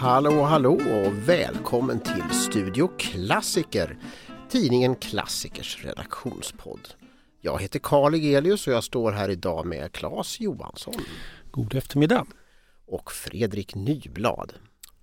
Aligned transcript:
Hallå, 0.00 0.42
hallå 0.42 0.72
och 0.72 1.28
välkommen 1.28 2.00
till 2.00 2.30
Studio 2.30 2.90
Klassiker, 2.98 3.98
tidningen 4.48 4.94
Klassikers 4.94 5.84
redaktionspodd. 5.84 6.88
Jag 7.40 7.62
heter 7.62 7.78
Karl 7.78 8.14
Egelius 8.14 8.66
och 8.66 8.72
jag 8.72 8.84
står 8.84 9.12
här 9.12 9.28
idag 9.28 9.66
med 9.66 9.92
Claes 9.92 10.40
Johansson 10.40 10.94
God 11.50 11.74
eftermiddag. 11.74 12.26
och 12.86 13.12
Fredrik 13.12 13.74
Nyblad. 13.74 14.52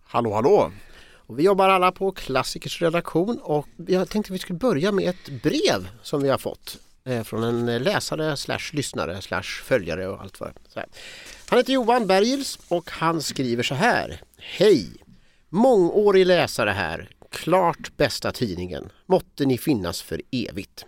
Hallå, 0.03 0.33
hallå! 0.33 0.71
Och 1.15 1.39
vi 1.39 1.43
jobbar 1.43 1.69
alla 1.69 1.91
på 1.91 2.11
Klassikers 2.11 2.81
redaktion 2.81 3.39
och 3.43 3.67
jag 3.87 4.09
tänkte 4.09 4.31
att 4.31 4.35
vi 4.35 4.39
skulle 4.39 4.59
börja 4.59 4.91
med 4.91 5.09
ett 5.09 5.43
brev 5.43 5.89
som 6.01 6.21
vi 6.21 6.29
har 6.29 6.37
fått 6.37 6.79
Eh, 7.07 7.23
från 7.23 7.43
en 7.43 7.69
eh, 7.69 7.81
läsare 7.81 8.37
slash 8.37 8.73
lyssnare 8.73 9.21
slash 9.21 9.63
följare 9.63 10.07
och 10.07 10.21
allt 10.21 10.39
vad 10.39 10.53
så 10.67 10.79
här. 10.79 10.89
Han 11.49 11.59
heter 11.59 11.73
Johan 11.73 12.07
Bergils 12.07 12.59
och 12.67 12.89
han 12.91 13.21
skriver 13.21 13.63
så 13.63 13.75
här. 13.75 14.21
Hej! 14.37 14.87
Mångårig 15.49 16.25
läsare 16.25 16.69
här. 16.69 17.09
Klart 17.29 17.97
bästa 17.97 18.31
tidningen. 18.31 18.89
Måtte 19.05 19.45
ni 19.45 19.57
finnas 19.57 20.01
för 20.01 20.21
evigt. 20.31 20.85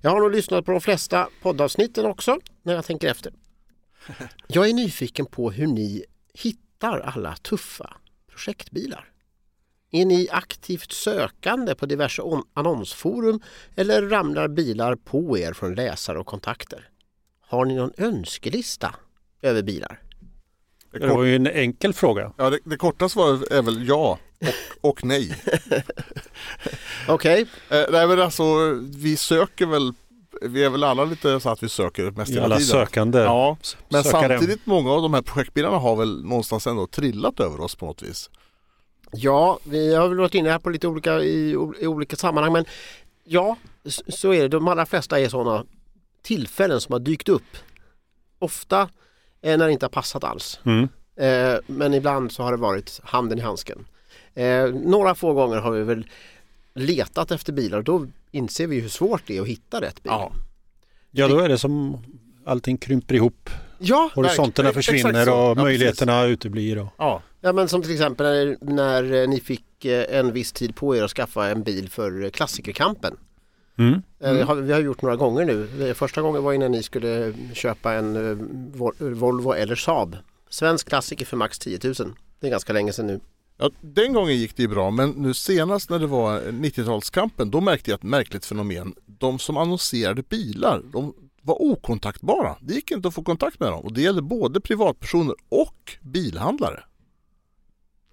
Jag 0.00 0.10
har 0.10 0.20
nog 0.20 0.32
lyssnat 0.32 0.64
på 0.64 0.72
de 0.72 0.80
flesta 0.80 1.28
poddavsnitten 1.42 2.06
också 2.06 2.38
när 2.62 2.74
jag 2.74 2.84
tänker 2.84 3.08
efter. 3.08 3.32
Jag 4.46 4.68
är 4.68 4.74
nyfiken 4.74 5.26
på 5.26 5.50
hur 5.50 5.66
ni 5.66 6.04
hittar 6.34 7.00
alla 7.00 7.36
tuffa 7.36 7.96
projektbilar. 8.30 9.15
Är 9.96 10.04
ni 10.04 10.28
aktivt 10.30 10.92
sökande 10.92 11.74
på 11.74 11.86
diverse 11.86 12.22
on- 12.22 12.44
annonsforum 12.54 13.40
eller 13.76 14.02
ramlar 14.02 14.48
bilar 14.48 14.94
på 14.96 15.38
er 15.38 15.52
från 15.52 15.74
läsare 15.74 16.18
och 16.18 16.26
kontakter? 16.26 16.88
Har 17.48 17.64
ni 17.64 17.74
någon 17.74 17.92
önskelista 17.98 18.94
över 19.42 19.62
bilar? 19.62 20.00
Det, 20.92 20.98
Det 20.98 21.06
var 21.06 21.14
kort, 21.14 21.26
ju 21.26 21.36
en 21.36 21.46
enkel 21.46 21.92
fråga. 21.92 22.32
ja, 22.36 22.50
det, 22.50 22.58
det 22.64 22.76
korta 22.76 23.08
svaret 23.08 23.52
är 23.52 23.62
väl 23.62 23.88
ja 23.88 24.18
och, 24.80 24.90
och 24.90 25.04
nej. 25.04 25.42
Okej, 27.08 27.46
Eh, 27.70 27.84
nej 27.92 28.06
men 28.06 28.20
alltså 28.22 28.44
vi 28.96 29.16
söker 29.16 29.66
väl, 29.66 29.92
vi 30.42 30.64
är 30.64 30.70
väl 30.70 30.84
alla 30.84 31.04
lite 31.04 31.40
så 31.40 31.48
att 31.50 31.62
vi 31.62 31.68
söker 31.68 32.10
mest 32.10 32.30
hela 32.30 32.44
alla 32.44 32.56
tiden. 32.56 32.70
sökande. 32.70 33.18
Ja, 33.18 33.56
men 33.88 34.04
sökare. 34.04 34.28
samtidigt 34.38 34.66
många 34.66 34.90
av 34.92 35.02
de 35.02 35.14
här 35.14 35.22
projektbilarna 35.22 35.78
har 35.78 35.96
väl 35.96 36.24
någonstans 36.24 36.66
ändå 36.66 36.86
trillat 36.86 37.40
över 37.40 37.60
oss 37.60 37.74
på 37.74 37.86
något 37.86 38.02
vis. 38.02 38.30
Ja 39.12 39.58
vi 39.64 39.94
har 39.94 40.08
väl 40.08 40.18
varit 40.18 40.34
inne 40.34 40.50
här 40.50 40.58
på 40.58 40.70
lite 40.70 40.88
olika 40.88 41.20
i, 41.20 41.50
i 41.80 41.86
olika 41.86 42.16
sammanhang 42.16 42.52
men 42.52 42.64
ja, 43.24 43.56
så 44.08 44.34
är 44.34 44.42
det. 44.42 44.48
De 44.48 44.68
allra 44.68 44.86
flesta 44.86 45.20
är 45.20 45.28
sådana 45.28 45.64
tillfällen 46.22 46.80
som 46.80 46.92
har 46.92 47.00
dykt 47.00 47.28
upp. 47.28 47.56
Ofta 48.38 48.88
när 49.42 49.58
det 49.58 49.72
inte 49.72 49.84
har 49.86 49.90
passat 49.90 50.24
alls. 50.24 50.60
Mm. 50.64 50.88
Eh, 51.16 51.58
men 51.66 51.94
ibland 51.94 52.32
så 52.32 52.42
har 52.42 52.50
det 52.50 52.56
varit 52.56 53.00
handen 53.04 53.38
i 53.38 53.42
handsken. 53.42 53.84
Eh, 54.34 54.66
några 54.66 55.14
få 55.14 55.32
gånger 55.32 55.56
har 55.56 55.70
vi 55.70 55.82
väl 55.82 56.06
letat 56.74 57.30
efter 57.30 57.52
bilar 57.52 57.78
och 57.78 57.84
då 57.84 58.06
inser 58.30 58.66
vi 58.66 58.80
hur 58.80 58.88
svårt 58.88 59.22
det 59.26 59.36
är 59.36 59.42
att 59.42 59.48
hitta 59.48 59.80
rätt 59.80 60.02
bil. 60.02 60.12
Ja. 60.12 60.32
Ja, 61.10 61.28
då 61.28 61.38
är 61.38 61.48
det 61.48 61.58
som 61.58 61.98
allting 62.46 62.76
krymper 62.76 63.14
ihop. 63.14 63.50
Ja, 63.78 64.10
Horisonterna 64.14 64.72
verkligen. 64.72 65.02
försvinner 65.02 65.28
och 65.28 65.36
Ja, 65.36 65.54
möjligheterna 65.54 66.24
uteblir. 66.24 66.78
Och... 66.78 66.88
Ja, 66.96 67.22
ja 67.46 67.52
men 67.52 67.68
som 67.68 67.82
till 67.82 67.92
exempel 67.92 68.24
när, 68.26 68.52
när 69.02 69.26
ni 69.26 69.40
fick 69.40 69.84
eh, 69.84 70.18
en 70.18 70.32
viss 70.32 70.52
tid 70.52 70.74
på 70.76 70.96
er 70.96 71.02
att 71.02 71.10
skaffa 71.10 71.48
en 71.48 71.62
bil 71.62 71.88
för 71.90 72.24
eh, 72.24 72.30
klassikerkampen. 72.30 73.16
Mm. 73.78 74.02
Eh, 74.20 74.46
har- 74.46 74.56
Vi 74.56 74.72
har 74.72 74.80
gjort 74.80 75.02
några 75.02 75.16
gånger 75.16 75.44
nu. 75.44 75.94
Första 75.94 76.22
gången 76.22 76.42
var 76.44 76.54
när 76.58 76.68
ni 76.68 76.82
skulle 76.82 77.32
köpa 77.52 77.92
en 77.92 78.16
Vol- 78.72 79.14
Volvo 79.14 79.52
eller 79.52 79.74
Saab. 79.76 80.16
Svensk 80.48 80.88
klassiker 80.88 81.26
för 81.26 81.36
max 81.36 81.58
10 81.58 81.78
000. 81.84 81.94
Det 82.40 82.46
är 82.46 82.50
ganska 82.50 82.72
länge 82.72 82.92
sedan 82.92 83.06
nu. 83.06 83.20
ja, 83.58 83.70
den 83.80 84.12
gången 84.12 84.36
gick 84.36 84.56
det 84.56 84.62
ju 84.62 84.68
bra 84.68 84.90
men 84.90 85.10
nu 85.10 85.34
senast 85.34 85.90
när 85.90 85.98
det 85.98 86.06
var 86.06 86.40
90-talskampen 86.40 87.50
då 87.50 87.60
märkte 87.60 87.90
jag 87.90 87.98
ett 87.98 88.02
märkligt 88.02 88.44
fenomen. 88.44 88.94
De 89.06 89.38
som 89.38 89.56
annonserade 89.56 90.22
bilar, 90.22 90.82
de 90.92 91.14
var 91.42 91.62
okontaktbara. 91.62 92.56
Det 92.60 92.74
gick 92.74 92.90
inte 92.90 93.08
att 93.08 93.14
få 93.14 93.22
kontakt 93.22 93.60
med 93.60 93.68
dem 93.72 93.80
och 93.84 93.92
det 93.92 94.00
gällde 94.02 94.22
både 94.22 94.60
privatpersoner 94.60 95.34
och 95.48 95.96
bilhandlare. 96.02 96.82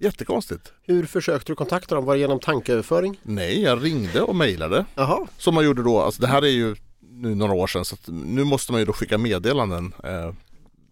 Jättekonstigt. 0.04 0.72
Hur 0.82 1.06
försökte 1.06 1.52
du 1.52 1.56
kontakta 1.56 1.96
dem? 1.96 2.06
Var 2.06 2.14
det 2.14 2.20
genom 2.20 2.40
tankeöverföring? 2.40 3.20
Nej, 3.24 3.62
jag 3.62 3.84
ringde 3.84 4.22
och 4.22 4.36
mejlade. 4.36 4.86
Jaha, 4.96 5.28
Som 5.38 5.56
man 5.56 5.66
gjorde 5.66 5.84
då, 5.84 6.02
alltså 6.02 6.22
det 6.22 6.28
här 6.28 6.42
är 6.42 6.48
ju 6.48 6.76
nu 7.12 7.36
några 7.36 7.54
år 7.54 7.68
sedan 7.68 7.86
så 7.86 7.96
att 7.96 8.08
nu 8.08 8.44
måste 8.44 8.72
man 8.72 8.82
ju 8.82 8.86
då 8.86 8.94
skicka 8.94 9.18
meddelanden. 9.18 9.94
Eh, 10.04 10.32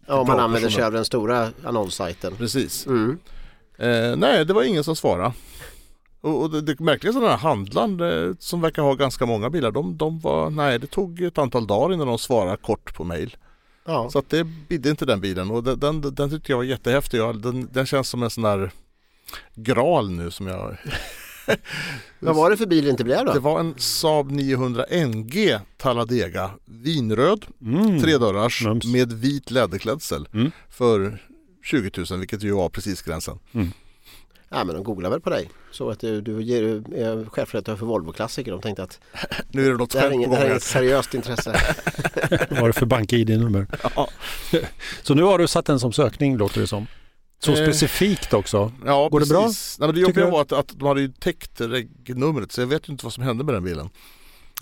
ja, 0.07 0.19
om 0.19 0.27
man 0.27 0.39
använder 0.39 0.69
sig 0.69 0.83
av 0.83 0.91
den 0.91 1.05
stora 1.05 1.49
annonssajten. 1.63 2.35
precis. 2.35 2.87
Mm. 2.87 3.19
Eh, 3.77 4.15
nej, 4.15 4.45
det 4.45 4.53
var 4.53 4.63
ingen 4.63 4.83
som 4.83 4.95
svarade. 4.95 5.33
Och, 6.21 6.41
och 6.41 6.51
det, 6.51 6.61
det 6.61 6.79
märkliga 6.79 7.13
är 7.13 7.27
här 7.27 7.37
handlaren 7.37 7.99
eh, 7.99 8.35
som 8.39 8.61
verkar 8.61 8.81
ha 8.81 8.93
ganska 8.93 9.25
många 9.25 9.49
bilar, 9.49 9.71
de, 9.71 9.97
de 9.97 10.19
var, 10.19 10.49
nej 10.49 10.79
det 10.79 10.87
tog 10.87 11.21
ett 11.21 11.37
antal 11.37 11.67
dagar 11.67 11.93
innan 11.93 12.07
de 12.07 12.17
svarade 12.17 12.57
kort 12.57 12.95
på 12.95 13.03
mejl. 13.03 13.37
Ja. 13.85 14.09
Så 14.09 14.19
att 14.19 14.29
det 14.29 14.43
bidde 14.43 14.89
inte 14.89 15.05
den 15.05 15.21
bilen 15.21 15.51
och 15.51 15.63
den, 15.63 15.79
den, 15.79 16.15
den 16.15 16.29
tyckte 16.29 16.51
jag 16.51 16.57
var 16.57 16.63
jättehäftig. 16.63 17.19
Den, 17.19 17.69
den 17.71 17.85
känns 17.85 18.09
som 18.09 18.23
en 18.23 18.29
sån 18.29 18.43
där 18.43 18.71
graal 19.55 20.11
nu 20.11 20.31
som 20.31 20.47
jag 20.47 20.77
Vad 22.19 22.35
var 22.35 22.49
det 22.49 22.57
för 22.57 22.65
bil 22.65 22.83
det 22.83 22.89
inte 22.91 23.03
blev 23.03 23.25
då? 23.25 23.33
Det 23.33 23.39
var 23.39 23.59
en 23.59 23.75
Saab 23.77 24.31
900 24.31 24.85
NG 24.91 25.59
Talladega 25.77 26.51
vinröd, 26.65 27.45
Mm. 27.61 28.01
tredörrars 28.01 28.61
Mums. 28.65 28.85
med 28.85 29.13
vit 29.13 29.51
läderklädsel 29.51 30.27
Mm. 30.33 30.51
för 30.69 31.17
20 31.63 32.03
000 32.09 32.19
vilket 32.19 32.43
ju 32.43 32.51
var 32.51 32.69
precis 32.69 33.01
gränsen. 33.01 33.39
Ja 34.53 34.63
men 34.63 34.75
de 34.75 34.83
googlar 34.83 35.09
väl 35.09 35.21
på 35.21 35.29
dig. 35.29 35.49
Så 35.71 35.89
att 35.89 35.99
du, 35.99 36.21
du 36.21 36.43
ger, 36.43 36.63
är 36.95 37.25
chefredaktör 37.29 37.75
för 37.75 37.85
Volvo-klassiker. 37.85 38.51
De 38.51 38.61
tänkte 38.61 38.83
att 38.83 38.99
Nu 39.49 39.65
är 39.65 39.71
det 39.71 39.77
något 39.77 39.89
det 39.91 39.99
här 39.99 40.07
är 40.07 40.11
inget, 40.11 40.27
gång 40.29 40.33
det 40.33 40.37
här 40.37 40.45
är 40.45 40.47
här. 40.49 40.53
inget 40.55 40.63
seriöst 40.63 41.13
intresse. 41.13 41.55
Vad 42.49 42.59
var 42.59 42.67
det 42.67 42.73
för 42.73 42.85
bank-id-nummer? 42.85 43.67
Ja. 43.95 44.07
Så 45.03 45.13
nu 45.15 45.21
har 45.23 45.37
du 45.37 45.47
satt 45.47 45.65
den 45.65 45.79
som 45.79 45.93
sökning 45.93 46.37
låter 46.37 46.61
det 46.61 46.67
som. 46.67 46.87
Så 47.45 47.51
Eh. 47.51 47.57
specifikt 47.57 48.33
också. 48.33 48.71
Ja, 48.85 49.09
Går 49.09 49.19
det 49.19 49.25
bra? 49.25 49.43
precis. 49.43 49.79
Nej, 49.79 49.87
men 49.87 49.95
det 49.95 50.01
jobbiga 50.01 50.29
var 50.29 50.41
att, 50.41 50.51
att 50.51 50.67
de 50.75 50.87
hade 50.87 51.01
ju 51.01 51.07
täckt 51.11 51.61
regnumret 51.61 52.51
så 52.51 52.61
jag 52.61 52.67
vet 52.67 52.89
ju 52.89 52.91
inte 52.91 53.05
vad 53.05 53.13
som 53.13 53.23
hände 53.23 53.43
med 53.43 53.53
den 53.55 53.63
bilen. 53.63 53.89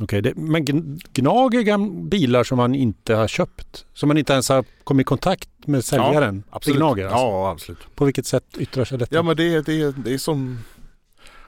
Okej, 0.01 0.21
det, 0.21 0.33
men 0.35 0.65
gn- 0.65 0.99
Gnag 1.13 1.55
är 1.55 2.03
bilar 2.09 2.43
som 2.43 2.57
man 2.57 2.75
inte 2.75 3.15
har 3.15 3.27
köpt. 3.27 3.85
Som 3.93 4.07
man 4.07 4.17
inte 4.17 4.33
ens 4.33 4.49
har 4.49 4.65
kommit 4.83 5.03
i 5.03 5.05
kontakt 5.05 5.49
med 5.65 5.85
säljaren. 5.85 6.43
Absolut. 6.49 6.75
Det 6.75 6.79
Gnager 6.79 7.03
alltså. 7.05 7.17
Ja, 7.19 7.51
absolut. 7.51 7.95
På 7.95 8.05
vilket 8.05 8.25
sätt 8.25 8.43
yttrar 8.57 8.85
sig 8.85 8.97
detta? 8.97 9.15
Ja, 9.15 9.21
men 9.21 9.35
det, 9.35 9.53
är- 9.53 9.61
det, 9.61 9.91
det 10.05 10.13
är 10.13 10.17
som 10.17 10.59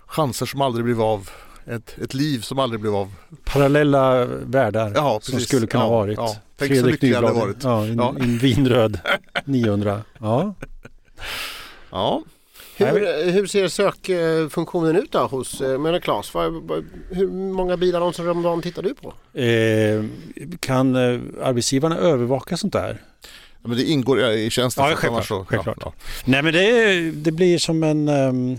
chanser 0.05 0.45
som 0.45 0.61
aldrig 0.61 0.85
blev 0.85 1.01
av. 1.01 1.29
Ett, 1.65 1.97
ett 2.01 2.13
liv 2.13 2.39
som 2.39 2.59
aldrig 2.59 2.81
blev 2.81 2.95
av. 2.95 3.13
Parallella 3.43 4.25
världar 4.25 4.91
Ja, 4.95 5.19
som 5.21 5.31
precis. 5.33 5.47
skulle 5.47 5.67
kunna 5.67 5.83
Ja, 5.83 5.89
varit. 5.89 6.17
ja. 6.17 6.35
Tänk 6.57 6.79
så 6.79 6.85
lycklig 6.85 7.09
jag 7.11 7.15
hade 7.15 7.27
Nyblad, 7.27 7.47
varit. 7.47 7.63
Ja, 7.63 7.85
en, 7.85 7.97
Ja. 7.97 8.15
en 8.19 8.37
vinröd 8.37 8.99
900. 9.45 10.01
Ja. 10.19 10.55
Ja, 11.91 12.23
Hur, 12.77 13.31
hur 13.31 13.45
ser 13.47 13.67
sökfunktionen 13.67 14.95
ut 14.95 15.11
då 15.11 15.19
hos 15.19 15.61
eh, 15.61 15.79
menar 15.79 15.99
Claes? 15.99 16.35
Hur 17.09 17.27
många 17.31 17.77
bilannonser 17.77 18.29
om 18.29 18.41
dagen 18.41 18.61
tittar 18.61 18.81
du 18.83 18.93
på? 18.93 19.39
Eh, 19.39 20.05
kan 20.59 20.95
eh, 20.95 21.19
arbetsgivarna 21.41 21.97
övervaka 21.97 22.57
sånt 22.57 22.73
där? 22.73 23.01
Ja, 23.61 23.67
men 23.67 23.77
det 23.77 23.83
ingår 23.83 24.21
i 24.31 24.49
tjänsten. 24.49 24.83
Ja, 24.85 24.95
självklart, 24.95 25.25
så- 25.25 25.45
självklart. 25.45 25.77
Ja, 25.81 25.93
Nej 26.25 26.41
men 26.43 26.53
det, 26.53 27.11
det 27.11 27.31
blir 27.31 27.57
som 27.57 27.83
en... 27.83 28.07
ehm, 28.07 28.57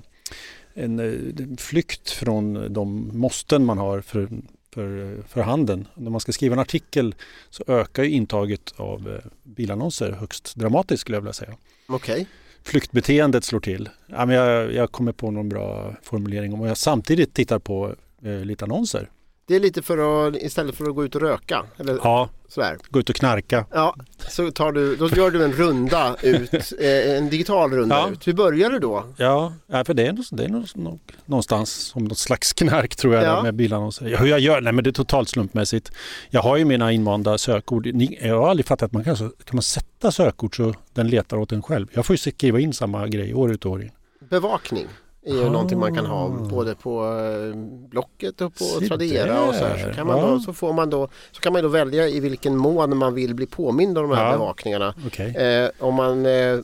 en 0.75 0.99
eh, 1.00 1.56
flykt 1.58 2.11
från 2.11 2.73
de 2.73 3.11
måsten 3.19 3.65
man 3.65 3.79
har 3.79 4.00
för, 4.00 4.29
för, 4.75 5.17
för 5.29 5.41
handen. 5.43 5.88
När 5.94 6.11
man 6.11 6.20
ska 6.20 6.32
skriva 6.32 6.53
en 6.53 6.58
artikel 6.58 7.15
så 7.50 7.65
ökar 7.67 8.03
ju 8.03 8.11
intaget 8.11 8.75
av 8.76 9.20
bilannonser 9.43 10.11
högst 10.12 10.55
dramatiskt 10.56 11.00
skulle 11.00 11.17
jag 11.17 11.20
vilja 11.23 11.32
säga. 11.32 11.55
Okej. 11.87 12.26
Flyktbeteendet 12.64 13.44
slår 13.44 13.61
till. 13.61 13.88
Ja, 14.06 14.26
men 14.26 14.37
jag, 14.37 14.73
jag 14.73 14.93
kommer 14.93 15.12
på 15.12 15.31
någon 15.31 15.49
bra 15.49 15.94
formulering 16.03 16.55
om 16.55 16.67
jag 16.67 16.76
samtidigt 16.76 17.35
tittar 17.35 17.59
på 17.59 17.94
eh, 18.23 18.44
lite 18.44 18.64
annonser. 18.64 19.11
Det 19.47 19.55
är 19.56 19.61
lite 19.61 19.83
för 19.83 20.29
att 20.29 20.37
istället 20.37 20.75
för 20.75 20.85
att 20.89 20.94
gå 20.94 21.05
ut 21.05 21.15
och 21.15 21.21
röka 21.21 21.65
eller 21.79 21.99
Ja, 22.03 22.29
sådär. 22.49 22.77
gå 22.91 23.00
ut 23.00 23.11
och 23.11 23.17
knarka. 23.17 23.65
Ja, 23.73 23.97
så 24.29 24.50
tar 24.50 24.73
du, 24.73 24.97
då 24.97 25.09
gör 25.09 25.31
du 25.31 25.44
en 25.44 25.53
runda 25.53 26.17
ut, 26.23 26.53
eh, 26.81 27.17
en 27.17 27.31
digital 27.31 27.71
runda 27.73 27.97
Ja. 27.97 28.11
ut. 28.12 28.29
Hur 28.29 28.33
börjar 28.33 28.71
du 28.71 28.79
då? 28.79 29.05
Ja, 29.17 29.53
för 29.87 29.94
det 29.94 30.06
är, 30.06 30.12
nog- 30.12 30.25
det 30.31 30.44
är 30.44 30.49
nog, 30.49 31.00
någonstans 31.25 31.71
som 31.73 32.05
något 32.05 32.19
slags 32.19 32.53
knark 32.53 32.97
tror 32.97 33.15
jag 33.15 33.25
Ja. 33.25 33.43
med 33.43 33.55
bilannonser. 33.55 34.17
Hur 34.19 34.27
jag 34.27 34.41
gör? 34.41 34.61
Nej 34.61 34.73
men 34.73 34.85
det 34.85 34.91
är 34.91 34.93
totalt 34.93 35.29
slumpmässigt. 35.29 35.93
Jag 36.31 36.43
har 36.43 36.56
ju 36.56 36.65
mina 36.65 36.93
invanda 36.93 37.39
sökord. 37.39 37.87
Jag 38.21 38.41
har 38.41 38.50
aldrig 38.50 38.67
fattat 38.67 38.87
att 38.87 38.93
man 38.93 39.05
kan, 39.05 39.17
så- 39.17 39.29
kan 39.29 39.56
man 39.56 39.62
sätta 39.62 40.12
sökord 40.12 40.56
så 40.56 40.75
den 40.94 41.09
letar 41.09 41.37
åt 41.37 41.53
en 41.53 41.62
själv. 41.62 41.87
Jag 41.93 42.06
får 42.06 42.15
ju 42.15 42.19
skriva 42.33 42.61
in 42.61 42.73
samma 42.73 43.06
grej 43.09 43.35
år 43.35 43.53
ut 43.53 43.65
och 43.65 43.73
år 43.73 43.83
in. 43.83 43.91
Bevakning 44.31 44.87
är 45.27 45.33
ju 45.35 45.45
Ah. 45.47 45.51
någonting 45.51 45.79
man 45.79 45.95
kan 45.95 46.07
ha 46.07 46.29
både 46.29 46.75
på 46.75 47.05
eh, 47.19 47.57
Blocket 47.89 48.41
och 48.41 48.55
på 48.55 48.65
Se 48.65 48.87
Tradera 48.89 49.45
och 49.49 49.55
så 49.55 49.65
här. 49.65 49.89
Så, 49.89 49.95
kan 49.95 50.07
man 50.07 50.21
då, 50.21 50.41
så, 50.41 50.53
får 50.53 50.73
man 50.73 50.91
då, 50.91 51.09
så 51.33 51.41
kan 51.41 51.53
man 51.53 51.63
då 51.63 51.69
välja 51.69 52.09
i 52.09 52.21
vilken 52.21 52.57
mån 52.57 52.97
man 52.97 53.15
vill 53.15 53.35
bli 53.35 53.47
påmind 53.47 53.99
om 53.99 54.09
de 54.11 54.17
här 54.17 54.27
Ja. 54.27 54.33
bevakningarna. 54.33 54.95
Okej. 55.07 55.37
Eh, 55.37 55.71
om 55.79 55.95
man 55.95 56.27
eh, 56.27 56.59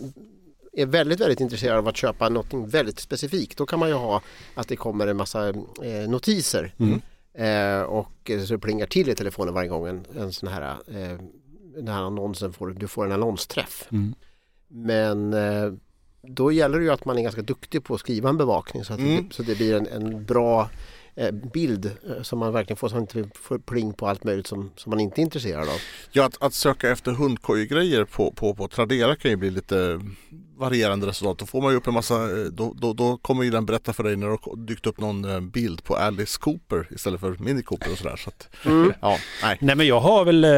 är 0.72 0.86
väldigt, 0.86 1.20
väldigt 1.20 1.40
intresserad 1.40 1.78
av 1.78 1.88
att 1.88 1.96
köpa 1.96 2.28
något 2.28 2.46
väldigt 2.52 3.00
specifikt 3.00 3.58
då 3.58 3.66
kan 3.66 3.78
man 3.78 3.88
ju 3.88 3.94
ha 3.94 4.22
att 4.54 4.68
det 4.68 4.76
kommer 4.76 5.06
en 5.06 5.16
massa 5.16 5.48
eh, 5.48 6.08
notiser 6.08 6.74
Mm. 6.78 7.00
eh, 7.34 7.82
och 7.82 8.30
så 8.46 8.52
det 8.54 8.58
plingar 8.58 8.86
till 8.86 9.08
i 9.08 9.14
telefonen 9.14 9.54
varje 9.54 9.68
gång 9.68 9.86
en, 9.86 10.04
en 10.18 10.32
sån 10.32 10.48
här, 10.48 10.62
eh, 10.86 11.18
den 11.76 11.88
här 11.88 12.02
annonsen 12.02 12.52
får, 12.52 12.70
du 12.70 12.88
får 12.88 13.04
en 13.06 13.12
annonsträff. 13.12 13.88
Mm. 13.92 14.14
Men 14.68 15.32
eh, 15.32 15.72
då 16.22 16.52
gäller 16.52 16.78
det 16.78 16.84
ju 16.84 16.90
att 16.90 17.04
man 17.04 17.18
är 17.18 17.22
ganska 17.22 17.42
duktig 17.42 17.84
på 17.84 17.94
att 17.94 18.00
skriva 18.00 18.28
en 18.28 18.36
bevakning 18.36 18.84
så 18.84 18.92
att 18.92 18.98
Mm. 19.00 19.28
det, 19.28 19.34
så 19.34 19.42
det 19.42 19.54
blir 19.56 19.74
en, 19.74 19.86
en 19.86 20.24
bra 20.24 20.70
eh, 21.14 21.30
bild 21.30 21.86
eh, 21.86 22.22
som 22.22 22.38
man 22.38 22.52
verkligen 22.52 22.76
får 22.76 22.88
så 22.88 22.96
att 22.96 23.14
man 23.14 23.22
inte 23.24 23.38
får 23.38 23.58
pling 23.58 23.92
på 23.92 24.06
allt 24.08 24.24
möjligt 24.24 24.46
som, 24.46 24.70
som 24.76 24.90
man 24.90 25.00
inte 25.00 25.20
är 25.20 25.22
intresserad 25.22 25.68
av. 25.68 25.76
Ja, 26.12 26.24
att, 26.24 26.42
att 26.42 26.54
söka 26.54 26.90
efter 26.90 27.12
hundkojegrejer 27.12 28.04
på, 28.04 28.32
på, 28.32 28.54
på 28.54 28.68
Tradera 28.68 29.16
kan 29.16 29.30
ju 29.30 29.36
bli 29.36 29.50
lite 29.50 30.00
varierande 30.58 31.06
resultat. 31.06 31.38
Då 31.38 31.46
får 31.46 31.62
man 31.62 31.70
ju 31.70 31.76
upp 31.76 31.86
en 31.86 31.94
massa, 31.94 32.14
eh, 32.14 32.44
då, 32.52 32.74
då, 32.76 32.92
då 32.92 33.16
kommer 33.16 33.42
ju 33.44 33.50
den 33.50 33.66
berätta 33.66 33.92
för 33.92 34.02
dig 34.04 34.16
när 34.16 34.26
det 34.26 34.32
har 34.32 34.56
dykt 34.66 34.86
upp 34.86 35.00
någon 35.00 35.24
eh, 35.24 35.40
bild 35.40 35.84
på 35.84 35.96
Alice 35.96 36.38
Cooper 36.40 36.88
istället 36.90 37.20
för 37.20 37.36
Mini 37.38 37.62
Cooper 37.62 37.92
och 37.92 37.98
sådär. 37.98 38.16
Så 38.16 38.28
att, 38.30 38.48
Mm. 38.66 38.92
ja, 39.00 39.16
nej. 39.42 39.58
Nej 39.60 39.76
men 39.76 39.86
jag 39.86 40.00
har 40.00 40.24
väl, 40.24 40.44
eh, 40.44 40.50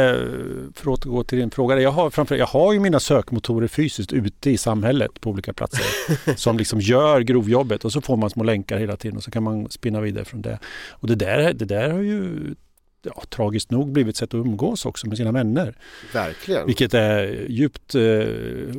för 0.74 0.80
att 0.80 0.86
återgå 0.86 1.24
till 1.24 1.38
din 1.38 1.50
fråga, 1.50 1.80
jag 1.80 1.90
har, 1.90 2.10
framför, 2.10 2.36
jag 2.36 2.46
har 2.46 2.72
ju 2.72 2.80
mina 2.80 3.00
sökmotorer 3.00 3.68
fysiskt 3.68 4.12
ute 4.12 4.50
i 4.50 4.58
samhället 4.58 5.20
på 5.20 5.30
olika 5.30 5.52
platser 5.52 5.84
som 6.36 6.58
liksom 6.58 6.80
gör 6.80 7.20
grovjobbet 7.20 7.84
och 7.84 7.92
så 7.92 8.00
får 8.00 8.16
man 8.16 8.30
små 8.30 8.44
länkar 8.44 8.78
hela 8.78 8.96
tiden 8.96 9.16
och 9.16 9.22
så 9.22 9.30
kan 9.30 9.42
man 9.42 9.70
spinna 9.70 10.00
vidare 10.00 10.24
från 10.24 10.42
det. 10.42 10.58
Och 10.90 11.08
det 11.08 11.14
där, 11.14 11.52
det 11.52 11.64
där 11.64 11.90
har 11.90 12.00
ju 12.00 12.54
ja, 13.02 13.22
tragiskt 13.28 13.70
nog 13.70 13.92
blivit 13.92 14.16
sätt 14.16 14.28
att 14.28 14.34
umgås 14.34 14.86
också 14.86 15.06
med 15.06 15.16
sina 15.16 15.32
vänner. 15.32 15.74
Verkligen. 16.12 16.66
Vilket 16.66 16.94
är 16.94 17.46
djupt 17.48 17.94
eh, 17.94 18.00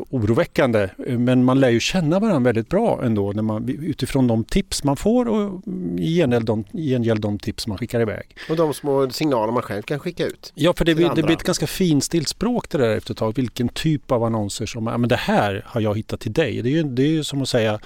oroväckande. 0.10 0.90
Men 0.98 1.44
man 1.44 1.60
lär 1.60 1.70
ju 1.70 1.80
känna 1.80 2.20
varandra 2.20 2.40
väldigt 2.50 2.70
bra 2.70 3.02
ändå 3.04 3.32
när 3.32 3.44
man, 3.44 3.70
utifrån 3.70 4.28
de 4.28 4.44
tips 4.44 4.84
man 4.84 4.96
får 4.98 5.28
och 5.28 5.62
i 6.00 6.16
gengäld 6.16 6.46
de, 6.46 6.64
gengäld 6.74 7.22
de 7.22 7.40
tips 7.40 7.68
man 7.68 7.78
skickar 7.78 8.00
iväg. 8.02 8.36
Och 8.50 8.56
de 8.56 8.74
små 8.74 9.10
signaler 9.10 9.54
man 9.54 9.62
själv 9.64 9.82
kan 9.82 10.00
skicka 10.00 10.26
ut. 10.26 10.52
Ja, 10.56 10.74
för 10.74 10.86
det, 10.86 10.96
blir- 10.96 11.12
det 11.16 11.24
blir 11.24 11.36
ett 11.36 11.44
ganska 11.44 11.68
finstilt 11.68 12.28
språk 12.28 12.70
det 12.70 12.78
där 12.78 12.90
efter 12.98 13.12
ett 13.14 13.18
tag. 13.18 13.36
Vilken 13.36 13.70
typ 13.70 14.12
av 14.12 14.24
annonser 14.24 14.66
som, 14.66 14.88
ja 14.88 14.98
men 14.98 15.10
det 15.10 15.16
här 15.16 15.64
har 15.68 15.82
jag 15.82 15.98
hittat 15.98 16.20
till 16.20 16.34
dig. 16.34 16.62
Det 16.62 16.70
är 16.70 16.72
ju, 16.72 16.84
det 16.84 17.04
är 17.04 17.08
ju 17.08 17.24
som 17.24 17.42
att 17.42 17.50
säga, 17.50 17.80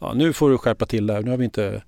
ja, 0.00 0.12
nu 0.14 0.32
får 0.32 0.50
du 0.50 0.58
skärpa 0.58 0.86
till 0.86 1.06
där. 1.06 1.22
Nu 1.22 1.30
har 1.30 1.36
vi 1.38 1.44
inte, 1.44 1.82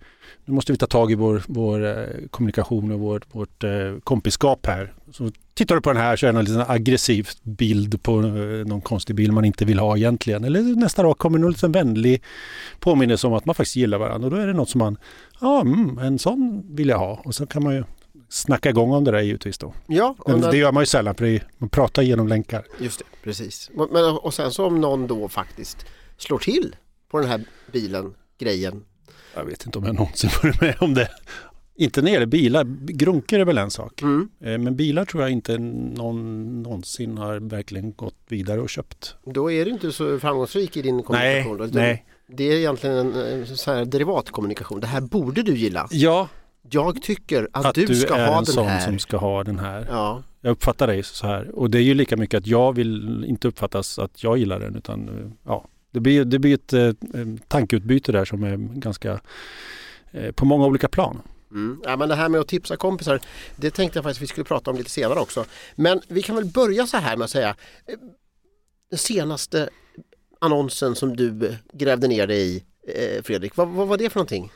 nu 0.48 0.54
måste 0.54 0.72
vi 0.72 0.78
ta 0.78 0.86
tag 0.86 1.12
i 1.12 1.14
vår, 1.14 1.42
vår 1.46 1.86
eh, 1.86 2.06
kommunikation 2.30 2.92
och 2.92 3.00
vår, 3.00 3.22
vårt 3.32 3.64
eh, 3.64 3.70
kompiskap 4.04 4.66
här. 4.66 4.92
Så 5.12 5.30
tittar 5.54 5.74
du 5.74 5.80
på 5.80 5.92
den 5.92 6.02
här 6.02 6.16
så 6.16 6.26
är 6.26 6.32
det 6.32 6.38
en 6.38 6.44
liten 6.44 6.64
aggressiv 6.68 7.28
bild 7.42 8.02
på 8.02 8.20
eh, 8.20 8.66
någon 8.66 8.80
konstig 8.80 9.16
bild 9.16 9.32
man 9.32 9.44
inte 9.44 9.64
vill 9.64 9.78
ha 9.78 9.96
egentligen. 9.96 10.44
Eller 10.44 10.62
nästa 10.62 11.02
dag 11.02 11.18
kommer 11.18 11.48
liten 11.48 11.72
vänlig 11.72 12.22
påminnelse 12.80 13.26
om 13.26 13.32
att 13.32 13.44
man 13.44 13.54
faktiskt 13.54 13.76
gillar 13.76 13.98
varandra. 13.98 14.26
Och 14.26 14.34
då 14.34 14.36
är 14.36 14.46
det 14.46 14.52
något 14.52 14.70
som 14.70 14.78
man, 14.78 14.96
ja 15.40 15.60
mm, 15.60 15.98
en 15.98 16.18
sån 16.18 16.62
vill 16.76 16.88
jag 16.88 16.98
ha. 16.98 17.20
Och 17.24 17.34
så 17.34 17.46
kan 17.46 17.62
man 17.62 17.74
ju 17.74 17.84
snacka 18.28 18.70
igång 18.70 18.92
om 18.92 19.04
det 19.04 19.10
där 19.10 19.20
givetvis 19.20 19.58
då. 19.58 19.74
Ja, 19.86 20.14
Men 20.26 20.40
när, 20.40 20.50
det 20.50 20.56
gör 20.56 20.72
man 20.72 20.82
ju 20.82 20.86
sällan 20.86 21.14
för 21.14 21.42
man 21.58 21.68
pratar 21.68 22.02
genom 22.02 22.28
länkar. 22.28 22.64
just 22.80 22.98
det, 22.98 23.04
precis. 23.24 23.70
Men, 23.74 24.04
och 24.04 24.34
sen 24.34 24.50
så 24.50 24.66
om 24.66 24.80
någon 24.80 25.06
då 25.06 25.28
faktiskt 25.28 25.86
slår 26.16 26.38
till 26.38 26.76
på 27.10 27.18
den 27.18 27.28
här 27.28 27.44
bilen, 27.72 28.14
grejen. 28.38 28.84
Jag 29.38 29.44
vet 29.44 29.66
inte 29.66 29.78
om 29.78 29.84
jag 29.84 29.94
någonsin 29.94 30.30
varit 30.42 30.60
med 30.60 30.76
om 30.80 30.94
det. 30.94 31.08
Inte 31.76 32.00
när 32.02 32.06
det 32.06 32.12
gäller 32.12 32.26
bilar. 32.26 32.64
Grunker 32.86 33.38
är 33.40 33.44
väl 33.44 33.58
en 33.58 33.70
sak. 33.70 34.02
Mm. 34.02 34.28
Eh, 34.40 34.58
Men 34.58 34.76
bilar 34.76 35.04
tror 35.04 35.22
jag 35.22 35.30
inte 35.32 35.58
någon 35.58 36.62
någonsin 36.62 37.18
har 37.18 37.40
verkligen 37.40 37.92
gått 37.92 38.14
vidare 38.28 38.60
och 38.60 38.68
köpt. 38.70 39.14
Då 39.24 39.50
är 39.52 39.64
du 39.64 39.70
inte 39.70 39.92
så 39.92 40.18
framgångsrik 40.18 40.76
i 40.76 40.82
din 40.82 40.94
Nej, 40.96 41.04
kommunikation. 41.04 41.56
då, 41.56 41.64
utan 41.64 41.82
nej. 41.82 42.04
Det 42.26 42.44
är 42.44 42.56
egentligen 42.56 42.96
en, 42.96 43.14
en 43.14 43.56
så 43.56 43.72
här 43.72 43.84
derivatkommunikation. 43.84 44.80
Det 44.80 44.86
här 44.86 45.00
borde 45.00 45.42
du 45.42 45.56
gilla. 45.56 45.88
Ja, 45.90 46.28
Jag 46.70 47.02
tycker 47.02 47.48
att, 47.52 47.66
att 47.66 47.74
du, 47.74 47.86
du, 47.86 47.94
ska 47.94 48.14
är 48.14 48.26
ha 48.26 48.38
en 48.38 48.44
den 48.44 48.54
sån 48.54 48.66
här. 48.66 48.80
som 48.80 48.98
ska 48.98 49.16
ha 49.16 49.44
den 49.44 49.58
här. 49.58 49.86
Ja, 49.90 50.22
Jag 50.40 50.50
uppfattar 50.50 50.86
dig 50.86 51.02
så 51.02 51.26
här. 51.26 51.50
Och 51.58 51.70
det 51.70 51.78
är 51.78 51.82
ju 51.82 51.94
lika 51.94 52.16
mycket 52.16 52.38
att 52.38 52.46
jag 52.46 52.72
vill 52.76 53.24
inte 53.24 53.48
uppfattas 53.48 53.98
att 53.98 54.22
jag 54.22 54.38
gillar 54.38 54.60
den 54.60 54.76
utan 54.76 55.08
eh, 55.08 55.30
ja. 55.46 55.64
Det 55.90 56.00
blir, 56.00 56.24
det 56.24 56.38
blir 56.38 56.54
ett 56.54 56.72
eh, 56.72 56.92
tankeutbyte 57.48 58.12
där 58.12 58.24
som 58.24 58.42
är 58.42 58.56
ganska 58.56 59.20
eh, 60.10 60.32
på 60.32 60.44
många 60.44 60.66
olika 60.66 60.88
plan. 60.88 61.22
mm. 61.50 61.80
ja, 61.84 61.96
men 61.96 62.08
det 62.08 62.14
här 62.14 62.28
med 62.28 62.40
att 62.40 62.48
tipsa 62.48 62.76
kompisar, 62.76 63.20
det 63.56 63.70
tänkte 63.70 63.98
jag 63.98 64.04
faktiskt 64.04 64.22
vi 64.22 64.26
skulle 64.26 64.44
prata 64.44 64.70
om 64.70 64.76
lite 64.76 64.90
senare 64.90 65.20
också. 65.20 65.44
Men 65.74 66.00
vi 66.08 66.22
kan 66.22 66.36
väl 66.36 66.44
börja 66.44 66.86
så 66.86 66.96
här 66.96 67.16
med 67.16 67.24
att 67.24 67.30
säga 67.30 67.56
eh, 67.86 67.98
den 68.90 68.98
senaste 68.98 69.68
annonsen 70.40 70.94
som 70.94 71.16
du 71.16 71.56
grävde 71.72 72.08
ner 72.08 72.26
dig 72.26 72.56
i, 72.56 72.64
eh, 72.88 73.22
Fredrik, 73.22 73.56
vad, 73.56 73.68
vad 73.68 73.88
var 73.88 73.96
det 73.96 74.10
för 74.10 74.18
någonting? 74.18 74.52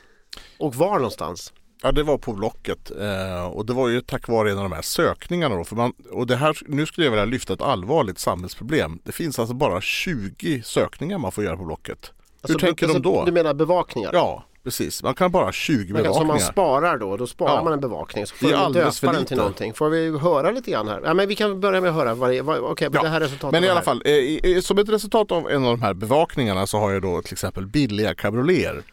Och 0.57 0.75
var 0.75 0.95
någonstans? 0.95 1.53
Ja 1.85 1.91
det 1.91 2.03
var 2.03 2.17
på 2.17 2.33
Blocket 2.33 2.91
eh, 2.91 3.45
och 3.45 3.65
det 3.65 3.73
var 3.73 3.89
ju 3.89 4.01
tack 4.01 4.27
vare 4.27 4.51
en 4.51 4.57
av 4.57 4.63
de 4.63 4.71
här 4.71 4.81
sökningarna 4.81 5.55
då. 5.55 5.63
För 5.63 5.75
man, 5.75 5.93
och 6.11 6.27
det 6.27 6.35
här, 6.35 6.57
nu 6.67 6.85
skulle 6.85 7.05
jag 7.05 7.11
vilja 7.11 7.25
lyfta 7.25 7.53
ett 7.53 7.61
allvarligt 7.61 8.19
samhällsproblem. 8.19 8.99
Det 9.03 9.11
finns 9.11 9.39
alltså 9.39 9.53
bara 9.55 9.81
20 9.81 10.61
sökningar 10.65 11.17
man 11.17 11.31
får 11.31 11.43
göra 11.43 11.57
på 11.57 11.63
Blocket. 11.63 12.11
Hur 12.47 12.55
tänker 12.55 12.87
de 12.87 13.01
då? 13.01 13.25
Du 13.25 13.31
menar 13.31 13.53
bevakningar? 13.53 14.09
Ja 14.13 14.43
precis, 14.63 15.03
man 15.03 15.13
kan 15.15 15.31
bara 15.31 15.45
ha 15.45 15.51
20 15.51 15.93
Man 15.93 16.03
kan, 16.03 16.13
som 16.13 16.19
man 16.19 16.27
bevakningar. 16.27 16.51
sparar 16.51 16.97
då, 16.97 17.17
då 17.17 17.27
sparar 17.27 17.55
Ja. 17.55 17.63
man 17.63 17.73
en 17.73 17.79
bevakning 17.79 18.25
så 18.27 18.33
Det 18.33 18.39
får 18.39 18.47
är 18.47 18.51
du 18.51 18.57
alldeles 18.57 18.99
för 18.99 19.07
döpa 19.07 19.17
den 19.17 19.25
till 19.25 19.37
någonting. 19.37 19.73
Får 19.73 19.89
vi 19.89 20.17
höra 20.19 20.51
lite 20.51 20.71
grann 20.71 20.87
här? 20.87 21.01
Ja, 21.05 21.13
men 21.13 21.27
vi 21.27 21.35
kan 21.35 21.59
börja 21.59 21.81
med 21.81 21.89
att 21.89 21.95
höra, 21.95 22.13
vad 22.15 22.29
det, 22.29 22.41
vad, 22.41 22.61
men 22.61 22.75
Ja, 22.93 23.01
det 23.01 23.09
här 23.09 23.19
resultatet 23.19 23.51
Men 23.51 23.63
i 23.63 23.69
alla 23.69 23.81
fall, 23.81 24.01
eh, 24.05 24.59
som 24.61 24.77
ett 24.77 24.89
resultat 24.89 25.31
av 25.31 25.49
en 25.49 25.63
av 25.65 25.69
de 25.77 25.81
här 25.81 25.93
bevakningarna 25.93 26.67
så 26.67 26.79
har 26.79 26.91
jag 26.91 27.01
då 27.01 27.21
till 27.21 27.33
exempel 27.33 27.67
billiga 27.67 28.15
cabrioleter. 28.15 28.83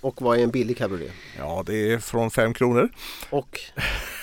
Och 0.00 0.22
vad 0.22 0.38
är 0.38 0.42
en 0.42 0.50
billig 0.50 0.78
cabriolet? 0.78 1.12
Ja 1.38 1.62
det 1.66 1.92
är 1.92 1.98
från 1.98 2.30
5 2.30 2.54
kronor. 2.54 2.88
Och 3.30 3.60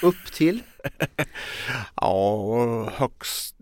upp 0.01 0.31
till? 0.33 0.61
Ja, 1.95 2.89
högst 2.95 3.55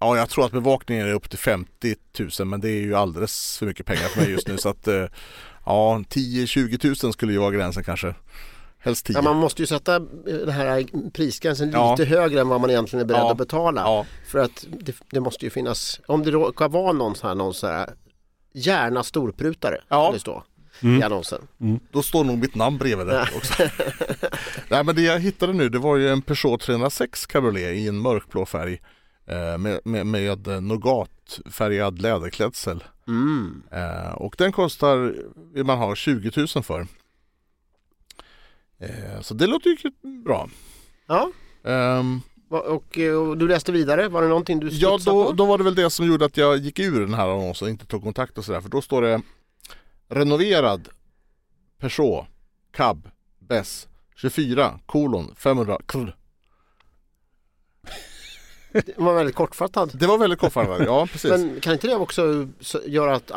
Ja, 0.00 0.16
jag 0.16 0.30
tror 0.30 0.44
att 0.46 0.52
bevakningen 0.52 1.06
är 1.08 1.12
upp 1.12 1.30
till 1.30 1.38
50 1.38 1.94
000 2.38 2.48
men 2.48 2.60
det 2.60 2.68
är 2.70 2.80
ju 2.80 2.94
alldeles 2.94 3.58
för 3.58 3.66
mycket 3.66 3.86
pengar 3.86 4.08
för 4.08 4.20
mig 4.20 4.30
just 4.30 4.48
nu 4.48 4.58
så 4.58 4.68
att 4.68 4.88
eh, 4.88 5.04
ja, 5.66 6.02
10-20 6.08 7.04
000 7.04 7.12
skulle 7.12 7.32
ju 7.32 7.38
vara 7.38 7.50
gränsen 7.50 7.84
kanske. 7.84 8.14
Helst 8.78 9.06
10. 9.06 9.16
Ja, 9.16 9.22
man 9.22 9.36
måste 9.36 9.62
ju 9.62 9.66
sätta 9.66 9.96
eh, 9.96 10.00
den 10.26 10.48
här 10.48 10.86
prisgränsen 11.10 11.70
Ja. 11.70 11.90
lite 11.98 12.04
högre 12.10 12.40
än 12.40 12.48
vad 12.48 12.60
man 12.60 12.70
egentligen 12.70 13.00
är 13.00 13.06
beredd 13.08 13.20
Ja. 13.20 13.30
att 13.30 13.38
betala. 13.38 14.06
För 14.26 14.38
att 14.38 14.66
det, 14.80 14.96
det 15.10 15.20
måste 15.20 15.44
ju 15.46 15.50
finnas, 15.50 16.00
om 16.06 16.22
det 16.22 16.30
råkar 16.30 16.68
vara 16.68 16.92
någon 16.92 17.14
sån 17.14 17.28
här, 17.28 17.34
någon 17.34 17.54
sån 17.54 17.70
här 17.70 17.90
gärna 18.52 19.02
storprutare, 19.02 19.80
Ja. 19.88 20.10
det 20.12 20.18
står 20.20 20.42
Mm. 20.82 21.00
i 21.00 21.02
annonsen. 21.02 21.48
då 21.90 22.02
står 22.02 22.24
nog 22.24 22.38
mitt 22.38 22.54
namn 22.54 22.78
bredvid 22.78 23.06
det 23.06 23.28
också. 23.36 23.62
Nej 24.68 24.84
men 24.84 24.94
det 24.94 25.02
jag 25.02 25.20
hittade 25.20 25.52
nu 25.52 25.68
det 25.68 25.78
var 25.78 25.96
ju 25.96 26.08
en 26.08 26.22
Peugeot 26.22 26.60
306 26.60 27.26
cabriolet 27.26 27.76
i 27.76 27.88
en 27.88 27.98
mörkblå 28.00 28.46
färg 28.46 28.80
eh, 29.26 29.58
med, 29.58 29.80
med, 29.84 30.06
med 30.06 30.62
nougatfärgad 30.62 32.02
läderklädsel. 32.02 32.84
Mm. 33.08 33.62
Eh, 33.72 34.12
och 34.12 34.34
den 34.38 34.52
kostar, 34.52 35.14
vill 35.54 35.64
man 35.64 35.78
ha 35.78 35.94
20 35.94 36.30
000 36.36 36.64
för. 36.64 36.86
Eh, 38.80 39.20
så 39.20 39.34
det 39.34 39.46
låter 39.46 39.70
ju 39.70 39.90
bra. 40.24 40.48
Ja, 41.06 41.30
Ehm, 41.64 42.20
och, 42.48 42.98
eh, 42.98 43.14
och 43.14 43.38
du 43.38 43.48
läste 43.48 43.72
vidare, 43.72 44.08
var 44.08 44.22
det 44.22 44.28
någonting 44.28 44.60
du 44.60 44.68
ja 44.68 44.98
då, 45.04 45.24
på? 45.26 45.32
då 45.32 45.44
var 45.44 45.58
det 45.58 45.64
väl 45.64 45.74
det 45.74 45.90
som 45.90 46.06
gjorde 46.06 46.24
att 46.24 46.36
jag 46.36 46.56
gick 46.58 46.78
ur 46.78 47.00
den 47.00 47.14
här 47.14 47.28
annonsen 47.28 47.66
och 47.66 47.70
inte 47.70 47.86
tog 47.86 48.02
kontakt 48.02 48.38
och 48.38 48.44
sådär. 48.44 48.60
För 48.60 48.68
då 48.68 48.82
står 48.82 49.02
det 49.02 49.22
renoverad 50.08 50.88
Peugeot, 51.80 52.26
cab, 52.72 53.10
Bess 53.38 53.88
24 54.16 54.80
kolon 54.86 55.34
500 55.36 55.78
kr. 55.86 56.14
Det 58.72 58.98
var 58.98 59.14
väldigt 59.14 59.34
kortfattad. 59.36 59.90
Det 59.94 60.06
var 60.06 60.18
väldigt 60.18 60.38
kortfattat, 60.38 60.80
ja 60.86 61.06
precis. 61.12 61.30
Men 61.30 61.60
kan 61.60 61.72
inte 61.72 61.86
det 61.86 61.94
också 61.96 62.48
så- 62.60 62.80
göra 62.86 63.14
att 63.16 63.30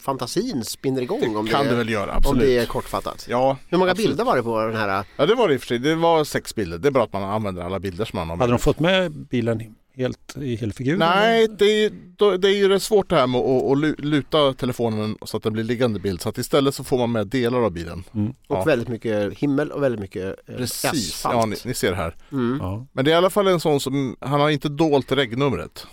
fantasin 0.00 0.64
spinner 0.64 1.02
igång 1.02 1.36
om, 1.36 1.46
kan 1.46 1.64
det, 1.64 1.68
det 1.70 1.74
är, 1.74 1.78
väl 1.78 1.88
göra, 1.88 2.10
om 2.10 2.16
absolut. 2.16 2.42
det 2.42 2.58
är 2.58 2.66
kortfattat? 2.66 3.26
Ja, 3.28 3.56
Hur 3.68 3.78
många 3.78 3.90
absolut. 3.90 4.10
bilder 4.10 4.24
var 4.24 4.36
det 4.36 4.42
på 4.42 4.60
den 4.66 4.76
här? 4.76 5.04
Ja 5.16 5.26
det 5.26 5.34
var 5.34 5.48
det 5.48 5.54
i 5.54 5.56
och 5.56 5.60
för 5.60 5.66
sig. 5.66 5.78
Det 5.78 5.94
var 5.94 6.24
sex 6.24 6.54
bilder. 6.54 6.78
Det 6.78 6.88
är 6.88 6.92
bra 6.92 7.04
att 7.04 7.12
man 7.12 7.22
använder 7.22 7.62
alla 7.62 7.80
bilder 7.80 8.04
som 8.04 8.18
man 8.18 8.30
har. 8.30 8.36
Hade 8.36 8.52
de 8.52 8.58
fått 8.58 8.80
med 8.80 9.12
bilen 9.12 9.74
helt 9.96 10.36
i 10.36 10.56
helfigur? 10.56 10.96
Nej, 10.96 11.48
det 11.58 11.64
är, 11.84 12.38
det 12.38 12.50
ju 12.50 12.68
rätt 12.68 12.82
svårt 12.82 13.10
det 13.10 13.16
här 13.16 13.26
med 13.26 13.40
att, 13.40 13.62
att 13.62 13.78
lu- 13.78 13.94
luta 13.98 14.52
telefonen 14.52 15.16
så 15.26 15.36
att 15.36 15.42
den 15.42 15.52
blir 15.52 15.64
liggande 15.64 16.00
bild. 16.00 16.20
Så 16.20 16.28
att 16.28 16.38
istället 16.38 16.74
så 16.74 16.84
får 16.84 16.98
man 16.98 17.12
med 17.12 17.26
delar 17.26 17.58
av 17.58 17.70
bilen. 17.72 18.04
Mm. 18.14 18.30
Och 18.30 18.56
Ja. 18.56 18.64
väldigt 18.64 18.88
mycket 18.88 19.32
himmel 19.38 19.70
och 19.70 19.82
väldigt 19.82 20.00
mycket 20.00 20.24
eh, 20.48 20.56
Precis, 20.56 20.84
asfalt. 20.84 21.34
ja 21.34 21.46
ni, 21.46 21.56
ni 21.64 21.74
ser 21.74 21.92
här. 21.92 22.16
Mm. 22.32 22.58
Ja. 22.60 22.86
Men 22.92 23.04
det 23.04 23.10
är 23.10 23.12
i 23.12 23.16
alla 23.16 23.30
fall 23.30 23.46
en 23.48 23.60
sån 23.60 23.80
som, 23.80 24.16
han 24.20 24.40
har 24.40 24.50
inte 24.50 24.68
dolt 24.68 25.12
regnumret. 25.12 25.86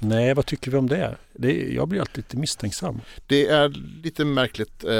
Nej, 0.00 0.34
vad 0.34 0.46
tycker 0.46 0.70
vi 0.70 0.76
om 0.76 0.88
det? 0.88 1.16
det 1.32 1.52
jag 1.74 1.88
blir 1.88 2.00
alltid 2.00 2.16
lite 2.16 2.36
misstänksam. 2.36 3.00
Det 3.26 3.46
är 3.46 3.68
lite 4.02 4.24
märkligt 4.24 4.84
eh, 4.84 4.90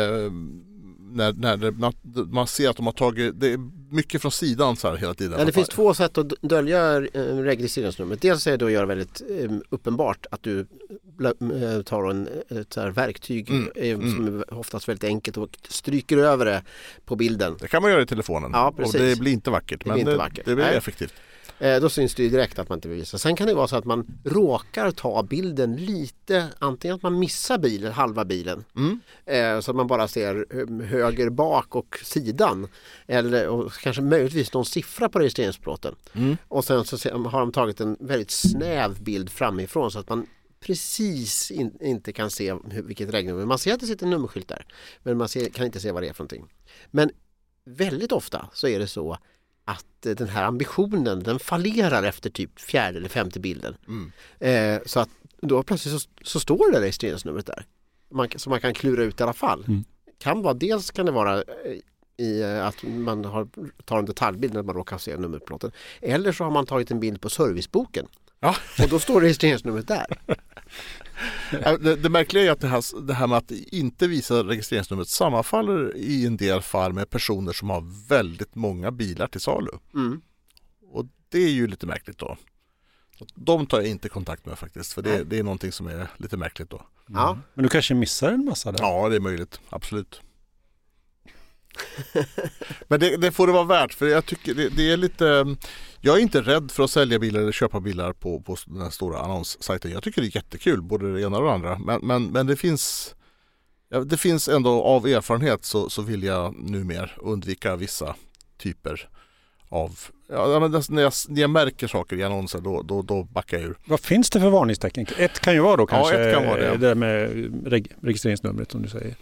när, 1.10 1.32
när 1.32 1.56
det, 1.56 1.70
man, 1.72 1.92
man 2.30 2.46
ser 2.46 2.70
att 2.70 2.76
de 2.76 2.86
har 2.86 2.92
tagit, 2.92 3.40
det 3.40 3.52
är 3.52 3.58
mycket 3.90 4.22
från 4.22 4.32
sidan 4.32 4.76
så 4.76 4.88
här 4.88 4.96
hela 4.96 5.14
tiden. 5.14 5.38
Ja, 5.38 5.44
det 5.44 5.52
finns 5.52 5.68
två 5.68 5.94
sätt 5.94 6.18
att 6.18 6.28
dölja 6.40 6.96
eh, 6.96 7.20
registreringsnumret. 7.22 8.22
Dels 8.22 8.46
är 8.46 8.56
det 8.56 8.64
att 8.64 8.72
göra 8.72 8.86
väldigt 8.86 9.22
eh, 9.30 9.50
uppenbart 9.70 10.26
att 10.30 10.42
du 10.42 10.60
eh, 10.60 11.82
tar 11.82 12.10
en, 12.10 12.28
ett 12.48 12.72
så 12.72 12.90
verktyg 12.90 13.50
Mm, 13.50 13.70
eh, 13.74 13.90
mm. 13.90 14.14
som 14.14 14.26
är 14.26 14.54
oftast 14.54 14.88
väldigt 14.88 15.04
enkelt 15.04 15.36
och 15.36 15.48
stryker 15.68 16.16
över 16.16 16.44
det 16.44 16.62
på 17.04 17.16
bilden. 17.16 17.56
Det 17.60 17.68
kan 17.68 17.82
man 17.82 17.90
göra 17.90 18.02
i 18.02 18.06
telefonen. 18.06 18.50
Ja, 18.54 18.68
och 18.68 18.76
precis. 18.76 19.00
det 19.00 19.20
blir 19.20 19.32
inte 19.32 19.50
vackert. 19.50 19.80
Det 19.80 19.84
blir 19.84 19.92
men 19.92 20.00
inte 20.00 20.10
det, 20.10 20.16
vackert. 20.16 20.44
det 20.44 20.54
blir 20.54 20.64
Nej. 20.64 20.76
effektivt. 20.76 21.14
Eh, 21.60 21.80
då 21.80 21.88
syns 21.88 22.14
det 22.14 22.22
ju 22.22 22.28
direkt 22.28 22.58
att 22.58 22.68
man 22.68 22.76
inte 22.78 22.88
bevisar. 22.88 23.18
Sen 23.18 23.36
kan 23.36 23.46
det 23.46 23.54
vara 23.54 23.68
så 23.68 23.76
att 23.76 23.84
man 23.84 24.06
råkar 24.24 24.90
ta 24.90 25.22
bilden 25.22 25.76
lite, 25.76 26.46
antingen 26.58 26.94
att 26.96 27.02
man 27.02 27.18
missar 27.18 27.58
bilen, 27.58 27.92
halva 27.92 28.24
bilen, 28.24 28.64
Mm. 28.76 29.00
eh, 29.24 29.60
så 29.60 29.70
att 29.70 29.76
man 29.76 29.86
bara 29.86 30.08
ser 30.08 30.46
eh, 30.50 30.86
höger 30.86 31.30
bak 31.30 31.76
och 31.76 31.98
sidan. 32.04 32.68
Eller 33.06 33.48
och 33.48 33.72
kanske 33.72 34.02
möjligtvis 34.02 34.52
någon 34.52 34.64
siffra 34.64 35.08
på 35.08 35.18
registreringsplåten. 35.18 35.94
Mm. 36.12 36.36
Och 36.48 36.64
sen 36.64 36.84
så 36.84 36.96
har 37.10 37.40
de 37.40 37.52
tagit 37.52 37.80
en 37.80 37.96
väldigt 38.00 38.30
snäv 38.30 39.02
bild 39.02 39.30
framifrån 39.30 39.90
så 39.90 39.98
att 39.98 40.08
man 40.08 40.26
precis 40.60 41.50
in, 41.50 41.78
inte 41.80 42.12
kan 42.12 42.30
se 42.30 42.54
hur, 42.70 42.82
vilket 42.82 43.10
regnummer. 43.10 43.44
Man 43.46 43.58
ser 43.58 43.74
att 43.74 43.80
det 43.80 43.86
sitter 43.86 44.04
en 44.06 44.10
nummerskylt 44.10 44.48
där 44.48 44.66
men 45.02 45.16
man 45.16 45.28
ser, 45.28 45.48
kan 45.48 45.66
inte 45.66 45.80
se 45.80 45.92
vad 45.92 46.02
det 46.02 46.08
är 46.08 46.12
för 46.12 46.22
någonting. 46.22 46.46
Men 46.90 47.10
väldigt 47.64 48.12
ofta 48.12 48.48
så 48.52 48.68
är 48.68 48.78
det 48.78 48.86
så 48.86 49.18
att 49.68 50.06
eh, 50.06 50.12
den 50.12 50.28
här 50.28 50.44
ambitionen 50.44 51.22
den 51.22 51.38
fallerar 51.38 52.02
efter 52.02 52.30
typ 52.30 52.60
fjärde 52.60 52.98
eller 52.98 53.08
femte 53.08 53.40
bilden. 53.40 53.76
Mm. 53.88 54.12
Eh, 54.38 54.82
så 54.86 55.00
att 55.00 55.08
då 55.40 55.62
plötsligt 55.62 56.02
så, 56.02 56.08
så 56.22 56.40
står 56.40 56.72
det 56.72 56.80
registreringsnumret 56.80 57.46
där. 57.46 57.66
Man, 58.10 58.28
som 58.36 58.50
man 58.50 58.60
kan 58.60 58.74
klura 58.74 59.02
ut 59.02 59.20
i 59.20 59.22
alla 59.22 59.32
fall. 59.32 59.64
Mm. 59.68 59.84
Kan 60.18 60.42
vara, 60.42 60.54
dels 60.54 60.90
kan 60.90 61.06
det 61.06 61.12
vara 61.12 61.36
eh, 61.36 61.44
i 62.16 62.42
eh, 62.42 62.66
att 62.66 62.82
man 62.82 63.24
har, 63.24 63.48
tar 63.84 63.98
en 63.98 64.06
detaljbild 64.06 64.54
när 64.54 64.62
man 64.62 64.74
råkar 64.74 64.98
se 64.98 65.16
nummerplåten. 65.16 65.70
Eller 66.00 66.32
så 66.32 66.44
har 66.44 66.50
man 66.50 66.66
tagit 66.66 66.90
en 66.90 67.00
bild 67.00 67.20
på 67.20 67.30
serviceboken. 67.30 68.06
Ja. 68.40 68.56
Och 68.82 68.88
då 68.88 68.98
står 68.98 69.20
registreringsnumret 69.20 69.88
där. 69.88 70.06
Ja, 71.62 71.78
Det, 71.78 71.96
det 71.96 72.08
märkliga 72.08 72.44
är 72.44 72.50
att 72.50 72.60
det 72.60 72.68
här, 72.68 73.06
det 73.06 73.14
här 73.14 73.26
med 73.26 73.38
att 73.38 73.50
inte 73.50 74.06
visa 74.06 74.34
registreringsnumret 74.44 75.08
sammanfaller 75.08 75.96
i 75.96 76.26
en 76.26 76.36
del 76.36 76.60
fall 76.60 76.92
med 76.92 77.10
personer 77.10 77.52
som 77.52 77.70
har 77.70 78.08
väldigt 78.08 78.54
många 78.54 78.90
bilar 78.90 79.26
till 79.26 79.40
salu. 79.40 79.70
Mm. 79.94 80.20
Och 80.92 81.06
det 81.28 81.38
är 81.38 81.50
ju 81.50 81.66
lite 81.66 81.86
märkligt 81.86 82.18
då. 82.18 82.36
De 83.34 83.66
tar 83.66 83.78
jag 83.78 83.88
inte 83.88 84.08
kontakt 84.08 84.46
med 84.46 84.58
faktiskt 84.58 84.92
för 84.92 85.02
det, 85.02 85.24
det 85.24 85.38
är 85.38 85.42
någonting 85.42 85.72
som 85.72 85.86
är 85.86 86.08
lite 86.16 86.36
märkligt 86.36 86.70
då. 86.70 86.82
Ja. 87.08 87.38
Men 87.54 87.62
du 87.62 87.68
kanske 87.68 87.94
missar 87.94 88.32
en 88.32 88.44
massa 88.44 88.72
där? 88.72 88.78
Ja 88.84 89.08
det 89.08 89.16
är 89.16 89.20
möjligt, 89.20 89.60
absolut. 89.70 90.20
Men 92.88 93.00
det, 93.00 93.16
det 93.16 93.32
får 93.32 93.46
det 93.46 93.52
vara 93.52 93.64
värt 93.64 93.94
för 93.94 94.06
jag 94.06 94.26
tycker 94.26 94.54
det, 94.54 94.68
det 94.68 94.90
är 94.90 94.96
lite 94.96 95.56
Jag 96.00 96.16
är 96.16 96.20
inte 96.22 96.40
rädd 96.40 96.70
för 96.70 96.82
att 96.82 96.90
sälja 96.90 97.18
bilar 97.18 97.40
eller 97.40 97.52
köpa 97.52 97.80
bilar 97.80 98.12
på, 98.12 98.40
på 98.40 98.56
den 98.66 98.82
här 98.82 98.90
stora 98.90 99.18
annonssajten. 99.18 99.90
Jag 99.90 100.02
tycker 100.02 100.22
det 100.22 100.28
är 100.28 100.36
jättekul 100.36 100.82
både 100.82 101.12
det 101.12 101.22
ena 101.22 101.38
och 101.38 101.44
det 101.44 101.52
andra. 101.52 101.78
Men, 101.78 102.00
men, 102.02 102.26
men 102.26 102.46
det 102.46 102.56
finns 102.56 103.14
ja, 103.88 104.00
Det 104.00 104.16
finns 104.16 104.48
ändå 104.48 104.82
av 104.82 105.06
erfarenhet 105.06 105.64
så, 105.64 105.90
så 105.90 106.02
vill 106.02 106.22
jag 106.22 106.54
numera 106.70 107.10
undvika 107.16 107.76
vissa 107.76 108.14
typer 108.58 109.08
av 109.68 109.98
ja, 110.28 110.60
men 110.60 110.70
när, 110.88 111.02
jag, 111.02 111.12
när 111.28 111.40
jag 111.40 111.50
märker 111.50 111.86
saker 111.86 112.16
i 112.16 112.24
annonser 112.24 112.60
då, 112.60 112.82
då, 112.82 113.02
då 113.02 113.22
backar 113.22 113.58
jag 113.58 113.66
ur. 113.66 113.78
Vad 113.84 114.00
finns 114.00 114.30
det 114.30 114.40
för 114.40 114.50
varningstecken? 114.50 115.06
Ett 115.18 115.40
kan 115.40 115.54
ju 115.54 115.60
vara 115.60 115.76
då 115.76 115.86
kanske 115.86 116.18
ett 116.18 116.34
kan 116.34 116.46
vara 116.46 116.60
det. 116.60 116.76
där 116.76 116.94
med 116.94 117.30
reg- 117.66 117.92
registreringsnumret 118.02 118.70
som 118.72 118.82
du 118.82 118.88
säger. 118.88 119.14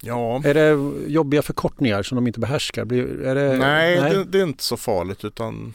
Ja, 0.00 0.42
Är 0.44 0.54
det 0.54 0.70
jobbiga 1.10 1.42
förkortningar 1.42 2.02
som 2.02 2.16
de 2.16 2.26
inte 2.26 2.40
behärskar? 2.40 2.82
Är 2.92 3.34
det, 3.34 3.58
Nej, 3.58 3.96
Det, 4.00 4.24
det 4.24 4.38
är 4.38 4.42
inte 4.42 4.64
så 4.64 4.76
farligt 4.76 5.24
utan 5.24 5.74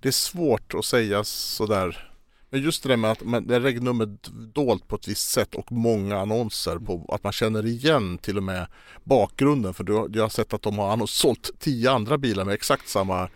det 0.00 0.08
är 0.08 0.12
svårt 0.12 0.74
att 0.74 0.84
säga 0.84 1.24
sådär. 1.24 2.04
Men 2.50 2.62
just 2.62 2.82
det 2.82 2.88
där 2.88 2.96
med 2.96 3.10
att 3.10 3.22
man, 3.24 3.46
det 3.46 3.56
är 3.56 3.60
regnumret 3.60 4.10
dolt 4.54 4.88
på 4.88 4.96
ett 4.96 5.08
visst 5.08 5.30
sätt 5.30 5.54
och 5.54 5.72
många 5.72 6.18
annonser 6.20 6.78
på 6.78 7.06
att 7.14 7.24
man 7.24 7.32
känner 7.32 7.66
igen 7.66 8.18
till 8.18 8.36
och 8.36 8.42
med 8.42 8.66
bakgrunden. 9.04 9.74
För 9.74 9.84
du, 9.84 9.92
har- 9.92 10.10
jag 10.14 10.22
har 10.22 10.28
sett 10.28 10.52
att 10.52 10.62
de 10.62 10.78
har 10.78 11.06
sålt 11.06 11.50
tio 11.58 11.90
andra 11.90 12.18
bilar 12.18 12.44
med 12.44 12.54
exakt 12.54 12.88
samma. 12.88 13.28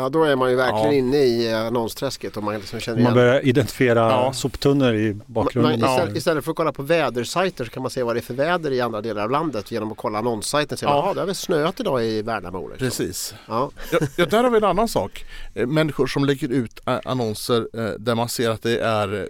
Ja, 0.00 0.08
då 0.08 0.24
är 0.24 0.36
man 0.36 0.50
ju 0.50 0.56
verkligen 0.56 0.86
Ja. 0.86 0.92
inne 0.92 1.16
i 1.16 1.52
eh, 1.52 1.66
annonsträsket 1.66 2.36
och 2.36 2.42
man 2.42 2.54
liksom 2.54 2.80
känner 2.80 2.96
Man 2.96 3.02
igen. 3.02 3.14
börjar 3.14 3.40
identifiera 3.46 3.98
Ja. 4.00 4.32
soptunnor 4.32 4.94
i 4.94 5.16
bakgrunden. 5.26 5.80
man, 5.80 5.90
istället, 5.90 6.16
istället 6.16 6.44
för 6.44 6.50
att 6.50 6.56
kolla 6.56 6.72
på 6.72 6.82
vädersajter 6.82 7.64
så 7.64 7.70
kan 7.70 7.82
man 7.82 7.90
se 7.90 8.02
vad 8.02 8.16
det 8.16 8.20
är 8.20 8.22
för 8.22 8.34
väder 8.34 8.70
i 8.70 8.80
andra 8.80 9.00
delar 9.00 9.22
av 9.22 9.30
landet 9.30 9.70
genom 9.70 9.92
att 9.92 9.98
kolla 9.98 10.18
annonssajten. 10.18 10.78
Så 10.78 10.84
Ja. 10.84 11.04
ja. 11.06 11.14
det 11.14 11.20
har 11.20 11.26
väl 11.26 11.34
snöat 11.34 11.80
idag 11.80 12.04
i 12.04 12.22
Värnamo. 12.22 12.68
Liksom. 12.68 12.86
Precis. 12.86 13.34
Ja. 13.48 13.70
Ja, 14.16 14.26
där 14.26 14.42
har 14.44 14.50
vi 14.50 14.56
en 14.56 14.64
annan 14.64 14.88
sak. 14.88 15.24
Eh, 15.54 15.66
Människor 15.66 16.06
som 16.06 16.24
lägger 16.24 16.48
ut 16.48 16.80
eh, 16.86 16.98
annonser 17.04 17.68
där 17.98 18.14
man 18.14 18.28
ser 18.28 18.50
att 18.50 18.62
det 18.62 18.78
är 18.80 19.28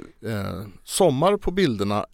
sommar 0.84 1.36
på 1.36 1.50
bilderna 1.50 2.06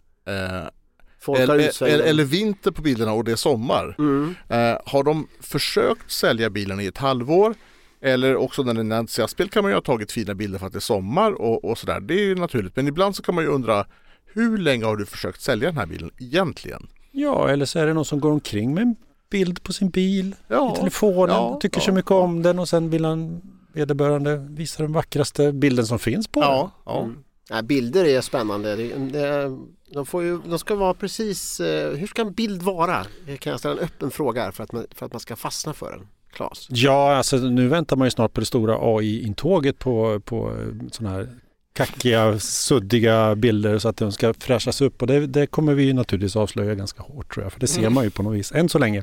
eller, 1.37 1.83
eller, 1.83 2.03
eller 2.03 2.23
vinter 2.23 2.71
på 2.71 2.81
bilderna 2.81 3.13
och 3.13 3.23
det 3.23 3.31
är 3.31 3.35
sommar. 3.35 3.95
Mm. 3.99 4.35
Eh, 4.49 4.77
har 4.85 5.03
de 5.03 5.27
försökt 5.41 6.11
sälja 6.11 6.49
bilen 6.49 6.79
i 6.79 6.85
ett 6.85 6.97
halvår 6.97 7.55
eller 8.01 8.35
också 8.35 8.63
när 8.63 8.73
det 8.73 8.95
är 8.95 8.99
entusiastbil 8.99 9.49
kan 9.49 9.63
man 9.63 9.71
ju 9.71 9.75
ha 9.75 9.81
tagit 9.81 10.11
fina 10.11 10.35
bilder 10.35 10.59
för 10.59 10.65
att 10.67 10.73
det 10.73 10.77
är 10.77 10.79
sommar 10.79 11.31
och, 11.41 11.65
och 11.65 11.77
sådär. 11.77 11.99
Det 11.99 12.13
är 12.13 12.23
ju 12.25 12.35
naturligt. 12.35 12.75
Men 12.75 12.87
ibland 12.87 13.15
så 13.15 13.23
kan 13.23 13.35
man 13.35 13.43
ju 13.43 13.49
undra 13.49 13.85
hur 14.33 14.57
länge 14.57 14.85
har 14.85 14.95
du 14.95 15.05
försökt 15.05 15.41
sälja 15.41 15.67
den 15.67 15.77
här 15.77 15.85
bilen 15.85 16.11
egentligen? 16.19 16.87
Ja, 17.11 17.49
eller 17.49 17.65
så 17.65 17.79
är 17.79 17.85
det 17.87 17.93
någon 17.93 18.05
som 18.05 18.19
går 18.19 18.31
omkring 18.31 18.73
med 18.73 18.81
en 18.81 18.95
bild 19.29 19.63
på 19.63 19.73
sin 19.73 19.89
bil 19.89 20.35
Ja, 20.47 20.73
i 20.73 20.79
telefonen, 20.79 21.35
ja, 21.35 21.59
tycker 21.61 21.79
ja, 21.79 21.85
så 21.85 21.91
mycket 21.91 22.11
om 22.11 22.43
den 22.43 22.59
och 22.59 22.69
sen 22.69 22.89
vill 22.89 23.05
han 23.05 23.41
vederbörande 23.73 24.37
visa 24.37 24.83
den 24.83 24.93
vackraste 24.93 25.51
bilden 25.51 25.85
som 25.85 25.99
finns 25.99 26.27
på 26.27 26.41
ja, 26.41 26.71
ja. 26.85 27.03
Mm. 27.03 27.23
Ja, 27.49 27.61
bilder 27.61 28.05
är 28.05 28.21
spännande. 28.21 28.75
Det, 28.75 28.87
det, 28.97 29.57
de, 29.93 30.05
får 30.05 30.23
ju, 30.23 30.39
de 30.45 30.59
ska 30.59 30.75
vara 30.75 30.93
precis... 30.93 31.59
eh, 31.59 31.97
Hur 31.97 32.07
ska 32.07 32.21
en 32.21 32.33
bild 32.33 32.61
vara? 32.61 33.05
Kan 33.39 33.51
jag 33.51 33.59
ställa 33.59 33.73
en 33.75 33.79
öppen 33.83 34.11
fråga 34.11 34.43
här 34.43 34.51
för 34.51 34.63
att 34.63 34.71
man, 34.71 34.85
för 34.95 35.05
att 35.05 35.13
man 35.13 35.19
ska 35.19 35.35
fastna 35.35 35.73
för 35.73 35.91
den? 35.91 36.07
Klas? 36.37 36.67
Ja, 36.69 37.15
alltså 37.15 37.37
nu 37.37 37.67
väntar 37.67 37.95
man 37.95 38.05
ju 38.07 38.11
snart 38.11 38.33
på 38.33 38.39
det 38.39 38.45
stora 38.45 38.77
AI-intåget 38.81 39.79
på, 39.79 40.19
på 40.25 40.53
sådana 40.91 41.15
här 41.15 41.27
kackiga, 41.73 42.39
suddiga 42.39 43.35
bilder 43.35 43.77
så 43.77 43.89
att 43.89 43.97
de 43.97 44.11
ska 44.11 44.33
fräschas 44.33 44.81
upp 44.81 45.01
och 45.01 45.07
det, 45.07 45.27
det 45.27 45.47
kommer 45.47 45.73
vi 45.73 45.93
naturligtvis 45.93 46.35
avslöja 46.35 46.75
ganska 46.75 47.03
hårt 47.03 47.33
tror 47.33 47.45
jag, 47.45 47.53
för 47.53 47.59
det 47.59 47.67
ser 47.67 47.81
Mm. 47.81 47.93
man 47.93 48.03
ju 48.03 48.09
på 48.09 48.23
något 48.23 48.35
vis 48.35 48.51
än 48.51 48.69
så 48.69 48.79
länge. 48.79 48.99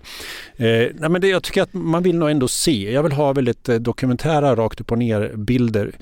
Eh, 0.56 0.66
nej 0.94 1.08
men 1.10 1.20
det, 1.20 1.28
jag 1.28 1.42
tycker 1.42 1.62
att 1.62 1.74
man 1.74 2.02
vill 2.02 2.18
nog 2.18 2.30
ändå 2.30 2.48
se, 2.48 2.92
jag 2.92 3.02
vill 3.02 3.12
ha 3.12 3.32
väldigt 3.32 3.68
eh, 3.68 3.76
dokumentära 3.76 4.56
rakt 4.56 4.80
upp 4.80 4.92
och 4.92 4.98
ner 4.98 5.32
bilder. 5.36 5.92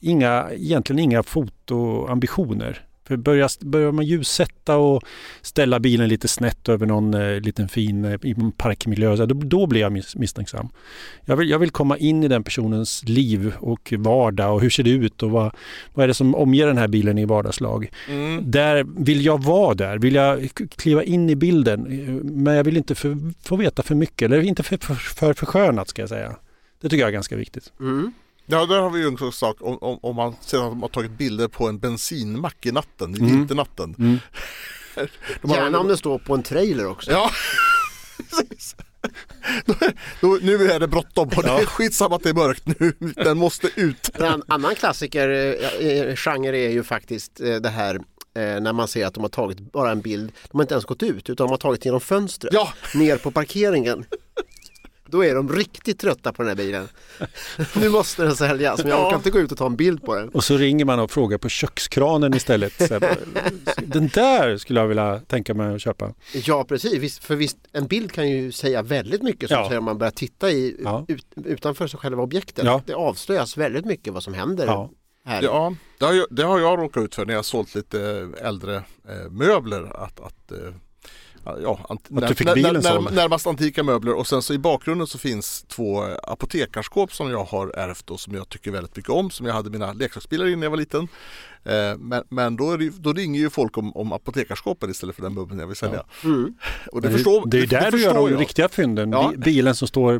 Inga, 0.00 0.48
egentligen 0.52 0.98
inga 0.98 1.22
fotoambitioner. 1.22 2.82
För 3.12 3.16
börjar, 3.16 3.64
börjar 3.64 3.92
man 3.92 4.06
ljussätta 4.06 4.76
och 4.76 5.02
ställa 5.42 5.80
bilen 5.80 6.08
lite 6.08 6.28
snett 6.28 6.68
över 6.68 6.86
någon 6.86 7.14
eh, 7.14 7.40
liten 7.40 7.68
fin 7.68 8.04
eh, 8.04 8.18
parkmiljö, 8.56 9.16
så 9.16 9.26
då, 9.26 9.34
då 9.34 9.66
blir 9.66 9.80
jag 9.80 9.92
mis, 9.92 10.16
misstänksam. 10.16 10.68
Jag 11.24 11.36
vill, 11.36 11.50
jag 11.50 11.58
vill 11.58 11.70
komma 11.70 11.96
in 11.96 12.24
i 12.24 12.28
den 12.28 12.44
personens 12.44 13.04
liv 13.04 13.52
och 13.58 13.92
vardag 13.98 14.54
och 14.54 14.60
hur 14.60 14.70
ser 14.70 14.82
det 14.82 14.90
ut 14.90 15.22
och 15.22 15.30
vad, 15.30 15.54
vad 15.94 16.04
är 16.04 16.08
det 16.08 16.14
som 16.14 16.34
omger 16.34 16.66
den 16.66 16.78
här 16.78 16.88
bilen 16.88 17.18
i 17.18 17.24
vardagslag. 17.24 17.90
Mm. 18.08 18.50
Där 18.50 18.86
vill 19.04 19.24
jag 19.24 19.42
vara 19.42 19.74
där, 19.74 19.98
vill 19.98 20.14
jag 20.14 20.48
kliva 20.76 21.02
in 21.02 21.30
i 21.30 21.36
bilden. 21.36 21.86
eh, 21.86 22.14
Men 22.24 22.54
jag 22.54 22.64
vill 22.64 22.76
inte 22.76 22.94
för, 22.94 23.16
få 23.44 23.56
veta 23.56 23.82
för 23.82 23.94
mycket, 23.94 24.26
eller 24.26 24.40
inte 24.40 24.62
för, 24.62 24.76
för, 24.76 24.94
för 24.94 25.34
förskönat 25.34 25.88
ska 25.88 26.02
jag 26.02 26.08
säga. 26.08 26.36
Det 26.80 26.88
tycker 26.88 27.00
jag 27.00 27.08
är 27.08 27.12
ganska 27.12 27.36
viktigt. 27.36 27.72
Mm. 27.80 28.12
Ja, 28.46 28.66
där 28.66 28.80
har 28.80 28.90
vi 28.90 29.00
ju 29.00 29.06
en 29.06 29.16
sån 29.18 29.32
sak 29.32 29.56
om, 29.60 29.78
om, 29.78 29.98
om 30.02 30.16
man 30.16 30.34
ser 30.40 30.56
att 30.58 30.70
de 30.70 30.82
har 30.82 30.88
tagit 30.88 31.10
bilder 31.10 31.48
på 31.48 31.68
en 31.68 31.78
bensinmack 31.78 32.66
i 32.66 32.72
natten, 32.72 33.14
i 33.14 33.18
Mm. 33.18 33.30
vinternatten. 33.36 33.94
De 35.42 35.50
har- 35.50 35.56
Gärna 35.56 35.78
om 35.78 35.88
det 35.88 35.96
står 35.96 36.18
på 36.18 36.34
en 36.34 36.42
trailer 36.42 36.86
också. 36.86 37.10
Ja, 37.10 37.30
då, 40.20 40.38
nu 40.42 40.70
är 40.70 40.80
det 40.80 40.88
bråttom 40.88 41.28
och 41.36 41.42
det 41.42 41.48
är 41.50 41.66
skitsamma 41.66 42.16
att 42.16 42.22
det 42.22 42.28
är 42.28 42.34
mörkt 42.34 42.66
nu. 42.66 42.92
Den 43.16 43.38
måste 43.38 43.68
ut. 43.76 44.10
En 44.18 44.42
annan 44.48 44.74
klassiker, 44.74 45.28
eh, 45.28 45.88
eh, 45.88 46.16
genre 46.16 46.56
är 46.58 46.70
ju 46.70 46.82
faktiskt 46.82 47.40
eh, 47.40 47.54
det 47.56 47.68
här 47.68 48.00
när 48.34 48.72
man 48.72 48.88
ser 48.88 49.06
att 49.06 49.14
de 49.14 49.20
har 49.22 49.28
tagit 49.28 49.72
bara 49.72 49.90
en 49.90 50.00
bild, 50.00 50.32
de 50.50 50.58
har 50.58 50.62
inte 50.64 50.74
ens 50.74 50.84
gått 50.84 51.02
ut 51.02 51.30
utan 51.30 51.46
de 51.46 51.50
har 51.50 51.58
tagit 51.58 51.84
genom 51.84 52.00
fönstret 52.00 52.54
Ja. 52.54 52.72
ner 52.94 53.16
på 53.16 53.30
parkeringen. 53.30 54.04
Då 55.12 55.24
är 55.24 55.34
de 55.34 55.52
riktigt 55.52 55.98
trötta 55.98 56.32
på 56.32 56.42
den 56.42 56.48
här 56.48 56.56
bilen. 56.56 56.88
Nu 57.80 57.88
måste 57.88 58.22
den 58.22 58.36
säljas 58.36 58.78
men 58.82 58.88
jag 58.92 59.06
orkar 59.06 59.16
inte 59.16 59.30
gå 59.30 59.38
ut 59.38 59.52
och 59.52 59.58
ta 59.58 59.66
en 59.66 59.76
bild 59.76 60.02
på 60.04 60.14
den. 60.14 60.28
Och 60.28 60.44
så 60.44 60.56
ringer 60.56 60.84
man 60.84 60.98
och 61.00 61.10
frågar 61.10 61.38
på 61.38 61.48
kökskranen 61.48 62.34
istället. 62.34 62.88
Så 62.88 63.00
den 63.82 64.08
där 64.08 64.56
skulle 64.56 64.80
jag 64.80 64.86
vilja 64.86 65.18
tänka 65.26 65.54
mig 65.54 65.74
att 65.74 65.80
köpa. 65.80 66.14
Ja 66.32 66.64
precis, 66.64 67.18
för 67.18 67.36
visst, 67.36 67.56
en 67.72 67.86
bild 67.86 68.12
kan 68.12 68.30
ju 68.30 68.52
säga 68.52 68.82
väldigt 68.82 69.22
mycket 69.22 69.48
som 69.50 69.58
Ja. 69.70 69.78
om 69.78 69.84
man 69.84 69.98
börjar 69.98 70.10
titta 70.10 70.50
i, 70.50 70.76
Ja. 70.84 71.04
ut, 71.08 71.26
utanför 71.44 71.86
sig 71.86 72.00
själva 72.00 72.22
objektet. 72.22 72.64
Ja. 72.64 72.82
Det 72.86 72.94
avslöjas 72.94 73.56
väldigt 73.56 73.84
mycket 73.84 74.12
vad 74.12 74.22
som 74.22 74.34
händer 74.34 74.66
Ja. 74.66 74.90
här. 75.24 75.42
Ja, 75.42 75.74
det 75.98 76.04
har, 76.04 76.12
jag, 76.12 76.26
det 76.30 76.42
har 76.42 76.60
jag 76.60 76.78
råkat 76.78 77.02
ut 77.04 77.14
för 77.14 77.26
när 77.26 77.34
jag 77.34 77.44
sålt 77.44 77.74
lite 77.74 78.28
äldre 78.42 78.76
eh, 79.08 79.30
möbler. 79.30 79.96
Att, 80.04 80.20
att, 80.20 80.52
eh, 80.52 80.58
ja, 81.44 81.78
ant, 81.88 82.38
fick 82.38 82.54
bilen 82.54 82.82
såld. 82.82 83.14
närmast 83.14 83.46
antika 83.46 83.82
möbler 83.82 84.12
och 84.14 84.26
sen 84.26 84.42
så 84.42 84.54
i 84.54 84.58
bakgrunden 84.58 85.06
så 85.06 85.18
finns 85.18 85.62
två 85.68 86.02
apotekarskåp 86.22 87.14
som 87.14 87.30
jag 87.30 87.44
har 87.44 87.68
ärvt 87.68 88.10
och 88.10 88.20
som 88.20 88.34
jag 88.34 88.48
tycker 88.48 88.70
väldigt 88.70 88.96
mycket 88.96 89.10
om. 89.10 89.30
Som 89.30 89.46
jag 89.46 89.54
hade 89.54 89.70
mina 89.70 89.92
leksaksbilar 89.92 90.46
i 90.46 90.56
när 90.56 90.62
jag 90.62 90.70
var 90.70 90.76
liten. 90.76 91.08
Eh, 91.64 91.96
men 91.98 92.24
men 92.28 92.56
då, 92.56 92.70
är 92.72 92.78
det, 92.78 92.90
då 92.98 93.12
ringer 93.12 93.40
ju 93.40 93.50
folk 93.50 93.78
om, 93.78 93.96
om 93.96 94.12
apotekarskåpen 94.12 94.90
istället 94.90 95.16
för 95.16 95.22
den 95.22 95.34
möbeln 95.34 95.60
jag 95.60 95.66
vill 95.66 95.76
sälja. 95.76 96.04
Mm. 96.24 96.54
Och 96.92 97.02
det, 97.02 97.08
Det, 97.08 97.14
förstår, 97.14 97.46
det 97.46 97.58
är 97.58 97.66
där 97.66 97.90
du 97.90 98.02
gör 98.02 98.14
de 98.14 98.30
jag. 98.30 98.40
riktiga 98.40 98.68
fynden. 98.68 99.12
Ja. 99.12 99.30
Bi- 99.30 99.38
Bilen 99.38 99.74
som 99.74 99.88
står 99.88 100.12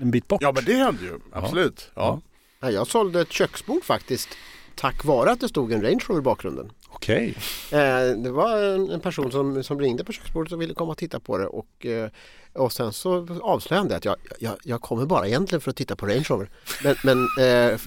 en 0.00 0.10
bit 0.10 0.28
bort. 0.28 0.42
Ja 0.42 0.52
men 0.54 0.64
det 0.64 0.74
händer 0.74 1.02
ju, 1.04 1.18
absolut. 1.32 1.90
Ja. 1.94 2.20
Ja, 2.60 2.70
jag 2.70 2.86
sålde 2.86 3.20
ett 3.20 3.32
köksbord 3.32 3.84
faktiskt 3.84 4.28
tack 4.74 5.04
vare 5.04 5.30
att 5.30 5.40
det 5.40 5.48
stod 5.48 5.72
en 5.72 5.82
Range 5.82 6.00
Rover 6.08 6.20
i 6.20 6.22
bakgrunden. 6.22 6.70
Okej. 6.96 7.34
Eh, 7.70 8.16
det 8.16 8.30
var 8.30 8.58
en, 8.92 9.00
person 9.00 9.30
som, 9.32 9.62
som 9.64 9.80
ringde 9.80 10.04
på 10.04 10.12
köksbordet 10.12 10.52
och 10.52 10.60
ville 10.62 10.74
komma 10.74 10.92
och 10.92 10.98
titta 10.98 11.20
på 11.20 11.38
det 11.38 11.46
och, 11.46 11.86
eh, 11.86 12.08
och 12.52 12.72
sen 12.72 12.92
så 12.92 13.28
avslöjade 13.42 13.80
han 13.82 13.88
det 13.88 13.96
att 13.96 14.04
jag, 14.04 14.16
jag, 14.38 14.54
jag 14.62 14.80
kommer 14.82 15.06
bara 15.06 15.26
egentligen 15.26 15.60
för 15.60 15.70
att 15.70 15.76
titta 15.76 15.96
på 15.96 16.06
Range 16.06 16.24
Rover. 16.28 16.48
Men, 16.84 16.96
men 17.04 17.28
eh, 17.38 17.78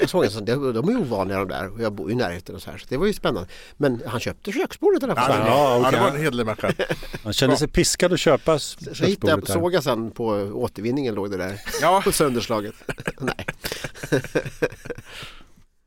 jag 0.00 0.08
såg 0.10 0.24
en 0.24 0.30
sån, 0.30 0.44
de, 0.44 0.72
de 0.72 0.88
är 0.88 0.92
ju 0.92 0.98
ovanliga 0.98 1.38
de 1.38 1.48
där 1.48 1.72
och 1.72 1.80
jag 1.82 1.92
bor 1.92 2.08
ju 2.08 2.12
i 2.12 2.16
närheten 2.16 2.54
och 2.54 2.62
så 2.62 2.70
här 2.70 2.78
så 2.78 2.86
det 2.88 2.96
var 2.96 3.06
ju 3.06 3.12
spännande. 3.12 3.48
Men 3.76 4.02
han 4.06 4.20
köpte 4.20 4.52
köksbordet 4.52 5.02
i 5.02 5.04
alla 5.04 5.14
Ja, 5.16 5.22
fall. 5.22 5.40
det, 5.40 5.46
Ja, 5.46 5.70
ja, 5.74 5.78
okej. 5.80 5.92
det 5.92 6.00
var 6.04 6.08
en 6.10 6.16
hederlig 6.22 6.46
människa. 6.46 6.72
Han 7.24 7.32
kände 7.32 7.56
sig 7.56 7.68
piskad 7.68 8.12
att 8.12 8.20
köpa 8.20 8.58
Så 8.58 8.78
hittade 8.84 9.04
jag, 9.04 9.16
köksbordet 9.18 9.48
såg 9.48 9.74
jag 9.74 9.84
sen 9.84 10.10
på 10.10 10.26
återvinningen 10.54 11.14
låg 11.14 11.30
det 11.30 11.36
där 11.36 11.60
Ja, 11.80 12.00
på 12.04 12.12
sönderslaget. 12.12 12.74
Nej. 13.18 13.46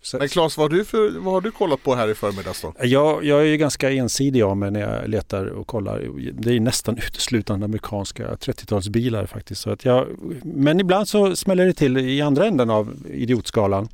Så- 0.03 0.17
men 0.17 0.27
Claes 0.29 0.57
vad 0.57 0.71
har, 0.71 0.77
du 0.77 0.85
för, 0.85 1.19
vad 1.19 1.33
har 1.33 1.41
du 1.41 1.51
kollat 1.51 1.83
på 1.83 1.95
här 1.95 2.07
i 2.07 2.15
förmiddags 2.15 2.61
då? 2.61 2.73
Jag, 2.81 3.25
jag 3.25 3.41
är 3.41 3.45
ju 3.45 3.57
ganska 3.57 3.91
ensidig 3.91 4.41
av 4.41 4.57
mig 4.57 4.71
när 4.71 4.79
jag 4.79 5.09
letar 5.09 5.45
och 5.45 5.67
kollar. 5.67 6.09
Det 6.31 6.53
är 6.55 6.59
nästan 6.59 6.97
uteslutande 7.07 7.65
amerikanska 7.65 8.27
30-talsbilar 8.33 9.25
faktiskt. 9.25 9.61
Så 9.61 9.69
att 9.69 9.85
jag, 9.85 10.07
men 10.43 10.79
ibland 10.79 11.07
så 11.07 11.35
smäller 11.35 11.65
det 11.65 11.73
till 11.73 11.97
i 11.97 12.21
andra 12.21 12.45
änden 12.45 12.69
av 12.69 12.95
idiotskalan. 13.09 13.89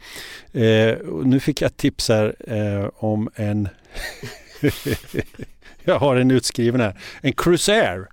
Eh, 0.52 0.96
nu 1.24 1.40
fick 1.40 1.62
jag 1.62 1.78
tips 1.78 2.10
här 2.10 2.36
eh, 2.48 2.90
om 2.96 3.30
en... 3.36 3.70
jag 5.84 6.00
har 6.00 6.16
en 6.16 6.32
utskriven 6.32 6.82
här. 6.82 7.00
En 7.22 7.34
Cruiser. 7.34 8.08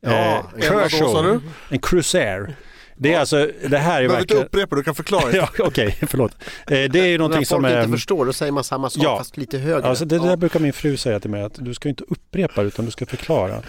Ja, 0.00 0.10
eh, 0.58 1.22
du? 1.22 1.40
En 1.70 1.78
Cruiser. 1.78 2.54
Det 2.96 3.12
är 3.14 3.20
alltså, 3.20 3.50
det 3.68 3.78
här 3.78 3.98
är 3.98 4.02
Du 4.02 4.08
behöver 4.08 4.20
inte 4.20 4.34
verkligen... 4.34 4.42
upprepa, 4.46 4.76
du 4.76 4.82
kan 4.82 4.94
förklara. 4.94 5.32
Ja, 5.36 5.48
okej, 5.58 5.96
förlåt. 6.08 6.32
Eh, 6.42 6.44
det 6.66 6.76
är 6.76 6.88
ju 7.06 7.10
När 7.10 7.18
någonting 7.18 7.38
folk 7.38 7.48
som 7.48 7.64
är... 7.64 7.78
inte 7.82 7.92
förstår 7.92 8.26
då 8.26 8.32
säger 8.32 8.52
man 8.52 8.64
samma 8.64 8.90
sak 8.90 9.02
Ja. 9.04 9.18
fast 9.18 9.36
lite 9.36 9.58
högre. 9.58 9.88
Alltså 9.88 10.04
det 10.04 10.16
Ja. 10.16 10.22
där 10.22 10.36
brukar 10.36 10.60
min 10.60 10.72
fru 10.72 10.96
säga 10.96 11.20
till 11.20 11.30
mig 11.30 11.42
att 11.42 11.54
du 11.64 11.74
ska 11.74 11.88
inte 11.88 12.04
upprepa 12.08 12.62
utan 12.62 12.84
du 12.84 12.90
ska 12.90 13.06
förklara. 13.06 13.62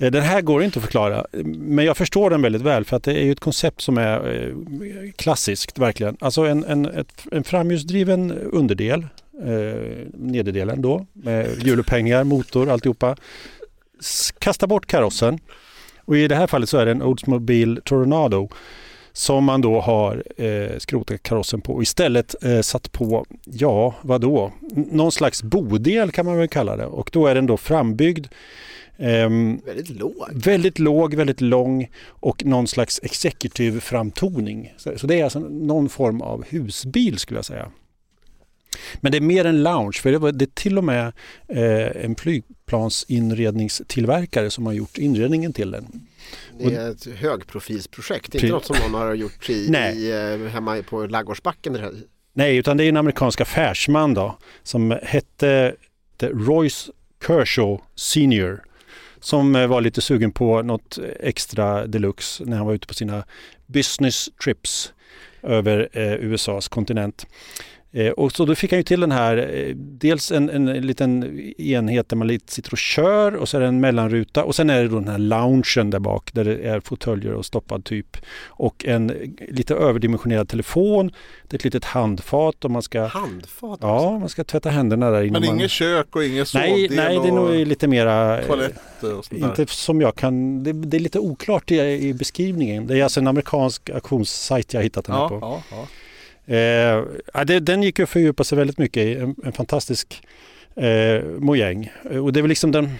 Eh, 0.00 0.10
Den 0.10 0.22
här 0.22 0.40
går 0.40 0.62
inte 0.62 0.78
att 0.78 0.84
förklara 0.84 1.26
men 1.44 1.84
jag 1.84 1.96
förstår 1.96 2.30
den 2.30 2.42
väldigt 2.42 2.62
väl 2.62 2.84
för 2.84 2.96
att 2.96 3.02
det 3.02 3.12
är 3.12 3.24
ju 3.24 3.32
ett 3.32 3.40
koncept 3.40 3.80
som 3.80 3.98
är 3.98 4.44
eh, 4.44 4.54
klassiskt 5.16 5.78
verkligen. 5.78 6.16
Alltså 6.20 6.42
en, 6.42 6.64
en, 6.64 7.04
en 7.32 7.44
framhjulsdriven 7.44 8.32
underdel, 8.32 9.06
eh, 9.44 9.80
nederdelen 10.14 10.82
då 10.82 11.06
med 11.12 11.62
hjulupphängningar, 11.62 12.24
motor, 12.24 12.70
alltihopa. 12.70 13.16
Kasta 14.38 14.66
bort 14.66 14.86
karossen 14.86 15.38
och 16.04 16.16
i 16.16 16.28
det 16.28 16.34
här 16.34 16.46
fallet 16.46 16.68
så 16.68 16.78
är 16.78 16.84
det 16.86 16.90
en 16.92 17.02
Oldsmobile 17.02 17.80
Tornado 17.84 18.48
som 19.12 19.44
man 19.44 19.60
då 19.60 19.80
har 19.80 20.24
eh, 20.36 20.78
skrotat 20.78 21.22
karossen 21.22 21.60
på 21.60 21.72
och 21.74 21.82
istället 21.82 22.44
eh, 22.44 22.60
satt 22.60 22.92
på, 22.92 23.26
ja 23.44 23.94
vad 24.02 24.20
då? 24.20 24.52
N- 24.76 24.88
Någon 24.90 25.12
slags 25.12 25.42
bodel 25.42 26.10
kan 26.10 26.26
man 26.26 26.36
väl 26.38 26.48
kalla 26.48 26.76
det 26.76 26.86
och 26.86 27.10
då 27.12 27.26
är 27.26 27.34
den 27.34 27.46
då 27.46 27.56
frambyggd 27.56 28.26
ehm, 28.98 29.60
Väldigt 29.66 29.88
låg. 29.90 30.14
Väldigt 30.32 30.78
låg, 30.78 31.14
väldigt 31.14 31.40
lång 31.40 31.88
och 32.06 32.44
någon 32.44 32.66
slags 32.66 33.00
executive 33.02 33.80
framtoning. 33.80 34.74
Så, 34.76 34.98
så 34.98 35.06
det 35.06 35.20
är 35.20 35.24
alltså 35.24 35.38
någon 35.40 35.88
form 35.88 36.22
av 36.22 36.44
husbil 36.48 37.18
skulle 37.18 37.38
jag 37.38 37.44
säga. 37.44 37.70
Men 39.00 39.12
det 39.12 39.18
är 39.18 39.22
mer 39.22 39.44
en 39.44 39.62
lounge 39.62 39.98
för 40.02 40.12
det, 40.12 40.18
var, 40.18 40.32
det 40.32 40.44
är 40.44 40.50
till 40.54 40.78
och 40.78 40.84
med 40.84 41.12
eh, 41.48 42.04
en 42.04 42.16
flygplansinredningstillverkare 42.16 44.50
som 44.50 44.66
har 44.66 44.72
gjort 44.72 44.98
inredningen 44.98 45.52
till 45.52 45.70
den. 45.70 46.06
Det 46.58 46.74
är 46.74 46.90
ett 46.90 47.06
högprofilsprojekt, 47.06 48.34
inte 48.34 48.48
något 48.48 48.64
som 48.64 48.76
någon 48.82 48.94
har 48.94 49.14
gjort 49.14 49.50
i, 49.50 49.52
i, 49.52 50.10
eh, 50.10 50.38
hemma 50.48 50.82
på 50.82 51.06
Laggårdsbacken. 51.06 52.04
Nej, 52.32 52.56
utan 52.56 52.76
det 52.76 52.84
är 52.84 52.88
en 52.88 52.96
amerikansk 52.96 53.40
affärsman 53.40 54.14
då 54.14 54.38
som 54.62 54.98
hette 55.02 55.74
Royce 56.20 56.90
Kershaw 57.26 57.82
Senior 57.94 58.62
som 59.20 59.56
eh, 59.56 59.66
var 59.66 59.80
lite 59.80 60.00
sugen 60.00 60.32
på 60.32 60.62
något 60.62 60.98
extra 61.20 61.86
deluxe 61.86 62.44
när 62.44 62.56
han 62.56 62.66
var 62.66 62.74
ute 62.74 62.86
på 62.86 62.94
sina 62.94 63.24
business 63.66 64.28
trips 64.44 64.92
över 65.42 65.88
eh, 65.92 66.12
USAs 66.12 66.68
kontinent. 66.68 67.26
Eh, 67.92 68.10
och 68.10 68.32
så 68.32 68.44
då 68.44 68.54
fick 68.54 68.70
han 68.72 68.78
ju 68.78 68.82
till 68.82 69.00
den 69.00 69.12
här, 69.12 69.36
eh, 69.54 69.74
dels 69.76 70.32
en, 70.32 70.48
en 70.50 70.66
liten 70.86 71.40
enhet 71.58 72.08
där 72.08 72.16
man 72.16 72.26
lite 72.28 72.52
sitter 72.52 72.72
och 72.72 72.78
kör 72.78 73.34
och 73.36 73.48
så 73.48 73.56
är 73.56 73.60
det 73.60 73.66
en 73.66 73.80
mellanruta 73.80 74.44
och 74.44 74.54
sen 74.54 74.70
är 74.70 74.82
det 74.82 74.88
då 74.88 74.98
den 74.98 75.08
här 75.08 75.18
loungen 75.18 75.90
där 75.90 75.98
bak 75.98 76.30
där 76.32 76.44
det 76.44 76.56
är 76.56 76.80
fåtöljer 76.80 77.32
och 77.32 77.46
stoppad 77.46 77.84
typ 77.84 78.16
och 78.46 78.84
en 78.86 79.36
lite 79.48 79.74
överdimensionerad 79.74 80.48
telefon, 80.48 81.12
det 81.48 81.54
är 81.54 81.58
ett 81.58 81.64
litet 81.64 81.84
handfat 81.84 82.64
och 82.64 82.70
man 82.70 82.82
ska, 82.82 83.06
Handfat. 83.06 83.78
ja, 83.82 84.18
man 84.18 84.28
ska 84.28 84.44
tvätta 84.44 84.70
händerna 84.70 85.10
där 85.10 85.22
innan 85.22 85.42
Men 85.42 85.50
inget 85.50 85.70
kök 85.70 86.16
och 86.16 86.24
ingen 86.24 86.36
Nej, 86.54 86.70
sovdel 86.86 86.96
nej, 86.96 87.18
det 87.22 87.28
är 87.28 87.32
nog 87.32 87.66
lite 87.66 87.88
mera... 87.88 88.40
eh, 88.40 88.46
toaletter 88.46 89.14
och 89.18 89.24
sånt 89.24 89.40
där. 89.42 89.48
Inte 89.48 89.66
som 89.66 90.00
jag 90.00 90.14
kan, 90.14 90.62
det, 90.64 90.72
det 90.72 90.96
är 90.96 91.00
lite 91.00 91.18
oklart 91.18 91.70
i, 91.70 91.76
i 91.80 92.14
beskrivningen. 92.14 92.86
Det 92.86 92.98
är 92.98 93.04
alltså 93.04 93.20
en 93.20 93.26
amerikansk 93.26 93.90
auktionssajt 93.90 94.74
jag 94.74 94.82
hittat 94.82 95.04
den 95.04 95.14
här 95.14 95.22
Ja, 95.22 95.28
på. 95.28 95.38
ja, 95.40 95.62
ja. 95.70 95.86
Eh, 96.50 97.44
det, 97.44 97.60
den 97.60 97.82
gick 97.82 98.00
att 98.00 98.08
fördjupa 98.08 98.44
sig 98.44 98.58
väldigt 98.58 98.78
mycket 98.78 99.02
i. 99.02 99.14
En, 99.14 99.34
en 99.44 99.52
fantastisk 99.52 100.22
eh, 100.76 101.24
mojäng. 101.24 101.92
Och 102.20 102.32
det 102.32 102.40
är 102.40 102.42
väl 102.42 102.48
liksom 102.48 102.72
den, 102.72 102.94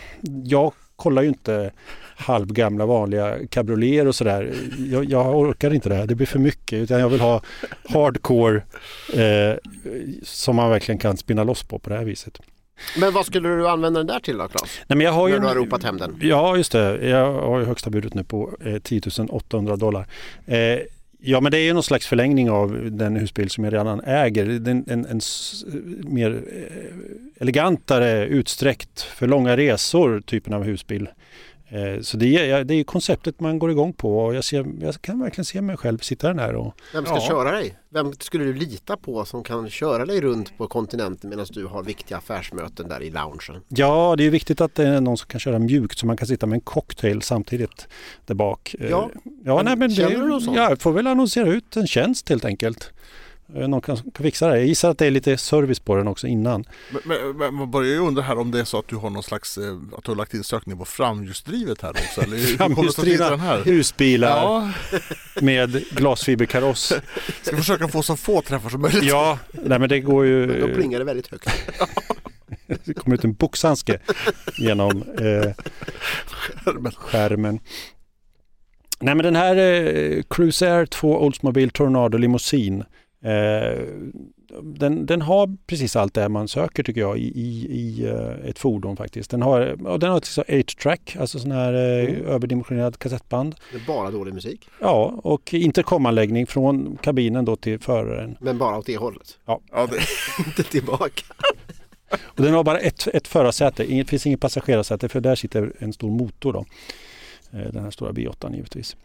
jag 0.44 0.72
kollar 0.96 1.22
ju 1.22 1.28
inte 1.28 1.70
halvgamla 2.16 2.86
vanliga 2.86 3.38
cabrioleter 3.50 4.06
och 4.06 4.14
sådär. 4.14 4.52
Jag, 4.78 5.04
jag 5.04 5.38
orkar 5.38 5.74
inte 5.74 5.88
det 5.88 5.94
här, 5.94 6.06
det 6.06 6.14
blir 6.14 6.26
för 6.26 6.38
mycket. 6.38 6.78
Utan 6.78 7.00
jag 7.00 7.08
vill 7.08 7.20
ha 7.20 7.42
hardcore 7.88 8.62
eh, 9.14 9.56
som 10.22 10.56
man 10.56 10.70
verkligen 10.70 10.98
kan 10.98 11.16
spinna 11.16 11.44
loss 11.44 11.62
på 11.62 11.78
på 11.78 11.90
det 11.90 11.96
här 11.96 12.04
viset. 12.04 12.40
Men 12.98 13.12
vad 13.12 13.26
skulle 13.26 13.48
du 13.48 13.68
använda 13.68 14.00
den 14.00 14.06
där 14.06 14.20
till 14.20 14.38
då 14.38 14.48
Claes? 14.48 14.80
Nej, 14.86 14.96
men 14.96 15.04
jag 15.04 15.12
har 15.12 15.28
ju 15.28 15.34
När 15.34 15.40
du 15.40 15.46
har 15.46 15.54
ropat 15.54 15.82
hem 15.82 15.98
den. 15.98 16.18
Ja, 16.22 16.56
just 16.56 16.72
det. 16.72 17.08
Jag 17.08 17.32
har 17.32 17.58
ju 17.58 17.64
högsta 17.64 17.90
budet 17.90 18.14
nu 18.14 18.24
på 18.24 18.50
eh, 18.64 18.78
10 18.78 19.00
800 19.28 19.76
dollar. 19.76 20.06
Eh, 20.46 20.78
ja, 21.20 21.40
men 21.40 21.52
det 21.52 21.58
är 21.58 21.62
ju 21.62 21.72
någon 21.72 21.82
slags 21.82 22.06
förlängning 22.06 22.50
av 22.50 22.88
den 22.90 23.16
husbil 23.16 23.50
som 23.50 23.64
jag 23.64 23.72
redan 23.72 24.00
äger. 24.00 24.46
En, 24.46 24.84
en, 24.88 25.06
en 25.06 25.20
mer 26.02 26.30
eh, 26.30 27.40
elegantare, 27.40 28.26
utsträckt 28.26 29.00
för 29.00 29.26
långa 29.26 29.56
resor 29.56 30.20
typen 30.20 30.54
av 30.54 30.64
husbil. 30.64 31.08
Eh, 31.72 32.00
så 32.00 32.16
det 32.16 32.50
är, 32.50 32.64
det 32.64 32.74
är 32.74 32.76
ju 32.76 32.84
konceptet 32.84 33.40
man 33.40 33.58
går 33.58 33.70
igång 33.70 33.92
på 33.92 34.18
och 34.18 34.34
jag, 34.34 34.44
ser, 34.44 34.66
jag 34.80 35.02
kan 35.02 35.20
verkligen 35.20 35.44
se 35.44 35.60
mig 35.60 35.76
själv 35.76 35.98
sitta 35.98 36.32
där 36.34 36.54
och 36.54 36.74
Vem 36.94 37.04
ska 37.06 37.14
Ja. 37.14 37.20
köra 37.28 37.50
dig? 37.52 37.74
Vem 37.88 38.12
skulle 38.12 38.44
du 38.44 38.52
lita 38.54 38.96
på 38.96 39.24
som 39.24 39.42
kan 39.44 39.70
köra 39.70 40.06
dig 40.06 40.20
runt 40.20 40.58
på 40.58 40.66
kontinenten 40.66 41.30
medan 41.30 41.46
du 41.50 41.66
har 41.66 41.82
viktiga 41.82 42.18
affärsmöten 42.18 42.88
där 42.88 43.02
i 43.02 43.10
loungen? 43.10 43.62
Ja, 43.68 44.14
det 44.18 44.24
är 44.26 44.30
viktigt 44.30 44.60
att 44.60 44.74
det 44.74 44.86
är 44.86 45.00
någon 45.00 45.16
som 45.16 45.28
kan 45.28 45.40
köra 45.40 45.58
mjukt 45.58 45.98
så 45.98 46.06
man 46.06 46.16
kan 46.16 46.26
sitta 46.28 46.46
med 46.46 46.54
en 46.56 46.60
cocktail 46.60 47.22
samtidigt 47.22 47.88
där 48.26 48.34
bak. 48.34 48.74
Eh, 48.78 48.90
Ja. 48.90 49.10
ja 49.44 49.56
Men 49.56 49.64
nej, 49.64 49.76
men 49.76 49.94
det, 49.94 50.08
du 50.08 50.28
någon 50.28 50.40
sån? 50.40 50.54
ja, 50.54 50.68
jag 50.68 50.80
får 50.80 50.92
väl 50.92 51.06
annonsera 51.06 51.48
ut 51.48 51.76
en 51.76 51.86
tjänst 51.86 52.28
helt 52.28 52.44
enkelt. 52.44 52.92
Eh, 53.54 53.68
Någon 53.68 53.80
kan, 53.80 53.96
kan 53.96 54.24
fixa 54.24 54.48
det. 54.48 54.56
Jag 54.56 54.66
gissar 54.66 54.90
att 54.90 54.98
det 54.98 55.06
är 55.06 55.10
lite 55.10 55.36
service 55.36 55.80
på 55.80 55.96
den 55.96 56.08
också 56.08 56.26
innan. 56.26 56.64
Men, 56.90 57.00
men, 57.04 57.36
men 57.36 57.54
man 57.54 57.70
börjar 57.70 57.92
ju 57.92 57.98
undra 57.98 58.22
här 58.22 58.38
om 58.38 58.50
det 58.50 58.60
är 58.60 58.64
så 58.64 58.78
att 58.78 58.88
du 58.88 58.96
har 58.96 59.10
någon 59.10 59.22
slags, 59.22 59.58
eh, 59.58 59.76
att 59.96 60.04
du 60.04 60.10
har 60.10 60.16
lagt 60.16 60.34
in 60.34 60.44
sökning 60.44 60.78
på 60.78 60.84
framhjulsdrivet 60.84 61.82
här 61.82 61.90
också. 61.90 62.22
Eller 62.22 63.36
här? 63.36 63.64
husbilar 63.64 64.28
Ja, 64.28 64.70
med 65.40 65.84
glasfiberkaross. 65.90 66.92
ska 67.42 67.56
försöka 67.56 67.88
få 67.88 68.02
så 68.02 68.16
få 68.16 68.42
träffar 68.42 68.70
som 68.70 68.80
möjligt. 68.80 69.04
Ja, 69.04 69.38
nej 69.52 69.78
men 69.78 69.88
det 69.88 70.00
går 70.00 70.26
ju... 70.26 70.60
Då 70.60 70.74
plingar 70.74 70.98
det 70.98 71.04
väldigt 71.04 71.30
högt. 71.30 71.48
Det 72.84 72.94
kommer 72.94 73.16
ut 73.16 73.24
en 73.24 73.32
boxhandske 73.32 73.98
genom 74.58 75.02
eh, 75.02 75.52
skärmen. 76.96 77.60
Nej 79.00 79.14
men 79.14 79.24
den 79.24 79.36
här 79.36 79.56
eh, 79.56 80.22
Cruise 80.30 80.72
Air 80.72 80.86
2 80.86 81.22
Oldsmobile 81.24 81.70
Tornado 81.70 82.18
Limousine 82.18 82.84
den, 84.62 85.06
den 85.06 85.22
har 85.22 85.56
precis 85.66 85.96
allt 85.96 86.14
det 86.14 86.28
man 86.28 86.48
söker 86.48 86.82
tycker 86.82 87.00
jag 87.00 87.18
i, 87.18 87.22
i, 87.40 87.66
i 87.70 88.06
eh, 88.06 88.48
ett 88.50 88.58
fordon 88.58 88.96
faktiskt. 88.96 89.30
Den 89.30 89.42
har, 89.42 89.86
och 89.86 89.98
den 89.98 90.10
har 90.10 90.16
också 90.16 90.42
8-track, 90.42 91.16
alltså 91.20 91.38
sån 91.38 91.52
här 91.52 91.72
eh, 91.74 91.80
Mm. 92.00 92.26
överdimensionerad 92.26 92.98
kassettband. 92.98 93.54
Det 93.72 93.78
är 93.78 93.86
bara 93.86 94.10
dålig 94.10 94.34
musik. 94.34 94.68
Ja, 94.80 95.20
och 95.22 95.54
intercomanläggning 95.54 96.46
från 96.46 96.96
kabinen 97.02 97.44
då 97.44 97.56
till 97.56 97.78
föraren. 97.80 98.36
Men 98.40 98.58
bara 98.58 98.78
åt 98.78 98.86
det 98.86 98.96
hållet. 98.96 99.38
Ja, 99.46 99.60
det, 99.72 99.98
Inte 100.46 100.62
tillbaka. 100.62 101.22
Och 102.22 102.42
den 102.42 102.54
har 102.54 102.64
bara 102.64 102.78
ett, 102.78 103.06
ett 103.14 103.28
förarsäte, 103.28 103.84
det 103.84 104.04
finns 104.08 104.26
inget 104.26 104.40
passagerarsäte 104.40 105.08
för 105.08 105.20
där 105.20 105.34
sitter 105.34 105.72
en 105.78 105.92
stor 105.92 106.10
motor 106.10 106.52
då. 106.52 106.64
Eh, 107.58 107.72
Den 107.72 107.84
här 107.84 107.90
stora 107.90 108.12
B8 108.12 108.54
givetvis. 108.54 108.96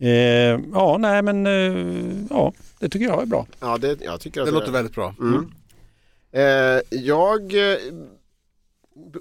Eh, 0.00 0.60
ja, 0.72 0.96
nej 0.98 1.22
men 1.22 1.46
eh, 1.46 2.26
ja, 2.30 2.52
det 2.78 2.88
tycker 2.88 3.06
jag 3.06 3.22
är 3.22 3.26
bra. 3.26 3.46
Ja, 3.60 3.78
det, 3.78 4.00
jag 4.02 4.20
tycker 4.20 4.40
att 4.40 4.46
det 4.46 4.52
låter 4.52 4.72
väldigt 4.72 4.94
bra. 4.94 5.14
Mm. 5.20 5.52
Eh, 6.32 6.80
jag 6.90 7.72
eh, 7.72 7.78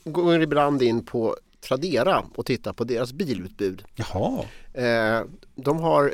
går 0.03 0.41
ibland 0.41 0.81
in 0.81 1.05
på 1.05 1.35
Tradera 1.67 2.25
och 2.35 2.45
tittar 2.45 2.73
på 2.73 2.83
deras 2.83 3.13
bilutbud. 3.13 3.83
Jaha, 3.95 4.43
Eh, 4.73 5.21
de 5.55 5.79
har, 5.79 6.13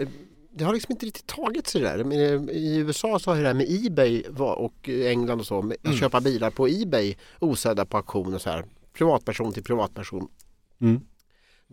det 0.51 0.63
har 0.63 0.73
liksom 0.73 0.91
inte 0.91 1.05
riktigt 1.05 1.27
tagit 1.27 1.67
sig 1.67 1.81
där. 1.81 2.03
Men 2.03 2.11
eh, 2.49 2.55
I 2.55 2.75
USA 2.77 3.19
så 3.19 3.31
har 3.31 3.41
det 3.41 3.47
här 3.47 3.53
med 3.53 3.85
Ebay 3.85 4.23
var- 4.29 4.55
och 4.55 4.89
England 4.89 5.39
och 5.39 5.45
så, 5.45 5.61
med 5.61 5.77
att 5.83 5.99
köpa 5.99 6.21
bilar 6.21 6.49
på 6.49 6.67
Ebay 6.67 7.15
osedda 7.39 7.85
på 7.85 7.97
auktion 7.97 8.33
och 8.33 8.41
så 8.41 8.49
här. 8.49 8.65
Privatperson 8.97 9.53
till 9.53 9.63
privatperson. 9.63 10.27
Mm. 10.81 11.01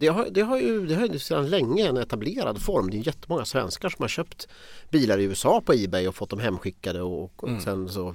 Det 0.01 0.09
har, 0.09 0.29
det 0.31 0.41
har 0.41 0.59
ju 0.59 0.87
det 0.87 0.95
har 0.95 1.07
ju 1.07 1.19
sedan 1.19 1.51
länge 1.51 1.89
en 1.89 1.97
etablerad 1.97 2.63
form. 2.63 2.91
Det 2.91 2.97
är 2.97 3.07
jättemånga 3.07 3.45
svenskar 3.45 3.89
som 3.89 4.03
har 4.03 4.09
köpt 4.09 4.49
bilar 4.91 5.19
i 5.19 5.25
USA 5.25 5.61
på 5.61 5.73
Ebay 5.73 6.09
och 6.09 6.15
fått 6.15 6.31
dem 6.31 6.39
hemskickade 6.39 7.03
och, 7.03 7.45
och 7.45 7.63
sen 7.63 7.89
så 7.89 8.15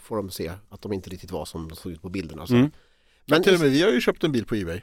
får 0.00 0.16
de 0.16 0.30
se 0.30 0.52
att 0.68 0.82
de 0.82 0.92
inte 0.92 1.10
riktigt 1.10 1.30
var 1.30 1.44
som 1.44 1.68
de 1.68 1.76
såg 1.76 1.92
ut 1.92 2.02
på 2.02 2.08
bilderna. 2.08 2.46
Så. 2.46 2.54
Mm. 2.54 2.70
Men, 3.26 3.42
Till 3.42 3.54
och 3.54 3.60
med 3.60 3.70
vi 3.70 3.82
har 3.82 3.90
ju 3.90 4.00
köpt 4.00 4.24
en 4.24 4.32
bil 4.32 4.44
på 4.44 4.54
Ebay. 4.54 4.80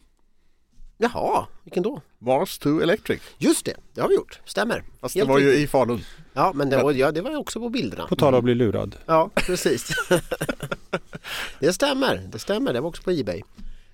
Jaha, 0.97 1.47
vilken 1.63 1.83
då? 1.83 2.01
Mars 2.19 2.57
2 2.57 2.81
Electric. 2.81 3.21
Just 3.37 3.65
det, 3.65 3.75
det 3.93 4.01
har 4.01 4.09
vi 4.09 4.15
gjort. 4.15 4.39
Stämmer. 4.45 4.83
Fast 5.01 5.15
Helt 5.15 5.27
det 5.27 5.33
var 5.33 5.39
ju 5.39 5.47
riktigt. 5.47 5.63
i 5.63 5.67
Falun. 5.67 6.01
Ja, 6.33 6.51
men 6.55 6.69
det 6.69 6.83
var, 6.83 6.91
ja, 6.91 7.11
det 7.11 7.21
var 7.21 7.31
ju 7.31 7.37
också 7.37 7.59
på 7.59 7.69
bilderna. 7.69 8.07
på 8.07 8.15
tal 8.15 8.33
om 8.33 8.37
att 8.37 8.43
bli 8.43 8.55
lurad. 8.55 8.95
Ja, 9.05 9.29
precis. 9.35 9.89
det 11.59 11.73
stämmer, 11.73 12.17
det 12.31 12.39
stämmer. 12.39 12.73
Det 12.73 12.81
var 12.81 12.89
också 12.89 13.03
på 13.03 13.11
Ebay. 13.11 13.43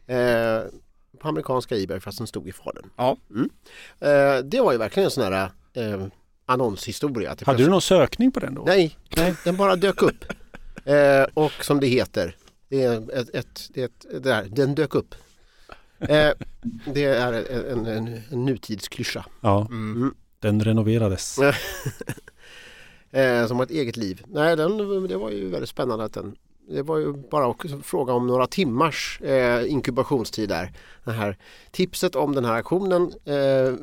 Eh, 0.08 0.62
på 1.20 1.28
amerikanska 1.28 1.78
Ebay 1.78 2.00
fast 2.00 2.18
den 2.18 2.28
stod 2.28 2.48
i 2.48 2.52
Falun. 2.52 2.90
Ja. 2.96 3.18
Mm. 3.30 3.50
Eh, 4.00 4.44
det 4.46 4.62
var 4.62 4.72
ju 4.72 4.78
verkligen 4.78 5.06
en 5.06 5.12
sån 5.12 5.24
här 5.34 5.50
eh, 5.74 6.06
annonshistoria. 6.46 7.36
Det 7.36 7.46
Hade 7.46 7.64
du 7.64 7.70
någon 7.70 7.82
sökning 7.82 8.32
på 8.32 8.40
den 8.40 8.56
då? 8.56 8.64
Nej, 8.66 8.98
den 9.44 9.58
bara 9.58 9.76
dök 9.76 10.02
upp. 10.02 10.26
Eh, 10.86 11.24
och 11.34 11.52
som 11.66 11.80
det 11.80 11.88
heter, 11.88 12.36
det 12.70 12.84
är 12.84 13.20
ett, 13.20 13.30
ett, 13.36 13.70
det 13.74 13.82
är 13.82 13.86
ett, 13.86 14.24
där, 14.24 14.46
den 14.50 14.76
dök 14.76 14.96
upp. 14.96 15.16
Eh, 16.00 16.32
det 16.94 17.04
är 17.04 17.34
en, 17.72 17.86
en, 17.86 18.22
en 18.32 18.46
nutidsklyscha. 18.46 19.26
Ja, 19.42 19.68
Mm. 19.70 20.14
den 20.40 20.64
renoverades. 20.64 21.40
Eh, 23.12 23.48
som 23.48 23.58
har 23.58 23.64
ett 23.66 23.72
eget 23.72 23.98
liv. 23.98 24.22
Nej, 24.28 24.56
den, 24.56 24.78
det 25.08 25.18
var 25.18 25.30
ju 25.32 25.50
väldigt 25.50 25.70
spännande 25.70 26.06
att 26.06 26.14
den 26.14 26.36
det 26.68 26.82
var 26.82 26.98
ju 26.98 27.14
bara 27.14 27.48
också 27.48 27.80
fråga 27.80 28.14
om 28.14 28.28
några 28.28 28.48
timmars 28.48 29.22
eh, 29.22 29.72
inkubationstid 29.72 30.50
där. 30.50 30.74
Det 31.04 31.12
här 31.12 31.38
tipset 31.72 32.16
om 32.16 32.36
den 32.36 32.46
här 32.46 32.54
aktionen 32.54 33.14
eh, 33.26 33.74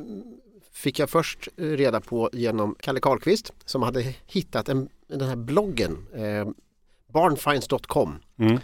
fick 0.73 0.99
jag 0.99 1.09
först 1.09 1.47
reda 1.55 2.01
på 2.01 2.29
genom 2.33 2.75
Kalle 2.79 2.99
Karlqvist 2.99 3.53
som 3.65 3.81
hade 3.81 4.15
hittat 4.25 4.69
en, 4.69 4.89
den 5.07 5.21
här 5.29 5.35
bloggen 5.35 6.07
eh, 6.13 6.47
barnfinds.com 7.13 8.15
Mm. 8.37 8.59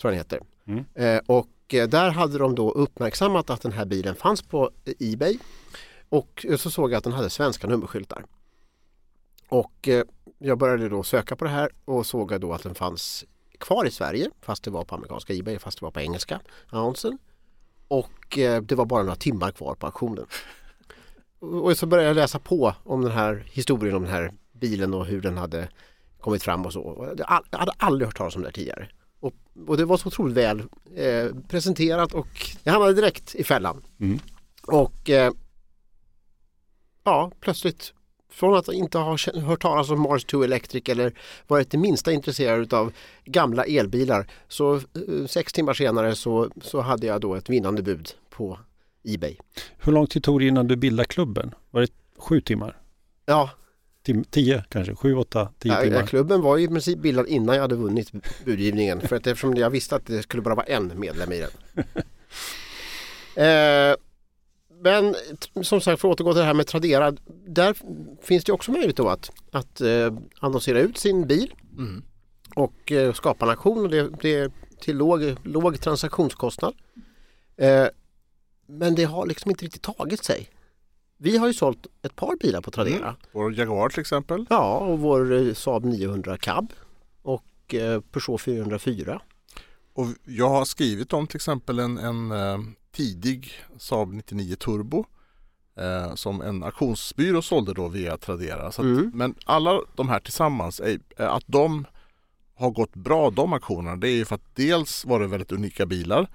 tror 0.00 0.12
jag 0.12 0.12
den 0.12 0.18
heter. 0.18 0.40
Mm. 0.66 0.84
Eh, 0.94 1.22
och 1.26 1.74
eh, 1.74 1.88
där 1.88 2.10
hade 2.10 2.38
de 2.38 2.54
då 2.54 2.70
uppmärksammat 2.70 3.50
att 3.50 3.62
den 3.62 3.72
här 3.72 3.84
bilen 3.84 4.14
fanns 4.14 4.42
på 4.42 4.70
Ebay 5.00 5.38
och 6.08 6.46
så 6.58 6.70
såg 6.70 6.92
jag 6.92 6.98
att 6.98 7.04
den 7.04 7.12
hade 7.12 7.30
svenska 7.30 7.66
nummerskyltar. 7.66 8.24
Och 9.48 9.88
eh, 9.88 10.04
jag 10.38 10.58
började 10.58 10.88
då 10.88 11.02
söka 11.02 11.36
på 11.36 11.44
det 11.44 11.50
här 11.50 11.70
och 11.84 12.06
såg 12.06 12.40
då 12.40 12.52
att 12.52 12.62
den 12.62 12.74
fanns 12.74 13.24
kvar 13.62 13.84
i 13.84 13.90
Sverige 13.90 14.30
fast 14.40 14.64
det 14.64 14.70
var 14.70 14.84
på 14.84 14.94
amerikanska 14.94 15.34
Ebay 15.34 15.58
fast 15.58 15.78
det 15.78 15.84
var 15.84 15.90
på 15.90 16.00
engelska 16.00 16.40
annonsen. 16.68 17.18
Och 17.88 18.38
eh, 18.38 18.62
det 18.62 18.74
var 18.74 18.84
bara 18.84 19.02
några 19.02 19.16
timmar 19.16 19.50
kvar 19.50 19.74
på 19.74 19.86
auktionen. 19.86 20.26
Och 21.38 21.78
så 21.78 21.86
började 21.86 22.08
jag 22.08 22.14
läsa 22.14 22.38
på 22.38 22.74
om 22.84 23.02
den 23.02 23.12
här 23.12 23.44
historien 23.52 23.96
om 23.96 24.02
den 24.02 24.12
här 24.12 24.32
bilen 24.52 24.94
och 24.94 25.06
hur 25.06 25.20
den 25.20 25.38
hade 25.38 25.68
kommit 26.20 26.42
fram 26.42 26.66
och 26.66 26.72
så. 26.72 27.14
Jag 27.18 27.58
hade 27.58 27.72
aldrig 27.76 28.08
hört 28.08 28.16
talas 28.16 28.36
om 28.36 28.42
det 28.42 28.48
här 28.48 28.52
tidigare. 28.52 28.88
Och, 29.20 29.34
och 29.66 29.76
det 29.76 29.84
var 29.84 29.96
så 29.96 30.08
otroligt 30.08 30.36
väl 30.36 30.60
eh, 30.96 31.26
presenterat 31.48 32.14
och 32.14 32.28
jag 32.62 32.72
hamnade 32.72 32.94
direkt 32.94 33.34
i 33.34 33.44
fällan. 33.44 33.84
Mm. 34.00 34.18
Och 34.66 35.10
eh, 35.10 35.32
ja, 37.04 37.30
plötsligt 37.40 37.94
från 38.32 38.54
att 38.54 38.68
inte 38.68 38.98
ha 38.98 39.16
hört 39.34 39.62
talas 39.62 39.90
om 39.90 40.00
Mars 40.00 40.24
2 40.24 40.44
Electric 40.44 40.88
eller 40.88 41.12
varit 41.46 41.70
det 41.70 41.78
minsta 41.78 42.12
intresserad 42.12 42.74
av 42.74 42.92
gamla 43.24 43.64
elbilar 43.64 44.26
så 44.48 44.74
eh, 44.74 45.26
sex 45.26 45.52
timmar 45.52 45.74
senare 45.74 46.14
så, 46.14 46.50
så 46.62 46.80
hade 46.80 47.06
jag 47.06 47.20
då 47.20 47.34
ett 47.34 47.50
vinnande 47.50 47.82
bud 47.82 48.10
på 48.30 48.58
Ebay. 49.04 49.36
Hur 49.78 49.92
lång 49.92 50.06
tid 50.06 50.22
tog 50.22 50.40
det 50.40 50.46
innan 50.46 50.68
du 50.68 50.76
bildade 50.76 51.06
klubben? 51.06 51.54
Var 51.70 51.80
det 51.80 51.90
sju 52.18 52.40
timmar? 52.40 52.78
Ja, 53.26 53.50
Tim, 54.02 54.24
tio 54.24 54.64
kanske? 54.68 54.94
Sju, 54.94 55.14
åtta, 55.14 55.48
tio 55.58 55.72
ja, 55.72 55.82
timmar? 55.82 56.06
klubben 56.06 56.40
var 56.40 56.56
ju 56.56 56.64
i 56.64 56.68
princip 56.68 56.98
bildad 56.98 57.26
innan 57.26 57.54
jag 57.54 57.62
hade 57.62 57.74
vunnit 57.74 58.12
budgivningen 58.44 59.00
för 59.00 59.16
att 59.16 59.26
eftersom 59.26 59.54
jag 59.54 59.70
visste 59.70 59.96
att 59.96 60.06
det 60.06 60.22
skulle 60.22 60.42
bara 60.42 60.54
vara 60.54 60.66
en 60.66 60.92
medlem 60.96 61.32
i 61.32 61.40
den. 61.40 61.84
eh, 63.44 63.96
men 64.82 65.14
som 65.64 65.80
sagt 65.80 66.00
för 66.00 66.08
att 66.08 66.20
återgå 66.20 66.32
till 66.32 66.40
det 66.40 66.44
här 66.46 66.54
med 66.54 66.66
Tradera. 66.66 67.12
Där 67.46 67.76
finns 68.22 68.44
det 68.44 68.52
också 68.52 68.72
möjlighet 68.72 68.96
då 68.96 69.08
att, 69.08 69.30
att 69.50 69.80
eh, 69.80 70.14
annonsera 70.40 70.80
ut 70.80 70.98
sin 70.98 71.26
bil 71.26 71.54
Mm. 71.78 72.02
och 72.56 72.92
eh, 72.92 73.12
skapa 73.12 73.44
en 73.44 73.50
auktion 73.50 73.84
och 73.84 73.90
det, 73.90 74.10
det 74.22 74.34
är 74.34 74.50
till 74.80 74.96
låg, 74.96 75.36
låg 75.42 75.80
transaktionskostnad. 75.80 76.74
Eh, 77.56 77.86
men 78.66 78.94
det 78.94 79.04
har 79.04 79.26
liksom 79.26 79.50
inte 79.50 79.64
riktigt 79.64 79.82
tagit 79.82 80.24
sig. 80.24 80.48
Vi 81.16 81.36
har 81.36 81.46
ju 81.46 81.54
sålt 81.54 81.86
ett 82.02 82.16
par 82.16 82.36
bilar 82.36 82.60
på 82.60 82.70
Tradera. 82.70 83.08
Mm. 83.08 83.14
Vår 83.32 83.54
Jaguar 83.58 83.88
till 83.88 84.00
exempel. 84.00 84.46
Ja, 84.50 84.78
och 84.78 84.98
vår 84.98 85.32
eh, 85.32 85.54
Saab 85.54 85.84
900 85.84 86.36
cab 86.38 86.72
och 87.22 87.74
eh, 87.74 88.00
Peugeot 88.00 88.40
404. 88.40 89.22
Och 89.92 90.06
jag 90.24 90.48
har 90.48 90.64
skrivit 90.64 91.12
om 91.12 91.26
till 91.26 91.36
exempel 91.36 91.78
en, 91.78 91.98
en 91.98 92.30
eh, 92.30 92.58
tidig 92.92 93.52
Saab 93.78 94.12
99 94.12 94.56
Turbo 94.56 95.04
eh, 95.76 96.14
som 96.14 96.40
en 96.40 96.62
auktionsbyrå 96.62 97.42
sålde 97.42 97.74
då 97.74 97.88
via 97.88 98.16
Tradera. 98.16 98.72
Så 98.72 98.82
att, 98.82 98.86
Mm. 98.86 99.10
Men 99.14 99.34
alla 99.44 99.80
de 99.96 100.08
här 100.08 100.20
tillsammans, 100.20 100.80
är, 100.80 100.98
är 101.16 101.26
att 101.26 101.44
de 101.46 101.86
har 102.54 102.70
gått 102.70 102.94
bra 102.94 103.30
de 103.30 103.52
auktionerna 103.52 103.96
det 103.96 104.08
är 104.08 104.14
ju 104.14 104.24
för 104.24 104.34
att 104.34 104.54
dels 104.56 105.04
var 105.04 105.20
det 105.20 105.26
väldigt 105.26 105.52
unika 105.52 105.86
bilar 105.86 106.26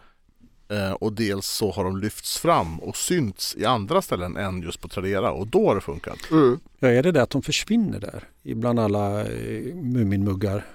eh, 0.69 0.91
och 0.91 1.13
dels 1.13 1.47
så 1.47 1.71
har 1.71 1.83
de 1.83 1.97
lyfts 1.97 2.37
fram 2.37 2.79
och 2.79 2.97
synts 2.97 3.55
i 3.55 3.65
andra 3.65 4.01
ställen 4.01 4.37
än 4.37 4.61
just 4.61 4.81
på 4.81 4.87
Tradera 4.87 5.31
och 5.31 5.47
då 5.47 5.67
har 5.67 5.75
det 5.75 5.81
funkat. 5.81 6.31
Mm. 6.31 6.59
Ja, 6.79 6.87
är 6.87 7.03
det 7.03 7.11
det 7.11 7.21
att 7.21 7.29
de 7.29 7.41
försvinner 7.41 7.99
där 7.99 8.23
bland 8.55 8.79
alla 8.79 9.21
eh, 9.21 9.75
Muminmuggar? 9.75 10.65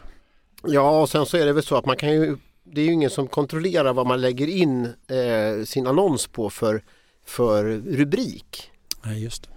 Ja, 0.62 1.00
och 1.00 1.08
sen 1.08 1.26
så 1.26 1.36
är 1.36 1.46
det 1.46 1.52
väl 1.52 1.62
så 1.62 1.76
att 1.76 1.86
man 1.86 1.96
kan 1.96 2.10
ju 2.12 2.36
det 2.64 2.80
är 2.80 2.84
ju 2.84 2.92
ingen 2.92 3.10
som 3.10 3.26
kontrollerar 3.28 3.92
vad 3.92 4.06
man 4.06 4.20
lägger 4.20 4.46
in 4.46 4.84
eh, 4.84 5.64
sin 5.64 5.86
annons 5.86 6.26
på 6.26 6.50
för, 6.50 6.82
för 7.24 7.64
rubrik. 7.96 8.70
Nej, 9.04 9.22
just 9.22 9.48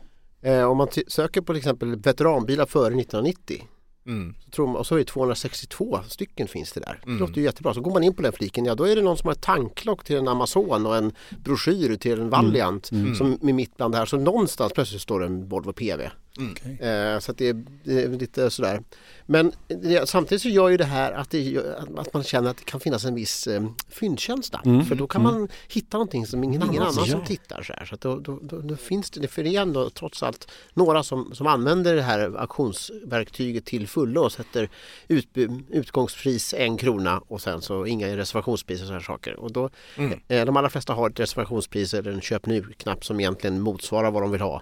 det. 0.41 0.49
Eh, 0.55 0.63
om 0.71 0.77
man 0.77 0.87
söker 1.07 1.41
på 1.41 1.53
till 1.53 1.57
exempel 1.57 1.95
veteranbilar 1.95 2.65
före 2.65 2.85
1990 3.01 3.67
Mm. 4.07 4.35
så 4.45 4.49
tror 4.51 4.67
man, 4.67 4.75
och 4.75 4.87
så 4.87 4.95
är 4.95 4.99
det 4.99 5.05
262 5.05 5.99
stycken 6.07 6.47
finns 6.47 6.71
det 6.73 6.79
där. 6.79 6.99
Det 7.03 7.07
Mm. 7.09 7.19
låter 7.19 7.35
ju 7.35 7.43
jättebra. 7.43 7.73
Så 7.73 7.81
går 7.81 7.91
man 7.93 8.03
in 8.03 8.13
på 8.13 8.21
den 8.21 8.31
fliken, 8.31 8.65
ja 8.65 8.75
då 8.75 8.83
är 8.83 8.95
det 8.95 9.01
någon 9.01 9.17
som 9.17 9.27
har 9.27 9.33
ett 9.33 9.41
tanklock 9.41 10.03
till 10.03 10.15
en 10.15 10.27
Amazon 10.27 10.85
och 10.85 10.97
en 10.97 11.11
broschyr 11.43 11.95
till 11.95 12.19
en 12.19 12.29
Valiant 12.29 12.91
Mm. 12.91 13.15
som 13.15 13.39
är 13.49 13.53
mitt 13.53 13.77
bland 13.77 13.93
det 13.93 13.97
här. 13.97 14.05
Så 14.05 14.17
någonstans 14.17 14.73
plötsligt 14.73 15.01
står 15.01 15.19
det 15.19 15.25
en 15.25 15.47
Volvo 15.49 15.73
PV. 15.73 16.01
Okay. 16.39 16.87
Eh, 16.89 17.19
så 17.19 17.31
det, 17.33 17.47
är, 17.49 17.65
det 17.83 18.03
är 18.03 18.09
lite 18.09 18.49
sådär. 18.49 18.81
Men 19.25 19.51
det, 19.67 20.09
samtidigt 20.09 20.41
så 20.41 20.49
gör 20.49 20.69
ju 20.69 20.77
det 20.77 20.85
här 20.85 21.11
att, 21.11 21.29
det, 21.29 21.57
att 21.97 22.13
man 22.13 22.23
känner 22.23 22.49
att 22.49 22.57
det 22.57 22.63
kan 22.63 22.79
finnas 22.79 23.05
en 23.05 23.15
viss 23.15 23.47
eh, 23.47 23.65
fyndkänsla. 23.89 24.61
Mm, 24.65 24.85
För 24.85 24.95
då 24.95 25.07
kan 25.07 25.21
mm. 25.21 25.33
man 25.33 25.49
hitta 25.67 25.97
någonting 25.97 26.25
som 26.27 26.43
ingen, 26.43 26.61
ingen 26.61 26.73
Ja. 26.75 26.81
annan 26.81 27.05
som 27.05 27.23
tittar. 27.25 27.63
Så, 27.63 27.73
här. 27.73 27.85
så 27.85 27.95
då, 27.99 28.19
då, 28.19 28.39
då, 28.43 28.61
då 28.61 28.75
finns 28.75 29.11
det, 29.11 29.27
för 29.27 29.43
det 29.43 29.55
är 29.55 29.61
ändå 29.61 29.89
trots 29.89 30.23
allt 30.23 30.51
några 30.73 31.03
som, 31.03 31.31
som 31.35 31.47
använder 31.47 31.95
det 31.95 32.01
här 32.01 32.35
auktionsverktyget 32.37 33.65
till 33.65 33.87
fullo 33.87 34.21
och 34.21 34.31
sätter 34.31 34.69
utbu, 35.07 35.47
utgångspris 35.69 36.53
en 36.53 36.77
krona 36.77 37.21
och 37.27 37.41
sen 37.41 37.61
så 37.61 37.85
inga 37.85 38.17
reservationspris 38.17 38.81
och 38.81 38.87
sådana 38.87 39.03
saker. 39.03 39.35
Och 39.35 39.51
då, 39.51 39.69
Mm. 39.97 40.19
eh, 40.27 40.45
de 40.45 40.57
allra 40.57 40.69
flesta 40.69 40.93
har 40.93 41.09
ett 41.09 41.19
reservationspris 41.19 41.93
eller 41.93 42.11
en 42.11 42.21
köp 42.21 42.45
nu-knapp 42.45 43.05
som 43.05 43.19
egentligen 43.19 43.61
motsvarar 43.61 44.11
vad 44.11 44.23
de 44.23 44.31
vill 44.31 44.41
ha 44.41 44.61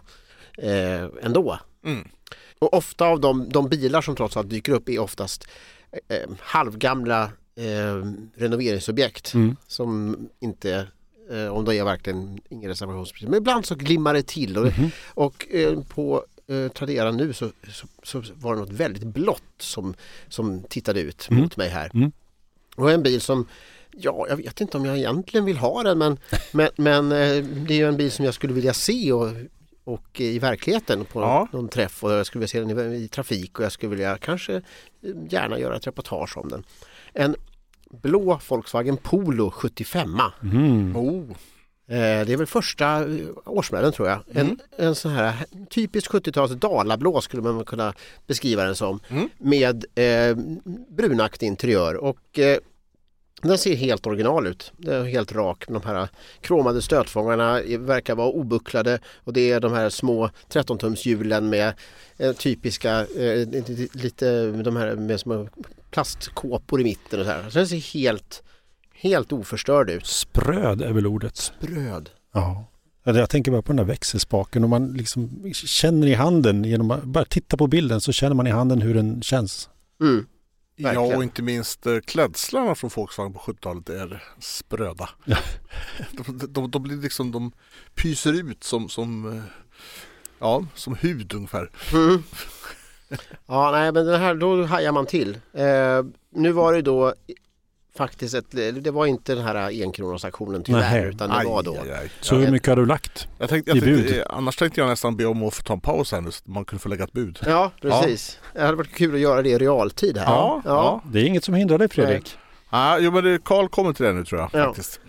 eh, 0.58 1.04
ändå. 1.22 1.60
Mm. 1.86 2.08
Och 2.60 2.74
ofta 2.74 3.06
av 3.06 3.20
de, 3.20 3.50
de 3.50 3.70
bilar 3.70 4.02
som 4.02 4.16
trots 4.16 4.38
allt 4.38 4.50
dyker 4.50 4.72
upp 4.72 4.90
är 4.90 5.00
oftast 5.00 5.48
eh, 6.08 6.30
halvgamla 6.40 7.24
eh, 7.56 8.12
renoveringsobjekt 8.36 9.34
Mm. 9.34 9.56
som 9.68 10.18
inte, 10.40 10.88
eh, 11.32 11.48
om 11.48 11.66
det 11.66 11.76
är 11.76 11.84
verkligen 11.84 12.40
ingen 12.50 12.70
reservationspris, 12.70 13.24
men 13.30 13.34
ibland 13.38 13.66
så 13.66 13.76
glimmar 13.76 14.14
det 14.14 14.28
till 14.28 14.58
och, 14.58 14.66
Mhm. 14.66 14.90
och 15.08 15.48
eh, 15.52 15.80
på 15.84 16.26
eh, 16.48 16.68
Tradera 16.72 17.12
nu 17.12 17.34
så, 17.34 17.52
så, 17.72 17.88
så 18.04 18.24
var 18.36 18.54
det 18.54 18.60
något 18.60 18.70
väldigt 18.72 19.04
blått 19.04 19.44
som, 19.60 19.94
som 20.30 20.64
tittade 20.64 21.00
ut 21.02 21.28
Mm. 21.32 21.44
mot 21.44 21.58
mig 21.58 21.70
här. 21.70 21.92
Mm. 21.94 22.12
Och 22.76 22.92
en 22.92 23.04
bil 23.04 23.22
som 23.22 23.48
Ja, 23.98 24.26
jag 24.30 24.38
vet 24.38 24.62
inte 24.62 24.78
om 24.78 24.86
jag 24.86 24.98
egentligen 24.98 25.46
vill 25.46 25.58
ha 25.58 25.84
den 25.84 25.98
men, 25.98 26.18
men, 26.52 26.70
men 26.78 27.10
det 27.68 27.74
är 27.74 27.78
ju 27.78 27.88
en 27.88 27.98
bil 27.98 28.12
som 28.12 28.26
jag 28.26 28.34
skulle 28.34 28.54
vilja 28.54 28.74
se 28.74 29.12
och, 29.14 29.28
och 29.84 30.22
i 30.22 30.40
verkligheten 30.40 31.06
på 31.06 31.22
Ja. 31.22 31.48
någon 31.52 31.70
träff 31.70 32.04
och 32.04 32.12
jag 32.12 32.26
skulle 32.26 32.40
vilja 32.40 32.48
se 32.48 32.60
den 32.60 32.94
i, 32.94 33.04
i 33.04 33.08
trafik 33.08 33.60
och 33.60 33.66
jag 33.66 33.72
skulle 33.72 33.90
vilja 33.90 34.18
kanske 34.18 34.54
eh, 34.56 34.62
gärna 35.30 35.60
göra 35.60 35.76
ett 35.76 35.88
reportage 35.88 36.38
om 36.38 36.50
den. 36.50 36.64
En 37.14 37.36
blå 38.02 38.40
Volkswagen 38.50 38.98
Polo 38.98 39.52
75 39.52 40.20
Mm. 40.44 40.96
Oh. 40.98 41.30
Eh, 41.88 42.26
Det 42.26 42.34
är 42.34 42.38
väl 42.38 42.48
första 42.48 43.00
eh, 43.04 43.26
årsmodellen 43.46 43.92
tror 43.94 44.08
jag. 44.10 44.20
En, 44.32 44.38
Mm. 44.46 44.58
en 44.78 44.96
sån 44.96 45.12
här 45.12 45.36
typisk 45.70 46.12
70-tals 46.12 46.52
dalablå 46.52 47.22
skulle 47.22 47.44
man 47.44 47.66
kunna 47.66 47.94
beskriva 48.28 48.64
den 48.64 48.76
som. 48.76 49.00
Mm. 49.10 49.30
Med 49.38 49.86
eh, 49.96 50.38
brunaktig 50.90 51.48
interiör 51.48 51.96
och 51.96 52.40
eh, 52.40 52.58
den 53.48 53.58
ser 53.58 53.76
helt 53.76 54.08
original 54.08 54.48
ut. 54.48 54.72
Den 54.78 55.02
är 55.02 55.06
helt 55.06 55.32
rak. 55.32 55.66
De 55.68 55.82
här 55.86 56.08
kromade 56.42 56.82
stötfångarna 56.82 57.62
verkar 57.80 58.16
vara 58.16 58.28
obucklade 58.28 59.00
och 59.16 59.34
det 59.34 59.52
är 59.52 59.60
de 59.60 59.74
här 59.74 59.90
små 59.90 60.30
13-tums 60.50 61.08
hjulen 61.08 61.50
med 61.50 61.74
eh, 62.18 62.34
typiska 62.34 63.00
eh, 63.00 63.48
lite 63.94 64.52
de 64.52 64.76
här 64.76 64.96
med 64.96 65.20
små 65.20 65.48
plastkåpor 65.92 66.82
i 66.82 66.84
mitten 66.84 67.20
och 67.20 67.26
så 67.26 67.32
här. 67.32 67.50
Så 67.50 67.58
den 67.58 67.68
ser 67.68 67.94
helt, 67.94 68.44
helt 68.94 69.32
oförstörd 69.32 69.90
ut. 69.90 70.06
Spröd 70.06 70.82
är 70.82 70.94
väl 70.94 71.08
ordet. 71.08 71.54
Bröd. 71.60 72.10
Ja. 72.34 72.66
Ja, 73.04 73.18
Jag 73.18 73.30
tänker 73.30 73.52
bara 73.52 73.62
på 73.62 73.68
den 73.68 73.78
där 73.78 73.84
växelspaken 73.84 74.64
och 74.64 74.70
man 74.70 74.94
liksom 74.94 75.52
känner 75.54 76.08
i 76.08 76.14
handen 76.14 76.64
genom 76.64 76.92
att 76.92 77.04
bara 77.04 77.26
titta 77.26 77.58
på 77.58 77.68
bilden 77.68 78.02
så 78.02 78.12
känner 78.12 78.36
man 78.36 78.48
i 78.48 78.52
handen 78.52 78.82
hur 78.82 78.94
den 78.94 79.22
känns. 79.22 79.70
Mm. 80.02 80.26
Ja, 80.84 80.90
Verkligen. 80.90 81.18
och 81.18 81.24
inte 81.24 81.42
minst 81.42 81.86
eh, 81.86 82.00
klädslarna 82.00 82.76
från 82.76 82.90
Volkswagen 82.96 83.34
på 83.34 83.40
70-talet 83.40 83.90
är 83.90 84.24
spröda. 84.40 85.10
Ja. 85.26 85.38
De, 86.12 86.48
de, 86.54 86.72
de 86.72 86.84
blir 86.84 86.98
liksom, 86.98 87.32
de 87.32 87.52
pyser 87.96 88.34
ut 88.50 88.64
som, 88.64 88.90
som, 88.90 89.38
eh, 89.38 89.44
ja, 90.40 90.66
som 90.76 90.96
hud 90.96 91.34
ungefär. 91.34 91.70
Mm. 91.94 92.24
Ja, 93.46 93.72
nej, 93.72 93.92
men 93.92 94.06
den 94.06 94.22
här, 94.22 94.36
då 94.36 94.64
hajar 94.66 94.92
man 94.92 95.06
till. 95.06 95.38
Eh, 95.54 96.04
nu 96.30 96.52
var 96.52 96.74
det 96.74 96.82
då 96.82 97.14
faktiskt 97.98 98.34
ett, 98.36 98.52
det 98.84 98.92
var 98.92 99.06
inte 99.06 99.36
den 99.36 99.44
här 99.44 99.84
enkronorsaktionen 99.84 100.64
tyvärr, 100.64 100.80
Nähä. 100.80 101.06
utan 101.10 101.30
det 101.30 101.46
var 101.50 101.64
då. 101.64 101.74
Aj, 101.84 101.92
aj. 101.92 102.10
Så 102.22 102.36
Ja, 102.36 102.40
hur 102.40 102.52
mycket 102.52 102.68
har 102.68 102.76
du 102.76 102.86
lagt? 102.86 103.28
Jag 103.40 103.50
tänkte, 103.50 103.72
jag 103.72 103.78
I 103.78 103.82
bud. 103.82 104.18
eh, 104.18 104.24
annars 104.30 104.56
tänkte 104.56 104.82
jag 104.82 104.88
nästan 104.88 105.16
be 105.18 105.26
om 105.26 105.44
att 105.44 105.54
få 105.54 105.64
ta 105.64 105.74
en 105.74 105.80
paus 105.82 106.12
här 106.12 106.22
nu 106.22 106.32
så 106.32 106.42
man 106.46 106.66
kunde 106.66 106.82
få 106.84 106.90
lägga 106.90 107.04
ett 107.04 107.14
bud. 107.14 107.40
Ja, 107.46 107.72
precis. 107.82 108.40
Det 108.54 108.62
hade 108.62 108.78
varit 108.78 108.96
kul 108.96 109.14
att 109.16 109.22
göra 109.22 109.42
det 109.42 109.50
i 109.50 109.58
realtid 109.58 110.18
här. 110.18 110.26
Ja, 110.26 110.62
ja. 110.66 111.02
Det 111.12 111.20
är 111.20 111.26
inget 111.26 111.44
som 111.44 111.54
hindrar 111.54 111.78
dig 111.78 111.90
Fredrik. 111.90 112.38
Ah, 112.70 112.98
jo 112.98 113.12
men 113.12 113.24
det- 113.24 113.44
Karl 113.44 113.68
kommer 113.68 113.94
till 113.94 114.06
det 114.06 114.14
nu 114.14 114.26
tror 114.26 114.42
jag 114.42 114.50
Ja. 114.54 114.66
faktiskt. 114.66 115.00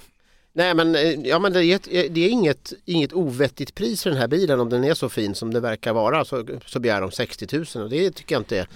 Nej, 0.56 0.74
men, 0.74 0.94
eh, 0.94 1.02
ja, 1.02 1.38
men 1.38 1.52
det 1.52 1.64
är, 1.64 1.76
ett, 1.76 1.84
det 2.14 2.20
är 2.24 2.28
inget, 2.28 2.72
inget 2.84 3.12
ovettigt 3.12 3.74
pris 3.74 4.02
för 4.02 4.10
den 4.10 4.18
här 4.18 4.28
bilen 4.28 4.60
om 4.60 4.68
den 4.68 4.84
är 4.84 4.94
så 4.94 5.08
fin 5.08 5.34
som 5.34 5.52
det 5.54 5.60
verkar 5.60 5.92
vara 5.92 6.24
så, 6.24 6.46
så 6.66 6.80
begär 6.80 7.00
de 7.00 7.10
60 7.10 7.56
000 7.76 7.84
och 7.84 7.90
det 7.90 8.10
tycker 8.10 8.34
jag 8.34 8.40
inte 8.40 8.58
är, 8.58 8.68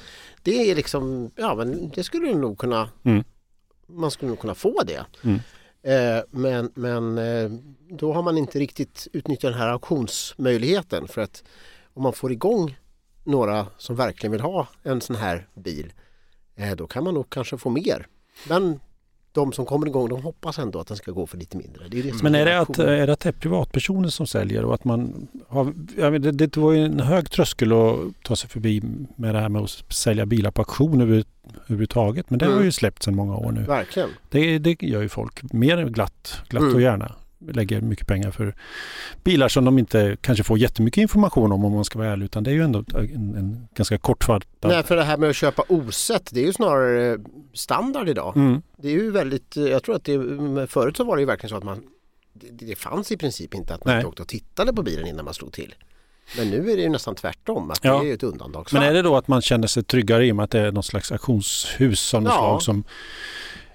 det 0.42 0.70
är 0.70 0.74
liksom, 0.74 1.30
ja 1.36 1.54
men 1.54 1.90
det 1.94 2.04
skulle 2.04 2.34
nog 2.34 2.58
kunna, 2.58 2.88
Mm. 3.04 3.24
Man 3.88 4.10
skulle 4.10 4.28
nog 4.28 4.40
kunna 4.40 4.54
få 4.54 4.82
det. 4.82 5.04
Mm. 5.24 5.40
Eh, 5.82 6.22
men 6.30 6.70
men 6.74 7.18
eh, 7.18 7.50
då 7.90 8.12
har 8.12 8.22
man 8.22 8.38
inte 8.38 8.58
riktigt 8.58 9.08
utnyttjat 9.12 9.52
den 9.52 9.60
här 9.60 9.68
auktionsmöjligheten 9.68 11.08
för 11.08 11.20
att 11.20 11.44
om 11.94 12.02
man 12.02 12.12
får 12.12 12.32
igång 12.32 12.78
några 13.24 13.66
som 13.78 13.96
verkligen 13.96 14.32
vill 14.32 14.40
ha 14.40 14.68
en 14.82 15.00
sån 15.00 15.16
här 15.16 15.48
bil 15.54 15.92
eh, 16.56 16.76
då 16.76 16.86
kan 16.86 17.04
man 17.04 17.14
nog 17.14 17.30
kanske 17.30 17.58
få 17.58 17.70
mer. 17.70 18.06
Men 18.48 18.80
de 19.32 19.52
som 19.52 19.66
kommer 19.66 19.86
igång 19.86 20.08
de 20.08 20.22
hoppas 20.22 20.58
ändå 20.58 20.80
att 20.80 20.86
den 20.86 20.96
ska 20.96 21.12
gå 21.12 21.26
för 21.26 21.38
lite 21.38 21.56
mindre. 21.56 21.88
Det 21.88 21.98
är 21.98 22.02
det 22.02 22.22
Men 22.22 22.34
är 22.34 22.44
det, 22.44 22.60
att, 22.60 22.78
är 22.78 23.06
det 23.06 23.12
att 23.12 23.20
det 23.20 23.28
är 23.28 23.32
privatpersoner 23.32 24.08
som 24.08 24.26
säljer 24.26 24.64
och 24.64 24.74
att 24.74 24.84
man 24.84 25.28
har, 25.48 25.74
jag 25.96 26.10
vet, 26.10 26.22
det, 26.22 26.32
det 26.32 26.56
var 26.56 26.72
ju 26.72 26.84
en 26.84 27.00
hög 27.00 27.30
tröskel 27.30 27.72
att 27.72 27.98
ta 28.22 28.36
sig 28.36 28.50
förbi 28.50 28.82
med 29.16 29.34
det 29.34 29.40
här 29.40 29.48
med 29.48 29.62
att 29.62 29.92
sälja 29.92 30.26
bilar 30.26 30.50
på 30.50 30.60
auktion 30.60 31.00
över, 31.00 31.24
överhuvudtaget. 31.56 32.30
Men 32.30 32.38
det 32.38 32.44
har 32.46 32.52
Mm. 32.52 32.64
ju 32.64 32.72
släppt 32.72 33.02
sedan 33.02 33.14
många 33.16 33.36
år 33.36 33.52
nu. 33.52 33.62
Verkligen. 33.62 34.08
Det, 34.30 34.58
det 34.58 34.82
gör 34.82 35.02
ju 35.02 35.08
folk 35.08 35.52
mer 35.52 35.84
glatt, 35.84 36.40
glatt 36.48 36.62
Mm. 36.62 36.74
och 36.74 36.80
gärna. 36.80 37.14
Lägger 37.50 37.80
mycket 37.80 38.06
pengar 38.06 38.30
för 38.30 38.54
bilar 39.24 39.48
som 39.48 39.64
de 39.64 39.78
inte 39.78 40.16
kanske 40.20 40.44
får 40.44 40.58
jättemycket 40.58 41.02
information 41.02 41.52
om 41.52 41.64
om 41.64 41.72
man 41.72 41.84
ska 41.84 41.98
vara 41.98 42.08
ärlig. 42.08 42.24
Utan 42.24 42.44
det 42.44 42.50
är 42.50 42.54
ju 42.54 42.62
ändå 42.62 42.84
en, 42.94 43.34
en 43.34 43.68
ganska 43.74 43.98
kortfattad... 43.98 44.46
Nej, 44.70 44.82
för 44.82 44.96
det 44.96 45.02
här 45.04 45.16
med 45.16 45.30
att 45.30 45.36
köpa 45.36 45.62
osett 45.68 46.30
det 46.34 46.40
är 46.40 46.46
ju 46.46 46.52
snarare 46.52 47.18
standard 47.54 48.08
idag. 48.08 48.36
Mm. 48.36 48.62
Det 48.76 48.88
är 48.88 48.92
ju 48.92 49.10
väldigt, 49.10 49.56
jag 49.56 49.82
tror 49.82 49.94
att 49.96 50.04
det, 50.04 50.18
förut 50.66 50.96
så 50.96 51.04
var 51.04 51.16
det 51.16 51.20
ju 51.20 51.26
verkligen 51.26 51.50
så 51.50 51.56
att 51.56 51.64
man 51.64 51.82
det, 52.32 52.66
det 52.66 52.78
fanns 52.78 53.12
i 53.12 53.16
princip 53.16 53.54
inte 53.54 53.74
att 53.74 53.84
man 53.84 53.92
Nej. 53.92 54.00
inte 54.00 54.08
åkte 54.08 54.22
och 54.22 54.28
tittade 54.28 54.72
på 54.72 54.82
bilen 54.82 55.06
innan 55.06 55.24
man 55.24 55.34
slog 55.34 55.52
till. 55.52 55.74
Men 56.36 56.50
nu 56.50 56.70
är 56.70 56.76
det 56.76 56.82
ju 56.82 56.88
nästan 56.88 57.14
tvärtom, 57.14 57.70
att 57.70 57.78
Ja. 57.82 57.92
det 57.92 58.04
är 58.04 58.08
ju 58.08 58.14
ett 58.14 58.22
undantagsfall. 58.22 58.80
Men 58.80 58.88
är 58.88 58.94
det 58.94 59.02
då 59.02 59.16
att 59.16 59.28
man 59.28 59.42
känner 59.42 59.66
sig 59.66 59.82
tryggare 59.84 60.26
i 60.26 60.32
och 60.32 60.36
med 60.36 60.44
att 60.44 60.50
det 60.50 60.60
är 60.60 60.72
något 60.72 60.86
slags 60.86 61.12
auktionshus 61.12 62.14
av 62.14 62.22
något 62.22 62.32
Ja. 62.32 62.38
slag 62.38 62.62
som 62.62 62.84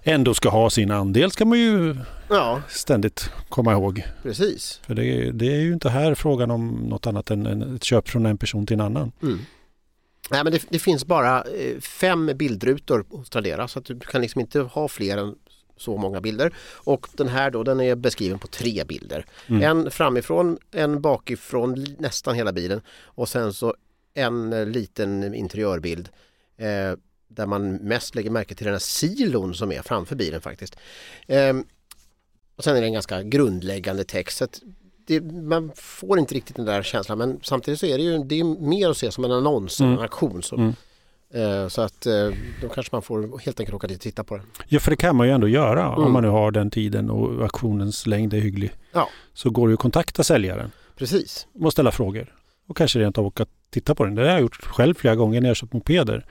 ändå 0.04 0.34
ska 0.34 0.50
ha 0.50 0.70
sin 0.70 0.92
andel 0.92 1.32
ska 1.32 1.46
man 1.46 1.60
ju 1.60 1.96
Ja, 2.30 2.62
ständigt 2.70 3.30
komma 3.50 3.72
ihåg. 3.72 4.04
precis. 4.24 4.80
För 4.88 4.96
det, 4.96 5.32
det 5.32 5.48
är 5.56 5.60
ju 5.60 5.74
inte 5.74 5.90
här 5.90 6.16
frågan 6.16 6.52
om 6.52 6.68
något 6.70 7.08
annat 7.08 7.32
än 7.32 7.76
ett 7.76 7.84
köp 7.84 8.10
från 8.10 8.26
en 8.26 8.38
person 8.38 8.66
till 8.66 8.74
en 8.74 8.82
annan. 8.82 9.12
Mm. 9.24 9.40
Nej, 10.32 10.44
men 10.44 10.54
det, 10.54 10.62
det 10.70 10.80
finns 10.80 11.06
bara 11.06 11.42
eh, 11.44 11.80
fem 11.80 12.32
bildrutor 12.36 13.06
hos 13.10 13.30
Tradera 13.30 13.68
så 13.68 13.80
att 13.80 13.86
du 13.86 14.00
kan 14.00 14.22
liksom 14.22 14.42
inte 14.42 14.60
ha 14.60 14.88
fler 14.88 15.18
än 15.18 15.36
så 15.78 15.98
många 15.98 16.22
bilder. 16.22 16.54
Och 16.74 17.08
den 17.14 17.28
här 17.28 17.52
då 17.52 17.64
den 17.64 17.80
är 17.82 17.96
beskriven 17.96 18.40
på 18.40 18.48
tre 18.48 18.84
bilder. 18.84 19.26
Mm. 19.48 19.62
En 19.64 19.92
framifrån, 19.92 20.58
en 20.72 21.02
bakifrån 21.02 21.86
nästan 22.00 22.36
hela 22.36 22.52
bilen 22.52 22.82
och 23.04 23.30
sen 23.30 23.54
så 23.54 23.76
en 24.14 24.54
eh, 24.54 24.66
liten 24.66 25.34
interiörbild 25.34 26.10
eh, 26.58 26.98
där 27.28 27.46
man 27.46 27.74
mest 27.76 28.16
lägger 28.16 28.30
märke 28.30 28.56
till 28.56 28.66
den 28.66 28.74
här 28.74 28.80
silon 28.80 29.56
som 29.56 29.72
är 29.72 29.82
framför 29.82 30.16
bilen 30.16 30.42
faktiskt. 30.42 30.76
Ehm, 31.28 31.64
och 32.56 32.64
sen 32.64 32.76
är 32.76 32.82
det 32.82 32.88
en 32.88 32.94
ganska 32.94 33.24
grundläggande 33.24 34.04
text. 34.04 34.42
Det, 35.06 35.22
man 35.22 35.72
får 35.76 36.20
inte 36.20 36.36
riktigt 36.36 36.56
den 36.56 36.66
där 36.66 36.84
känslan 36.84 37.18
men 37.18 37.40
samtidigt 37.44 37.80
så 37.80 37.86
är 37.86 37.98
det 37.98 38.04
ju 38.04 38.18
det 38.24 38.40
är 38.40 38.44
mer 38.68 38.90
att 38.90 38.98
se 38.98 39.12
som 39.12 39.26
en 39.26 39.32
annons 39.32 39.80
Mm. 39.80 39.94
en 39.94 40.00
auktion. 40.00 40.44
Så, 40.44 40.56
Mm. 40.56 40.74
Eh, 41.34 41.68
så 41.68 41.82
att 41.82 42.06
eh, 42.06 42.30
då 42.62 42.70
kanske 42.70 42.96
man 42.96 43.02
får 43.02 43.40
helt 43.40 43.60
enkelt 43.60 43.76
åka 43.76 43.88
dit 43.88 43.98
och 43.98 44.02
titta 44.02 44.24
på 44.24 44.38
den. 44.38 44.46
Ja, 44.68 44.80
för 44.80 44.92
det 44.92 44.98
kan 44.98 45.16
man 45.16 45.28
ju 45.28 45.34
ändå 45.34 45.48
göra 45.48 45.86
Mm. 45.86 46.00
om 46.04 46.12
man 46.14 46.24
nu 46.24 46.30
har 46.30 46.52
den 46.52 46.70
tiden 46.72 47.10
och 47.10 47.42
auktionens 47.44 48.08
längd 48.08 48.34
är 48.34 48.40
hygglig. 48.40 48.72
Ja. 48.94 49.10
Så 49.34 49.50
går 49.50 49.68
det 49.68 49.72
ju 49.72 49.74
att 49.74 49.80
kontakta 49.80 50.24
säljaren 50.24 50.72
Precis. 50.98 51.48
och 51.62 51.72
ställa 51.72 51.92
frågor. 51.92 52.34
Och 52.68 52.78
kanske 52.78 53.00
rent 53.00 53.18
av 53.18 53.26
åka 53.26 53.44
och 53.44 53.50
titta 53.70 53.96
på 53.96 54.06
den. 54.06 54.16
Det 54.16 54.22
har 54.22 54.30
jag 54.30 54.42
gjort 54.42 54.56
själv 54.66 54.94
flera 54.94 55.16
gånger 55.16 55.42
när 55.42 55.50
jag 55.50 55.58
köpt 55.58 55.74
mopeder. 55.74 56.26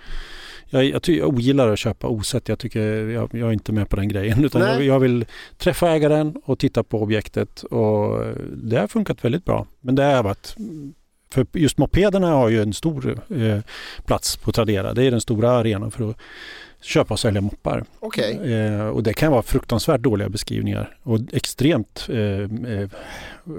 Jag, 0.71 0.85
jag, 0.85 1.09
jag 1.09 1.29
ogillar 1.29 1.69
att 1.69 1.79
köpa 1.79 2.07
osett. 2.07 2.49
Jag, 2.49 2.59
tycker, 2.59 2.81
jag, 3.09 3.29
jag 3.33 3.49
är 3.49 3.53
inte 3.53 3.73
med 3.73 3.89
på 3.89 3.97
den 3.97 4.09
grejen. 4.09 4.45
Utan 4.45 4.63
jag, 4.63 4.83
jag 4.83 5.01
vill 5.01 5.25
träffa 5.59 5.91
ägaren 5.91 6.37
och 6.45 6.59
titta 6.59 6.83
på 6.83 7.03
objektet. 7.03 7.63
Och 7.63 8.25
det 8.57 8.77
har 8.77 8.87
funkat 8.87 9.25
väldigt 9.25 9.45
bra. 9.45 9.67
Men 9.81 9.95
det 9.95 10.03
har 10.05 10.23
varit... 10.23 10.57
För 11.33 11.47
just 11.53 11.79
mopederna 11.79 12.31
har 12.31 12.49
ju 12.49 12.63
en 12.63 12.73
stor 12.73 13.19
eh, 13.31 13.59
plats 14.07 14.37
på 14.37 14.53
Tradera. 14.53 14.95
Det 14.95 15.05
är 15.05 15.11
den 15.11 15.21
stora 15.21 15.51
arenan 15.51 15.91
för 15.91 16.11
att 16.11 16.17
köpa 16.81 17.15
och 17.15 17.21
sälja 17.21 17.41
moppar. 17.41 17.85
Okej. 18.01 18.53
Eh, 18.53 18.87
och 18.87 19.03
det 19.03 19.13
kan 19.15 19.33
vara 19.33 19.43
fruktansvärt 19.43 20.01
dåliga 20.01 20.29
beskrivningar 20.29 20.97
och 21.03 21.19
extremt 21.33 22.07
eh, 22.09 22.19
eh, 22.19 22.89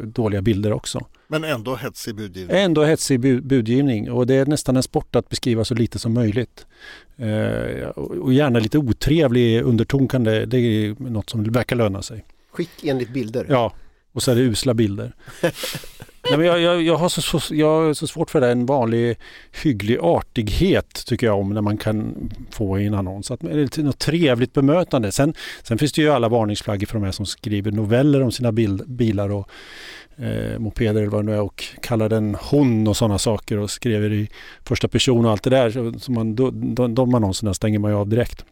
dåliga 0.04 0.42
bilder 0.42 0.74
också. 0.74 1.06
Men 1.28 1.44
ändå 1.44 1.76
hetsig 1.76 2.16
budgivning. 2.16 2.58
Ändå 2.58 2.84
hetsig 2.84 3.20
bu- 3.20 3.42
budgivning 3.42 4.12
och 4.12 4.28
det 4.28 4.36
är 4.36 4.46
nästan 4.46 4.78
en 4.78 4.84
sport 4.84 5.16
att 5.16 5.30
beskriva 5.30 5.66
så 5.66 5.74
lite 5.76 6.00
som 6.00 6.14
möjligt. 6.14 6.66
Eh, 7.18 7.88
och 7.88 8.12
och 8.12 8.34
gärna 8.34 8.60
lite 8.60 8.78
otrevlig 8.78 9.62
underton 9.62 10.08
kan 10.08 10.24
det, 10.24 10.46
det 10.46 10.58
är 10.58 10.96
något 11.10 11.30
som 11.30 11.44
verkar 11.44 11.76
löna 11.76 12.02
sig. 12.02 12.26
Skick 12.52 12.84
enligt 12.84 13.10
bilder. 13.10 13.46
Ja, 13.50 13.74
och 14.14 14.24
så 14.24 14.32
är 14.32 14.36
det 14.36 14.42
usla 14.42 14.74
bilder. 14.74 15.16
Nej, 16.30 16.38
men 16.38 16.48
jag, 16.48 16.60
jag, 16.60 16.82
jag, 16.82 16.96
har 16.96 17.10
så, 17.10 17.22
så, 17.22 17.56
jag 17.56 17.68
har 17.68 17.94
så 17.94 18.08
svårt 18.08 18.30
för 18.30 18.42
det. 18.42 18.52
En 18.52 18.66
vanlig 18.66 19.18
hygglig 19.64 19.98
artighet 20.02 21.06
tycker 21.06 21.28
jag 21.28 21.40
om 21.40 21.50
när 21.50 21.62
man 21.62 21.78
kan 21.78 22.30
få 22.52 22.80
i 22.80 22.86
en 22.86 22.94
annons. 22.94 23.32
Att, 23.32 23.44
eller 23.44 23.84
något 23.84 24.00
trevligt 24.00 24.54
bemötande. 24.54 25.12
Sen, 25.12 25.34
sen 25.64 25.78
finns 25.78 25.92
det 25.92 26.02
ju 26.02 26.10
alla 26.10 26.30
varningsflaggor 26.30 26.88
för 26.88 26.94
de 26.94 27.04
här 27.04 27.12
som 27.12 27.26
skriver 27.26 27.72
noveller 27.72 28.22
om 28.22 28.32
sina 28.32 28.52
bil, 28.52 28.82
bilar 28.88 29.30
och 29.30 29.50
eh, 30.18 30.60
mopeder 30.60 31.02
eller 31.02 31.12
vad 31.12 31.26
det 31.26 31.32
nu 31.32 31.38
är 31.38 31.42
och 31.42 31.64
kallar 31.82 32.10
den 32.10 32.38
hon 32.42 32.88
och 32.88 32.98
sådana 32.98 33.18
saker 33.18 33.58
och 33.58 33.72
skriver 33.72 34.14
i 34.14 34.30
första 34.64 34.88
person 34.88 35.26
och 35.26 35.32
allt 35.32 35.44
det 35.44 35.50
där. 35.50 35.70
Så, 35.70 36.00
så 36.00 36.12
man, 36.12 36.36
då, 36.36 36.52
de, 36.52 36.96
de 36.96 37.16
annonserna 37.16 37.54
stänger 37.54 37.80
man 37.80 37.92
ju 37.92 37.98
av 37.98 38.08
direkt. 38.08 38.46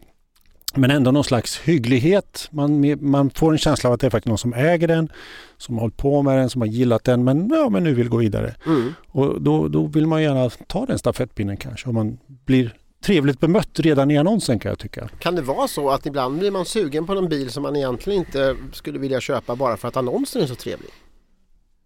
Men 0.75 0.91
ändå 0.91 1.11
någon 1.11 1.23
slags 1.23 1.59
hygglighet. 1.59 2.47
Man, 2.51 2.97
man 3.01 3.29
får 3.29 3.51
en 3.51 3.57
känsla 3.57 3.89
av 3.89 3.93
att 3.93 3.99
det 3.99 4.07
är 4.07 4.11
faktiskt 4.11 4.29
någon 4.29 4.37
som 4.37 4.53
äger 4.53 4.87
den, 4.87 5.11
som 5.57 5.75
har 5.75 5.81
hållit 5.81 5.97
på 5.97 6.21
med 6.21 6.37
den, 6.37 6.49
som 6.49 6.61
har 6.61 6.67
gillat 6.67 7.03
den 7.03 7.23
men, 7.23 7.49
ja, 7.49 7.69
men 7.69 7.83
nu 7.83 7.93
vill 7.93 8.09
gå 8.09 8.17
vidare. 8.17 8.55
Mm. 8.65 8.93
Och 9.07 9.41
då, 9.41 9.67
då 9.67 9.85
vill 9.85 10.07
man 10.07 10.23
gärna 10.23 10.49
ta 10.49 10.85
den 10.85 10.99
stafettpinnen 10.99 11.57
kanske 11.57 11.89
om 11.89 11.95
man 11.95 12.17
blir 12.27 12.73
trevligt 13.03 13.39
bemött 13.39 13.79
redan 13.79 14.11
i 14.11 14.17
annonsen 14.17 14.59
kan 14.59 14.69
jag 14.69 14.79
tycka. 14.79 15.09
Kan 15.19 15.35
det 15.35 15.41
vara 15.41 15.67
så 15.67 15.89
att 15.89 16.05
ibland 16.05 16.39
blir 16.39 16.51
man 16.51 16.65
sugen 16.65 17.05
på 17.05 17.13
en 17.13 17.29
bil 17.29 17.49
som 17.49 17.63
man 17.63 17.75
egentligen 17.75 18.19
inte 18.19 18.55
skulle 18.73 18.99
vilja 18.99 19.21
köpa 19.21 19.55
bara 19.55 19.77
för 19.77 19.87
att 19.87 19.97
annonsen 19.97 20.41
är 20.41 20.47
så 20.47 20.55
trevlig? 20.55 20.89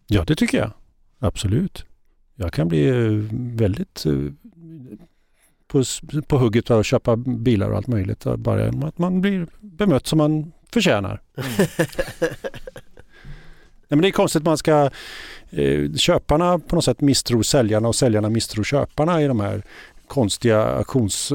Ja, 0.06 0.24
det 0.26 0.34
tycker 0.34 0.58
jag. 0.58 0.70
Absolut. 1.18 1.84
Jag 2.34 2.52
kan 2.52 2.68
bli 2.68 2.88
eh, 2.88 2.94
väldigt 3.56 4.06
eh, 4.06 4.12
på, 5.76 6.22
på 6.22 6.38
hugget 6.38 6.70
att 6.70 6.86
köpa 6.86 7.16
bilar 7.16 7.70
och 7.70 7.76
allt 7.76 7.86
möjligt. 7.86 8.24
Bara 8.24 8.64
genom 8.64 8.82
att 8.84 8.98
man 8.98 9.20
blir 9.20 9.46
bemött 9.60 10.06
som 10.06 10.18
man 10.18 10.52
förtjänar. 10.72 11.20
Nej, 13.88 13.96
men 13.96 14.02
det 14.02 14.08
är 14.08 14.12
konstigt 14.12 14.40
att 14.40 14.46
man 14.46 14.58
ska... 14.58 14.90
Eh, 15.50 15.92
köparna 15.92 16.58
på 16.58 16.74
något 16.74 16.84
sätt 16.84 17.00
misstror 17.00 17.42
säljarna 17.42 17.88
och 17.88 17.94
säljarna 17.94 18.28
misstror 18.28 18.64
köparna 18.64 19.22
i 19.22 19.26
de 19.26 19.40
här 19.40 19.62
konstiga 20.08 20.62
auktions 20.62 21.32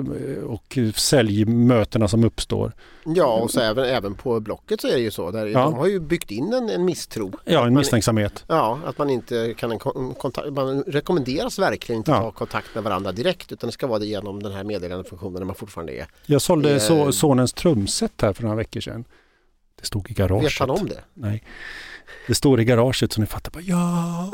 och 0.48 0.78
säljmötena 0.96 2.08
som 2.08 2.24
uppstår. 2.24 2.72
Ja, 3.06 3.26
och 3.34 3.52
så 3.52 3.60
även, 3.60 3.86
även 3.86 4.16
på 4.16 4.40
Blocket 4.40 4.82
så 4.82 4.88
är 4.88 4.92
det 4.92 5.00
ju 5.00 5.12
så. 5.12 5.32
Där 5.32 5.46
Ja. 5.48 5.60
De 5.64 5.74
har 5.74 5.88
ju 5.88 6.00
byggt 6.00 6.32
in 6.32 6.54
en, 6.54 6.70
en 6.70 6.86
misstro. 6.86 7.32
Ja, 7.46 7.60
en 7.60 7.74
Man- 7.74 7.80
misstänksamhet. 7.80 8.44
Ja, 8.48 8.80
att 8.86 8.98
man 8.98 9.10
inte 9.10 9.54
kan 9.58 9.80
kontakt, 9.80 10.54
man 10.54 10.84
rekommenderas 10.84 11.60
verkligen 11.60 11.98
inte 12.00 12.12
Ja. 12.12 12.18
att 12.18 12.24
ta 12.24 12.32
kontakt 12.32 12.68
med 12.76 12.84
varandra 12.84 13.12
direkt 13.12 13.52
utan 13.52 13.68
det 13.68 13.72
ska 13.72 13.88
vara 13.88 14.00
det 14.00 14.06
genom 14.06 14.44
den 14.44 14.52
här 14.52 14.64
meddelandefunktionen 14.64 15.34
när 15.40 15.46
man 15.46 15.56
fortfarande 15.56 15.94
är. 15.94 16.06
Jag 16.26 16.42
sålde 16.42 16.76
Eh. 16.76 17.10
sonens 17.12 17.54
trumset 17.54 18.22
här 18.22 18.34
för 18.34 18.44
några 18.44 18.56
veckor 18.56 18.82
sedan. 18.82 19.06
Det 19.80 19.86
stod 19.88 20.12
i 20.12 20.14
garaget. 20.14 20.46
Vet 20.46 20.60
han 20.60 20.70
om 20.70 20.88
det? 20.88 21.00
Nej. 21.14 21.44
Det 22.28 22.36
står 22.36 22.62
i 22.62 22.66
garaget 22.66 23.12
så 23.14 23.22
ni 23.22 23.28
fattar 23.28 23.52
bara 23.52 23.62
ja, 23.64 24.32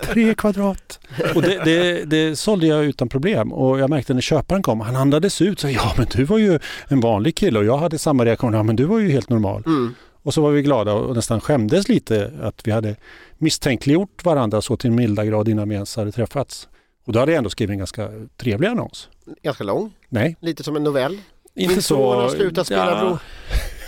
tre 0.00 0.34
kvadrat. 0.34 1.00
Och 1.34 1.42
det, 1.42 1.64
det, 1.64 2.04
det 2.04 2.36
sålde 2.36 2.66
jag 2.66 2.84
utan 2.84 3.08
problem 3.08 3.52
och 3.52 3.78
jag 3.78 3.90
märkte 3.90 4.14
när 4.14 4.20
köparen 4.20 4.62
kom, 4.62 4.80
han 4.80 4.96
andades 4.96 5.42
ut 5.42 5.60
så 5.60 5.68
ja 5.68 5.92
men 5.96 6.06
du 6.10 6.24
var 6.24 6.38
ju 6.38 6.58
en 6.88 7.00
vanlig 7.00 7.36
kille 7.36 7.58
och 7.58 7.64
jag 7.64 7.78
hade 7.78 7.98
samma 7.98 8.24
reaktion, 8.24 8.54
ja 8.54 8.62
men 8.62 8.76
du 8.76 8.84
var 8.84 8.98
ju 8.98 9.10
helt 9.10 9.28
normal. 9.28 9.62
Mm. 9.66 9.94
Och 10.22 10.34
så 10.34 10.42
var 10.42 10.50
vi 10.50 10.62
glada 10.62 10.92
och 10.92 11.16
nästan 11.16 11.40
skämdes 11.40 11.88
lite 11.88 12.30
att 12.42 12.66
vi 12.66 12.70
hade 12.70 12.96
misstänkliggjort 13.38 14.24
varandra 14.24 14.62
så 14.62 14.76
till 14.76 14.90
en 14.90 14.96
milda 14.96 15.24
grad 15.24 15.48
innan 15.48 15.68
vi 15.68 15.74
ens 15.74 15.96
hade 15.96 16.12
träffats. 16.12 16.68
Och 17.04 17.12
då 17.12 17.18
hade 17.18 17.32
jag 17.32 17.38
ändå 17.38 17.50
skrivit 17.50 17.72
en 17.72 17.78
ganska 17.78 18.08
trevlig 18.36 18.68
annons. 18.68 19.08
Ganska 19.42 19.64
lång, 19.64 19.92
Nej, 20.08 20.36
lite 20.40 20.62
som 20.62 20.76
en 20.76 20.84
novell. 20.84 21.12
inte 21.54 21.74
Min 21.74 21.82
så... 21.82 21.96
son 21.96 22.22
har 22.22 22.28
slutat 22.28 22.66
spela 22.66 22.90
Ja. 22.90 23.18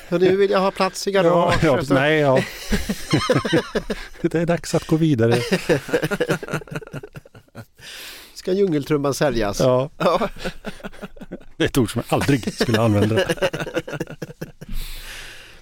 Och 0.09 0.21
nu 0.21 0.37
vill 0.37 0.51
jag 0.51 0.59
ha 0.61 0.71
plats 0.71 1.07
i 1.07 1.11
Ja, 1.11 1.23
garaget. 1.23 1.63
ja, 1.63 1.85
Så- 1.85 1.95
nej, 1.95 2.19
ja. 2.21 2.39
det 4.21 4.35
är 4.35 4.47
dags 4.47 4.75
att 4.75 4.87
gå 4.87 4.97
vidare. 4.97 5.41
Ska 8.35 8.53
djungeltrumman 8.53 9.15
säljas? 9.15 9.61
Ja. 9.61 9.91
Det 11.57 11.65
är 11.65 11.69
ett 11.69 11.79
ord 11.79 11.93
som 11.93 12.03
jag 12.09 12.15
aldrig 12.17 12.55
skulle 12.55 12.81
använda. 12.81 13.25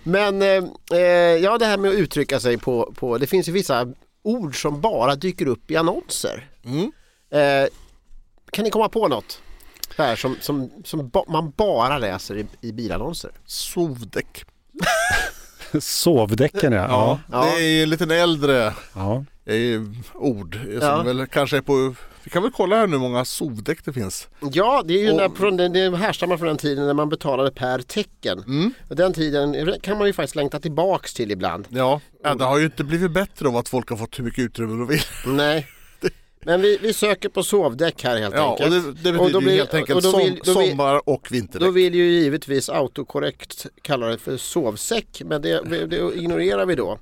Men 0.02 0.42
eh, 0.42 0.64
eh, 0.92 1.00
ja, 1.42 1.58
det 1.58 1.66
här 1.66 1.78
med 1.78 1.90
att 1.90 1.96
uttrycka 1.96 2.40
sig 2.40 2.58
på, 2.58 2.92
på, 2.96 3.18
det 3.18 3.26
finns 3.26 3.48
ju 3.48 3.52
vissa 3.52 3.88
ord 4.22 4.62
som 4.62 4.80
bara 4.80 5.14
dyker 5.16 5.46
upp 5.46 5.70
i 5.70 5.76
annonser. 5.76 6.46
Mm. 6.64 6.92
Eh, 7.30 7.68
kan 8.52 8.64
ni 8.64 8.70
komma 8.70 8.88
på 8.88 9.08
något? 9.08 9.40
Här, 9.98 10.16
som 10.16 10.36
som, 10.40 10.70
som 10.84 11.08
ba, 11.08 11.24
man 11.28 11.50
bara 11.56 11.98
läser 11.98 12.36
i, 12.36 12.46
i 12.60 12.72
bilannonser. 12.72 13.30
Sovdäck. 13.46 14.44
Sovdäcken 15.80 16.72
ja. 16.72 16.86
Ja. 16.88 17.18
Ja. 17.32 17.44
Det 17.44 17.62
är 17.64 17.68
ju 17.68 17.82
en 17.82 17.90
liten 17.90 18.10
äldre 18.10 18.74
ja. 18.94 19.24
ord 20.14 20.54
som 20.64 20.78
Ja. 20.80 21.02
väl 21.02 21.26
kanske 21.26 21.56
är 21.56 21.60
på 21.60 21.94
vi 22.24 22.30
kan 22.30 22.42
väl 22.42 22.52
kolla 22.52 22.76
här 22.76 22.86
nu 22.86 22.92
hur 22.92 22.98
många 23.00 23.24
sovdäck 23.24 23.84
det 23.84 23.92
finns. 23.92 24.28
Ja, 24.52 24.82
det, 24.86 24.94
är 24.94 24.98
ju 24.98 25.10
Och- 25.24 25.36
från, 25.36 25.56
den- 25.56 25.72
det 25.72 25.96
härstammar 25.96 26.36
från 26.36 26.48
den 26.48 26.56
tiden 26.56 26.86
när 26.86 26.94
man 26.94 27.08
betalade 27.08 27.50
per 27.50 27.78
tecken. 27.78 28.38
Mm. 28.38 28.74
Och 28.90 28.96
Den 28.96 29.12
tiden 29.12 29.74
kan 29.82 29.98
man 29.98 30.06
ju 30.06 30.12
faktiskt 30.12 30.36
längta 30.36 30.60
tillbaks 30.60 31.14
till 31.14 31.30
ibland. 31.30 31.66
Ja, 31.70 32.00
ja, 32.24 32.34
det 32.34 32.44
har 32.44 32.58
ju 32.58 32.64
inte 32.64 32.84
blivit 32.84 33.10
bättre 33.10 33.48
av 33.48 33.56
att 33.56 33.68
folk 33.68 33.90
har 33.90 33.96
fått 33.96 34.18
hur 34.18 34.24
mycket 34.24 34.38
utrymme 34.44 34.72
de 34.72 34.86
vill. 34.86 35.00
Nej. 35.26 35.66
Men 36.44 36.60
vi, 36.60 36.78
vi 36.82 36.92
söker 36.92 37.28
på 37.28 37.42
sovdäck 37.42 38.04
här 38.04 38.16
helt 38.18 38.34
Ja, 38.34 38.44
och 38.52 38.60
enkelt. 38.60 39.02
det, 39.02 39.10
det 39.12 39.18
Och 39.18 39.24
betyder 39.24 39.32
då 39.32 39.40
ju 39.40 39.44
blir- 39.46 39.56
helt 39.56 39.74
enkelt 39.74 39.96
och 40.06 40.12
då 40.12 40.18
vill- 40.18 40.40
då 40.44 40.58
vill- 40.60 40.70
sommar 40.70 41.08
och 41.08 41.26
Då 41.28 41.34
vinterdäck. 41.34 41.74
vill 41.76 41.94
ju 41.94 42.04
givetvis 42.10 42.68
autokorrekt 42.68 43.66
kalla 43.82 44.06
det 44.06 44.18
för 44.18 44.36
sovsäck 44.36 45.22
men 45.24 45.42
det, 45.42 45.86
det 45.86 45.96
ignorerar 46.16 46.66
vi 46.66 46.74
då. 46.74 46.98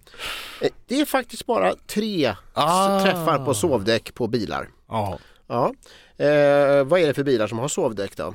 Eh, 0.61 0.68
Det 0.87 1.00
är 1.00 1.05
faktiskt 1.05 1.46
bara 1.46 1.74
tre 1.87 2.35
Ah. 2.53 3.05
träffar 3.05 3.44
på 3.44 3.55
sovdäck 3.55 4.14
på 4.14 4.26
bilar. 4.26 4.68
Ja. 4.88 5.18
Ja. 5.48 5.74
Eh, 6.16 6.85
vad 6.85 7.00
är 7.00 7.07
det 7.07 7.14
för 7.14 7.24
bilar 7.24 7.46
som 7.46 7.59
har 7.59 7.68
sovdäck 7.68 8.16
då? 8.16 8.35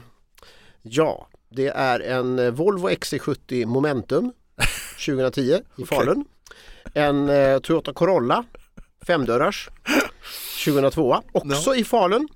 Ja, 0.81 1.27
det 1.49 1.67
är 1.67 1.99
en 1.99 2.55
Volvo 2.55 2.89
XC70 2.89 3.65
Momentum 3.65 4.31
2010 5.05 5.59
i 5.77 5.85
Falun. 5.85 6.25
En 6.93 7.29
eh, 7.29 7.59
Toyota 7.59 7.93
Corolla 7.93 8.43
femdörrars 9.07 9.69
2002 10.65 11.21
också 11.31 11.75
i 11.75 11.83
Falun. 11.83 12.27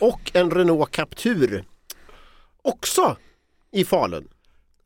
Och 0.00 0.30
en 0.34 0.50
Renault 0.50 0.90
Captur 0.90 1.64
också 2.62 3.16
i 3.72 3.84
Falun. 3.84 4.28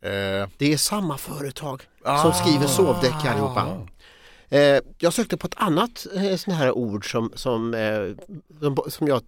Eh, 0.02 0.48
Det 0.58 0.72
är 0.72 0.76
samma 0.76 1.18
företag 1.18 1.82
Ah. 2.04 2.22
som 2.22 2.32
skriver 2.32 2.66
sovdäck 2.66 3.24
allihopa. 3.24 3.86
Eh, 4.48 4.80
jag 4.98 5.12
sökte 5.12 5.36
på 5.36 5.46
ett 5.46 5.54
annat 5.56 6.06
eh, 6.14 6.36
sån 6.36 6.54
här 6.54 6.72
ord 6.72 7.10
som, 7.10 7.32
som, 7.34 7.74
eh, 7.74 8.00
som, 8.60 8.76
som 8.88 9.06
jag 9.08 9.22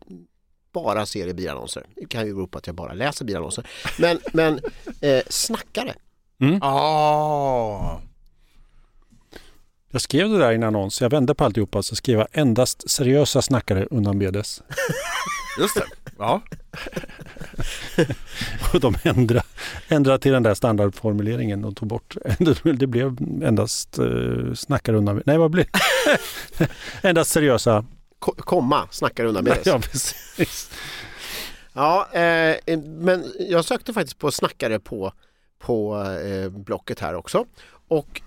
bara 0.72 1.06
ser 1.06 1.26
i 1.26 1.34
bilannonser. 1.34 1.86
Det 1.96 2.06
kan 2.06 2.26
ju 2.26 2.34
bero 2.34 2.46
på 2.46 2.58
att 2.58 2.66
jag 2.66 2.76
bara 2.76 2.92
läser 2.92 3.24
bilannonser. 3.24 3.66
Men, 3.98 4.20
men 4.32 4.60
eh, 5.00 5.22
snackare. 5.28 5.94
ah. 6.62 8.00
Jag 9.90 10.00
skrev 10.00 10.28
det 10.28 10.38
där 10.38 10.52
i 10.52 10.54
en 10.54 10.62
annons. 10.62 11.00
Jag 11.00 11.10
vände 11.10 11.34
på 11.34 11.44
alltihopa 11.44 11.82
så 11.82 11.96
skrev 11.96 12.18
jag 12.18 12.28
endast 12.32 12.90
seriösa 12.90 13.42
snackare 13.42 13.86
undanbedes. 13.90 14.62
Just 15.60 15.74
det. 15.74 15.84
Ja. 16.18 16.42
Och 18.74 18.80
de 18.80 18.94
ändrade, 19.02 19.42
ändrade 19.88 20.18
till 20.18 20.32
den 20.32 20.42
där 20.42 20.54
standardformuleringen 20.54 21.64
och 21.64 21.76
tog 21.76 21.88
bort. 21.88 22.16
Det 22.78 22.86
blev 22.86 23.16
endast 23.42 23.98
uh, 23.98 24.54
snackare 24.54 24.96
undanbedes. 24.96 25.26
Nej, 25.26 25.38
vad 25.38 25.50
blev 25.50 25.66
Endast 27.02 27.30
seriösa. 27.30 27.84
Ko- 28.18 28.34
komma, 28.38 28.88
snackare 28.90 29.28
undanbedes. 29.28 29.66
Ja, 29.66 29.78
precis. 29.78 30.70
Ja, 31.72 32.08
eh, 32.12 32.78
men 32.78 33.32
jag 33.38 33.64
sökte 33.64 33.92
faktiskt 33.92 34.18
på 34.18 34.30
snackare 34.30 34.78
på, 34.78 35.12
på 35.58 36.04
eh, 36.04 36.48
blocket 36.48 37.00
här 37.00 37.14
också. 37.14 37.44
Och 37.88 38.22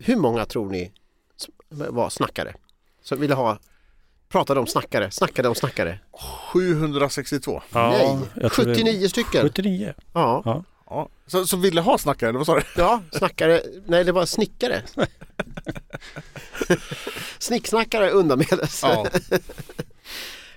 hur 0.00 0.16
många 0.16 0.44
tror 0.46 0.70
ni 0.70 0.92
var 1.70 2.10
snackare? 2.10 2.54
Som 3.02 3.20
ville 3.20 3.34
ha, 3.34 3.58
pratade 4.28 4.60
om 4.60 4.66
snackare, 4.66 5.10
snackade 5.10 5.48
om 5.48 5.54
snackare? 5.54 5.98
762. 6.52 7.62
Nej, 7.70 8.18
jag 8.34 8.52
tror 8.52 8.64
det- 8.66 8.74
79 8.74 9.08
stycken. 9.08 9.42
79. 9.42 9.94
Ja, 10.12 10.42
Ja. 10.44 10.64
Ja. 10.90 11.08
Så, 11.26 11.46
så 11.46 11.56
ville 11.56 11.80
ha 11.80 11.98
snackare, 11.98 12.28
eller 12.28 12.38
vad 12.38 12.46
sa 12.46 12.54
du? 12.54 12.62
ja, 12.76 13.02
snackare, 13.12 13.60
nej 13.86 14.04
det 14.04 14.12
var 14.12 14.26
snickare. 14.26 14.82
Snicksnackare 17.38 18.10
undanmedes. 18.10 18.82
Ja. 18.82 19.06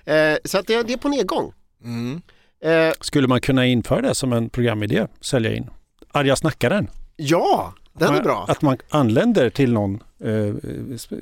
Eh, 0.04 0.36
så 0.44 0.58
att 0.58 0.66
det, 0.66 0.82
det 0.82 0.92
är 0.92 0.96
på 0.96 1.08
nedgång. 1.08 1.52
Mm. 1.84 2.22
Eh, 2.64 2.92
Skulle 3.00 3.28
man 3.28 3.40
kunna 3.40 3.66
införa 3.66 4.00
det 4.00 4.14
som 4.14 4.32
en 4.32 4.50
programidé? 4.50 5.06
Sälja 5.20 5.54
in? 5.56 5.70
Arga 6.12 6.36
snackaren? 6.36 6.88
ja, 7.16 7.74
den 8.06 8.14
är 8.14 8.22
bra. 8.22 8.44
Att 8.48 8.62
man 8.62 8.76
anländer 8.88 9.50
till 9.50 9.72
någon 9.72 10.02
eh, 10.24 10.54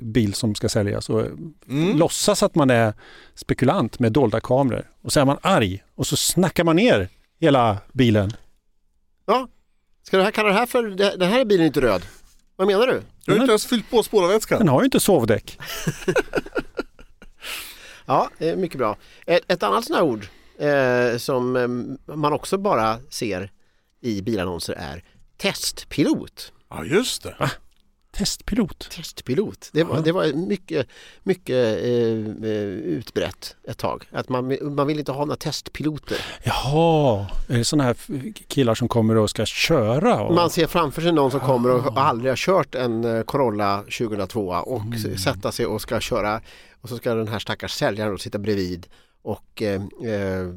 bil 0.02 0.34
som 0.34 0.54
ska 0.54 0.68
säljas 0.68 1.10
och 1.10 1.20
Mm. 1.68 1.96
låtsas 1.98 2.42
att 2.42 2.54
man 2.54 2.70
är 2.70 2.92
spekulant 3.34 3.98
med 3.98 4.12
dolda 4.12 4.40
kameror. 4.40 4.90
Och 5.02 5.12
så 5.12 5.20
är 5.20 5.24
man 5.24 5.38
arg 5.42 5.84
och 5.94 6.06
så 6.06 6.16
snackar 6.16 6.64
man 6.64 6.76
ner 6.76 7.08
hela 7.40 7.76
bilen. 7.92 8.32
Ska 10.02 10.16
du 10.16 10.22
här 10.22 10.30
kalla 10.30 10.48
det 10.48 10.54
här 10.54 10.66
för, 10.66 10.82
det- 10.82 11.16
den 11.16 11.30
här 11.30 11.44
bilen 11.44 11.62
är 11.62 11.66
inte 11.66 11.80
röd. 11.80 12.02
Vad 12.56 12.66
menar 12.66 12.86
du? 12.86 13.02
Jag 13.24 13.34
har 13.34 13.40
inte 13.40 13.50
ens 13.52 13.66
fyllt 13.66 13.90
på 13.90 14.02
spårvätskan. 14.02 14.58
Den 14.58 14.68
har 14.68 14.80
ju 14.80 14.84
inte 14.84 15.00
sovdäck. 15.00 15.58
Ja, 18.06 18.30
eh, 18.38 18.56
mycket 18.56 18.78
bra. 18.78 18.96
Ett, 19.26 19.52
ett 19.52 19.62
annat 19.62 19.84
sånt 19.84 19.96
här 19.98 20.04
ord 20.04 20.26
eh, 20.58 21.18
som 21.18 21.56
eh, 21.56 22.16
man 22.16 22.32
också 22.32 22.58
bara 22.58 22.98
ser 23.10 23.50
i 24.00 24.22
bilannonser 24.22 24.72
är 24.78 25.04
testpilot. 25.36 26.52
Ja 26.70 26.84
just 26.84 27.22
det. 27.22 27.50
Testpilot. 28.12 28.90
Testpilot, 28.90 29.70
det 29.72 29.84
var, 29.84 30.00
det 30.00 30.12
var 30.12 30.32
mycket, 30.32 30.86
mycket 31.22 31.56
eh, 31.84 32.50
eh, 32.50 32.68
utbrett 32.68 33.56
ett 33.68 33.78
tag. 33.78 34.04
Att 34.12 34.28
man, 34.28 34.56
man 34.74 34.86
vill 34.86 34.98
inte 34.98 35.12
ha 35.12 35.24
några 35.24 35.36
testpiloter. 35.36 36.16
Jaha, 36.44 37.26
är 37.48 37.58
det 37.58 37.64
sådana 37.64 37.84
här 37.84 37.96
killar 38.48 38.74
som 38.74 38.88
kommer 38.88 39.16
och 39.16 39.30
ska 39.30 39.46
köra? 39.46 40.20
Och... 40.22 40.34
Man 40.34 40.50
ser 40.50 40.66
framför 40.66 41.02
sig 41.02 41.12
någon 41.12 41.30
som 41.30 41.40
kommer 41.40 41.70
och 41.70 41.98
aldrig 41.98 42.30
har 42.30 42.36
kört 42.36 42.74
en 42.74 43.04
eh, 43.04 43.22
Corolla 43.22 43.82
2002 43.82 44.46
och 44.48 44.82
s- 44.94 45.22
sätta 45.22 45.52
sig 45.52 45.66
och 45.66 45.80
ska 45.82 46.00
köra 46.00 46.40
och 46.80 46.88
så 46.88 46.96
ska 46.96 47.14
den 47.14 47.28
här 47.28 47.38
stackars 47.38 47.72
säljaren 47.72 48.18
sitta 48.18 48.38
bredvid 48.38 48.86
och 49.22 49.62
eh, 49.62 49.82
eh, 50.04 50.48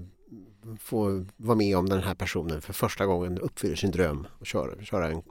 få 0.79 1.25
vara 1.37 1.57
med 1.57 1.77
om 1.77 1.89
den 1.89 2.03
här 2.03 2.15
personen 2.15 2.61
för 2.61 2.73
första 2.73 3.05
gången 3.05 3.37
uppfyller 3.37 3.75
sin 3.75 3.91
dröm 3.91 4.27
och 4.39 4.45
köra, 4.47 4.83
köra 4.83 5.07
en 5.07 5.21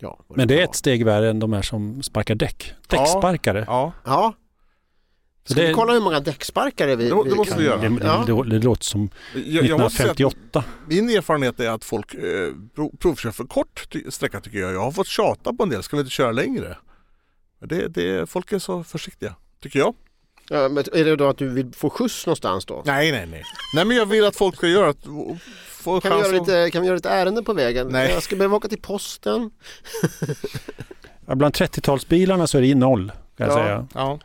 Ja, 0.00 0.18
Men 0.28 0.48
det 0.48 0.54
är 0.54 0.58
kan 0.58 0.70
ett 0.70 0.76
steg 0.76 1.04
värre 1.04 1.30
än 1.30 1.38
de 1.38 1.52
här 1.52 1.62
som 1.62 2.02
sparkar 2.02 2.34
däck. 2.34 2.72
Ja. 2.90 2.98
Däcksparkare. 2.98 3.64
Ja. 3.66 3.92
Ja. 4.04 4.34
Ska 5.44 5.54
Det- 5.60 5.66
vi 5.68 5.74
kolla 5.74 5.92
hur 5.92 6.00
många 6.00 6.20
däcksparkare 6.20 6.96
vi, 6.96 7.08
Det- 7.08 7.24
det 7.30 7.34
måste 7.36 7.58
vi 7.58 7.64
göra. 7.64 7.76
Det, 7.80 7.88
det, 7.88 8.04
Ja. 8.06 8.24
det, 8.44 8.50
det 8.58 8.64
låter 8.64 8.84
som 8.84 9.10
jag, 9.34 9.64
jag 9.64 9.80
måste 9.80 9.96
säga 10.02 10.10
att 10.10 10.16
1958. 10.20 10.64
min 10.86 11.10
erfarenhet 11.10 11.60
är 11.60 11.70
att 11.70 11.84
folk 11.84 12.14
eh, 12.14 12.20
prov- 12.76 12.96
provkör 12.98 13.30
för 13.30 13.44
kort 13.44 13.86
sträcka 14.08 14.40
tycker 14.40 14.58
jag. 14.58 14.72
Jag 14.74 14.80
har 14.80 14.92
fått 14.92 15.06
tjata 15.06 15.52
på 15.52 15.62
en 15.62 15.68
del, 15.68 15.82
ska 15.82 15.96
vi 15.96 16.00
inte 16.00 16.10
köra 16.12 16.32
längre? 16.32 16.76
Det, 17.64 17.88
det, 17.88 18.30
folk 18.30 18.52
är 18.52 18.58
så 18.58 18.84
försiktiga, 18.84 19.34
tycker 19.62 19.78
jag. 19.78 19.94
Ja, 20.48 20.68
men 20.68 20.84
är 20.92 21.04
det 21.04 21.16
då 21.16 21.28
att 21.28 21.38
du 21.38 21.48
vill 21.48 21.72
få 21.74 21.90
skjuts 21.90 22.26
någonstans 22.26 22.64
då? 22.66 22.82
Nej, 22.86 23.12
nej, 23.12 23.26
nej. 23.26 23.42
Nej, 23.74 23.84
men 23.84 23.96
jag 23.96 24.06
vill 24.06 24.24
att 24.24 24.36
folk 24.36 24.56
ska 24.56 24.66
göra 24.68 24.94
att 25.80 25.84
få 25.84 26.00
Kan 26.00 26.12
vi, 26.12 26.18
göra 26.22 26.32
lite, 26.40 26.70
kan 26.70 26.82
vi 26.82 26.86
göra 26.88 26.96
lite 26.96 27.10
ärende 27.10 27.42
på 27.42 27.52
vägen? 27.52 27.86
Nej. 27.90 28.10
Jag 28.10 28.22
ska 28.22 28.36
behöva 28.36 28.56
åka 28.56 28.68
till 28.68 28.80
posten. 28.82 29.50
Bland 31.26 31.54
30-talsbilarna 31.54 32.46
så 32.46 32.58
är 32.58 32.62
det 32.62 32.74
noll. 32.74 33.12
Kan 33.36 33.46
jag 33.48 33.58
Ja. 33.58 33.62
säga. 33.64 33.86
Ja. 33.94 34.18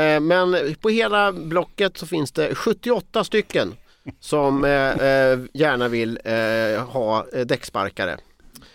Eh, 0.00 0.20
Men 0.20 0.74
på 0.80 0.88
hela 0.88 1.32
blocket 1.32 1.98
så 1.98 2.06
finns 2.06 2.32
det 2.32 2.54
78 2.54 3.24
stycken 3.24 3.74
som 4.20 4.64
eh, 4.64 4.70
eh, 4.90 5.38
gärna 5.52 5.88
vill 5.88 6.18
ha 6.88 7.26
däcksparkare. 7.44 8.16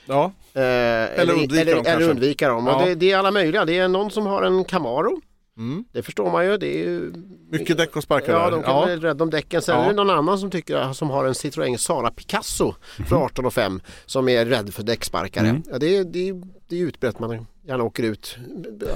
Ja. 0.05 0.31
Eller, 0.53 1.33
undvika 1.33 1.61
eller, 1.61 1.75
dem 1.75 1.85
eller 1.85 2.09
undvika 2.09 2.47
dem. 2.49 2.67
Ja. 2.67 2.81
det, 2.85 2.95
det 2.95 3.11
är 3.11 3.17
alla 3.17 3.31
möjliga. 3.31 3.65
Det 3.65 3.77
är 3.77 3.87
någon 3.87 4.11
som 4.11 4.25
har 4.25 4.43
en 4.43 4.63
Camaro. 4.65 5.21
Mm. 5.57 5.85
Det 5.91 6.03
förstår 6.03 6.31
man 6.31 6.45
ju. 6.45 6.57
Det 6.57 6.67
är 6.67 6.83
ju 6.83 7.13
Mycket 7.49 7.77
däck 7.77 7.95
och 7.95 8.03
sparkar 8.03 8.33
Ja, 8.33 8.49
de 8.49 8.63
kan 8.63 8.85
bli 8.85 8.95
rädda 8.95 9.23
om 9.23 9.29
däcken. 9.29 9.61
Sen 9.61 9.75
Ja. 9.77 9.83
är 9.83 9.87
det 9.89 9.93
någon 9.95 10.09
annan 10.09 10.39
som, 10.39 10.51
tycker, 10.51 10.93
som 10.93 11.09
har 11.09 11.25
en 11.25 11.33
Citroën 11.33 11.77
Sara 11.77 12.11
Picasso 12.11 12.73
för 13.09 13.15
18 13.15 13.45
och 13.45 13.53
5 13.53 13.81
som 14.05 14.29
är 14.29 14.45
rädd 14.45 14.73
för 14.73 14.83
däcksparkare. 14.83 15.47
Mm. 15.47 15.63
Ja, 15.71 15.79
det, 15.79 15.97
är, 15.97 16.03
det, 16.03 16.33
det 16.67 16.75
är 16.75 16.81
utbrett. 16.81 17.19
Man 17.19 17.45
gärna 17.67 17.83
åker 17.83 18.03
ut, 18.03 18.37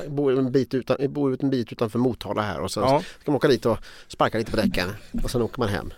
bor 0.07 0.38
en 0.39 0.51
bit, 0.51 0.74
utan, 0.74 1.14
bor 1.14 1.34
ut 1.34 1.43
en 1.43 1.49
bit 1.49 1.72
utanför 1.72 1.99
Motala 1.99 2.41
här 2.41 2.62
och 2.62 2.72
sen 2.72 2.84
Ja. 2.84 3.03
ska 3.22 3.32
man 3.32 3.36
åka 3.36 3.47
dit 3.47 3.66
och 3.66 3.78
sparka 4.07 4.38
lite 4.38 4.51
på 4.51 4.57
däcken 4.57 4.89
och 5.24 5.32
sen 5.32 5.41
åker 5.41 5.60
man 5.60 5.70
hem. 5.70 5.93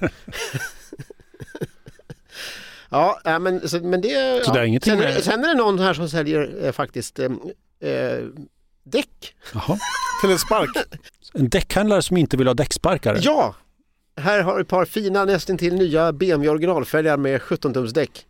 ja, 2.90 3.20
men, 3.40 3.68
så, 3.68 3.80
men 3.80 4.00
det... 4.00 4.44
Så 4.44 4.52
det 4.52 4.60
är 4.60 4.64
ja. 4.64 4.80
sen, 4.82 5.00
är, 5.00 5.20
sen 5.20 5.44
är 5.44 5.48
det 5.48 5.54
någon 5.54 5.78
här 5.78 5.94
som 5.94 6.08
säljer 6.08 6.64
eh, 6.64 6.72
faktiskt 6.72 7.18
eh, 7.18 7.32
eh, 7.80 8.24
däck. 8.84 9.34
Jaha. 9.54 9.78
Till 10.20 10.30
en 10.30 10.38
spark. 10.38 10.70
En 11.34 11.48
däckhandlare 11.48 12.02
som 12.02 12.16
inte 12.16 12.36
vill 12.36 12.46
ha 12.46 12.54
däcksparkare. 12.54 13.18
Ja! 13.22 13.54
Här 14.16 14.42
har 14.42 14.60
ett 14.60 14.68
par 14.68 14.84
fina 14.84 15.24
nästan 15.24 15.58
till 15.58 15.74
nya 15.74 16.12
BMW 16.12 16.48
originalfälgar 16.50 17.16
med 17.16 17.42
17 17.42 17.74
tums 17.74 17.92
däck. 17.92 18.26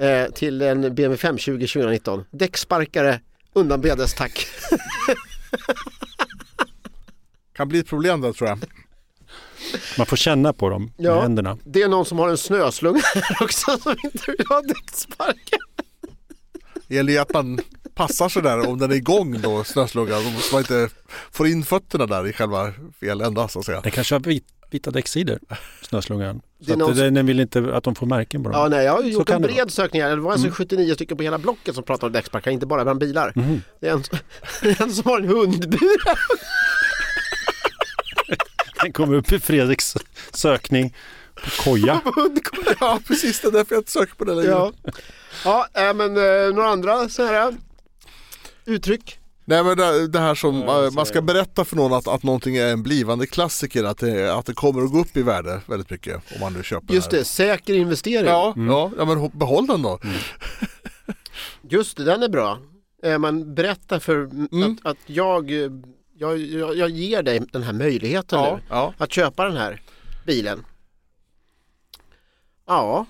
Eh, 0.00 0.24
till 0.32 0.62
en 0.62 0.80
BMW 0.80 1.16
520 1.16 1.52
2019. 1.66 2.24
Däcksparkare 2.30 3.20
undanbedes 3.52 4.14
tack. 4.14 4.46
Kan 7.56 7.68
bli 7.68 7.78
ett 7.78 7.86
problem 7.88 8.20
där 8.20 8.32
tror 8.32 8.48
jag. 8.48 8.58
Man 9.98 10.06
får 10.06 10.16
känna 10.16 10.52
på 10.52 10.68
dem 10.68 10.92
Ja. 10.96 11.12
med 11.14 11.22
händerna. 11.22 11.58
Det 11.64 11.82
är 11.82 11.88
någon 11.88 12.04
som 12.04 12.18
har 12.18 12.28
en 12.28 12.38
snöslunga 12.38 13.00
här 13.14 13.36
också 13.42 13.78
som 13.78 13.96
inte 14.04 14.30
vill 14.30 14.46
ha 14.48 14.62
däcksparkare. 14.62 15.60
Det 16.88 16.94
gäller 16.94 17.12
ju 17.12 17.18
att 17.18 17.32
man 17.32 17.60
passar 17.96 18.28
sig 18.28 18.42
där 18.42 18.68
om 18.68 18.78
den 18.78 18.90
är 18.90 18.94
igång 18.94 19.40
då, 19.40 19.64
snösluggan. 19.64 20.24
Då 20.24 20.30
måste 20.30 20.54
man 20.54 20.60
inte 20.60 20.88
få 21.30 21.46
in 21.46 21.64
fötterna 21.64 22.06
där 22.06 22.26
i 22.26 22.32
själva 22.32 22.72
fel 23.00 23.20
ända 23.20 23.48
så 23.48 23.58
att 23.58 23.64
säga. 23.64 23.80
Den 23.80 23.92
kanske 23.92 24.14
har 24.14 24.20
vit, 24.20 24.44
vita 24.70 24.90
däcksidor, 24.90 25.38
snöslungan. 25.82 26.40
Det 26.58 26.72
är 26.72 26.78
Så 26.78 26.90
att 26.90 26.96
den, 26.96 27.14
den 27.14 27.26
vill 27.26 27.40
inte 27.40 27.76
att 27.76 27.84
de 27.84 27.94
får 27.94 28.06
märken 28.06 28.42
på 28.42 28.50
dem. 28.50 28.60
Ja, 28.60 28.68
nej, 28.68 28.84
jag 28.84 28.92
har 28.92 29.02
ju 29.02 29.12
Så 29.12 29.18
gjort 29.18 29.30
en 29.30 29.42
det 29.42 29.48
bred 29.48 29.70
sökning 29.70 30.02
här. 30.02 30.10
Det 30.10 30.16
var 30.16 30.32
alltså 30.32 30.50
79 30.50 30.94
stycken 30.94 31.16
på 31.16 31.22
hela 31.22 31.38
blocket 31.38 31.74
som 31.74 31.84
pratade 31.84 32.06
om 32.06 32.12
däcksparkare, 32.12 32.54
inte 32.54 32.66
bara 32.66 32.84
bland 32.84 33.00
bilar. 33.00 33.32
Mhm. 33.34 33.62
Det 33.80 33.88
är 33.88 33.92
en, 33.92 34.04
en 34.78 34.92
som 34.92 35.10
har 35.10 35.20
en 35.20 35.28
hundbur. 35.28 36.00
Den 38.82 38.92
kommer 38.92 39.14
upp 39.14 39.32
i 39.32 39.38
Fredriks 39.38 39.96
sökning 40.32 40.94
på 41.34 41.50
koja. 41.62 42.00
Ja 42.80 43.00
precis, 43.06 43.40
det 43.40 43.48
är 43.48 43.52
därför 43.52 43.74
jag 43.74 43.80
inte 43.80 43.92
söker 43.92 44.14
på 44.14 44.24
det 44.24 44.34
längre. 44.34 44.50
Ja, 44.50 44.72
ja 45.44 45.68
äh, 45.74 45.94
men 45.94 46.16
eh, 46.16 46.54
några 46.54 46.68
andra 46.68 47.08
så 47.08 47.26
här 47.26 47.48
eh, 47.48 47.54
uttryck? 48.66 49.18
Nej 49.44 49.64
men 49.64 49.76
det, 49.76 50.08
det 50.08 50.18
här 50.18 50.34
som 50.34 50.56
Ja, 50.60 50.90
man 50.94 51.06
ska 51.06 51.22
berätta 51.22 51.64
för 51.64 51.76
någon 51.76 51.92
att, 51.92 52.08
att 52.08 52.22
någonting 52.22 52.56
är 52.56 52.66
en 52.72 52.82
blivande 52.82 53.26
klassiker, 53.26 53.84
att 53.84 53.98
det, 53.98 54.34
att 54.34 54.46
det 54.46 54.54
kommer 54.54 54.82
att 54.82 54.92
gå 54.92 54.98
upp 55.00 55.16
i 55.16 55.22
värde 55.22 55.60
väldigt 55.66 55.90
mycket 55.90 56.14
om 56.34 56.40
man 56.40 56.52
nu 56.52 56.62
köper 56.62 56.94
Just 56.94 57.10
det. 57.10 57.16
det, 57.18 57.24
säker 57.24 57.74
investering. 57.74 58.26
Ja, 58.30 58.54
ja, 58.56 58.90
ja 58.98 59.04
men 59.04 59.30
behåll 59.38 59.66
den 59.66 59.82
då. 59.82 59.98
Just 61.68 61.96
det, 61.96 62.04
den 62.04 62.22
är 62.22 62.28
bra. 62.28 62.58
Eh, 63.02 63.18
Man 63.18 63.54
berättar 63.54 63.98
för 63.98 64.16
Mm. 64.52 64.72
att, 64.84 64.90
att 64.90 64.96
jag, 65.06 65.50
eh, 65.50 65.70
jag, 66.18 66.38
jag, 66.38 66.76
jag 66.76 66.90
ger 66.90 67.22
dig 67.22 67.40
den 67.52 67.62
här 67.62 67.72
möjligheten 67.72 68.38
Ja, 68.40 68.56
nu 68.56 68.62
ja. 68.68 68.94
att 68.98 69.12
köpa 69.12 69.44
den 69.44 69.56
här 69.56 69.82
bilen. 70.26 70.64
Ja, 72.66 73.06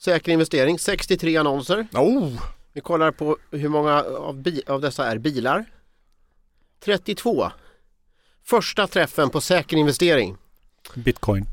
säker 0.00 0.32
investering, 0.32 0.78
63 0.78 1.36
annonser. 1.36 1.86
Oh, 1.92 2.32
Vi 2.72 2.80
kollar 2.80 3.10
på 3.10 3.36
hur 3.50 3.68
många 3.68 4.02
av, 4.02 4.42
bi- 4.42 4.62
av 4.66 4.80
dessa 4.80 5.06
är 5.06 5.18
bilar. 5.18 5.64
32. 6.84 7.50
Första 8.44 8.86
träffen 8.86 9.30
på 9.30 9.40
säker 9.40 9.76
investering. 9.76 10.36
Bitcoin. 10.94 11.46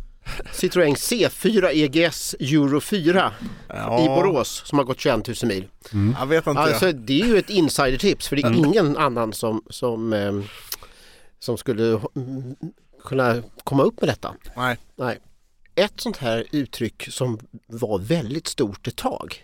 Citroën 0.54 0.96
C4 0.96 1.70
EGS 1.74 2.34
Euro 2.40 2.82
4 2.82 3.34
ja. 3.68 4.04
i 4.04 4.08
Borås 4.08 4.62
som 4.66 4.78
har 4.78 4.86
gått 4.86 5.00
21 5.00 5.28
000 5.28 5.36
mil. 5.44 5.68
Jag 6.20 6.26
vet 6.26 6.48
inte. 6.48 6.62
Alltså, 6.62 6.92
det 6.92 7.22
är 7.22 7.26
ju 7.26 7.38
ett 7.38 7.50
insidertips 7.50 8.28
för 8.28 8.36
det 8.36 8.42
är 8.42 8.54
ingen 8.54 8.98
annan 8.98 9.34
som, 9.34 9.64
som, 9.70 10.14
ehm, 10.14 10.44
som 11.40 11.58
skulle 11.58 12.02
mm, 12.16 12.56
kunna 13.04 13.44
komma 13.64 13.84
upp 13.84 14.02
med 14.02 14.10
detta. 14.10 14.36
Nej. 14.56 14.78
Nej. 14.96 15.20
Ett 15.76 15.94
sånt 16.02 16.18
här 16.18 16.46
uttryck 16.52 17.08
som 17.12 17.40
var 17.68 18.00
väldigt 18.00 18.48
stort 18.48 18.88
ett 18.88 18.96
tag. 18.96 19.44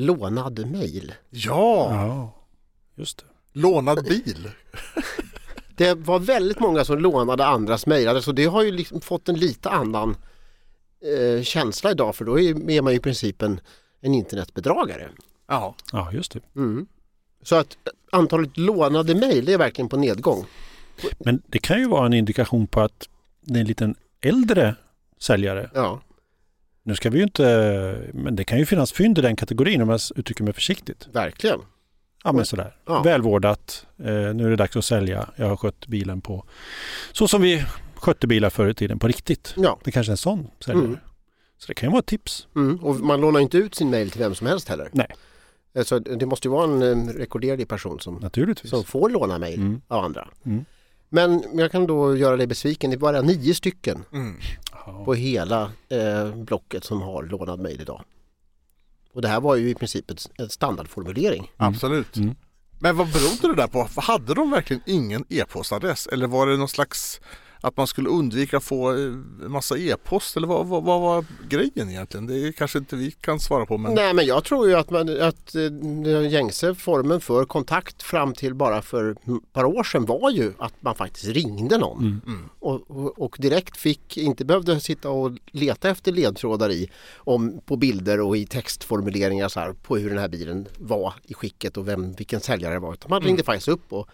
Lånad 0.00 0.70
mail. 0.70 1.14
Ja, 1.30 1.88
Ja, 1.94 2.34
just 2.94 3.18
det. 3.18 3.24
lånad 3.60 4.04
bil. 4.04 4.50
Det 5.76 5.94
var 5.94 6.18
väldigt 6.18 6.60
många 6.60 6.84
som 6.84 6.98
lånade 6.98 7.46
andras 7.46 7.86
mejl. 7.86 8.22
Så 8.22 8.32
det 8.32 8.44
har 8.44 8.62
ju 8.62 8.70
liksom 8.70 9.00
fått 9.00 9.28
en 9.28 9.38
lite 9.38 9.70
annan 9.70 10.16
eh, 11.04 11.42
känsla 11.42 11.90
idag 11.90 12.14
för 12.16 12.24
då 12.24 12.40
är, 12.40 12.70
är 12.70 12.82
man 12.82 12.92
ju 12.92 12.98
i 12.98 13.02
princip 13.02 13.42
en, 13.42 13.60
en 14.00 14.14
internetbedragare. 14.14 15.08
Ja. 15.48 15.74
Ja, 15.92 16.12
just 16.12 16.32
det. 16.32 16.40
Mm. 16.56 16.86
Så 17.42 17.56
att 17.56 17.76
antalet 18.12 18.56
lånade 18.56 19.14
mejl 19.14 19.48
är 19.48 19.58
verkligen 19.58 19.88
på 19.88 19.96
nedgång. 19.96 20.44
Men 21.18 21.42
det 21.46 21.58
kan 21.58 21.78
ju 21.78 21.88
vara 21.88 22.06
en 22.06 22.12
indikation 22.14 22.66
på 22.66 22.80
att 22.80 23.08
det 23.40 23.54
är 23.58 23.60
en 23.60 23.66
liten 23.66 23.94
äldre 24.20 24.74
säljare. 25.18 25.70
Ja, 25.74 26.00
Nu 26.82 26.94
ska 26.94 27.10
vi 27.10 27.18
ju 27.18 27.24
inte, 27.24 28.10
men 28.14 28.36
det 28.36 28.44
kan 28.44 28.58
ju 28.58 28.66
finnas 28.66 28.92
fynd 28.92 29.18
i 29.18 29.20
den 29.22 29.36
kategorin 29.36 29.82
om 29.82 29.88
jag 29.88 30.00
uttrycker 30.16 30.44
mig 30.44 30.52
försiktigt. 30.52 31.08
verkligen. 31.12 31.60
Ja 32.24 32.32
men 32.32 32.44
sådär. 32.46 32.76
Ja. 32.86 33.02
Välvårdat. 33.02 33.86
Eh, 33.98 34.04
nu 34.34 34.46
är 34.46 34.50
det 34.50 34.56
dags 34.56 34.76
att 34.76 34.84
sälja. 34.84 35.28
Jag 35.36 35.46
har 35.48 35.56
skött 35.56 35.86
bilen 35.86 36.20
på 36.20 36.44
så 37.12 37.28
som 37.28 37.42
vi 37.42 37.64
skötte 37.94 38.26
bilar 38.26 38.50
förr 38.50 38.68
i 38.68 38.74
tiden 38.74 38.98
på 38.98 39.08
riktigt. 39.08 39.54
Ja. 39.56 39.78
Det 39.84 39.90
kanske 39.92 40.10
är 40.10 40.12
en 40.12 40.16
sån 40.16 40.46
säljare. 40.64 40.84
Mm. 40.86 40.98
Så 41.58 41.66
det 41.66 41.74
kan 41.74 41.88
ju 41.88 41.90
vara 41.90 41.98
ett 42.00 42.06
tips. 42.06 42.46
Mm. 42.56 42.76
Och 42.76 42.96
man 43.00 43.20
lånar 43.20 43.40
inte 43.40 43.58
ut 43.58 43.74
sin 43.74 43.90
mail 43.90 44.10
till 44.10 44.20
vem 44.20 44.34
som 44.34 44.46
helst 44.46 44.68
heller. 44.68 44.88
Nej. 44.92 45.06
Eh, 45.74 45.84
Så 45.84 45.98
det 45.98 46.26
måste 46.26 46.48
ju 46.48 46.52
vara 46.52 46.64
en 46.64 47.08
eh, 47.08 47.12
rekorderlig 47.14 47.68
person 47.68 48.00
som, 48.00 48.14
Naturligtvis. 48.14 48.70
som 48.70 48.84
får 48.84 49.10
låna 49.10 49.38
mail 49.38 49.58
Mm. 49.60 49.80
av 49.88 50.04
andra. 50.04 50.28
Mm. 50.46 50.64
Men 51.10 51.58
jag 51.58 51.72
kan 51.72 51.86
då 51.86 52.16
göra 52.16 52.36
dig 52.36 52.46
besviken, 52.46 52.90
det 52.90 52.96
är 52.96 52.98
bara 52.98 53.22
nio 53.22 53.54
stycken 53.54 54.04
Mm. 54.12 54.36
På 55.04 55.14
hela 55.14 55.72
eh, 55.88 56.34
blocket 56.34 56.84
som 56.84 57.02
har 57.02 57.22
lånad 57.22 57.60
mail 57.60 57.80
idag. 57.80 58.04
Och 59.12 59.22
det 59.22 59.28
här 59.28 59.40
var 59.40 59.56
ju 59.56 59.70
i 59.70 59.74
princip 59.74 60.10
ett, 60.10 60.30
en 60.38 60.48
standardformulering. 60.48 61.52
Absolut. 61.56 62.16
Mm. 62.16 62.34
Men 62.78 62.96
vad 62.96 63.12
berodde 63.12 63.48
det 63.48 63.62
där 63.62 63.66
på? 63.66 63.88
Hade 64.00 64.34
de 64.34 64.50
verkligen 64.50 64.82
ingen 64.86 65.24
e-postadress? 65.28 66.06
Eller 66.06 66.26
var 66.26 66.46
det 66.46 66.56
någon 66.56 66.68
slags 66.68 67.20
att 67.60 67.76
man 67.76 67.86
skulle 67.86 68.08
undvika 68.08 68.56
att 68.56 68.64
få 68.64 68.92
eh, 68.92 68.98
en 69.44 69.50
massa 69.50 69.78
e-post? 69.78 70.36
Eller 70.36 70.48
vad, 70.48 70.66
vad, 70.66 70.84
vad 70.84 71.00
var 71.00 71.24
grejen 71.48 71.90
egentligen? 71.90 72.26
Det 72.26 72.48
är 72.48 72.52
kanske 72.52 72.78
inte 72.78 72.96
vi 72.96 73.10
kan 73.10 73.40
svara 73.40 73.66
på 73.66 73.78
men 73.78 73.94
Nej 73.94 74.14
men 74.14 74.26
jag 74.26 74.44
tror 74.44 74.68
ju 74.68 74.74
att, 74.74 74.90
man, 74.90 75.22
att 75.22 75.54
eh, 75.54 75.62
den 75.62 76.30
gängse 76.30 76.74
formen 76.74 77.20
för 77.20 77.44
kontakt 77.44 78.02
fram 78.02 78.34
till 78.34 78.54
bara 78.54 78.82
för 78.82 79.10
ett 79.10 79.52
par 79.52 79.64
år 79.64 79.84
sedan 79.84 80.06
var 80.06 80.30
ju 80.30 80.52
att 80.58 80.74
man 80.80 80.94
faktiskt 80.94 81.26
ringde 81.26 81.78
någon. 81.78 81.98
Mm. 81.98 82.20
Mm. 82.26 82.48
Och, 82.58 82.90
och, 82.90 83.18
och 83.18 83.36
direkt 83.38 83.76
fick, 83.76 84.16
inte 84.16 84.44
behövde 84.44 84.80
sitta 84.80 85.10
och 85.10 85.32
leta 85.50 85.90
efter 85.90 86.12
ledtrådar 86.12 86.70
i 86.70 86.90
om, 87.16 87.60
på 87.66 87.76
bilder 87.76 88.20
och 88.20 88.36
i 88.36 88.46
textformuleringar 88.46 89.48
så 89.48 89.60
här, 89.60 89.72
på 89.72 89.96
hur 89.96 90.10
den 90.10 90.18
här 90.18 90.28
bilen 90.28 90.68
var 90.78 91.14
i 91.22 91.34
skicket 91.34 91.76
och 91.76 91.88
vem, 91.88 92.12
vilken 92.12 92.40
säljare 92.40 92.74
det 92.74 92.80
var. 92.80 92.92
Utan 92.92 93.10
man 93.10 93.22
ringde 93.22 93.42
faktiskt 93.42 93.68
upp 93.68 93.92
och, 93.92 94.08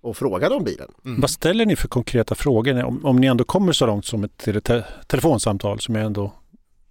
och 0.00 0.16
frågade 0.16 0.54
om 0.54 0.64
bilen. 0.64 0.88
Mm. 1.04 1.20
Vad 1.20 1.30
ställer 1.30 1.66
ni 1.66 1.76
för 1.76 1.88
konkreta 1.88 2.34
frågor 2.34 2.84
om, 2.84 3.04
om 3.06 3.16
ni 3.16 3.26
ändå 3.26 3.44
kommer 3.44 3.72
så 3.72 3.86
långt 3.86 4.06
som 4.06 4.24
ett 4.24 4.36
te 4.36 4.60
te 4.60 4.84
telefonsamtal 5.06 5.80
som 5.80 5.94
jag 5.94 6.04
ändå 6.06 6.32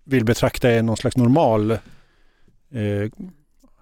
vill 0.04 0.26
betrakta 0.26 0.72
är 0.72 0.84
någon 0.84 0.98
slags 0.98 1.18
normal 1.18 1.72
eh, 1.72 1.80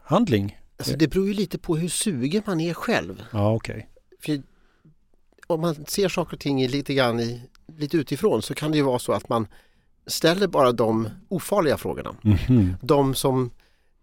handling? 0.03 0.57
Alltså, 0.77 0.97
det 0.97 1.07
beror 1.07 1.27
ju 1.27 1.33
lite 1.33 1.57
på 1.57 1.75
hur 1.77 1.89
sugen 1.89 2.43
man 2.45 2.59
är 2.59 2.73
själv. 2.73 3.23
Ja, 3.31 3.53
okej. 3.53 3.89
För 4.21 4.41
om 5.47 5.61
man 5.61 5.85
ser 5.85 6.09
saker 6.09 6.33
och 6.33 6.39
ting 6.39 6.61
i 6.61 6.67
lite 6.67 6.93
grann 6.93 7.19
i, 7.19 7.41
lite 7.77 7.97
utifrån 7.97 8.41
så 8.41 8.53
kan 8.53 8.71
det 8.71 8.77
ju 8.77 8.83
vara 8.83 8.99
så 8.99 9.11
att 9.11 9.29
man 9.29 9.47
ställer 10.07 10.47
bara 10.47 10.71
de 10.71 11.09
ofarliga 11.29 11.77
frågorna. 11.77 12.15
Mhm. 12.21 12.75
De 12.81 13.15
som 13.15 13.51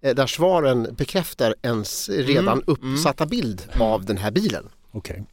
eh, 0.01 0.15
där 0.15 0.27
svaren 0.27 0.89
bekräftar 0.99 1.55
ens 1.63 2.09
redan 2.09 2.63
Mm, 2.63 2.65
uppsatta 2.67 3.27
bild 3.27 3.63
av 3.81 4.05
den 4.05 4.17
här 4.17 4.31
bilen. 4.31 4.69
Okej. 4.95 5.25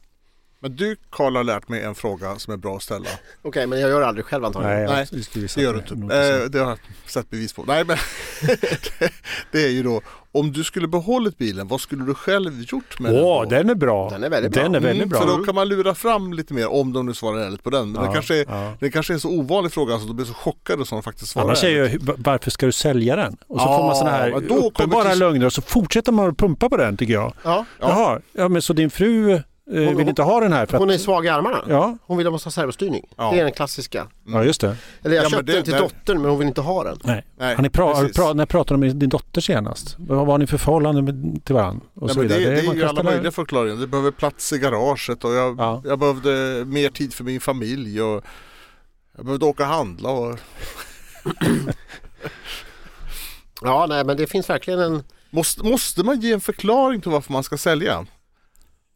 Men 0.60 0.76
du 0.76 0.96
Karl 1.10 1.36
har 1.36 1.44
lärt 1.44 1.68
mig 1.68 1.82
en 1.82 1.94
fråga 1.94 2.36
som 2.38 2.52
är 2.52 2.56
bra 2.56 2.76
att 2.76 2.82
ställa. 2.82 3.06
Okej, 3.42 3.66
men 3.66 3.80
jag 3.80 3.90
gör 3.90 4.00
det 4.00 4.06
aldrig 4.06 4.24
själv 4.26 4.44
antagligen. 4.44 4.76
Nej, 4.86 5.06
Nej, 5.12 5.24
det, 5.34 5.54
Det 5.54 5.62
gör 5.62 5.72
du 5.72 5.78
inte. 5.78 6.16
Eh, 6.16 6.50
det 6.50 6.58
har 6.58 6.68
jag 6.68 6.78
sett 7.06 7.30
bevis 7.30 7.52
på. 7.52 7.64
Nej 7.64 7.84
men 7.84 7.96
det 9.52 9.64
är 9.64 9.68
ju 9.68 9.82
då 9.82 10.00
om 10.34 10.52
du 10.52 10.64
skulle 10.64 10.88
behållit 10.88 11.38
bilen, 11.38 11.68
vad 11.68 11.80
skulle 11.80 12.04
du 12.04 12.14
själv 12.14 12.62
gjort 12.62 12.98
med 13.00 13.12
Åh, 13.12 13.40
den? 13.42 13.48
då? 13.50 13.56
den 13.56 13.70
är 13.70 13.74
bra. 13.74 14.10
Den 14.10 14.24
är 14.24 14.30
väldigt 14.30 14.52
bra. 14.52 14.62
Den 14.62 14.74
är 14.74 14.80
väldigt 14.80 14.96
Mm, 15.02 15.08
bra. 15.08 15.20
För 15.20 15.26
då 15.38 15.44
kan 15.44 15.54
man 15.54 15.68
lura 15.68 15.94
fram 15.94 16.32
lite 16.32 16.54
mer 16.54 16.68
om 16.72 16.92
de 16.92 17.06
nu 17.06 17.14
svarar 17.14 17.38
ärligt 17.40 17.62
på 17.62 17.70
den. 17.70 17.92
Men 17.92 18.02
Ja, 18.02 18.08
det, 18.08 18.14
kanske 18.14 18.40
är, 18.40 18.44
ja. 18.48 18.74
det 18.80 18.90
kanske 18.90 19.12
är 19.12 19.14
en 19.14 19.20
så 19.20 19.30
ovanlig 19.30 19.72
fråga 19.72 19.98
så 19.98 20.06
de 20.06 20.16
blir 20.16 20.26
så 20.26 20.34
chockade 20.34 20.86
som 20.86 20.96
de 20.96 21.02
faktiskt 21.02 21.30
svarar 21.30 21.46
Annars 21.46 21.64
är 21.64 21.68
ärligt. 21.82 21.94
ju, 21.94 21.98
varför 22.18 22.50
ska 22.50 22.66
du 22.66 22.72
sälja 22.72 23.16
den? 23.16 23.36
Och 23.46 23.60
så 23.60 23.66
Ja, 23.66 23.76
får 23.78 23.86
man 23.86 23.96
sådana 23.96 24.16
här 24.16 24.30
uppenbara 24.66 25.10
till- 25.10 25.18
lögner 25.18 25.46
och 25.46 25.52
så 25.52 25.62
fortsätter 25.62 26.12
man 26.12 26.28
att 26.28 26.36
pumpa 26.38 26.68
på 26.68 26.76
den 26.76 26.96
tycker 26.96 27.12
jag. 27.14 27.32
Ja, 27.44 27.64
Ja. 27.80 27.88
Jaha, 27.88 28.20
ja 28.32 28.48
men 28.48 28.62
så 28.62 28.72
din 28.72 28.90
fru 28.90 29.42
Hon- 29.86 29.96
vill 29.96 30.08
inte 30.08 30.22
ha 30.22 30.40
den 30.40 30.52
här 30.52 30.66
för 30.66 30.78
hon 30.78 30.90
är 30.90 30.94
att... 30.94 31.00
svag 31.00 31.26
i 31.26 31.28
armarna. 31.28 31.64
Ja, 31.68 31.98
Hon 32.06 32.18
vill 32.18 32.26
ha 32.26 32.38
servostyrning. 32.38 33.08
Ja. 33.16 33.30
Det 33.32 33.40
är 33.40 33.44
den 33.44 33.52
klassiska. 33.52 34.06
ja, 34.28 34.44
just 34.44 34.60
det. 34.60 34.76
Eller 35.02 35.16
jag 35.16 35.24
Ja, 35.24 35.28
köpte 35.28 35.44
det- 35.46 35.52
den 35.52 35.64
till 35.64 35.72
där- 35.72 35.80
dottern 35.80 36.20
men 36.20 36.30
hon 36.30 36.38
vill 36.38 36.48
inte 36.48 36.60
ha 36.60 36.84
den. 36.84 36.98
Nej. 37.04 37.24
Nej, 37.38 37.54
Har 37.54 37.62
ni 37.62 37.68
pra- 37.68 38.12
pra- 38.12 38.34
när 38.34 38.46
pratade 38.46 38.80
du 38.80 38.86
med 38.86 38.96
din 38.96 39.08
dotter 39.08 39.40
senast? 39.40 39.94
Vad 39.98 40.26
har 40.26 40.38
ni 40.38 40.46
för 40.46 40.58
förhållande 40.58 41.02
med, 41.02 41.44
till 41.44 41.54
varandra? 41.54 41.86
Och 41.94 42.02
Nej, 42.06 42.10
så 42.14 42.18
men 42.18 42.28
det, 42.28 42.38
vidare. 42.38 42.54
det 42.54 42.60
är 42.60 42.66
man 42.66 42.76
ju 42.76 42.84
alla 42.84 43.02
möjliga 43.02 43.30
förklaringar. 43.32 43.76
Det 43.76 43.86
behöver 43.86 44.10
plats 44.10 44.52
i 44.52 44.58
garaget 44.58 45.24
och 45.24 45.32
jag, 45.32 45.56
Ja. 45.58 45.82
jag 45.84 45.98
behövde 45.98 46.64
mer 46.66 46.88
tid 46.90 47.14
för 47.14 47.24
min 47.24 47.40
familj 47.40 48.02
och 48.02 48.24
jag 49.16 49.24
behövde 49.24 49.46
åka 49.46 49.62
och 49.62 49.68
handla 49.68 50.08
och 50.10 50.38
Ja, 53.62 53.86
nej 53.88 54.04
men 54.04 54.16
det 54.16 54.26
finns 54.26 54.50
verkligen 54.50 54.80
en... 54.80 55.02
måste, 55.30 55.62
måste 55.64 56.02
man 56.04 56.20
ge 56.20 56.32
en 56.32 56.40
förklaring 56.40 57.00
till 57.00 57.10
varför 57.10 57.32
man 57.32 57.42
ska 57.42 57.56
sälja? 57.58 58.06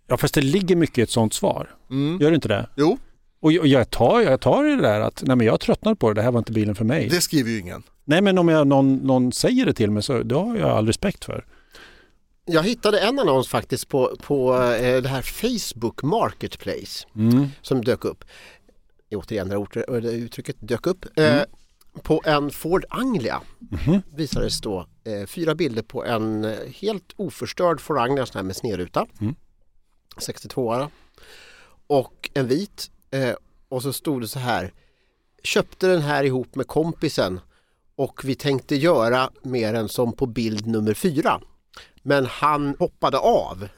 Ja, 0.07 0.17
fast 0.17 0.35
det 0.35 0.41
ligger 0.41 0.77
mycket 0.77 0.99
i 0.99 1.03
ett 1.03 1.11
sånt 1.11 1.35
svar. 1.35 1.71
Mm. 1.91 2.19
Gör 2.21 2.31
det 2.31 2.35
inte 2.35 2.49
det? 2.49 2.69
Jo, 2.77 2.99
Och 3.41 3.53
jag, 3.53 3.67
jag, 3.67 3.91
tar, 3.91 4.21
jag 4.21 4.41
tar 4.41 4.65
det 4.65 4.77
där 4.83 5.01
att 5.01 5.23
nej, 5.27 5.37
men 5.37 5.47
jag 5.47 5.61
tröttnar 5.61 5.95
på 5.95 6.09
det, 6.09 6.15
det 6.15 6.23
här 6.23 6.31
var 6.33 6.39
inte 6.39 6.53
bilen 6.53 6.75
för 6.75 6.85
mig. 6.85 7.09
det 7.09 7.21
skriver 7.21 7.51
ju 7.51 7.59
ingen. 7.61 7.83
Nej, 8.05 8.21
men 8.23 8.39
om 8.39 8.49
jag, 8.49 8.67
någon, 8.67 8.97
någon 8.97 9.33
säger 9.33 9.67
det 9.67 9.73
till 9.73 9.91
mig 9.91 10.03
så 10.03 10.23
det 10.23 10.35
har 10.35 10.57
jag 10.57 10.71
all 10.71 10.87
respekt 10.87 11.25
för. 11.25 11.47
Jag 12.45 12.63
hittade 12.63 12.99
en 13.01 13.19
annons 13.19 13.49
faktiskt 13.49 13.89
på, 13.89 14.17
på 14.23 14.55
eh, 14.55 15.03
det 15.03 15.09
här 15.09 15.23
Facebook 15.23 16.03
Marketplace 16.03 17.07
Mm. 17.17 17.47
som 17.63 17.85
dök 17.85 18.05
upp. 18.05 18.25
Återigen 19.15 19.49
det 19.49 19.55
här 19.89 20.07
uttrycket 20.11 20.57
dök 20.61 20.87
upp. 20.87 21.05
Eh, 21.19 21.35
Mm. 21.35 21.47
på 22.03 22.23
en 22.25 22.51
Ford 22.51 22.85
Anglia 22.91 23.41
Mhm. 23.59 24.03
visades 24.17 24.61
då 24.61 24.87
eh, 25.05 25.27
fyra 25.27 25.55
bilder 25.55 25.83
på 25.83 26.05
en 26.05 26.45
eh, 26.45 26.53
helt 26.81 27.13
oförstörd 27.17 27.81
Ford 27.81 27.99
Anglia 27.99 28.27
sån 28.27 28.39
här 28.39 28.43
med 28.45 28.57
snedruta. 28.57 29.07
Mm. 29.21 29.35
62 30.19 30.89
och 31.87 32.31
en 32.35 32.47
vit 32.47 32.91
eh, 33.11 33.35
och 33.69 33.83
så 33.83 33.93
stod 33.93 34.21
det 34.21 34.29
så 34.29 34.39
här 34.39 34.73
köpte 35.43 35.87
den 35.87 36.03
här 36.03 36.25
ihop 36.25 36.55
med 36.55 36.67
kompisen 36.67 37.41
och 37.97 38.25
vi 38.25 38.35
tänkte 38.35 38.77
göra 38.77 39.31
mer 39.43 39.75
än 39.75 39.89
som 39.89 40.13
på 40.13 40.27
bild 40.27 40.67
nummer 40.67 40.95
fyra. 40.95 41.41
Men 42.03 42.27
han 42.27 42.77
hoppade 42.79 43.19
av. 43.19 43.69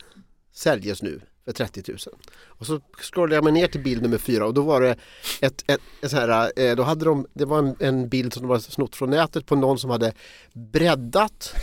Säljes 0.53 1.03
nu 1.03 1.21
för 1.45 1.53
30 1.53 1.83
000. 1.89 1.99
Och 2.45 2.67
så 2.67 2.81
scrollade 2.99 3.35
jag 3.35 3.45
mig 3.45 3.53
ner 3.53 3.67
till 3.67 3.83
bild 3.83 4.03
nummer 4.03 4.19
fyra 4.19 4.47
och 4.47 4.55
då 4.55 4.63
var 4.63 4.81
det 4.81 4.97
ett, 5.41 5.65
ett, 5.67 5.81
ett 6.03 6.11
så 6.11 6.17
här, 6.17 6.53
eh, 6.57 6.77
då 6.77 6.83
hade 6.83 7.05
de, 7.05 7.27
det 7.33 7.45
var 7.45 7.59
en, 7.59 7.77
en 7.79 8.09
bild 8.09 8.33
som 8.33 8.43
de 8.43 8.51
hade 8.51 8.63
snott 8.63 8.97
från 8.97 9.11
nätet 9.11 9.47
på 9.47 9.57
någon 9.57 9.79
som 9.79 9.91
hade 9.91 10.13
breddat 10.53 11.55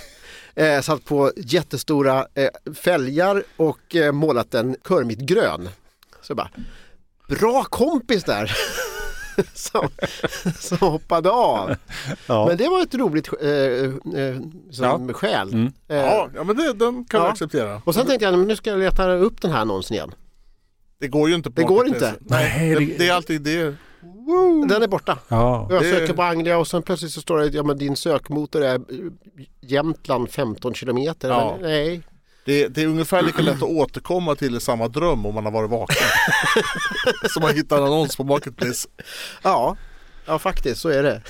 eh, 0.55 0.81
satt 0.81 1.05
på 1.05 1.31
jättestora 1.35 2.27
eh, 2.33 2.73
fälgar 2.73 3.43
och 3.57 3.95
eh, 3.95 4.11
målat 4.11 4.51
den 4.51 4.75
körmitgrön. 4.87 5.69
Så 6.21 6.31
jag 6.31 6.37
bara, 6.37 6.49
bra 7.29 7.63
kompis 7.63 8.23
där! 8.23 8.51
som, 9.53 9.89
som 10.59 10.77
hoppade 10.77 11.29
av. 11.29 11.75
Ja. 12.27 12.47
Men 12.47 12.57
det 12.57 12.67
var 12.69 12.81
ett 12.81 12.95
roligt 12.95 13.29
eh, 13.41 13.49
eh, 14.21 14.39
som 14.71 15.13
skäl. 15.13 15.53
Mm. 15.53 15.71
Eh, 15.87 15.95
Ja, 15.97 16.29
ja 16.35 16.43
men 16.43 16.57
det, 16.57 16.73
den 16.73 17.05
kan 17.05 17.19
Ja. 17.19 17.25
vi 17.25 17.31
acceptera. 17.31 17.81
Och 17.85 17.95
sen 17.95 18.05
tänkte 18.07 18.25
jag, 18.25 18.37
men 18.37 18.47
nu 18.47 18.55
ska 18.55 18.69
jag 18.69 18.79
leta 18.79 19.11
upp 19.13 19.41
den 19.41 19.51
här 19.51 19.59
annonsen 19.59 19.95
igen. 19.95 20.11
Det 20.99 21.07
går 21.07 21.29
ju 21.29 21.35
inte 21.35 21.51
på 21.51 21.61
Det 21.61 21.67
går 21.67 21.87
inte. 21.87 22.13
Nej, 22.19 22.75
det- 22.75 22.97
det 22.97 23.07
är 23.09 23.13
alltid 23.13 23.41
det. 23.41 23.75
Den 24.67 24.83
är 24.83 24.87
borta. 24.87 25.17
Ja. 25.27 25.67
Jag 25.71 25.83
söker 25.83 26.13
på 26.13 26.23
Anglia 26.23 26.57
och 26.57 26.67
sen 26.67 26.81
plötsligt 26.81 27.11
så 27.11 27.21
står 27.21 27.37
det 27.37 27.47
ja 27.47 27.63
men 27.63 27.77
din 27.77 27.95
sökmotor 27.95 28.63
är 28.63 28.75
eh, 28.75 28.81
Jämtland 29.61 30.29
15 30.29 30.73
kilometer. 30.73 31.29
Ja. 31.29 31.57
Men, 31.61 31.69
nej. 31.69 32.01
Det, 32.45 32.67
det 32.67 32.83
är 32.83 32.87
ungefär 32.87 33.21
lika 33.21 33.41
lätt 33.41 33.55
att 33.55 33.63
återkomma 33.63 34.35
till 34.35 34.59
samma 34.59 34.87
dröm 34.87 35.25
om 35.25 35.33
man 35.33 35.45
har 35.45 35.51
varit 35.51 35.69
vaken. 35.69 36.07
Som 37.29 37.43
att 37.43 37.53
hitta 37.53 37.77
en 37.77 37.83
annons 37.83 38.15
på 38.15 38.23
Marketplace. 38.23 38.87
Ja. 39.43 39.77
ja, 40.25 40.39
faktiskt 40.39 40.81
så 40.81 40.89
är 40.89 41.03
det. 41.03 41.21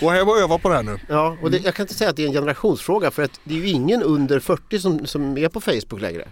Gå 0.00 0.10
hem 0.10 0.28
och 0.28 0.38
öva 0.38 0.58
på 0.58 0.68
det 0.68 0.74
här 0.74 0.82
nu. 0.82 0.98
Ja, 1.08 1.36
och 1.42 1.50
det, 1.50 1.58
jag 1.58 1.74
kan 1.74 1.84
inte 1.84 1.94
säga 1.94 2.10
att 2.10 2.16
det 2.16 2.22
är 2.22 2.26
en 2.26 2.32
generationsfråga 2.32 3.10
för 3.10 3.22
att 3.22 3.40
det 3.44 3.54
är 3.54 3.58
ju 3.58 3.68
ingen 3.68 4.02
under 4.02 4.40
40 4.40 4.78
som, 4.78 5.06
som 5.06 5.38
är 5.38 5.48
på 5.48 5.60
Facebook 5.60 6.00
längre. 6.00 6.28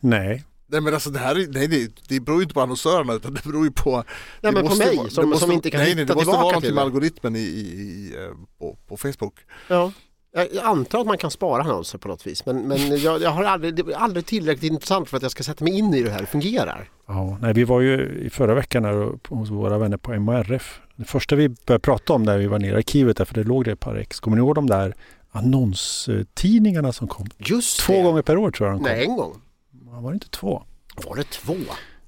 Nej. 0.00 0.44
Nej 0.70 0.80
men 0.80 0.94
alltså 0.94 1.10
det 1.10 1.18
här 1.18 1.34
är, 1.38 1.46
nej, 1.48 1.68
det, 1.68 1.90
det 2.08 2.20
beror 2.20 2.38
ju 2.38 2.42
inte 2.42 2.54
på 2.54 2.60
annonsörerna 2.60 3.12
utan 3.14 3.34
det 3.34 3.44
beror 3.44 3.64
ju 3.64 3.70
på 3.72 4.04
Nej 4.40 4.52
men 4.52 4.66
på 4.66 4.74
mig 4.74 4.96
vara- 4.96 5.08
som, 5.10 5.28
måste- 5.28 5.44
som 5.44 5.52
inte 5.52 5.70
kan 5.70 5.80
nej, 5.80 5.94
nej, 5.94 6.02
hitta 6.04 6.12
det 6.14 6.18
måste 6.18 6.30
vara 6.30 6.42
någonting 6.42 6.74
med 6.74 6.84
algoritmen 6.84 7.36
i, 7.36 7.38
i, 7.38 7.42
i, 7.42 8.14
eh, 8.18 8.36
på, 8.58 8.76
på 8.88 8.96
Facebook. 8.96 9.34
Ja. 9.68 9.92
Jag 10.32 10.64
antar 10.64 11.00
att 11.00 11.06
man 11.06 11.18
kan 11.18 11.30
spara 11.30 11.62
annonser 11.62 11.98
på 11.98 12.08
något 12.08 12.26
vis 12.26 12.46
men, 12.46 12.68
men 12.68 12.98
jag, 13.00 13.22
jag 13.22 13.30
har 13.30 13.44
aldrig, 13.44 13.74
det 13.74 13.82
är 13.92 13.96
aldrig 13.96 14.26
tillräckligt 14.26 14.72
intressant 14.72 15.08
för 15.08 15.16
att 15.16 15.22
jag 15.22 15.32
ska 15.32 15.42
sätta 15.42 15.64
mig 15.64 15.78
in 15.78 15.94
i 15.94 15.98
hur 15.98 16.04
det 16.04 16.10
här 16.10 16.24
fungerar. 16.24 16.88
Ja, 17.08 17.38
nej, 17.40 17.52
vi 17.54 17.64
var 17.64 17.80
ju 17.80 18.20
i 18.26 18.30
förra 18.30 18.54
veckan 18.54 18.84
här 18.84 19.12
hos 19.28 19.50
våra 19.50 19.78
vänner 19.78 19.96
på 19.96 20.12
MHRF. 20.12 20.80
Det 20.96 21.04
första 21.04 21.36
vi 21.36 21.48
började 21.48 21.82
prata 21.82 22.12
om 22.12 22.22
när 22.22 22.38
vi 22.38 22.46
var 22.46 22.58
nere 22.58 22.70
i 22.70 22.74
arkivet 22.76 23.16
där, 23.16 23.24
för 23.24 23.34
det 23.34 23.44
låg 23.44 23.64
det 23.64 23.72
ett 23.72 23.80
par 23.80 23.96
ex. 23.96 24.20
Kommer 24.20 24.36
ni 24.36 24.40
ihåg 24.40 24.54
de 24.54 24.66
där 24.66 24.94
annonstidningarna 25.30 26.92
som 26.92 27.08
kom? 27.08 27.26
Just 27.38 27.80
Två 27.80 27.92
det. 27.92 28.02
gånger 28.02 28.22
per 28.22 28.36
år 28.36 28.50
tror 28.50 28.68
jag 28.68 28.76
de 28.78 28.84
kom. 28.84 28.92
Nej, 28.92 29.04
en 29.04 29.16
gång. 29.16 29.40
Var 30.00 30.10
det 30.10 30.14
inte 30.14 30.30
två? 30.30 30.62
Var 31.06 31.16
det 31.16 31.30
två? 31.30 31.54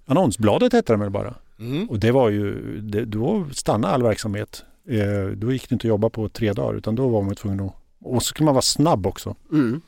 Annonsbladet 0.07 0.72
hette 0.72 0.93
de 0.93 1.01
väl 1.01 1.11
bara. 1.11 1.34
Mm. 1.59 1.90
Och 1.90 1.99
det 1.99 2.11
var 2.11 2.28
ju, 2.30 2.80
det, 2.80 3.05
då 3.05 3.47
stannade 3.53 3.95
all 3.95 4.03
verksamhet. 4.03 4.64
Eh, 4.88 5.30
då 5.36 5.53
gick 5.53 5.68
det 5.68 5.72
inte 5.72 5.86
att 5.86 5.88
jobba 5.88 6.11
på 6.11 6.28
tre 6.28 6.53
dagar 6.53 6.74
utan 6.78 6.95
då 6.95 7.09
var 7.09 7.22
man 7.22 7.34
tvungen 7.34 7.61
att, 7.61 7.74
och 8.01 8.22
så 8.22 8.26
skulle 8.26 8.45
man 8.45 8.55
vara 8.55 8.62
snabb 8.62 9.07
också. 9.07 9.36
Mm. 9.53 9.80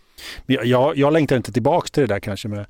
Men 0.46 0.56
jag, 0.56 0.66
jag, 0.66 0.96
jag 0.96 1.12
längtar 1.12 1.36
inte 1.36 1.52
tillbaks 1.52 1.90
till 1.90 2.00
det 2.00 2.06
där 2.14 2.20
kanske 2.20 2.48
med, 2.48 2.66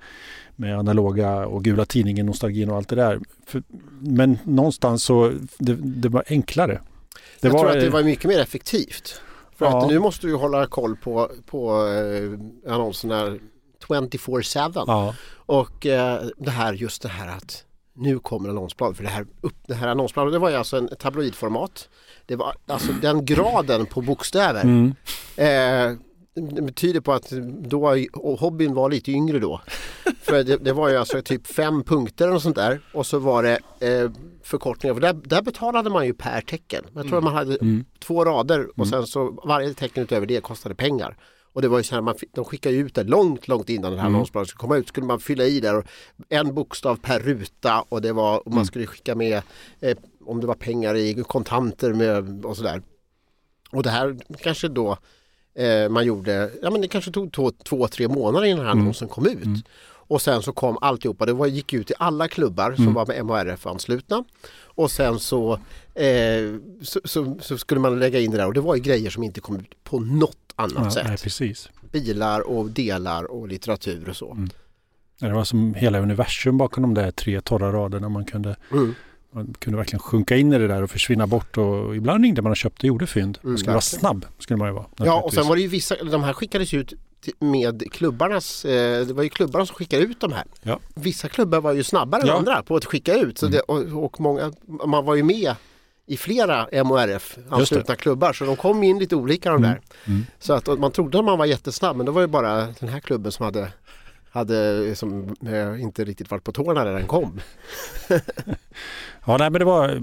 med 0.57 0.79
analoga 0.79 1.47
och 1.47 1.65
gula 1.65 1.85
tidningen, 1.85 2.27
nostalgin 2.27 2.71
och 2.71 2.77
allt 2.77 2.89
det 2.89 2.97
där. 2.97 3.21
För, 3.47 3.63
men 4.01 4.39
någonstans 4.45 5.05
så, 5.05 5.33
det, 5.59 5.75
det 5.75 6.09
var 6.09 6.25
enklare. 6.27 6.81
Det 7.41 7.49
jag 7.49 7.53
var, 7.53 7.61
tror 7.61 7.71
att 7.71 7.81
det 7.81 7.91
var 7.91 8.03
mycket 8.03 8.25
mer 8.25 8.41
effektivt. 8.41 9.21
För 9.57 9.67
Ja. 9.67 9.83
att 9.83 9.89
nu 9.89 9.99
måste 9.99 10.27
du 10.27 10.35
hålla 10.35 10.67
koll 10.67 10.97
på, 10.97 11.31
på 11.47 11.87
eh, 11.87 12.73
annonserna 12.75 13.39
24-7. 13.89 14.83
Ja, 14.87 15.15
Och 15.47 15.87
eh, 15.87 16.23
det 16.37 16.51
här, 16.51 16.73
just 16.73 17.03
det 17.03 17.09
här 17.09 17.29
att 17.37 17.65
nu 17.97 18.19
kommer 18.19 18.49
annonsblad. 18.49 18.97
För 18.97 19.05
det 19.05 19.11
här, 19.11 19.27
upp, 19.41 19.55
det 19.67 19.75
här 19.75 19.89
annonsbladet 19.89 20.33
det 20.33 20.39
var 20.39 20.51
ju 20.51 20.57
alltså 20.57 20.77
en 20.77 20.89
tabloidformat. 20.99 21.89
Det 22.27 22.37
var 22.37 22.55
alltså 22.67 22.93
den 22.93 23.25
graden 23.25 23.87
på 23.87 24.01
bokstäver. 24.01 24.63
mm. 24.63 24.95
Eh, 25.37 25.97
det 26.55 26.63
betyder 26.63 27.01
på 27.01 27.13
att 27.13 27.31
då 27.69 27.97
och 28.13 28.41
hobbyn 28.41 28.75
var 28.75 28.91
lite 28.91 29.11
yngre 29.11 29.39
då. 29.39 29.61
För 30.23 30.45
det, 30.45 30.57
det 30.57 30.73
var 30.73 30.89
ju 30.89 30.97
alltså 30.97 31.23
typ 31.23 31.47
fem 31.47 31.83
punkter 31.85 32.33
och 32.35 32.43
sånt 32.43 32.57
där 32.57 32.81
och 32.95 33.07
så 33.07 33.19
var 33.19 33.43
det 33.43 33.59
eh, 33.81 34.11
förkortningar. 34.43 34.95
För 34.95 35.01
där, 35.01 35.13
där 35.13 35.43
betalade 35.43 35.91
man 35.91 36.07
ju 36.07 36.15
per 36.15 36.41
tecken. 36.41 36.85
Jag 36.95 37.09
tror 37.09 37.21
man 37.21 37.35
hade 37.35 37.57
Mm. 37.57 37.85
två 37.99 38.25
rader 38.25 38.81
och 38.81 38.89
sen 38.89 39.07
så 39.07 39.41
varje 39.45 39.75
tecken 39.75 40.03
utöver 40.03 40.27
det 40.27 40.41
kostade 40.41 40.75
pengar. 40.75 41.17
Och 41.55 41.63
det 41.63 41.69
var 41.69 41.79
ju 41.79 41.85
så 41.85 41.95
här, 41.95 42.03
man, 42.03 42.15
de 42.35 42.45
skickade 42.45 42.75
ut 42.77 42.95
det 42.95 43.05
långt, 43.05 43.49
långt 43.49 43.69
innan 43.71 43.93
det 43.93 43.99
här 43.99 44.05
Mm. 44.07 44.15
annonsbladet 44.15 44.49
skulle 44.49 44.61
komma 44.61 44.77
ut. 44.77 44.89
Skulle 44.89 45.07
man 45.07 45.21
fylla 45.21 45.45
i 45.45 45.61
där 45.61 45.85
en 46.29 46.55
bokstav 46.55 46.97
per 46.97 47.21
ruta 47.21 47.85
och 47.89 48.03
det 48.03 48.13
var, 48.13 48.37
och 48.39 48.47
man 48.47 48.55
Mm. 48.59 48.65
skulle 48.67 48.87
skicka 48.87 49.15
med 49.15 49.43
eh, 49.81 49.97
om 50.25 50.41
det 50.41 50.47
var 50.47 50.55
pengar 50.55 50.95
i 50.95 51.15
kontanter 51.29 51.93
med 51.93 52.45
och 52.45 52.57
sådär. 52.57 52.83
Och 53.71 53.83
det 53.83 53.91
här 53.91 54.17
kanske 54.43 54.69
då 54.69 54.97
eh, 55.55 55.89
man 55.89 56.05
gjorde, 56.07 56.51
ja 56.63 56.71
men 56.71 56.81
det 56.81 56.89
kanske 56.89 57.11
tog 57.11 57.33
två, 57.33 57.51
två 57.51 57.89
tre 57.89 58.09
månader 58.09 58.47
innan 58.47 58.59
den 58.59 58.67
här 58.67 58.73
Mm. 58.73 58.83
annonsen 58.83 59.09
kom 59.09 59.27
ut. 59.27 59.65
Och 60.07 60.23
sen 60.23 60.43
så 60.43 60.53
kom 60.53 60.79
alltihopa, 60.81 61.27
det 61.27 61.33
var, 61.33 61.47
gick 61.47 61.73
ut 61.73 61.87
till 61.87 61.97
alla 61.99 62.29
klubbar 62.29 62.67
Mm. 62.67 62.77
som 62.77 62.95
var 62.95 63.07
med 63.07 63.17
MHRF-anslutna. 63.25 64.25
Och 64.77 64.91
sen 64.91 65.19
så, 65.19 65.53
eh, 65.95 66.55
så, 66.83 67.01
så, 67.05 67.37
så 67.41 67.59
skulle 67.59 67.81
man 67.81 67.99
lägga 67.99 68.21
in 68.21 68.31
det 68.31 68.37
där 68.37 68.47
och 68.47 68.55
det 68.55 68.61
var 68.61 68.75
ju 68.77 68.83
grejer 68.83 69.11
som 69.11 69.23
inte 69.23 69.41
kom 69.41 69.57
ut 69.57 69.85
på 69.85 70.01
något 70.01 70.44
annat 70.57 70.85
ja 70.85 70.91
sätt. 70.91 71.05
nej, 71.09 71.17
precis. 71.19 71.69
Bilar 71.93 72.41
och 72.41 72.71
delar 72.71 73.25
och 73.25 73.49
litteratur 73.49 74.09
och 74.09 74.17
så. 74.17 74.33
Mm. 74.33 74.49
Det 75.21 75.33
var 75.33 75.45
som 75.45 75.75
hela 75.75 75.99
universum 76.01 76.59
bakom 76.59 76.83
de 76.83 76.95
där 76.95 77.11
tre 77.11 77.41
torra 77.41 77.73
raderna. 77.73 78.09
Man 78.09 78.25
kunde, 78.25 78.57
Mm. 78.73 78.95
man 79.33 79.55
kunde 79.59 79.77
verkligen 79.77 80.01
sjunka 80.01 80.37
in 80.37 80.53
i 80.53 80.59
det 80.59 80.69
där 80.69 80.83
och 80.83 80.91
försvinna 80.91 81.27
bort. 81.27 81.59
Och 81.59 81.97
ibland 81.97 82.25
ringde 82.25 82.43
man 82.43 82.51
och 82.51 82.57
köpte 82.57 82.81
och 82.87 82.89
gjorde 82.89 83.07
fynd. 83.07 83.39
Mm, 83.43 83.53
Man 83.53 83.59
skulle 83.59 83.73
vara 83.73 83.77
verkligen. 83.81 84.01
snabb. 84.01 84.27
skulle 84.39 84.57
man 84.57 84.69
ju 84.69 84.75
vara. 84.75 84.87
Ja 84.97 85.21
och 85.23 85.33
sen 85.35 85.47
var 85.49 85.57
det 85.57 85.63
ju 85.63 85.69
vissa, 85.69 86.05
de 86.05 86.23
här 86.23 86.33
skickades 86.33 86.75
ut 86.75 86.93
med 87.39 87.93
klubbarnas, 87.93 88.65
eh, 88.65 89.07
det 89.07 89.13
var 89.15 89.23
ju 89.23 89.29
klubbarna 89.29 89.67
som 89.67 89.77
skickade 89.77 90.03
ut 90.03 90.21
de 90.21 90.33
här. 90.33 90.45
Ja. 90.63 90.79
Vissa 90.95 91.29
klubbar 91.29 91.61
var 91.61 91.73
ju 91.73 91.83
snabbare 91.85 92.23
än 92.23 92.29
Ja. 92.29 92.35
andra 92.39 92.63
på 92.63 92.77
att 92.77 92.85
skicka 92.85 93.15
ut 93.15 93.39
så 93.39 93.47
Mm. 93.47 93.53
det, 93.53 93.61
och, 93.61 94.05
och 94.05 94.21
många, 94.21 94.53
man 94.87 95.05
var 95.05 95.15
ju 95.15 95.23
med 95.23 95.55
i 96.07 96.17
flera 96.17 96.69
MHRF 96.85 97.39
anslutna 97.51 97.97
klubbar 97.97 98.33
så 98.33 98.45
de 98.45 98.57
kom 98.57 98.83
in 98.83 98.99
lite 98.99 99.17
olika 99.17 99.51
de 99.51 99.57
Mm. 99.57 99.71
där. 99.71 99.81
Mm. 100.07 100.27
Så 100.39 100.53
att 100.53 100.79
man 100.79 100.93
trodde 100.93 101.19
att 101.19 101.25
man 101.25 101.39
var 101.39 101.47
jättesnabb 101.47 101.97
men 101.97 102.07
det 102.07 102.13
var 102.13 102.21
ju 102.21 102.27
bara 102.27 102.67
den 102.81 102.89
här 102.89 103.01
klubben 103.01 103.33
som 103.33 103.45
hade 103.45 103.73
hade 104.31 104.97
som, 104.97 105.37
eh, 105.47 105.83
inte 105.83 106.05
riktigt 106.05 106.31
varit 106.31 106.45
på 106.45 106.53
tårna 106.53 106.85
när 106.85 106.93
den 106.93 107.07
kom. 107.07 107.41
Ja, 109.27 109.37
nej, 109.39 109.51
men 109.51 109.59
det 109.59 109.65
var 109.65 109.99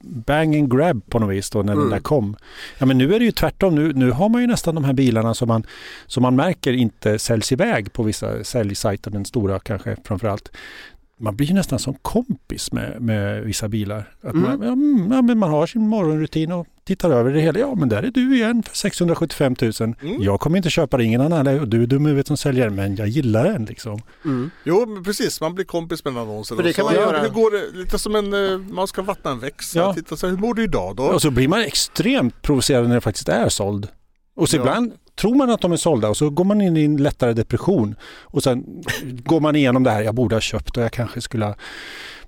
bang 0.00 0.56
and 0.56 0.72
grab 0.76 1.10
på 1.10 1.18
något 1.18 1.30
vis 1.34 1.50
då 1.50 1.62
när 1.62 1.72
Mm. 1.72 1.84
den 1.84 1.90
där 1.90 2.00
kom. 2.00 2.36
Ja, 2.78 2.86
men 2.86 2.98
nu 2.98 3.14
är 3.14 3.18
det 3.18 3.24
ju 3.24 3.32
tvärtom. 3.32 3.74
Nu, 3.74 3.92
nu 3.92 4.10
har 4.10 4.28
man 4.28 4.40
ju 4.40 4.46
nästan 4.46 4.74
de 4.74 4.84
här 4.84 4.92
bilarna 4.92 5.34
som 5.34 5.48
man, 5.48 5.66
som 6.06 6.22
man 6.22 6.36
märker 6.36 6.72
inte 6.72 7.18
säljs 7.18 7.52
iväg 7.52 7.92
på 7.92 8.02
vissa 8.02 8.44
säljsajter, 8.44 9.10
den 9.10 9.24
stora 9.24 9.58
kanske 9.58 9.96
framförallt. 10.04 10.52
Man 11.20 11.36
blir 11.36 11.46
ju 11.46 11.54
nästan 11.54 11.78
som 11.78 11.94
kompis 11.94 12.72
med, 12.72 13.00
med 13.02 13.42
vissa 13.44 13.68
bilar. 13.68 14.12
Att 14.22 14.32
Mm. 14.34 14.42
man, 14.42 14.62
ja, 14.62 14.72
mm, 14.72 15.12
ja, 15.12 15.22
men 15.22 15.38
man 15.38 15.50
har 15.50 15.66
sin 15.66 15.88
morgonrutin 15.88 16.52
och 16.52 16.66
tittar 16.84 17.10
över 17.10 17.32
det 17.32 17.40
hela. 17.40 17.58
Ja, 17.58 17.74
men 17.74 17.88
där 17.88 18.02
är 18.02 18.10
du 18.10 18.36
igen 18.36 18.62
för 18.62 18.76
675 18.76 19.54
000. 19.62 19.72
Mm. 19.80 20.22
Jag 20.22 20.40
kommer 20.40 20.56
inte 20.56 20.70
köpa 20.70 20.96
det, 20.96 21.04
ingen 21.04 21.20
annan. 21.20 21.60
Och 21.60 21.68
du 21.68 21.82
är 21.82 21.86
dum 21.86 22.06
huvudet 22.06 22.26
som 22.26 22.36
säljer 22.36 22.70
men 22.70 22.96
jag 22.96 23.08
gillar 23.08 23.44
den 23.44 23.64
liksom. 23.64 24.00
Jo, 24.64 24.86
men 24.86 25.04
precis. 25.04 25.40
Man 25.40 25.54
blir 25.54 25.64
kompis 25.64 26.04
med 26.04 26.16
annonsen. 26.18 26.56
För 26.56 26.64
det 26.64 26.70
och 26.70 26.76
kan 26.76 26.84
så, 26.84 26.92
man 26.92 27.00
ja, 27.00 27.06
göra. 27.12 27.22
Hur 27.22 27.28
går 27.28 27.50
det? 27.50 27.78
Lite 27.78 27.98
som 27.98 28.14
en, 28.16 28.52
eh, 28.52 28.58
man 28.58 28.86
ska 28.88 29.02
vattna 29.02 29.30
en 29.30 29.40
växt. 29.40 29.74
Ja. 29.74 29.94
Titta 29.94 30.16
så 30.16 30.26
här, 30.26 30.34
hur 30.34 30.40
mår 30.40 30.54
du 30.54 30.64
idag 30.64 30.96
då? 30.96 31.02
Och 31.02 31.22
så 31.22 31.30
blir 31.30 31.48
man 31.48 31.60
extremt 31.60 32.42
provocerad 32.42 32.88
när 32.88 32.94
det 32.94 33.00
faktiskt 33.00 33.28
är 33.28 33.48
såld. 33.48 33.88
Och 34.36 34.48
så 34.48 34.56
Ja. 34.56 34.60
ibland 34.60 34.92
tror 35.16 35.34
man 35.34 35.50
att 35.50 35.60
de 35.60 35.72
är 35.72 35.76
sålda 35.76 36.08
och 36.08 36.16
så 36.16 36.30
går 36.30 36.44
man 36.44 36.60
in 36.60 36.76
i 36.76 36.84
en 36.84 36.96
lättare 36.96 37.32
depression. 37.32 37.94
Och 38.22 38.42
sen 38.42 38.64
går 39.24 39.40
man 39.40 39.56
igenom 39.56 39.82
det 39.82 39.90
här, 39.90 40.02
jag 40.02 40.14
borde 40.14 40.34
ha 40.34 40.40
köpt 40.40 40.76
och 40.76 40.82
jag 40.82 40.92
kanske 40.92 41.20
skulle 41.20 41.44
ha 41.44 41.54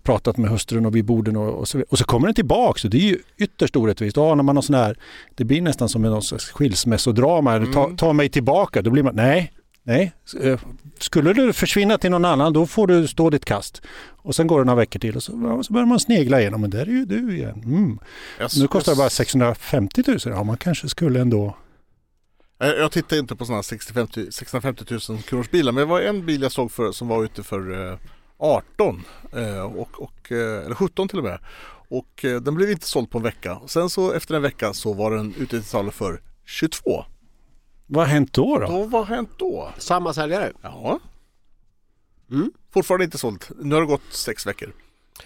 pratat 0.02 0.36
med 0.36 0.50
hustrun 0.50 0.86
och 0.86 0.96
vid 0.96 1.04
borden 1.04 1.36
och, 1.36 1.54
och 1.54 1.68
så 1.68 1.82
Och 1.88 1.98
så 1.98 2.04
kommer 2.04 2.26
den 2.26 2.34
tillbaks 2.34 2.84
och 2.84 2.90
det 2.90 2.98
är 2.98 3.08
ju 3.08 3.18
ytterst 3.38 3.76
orättvist. 3.76 4.14
Då 4.14 4.32
anar 4.32 4.42
man 4.42 4.54
någon 4.54 4.62
sån 4.62 4.74
här, 4.74 4.96
det 5.34 5.44
blir 5.44 5.62
nästan 5.62 5.88
som 5.88 6.04
en 6.04 6.20
skilsmässodrama. 6.20 7.54
Mm. 7.54 7.72
Ta, 7.72 7.90
ta 7.96 8.12
mig 8.12 8.28
tillbaka, 8.28 8.82
då 8.82 8.90
blir 8.90 9.02
man, 9.02 9.14
nej, 9.14 9.52
nej. 9.82 10.12
Eh, 10.42 10.60
Skulle 10.98 11.32
du 11.32 11.52
försvinna 11.52 11.98
till 11.98 12.10
någon 12.10 12.24
annan 12.24 12.52
då 12.52 12.66
får 12.66 12.86
du 12.86 13.08
stå 13.08 13.30
ditt 13.30 13.44
kast. 13.44 13.82
Och 14.22 14.34
sen 14.34 14.46
går 14.46 14.58
det 14.58 14.64
några 14.64 14.76
veckor 14.76 15.00
till 15.00 15.16
och 15.16 15.22
så, 15.22 15.62
så 15.62 15.72
börjar 15.72 15.86
man 15.86 16.00
snegla 16.00 16.40
igenom, 16.40 16.60
men 16.60 16.70
där 16.70 16.82
är 16.82 16.86
ju 16.86 17.04
du 17.04 17.36
igen. 17.36 17.62
Mm. 17.64 17.98
Jag, 18.38 18.50
Nu 18.58 18.68
kostar 18.68 18.92
det 18.92 18.96
bara 18.96 19.04
jag, 19.04 19.12
650 19.12 20.02
000. 20.06 20.18
Ja, 20.24 20.42
man 20.42 20.56
kanske 20.56 20.88
skulle 20.88 21.20
ändå... 21.20 21.56
jag, 22.58 22.78
jag 22.78 22.92
tittar 22.92 23.16
inte 23.16 23.36
på 23.36 23.44
sådana 23.44 23.62
650, 23.62 24.32
650 24.32 24.84
000 25.08 25.22
kronors 25.22 25.50
bilar. 25.50 25.72
Men 25.72 25.80
det 25.80 25.90
var 25.90 26.00
en 26.00 26.26
bil 26.26 26.42
jag 26.42 26.52
såg 26.52 26.72
för, 26.72 26.92
som 26.92 27.08
var 27.08 27.24
ute 27.24 27.42
för 27.42 27.90
eh, 27.92 27.98
18 28.38 29.04
eh, 29.32 29.60
och, 29.60 30.02
och, 30.02 30.32
eh, 30.32 30.64
eller 30.64 30.74
17 30.74 31.08
till 31.08 31.18
och 31.18 31.24
med. 31.24 31.38
Och 31.88 32.24
eh, 32.24 32.40
den 32.40 32.54
blev 32.54 32.70
inte 32.70 32.86
såld 32.86 33.10
på 33.10 33.18
en 33.18 33.24
vecka. 33.24 33.60
Sen 33.66 33.90
så 33.90 34.12
efter 34.12 34.34
en 34.34 34.42
vecka 34.42 34.72
så 34.72 34.92
var 34.92 35.10
den 35.10 35.34
ute 35.34 35.46
till 35.46 35.64
salu 35.64 35.90
för 35.90 36.22
22. 36.44 37.04
Vad 37.86 38.06
har 38.06 38.12
hänt 38.12 38.32
då? 38.32 38.58
då? 38.58 38.66
Då, 38.66 38.84
vad 38.84 39.06
har 39.06 39.16
hänt 39.16 39.30
då? 39.36 39.72
Samma 39.78 40.14
säljare. 40.14 40.52
Ja. 40.62 41.00
Mm. 42.30 42.52
Fortfarande 42.70 43.04
inte 43.04 43.18
sålt. 43.18 43.50
Nu 43.58 43.74
har 43.74 43.82
det 43.82 43.86
gått 43.86 44.12
sex 44.12 44.46
veckor. 44.46 44.72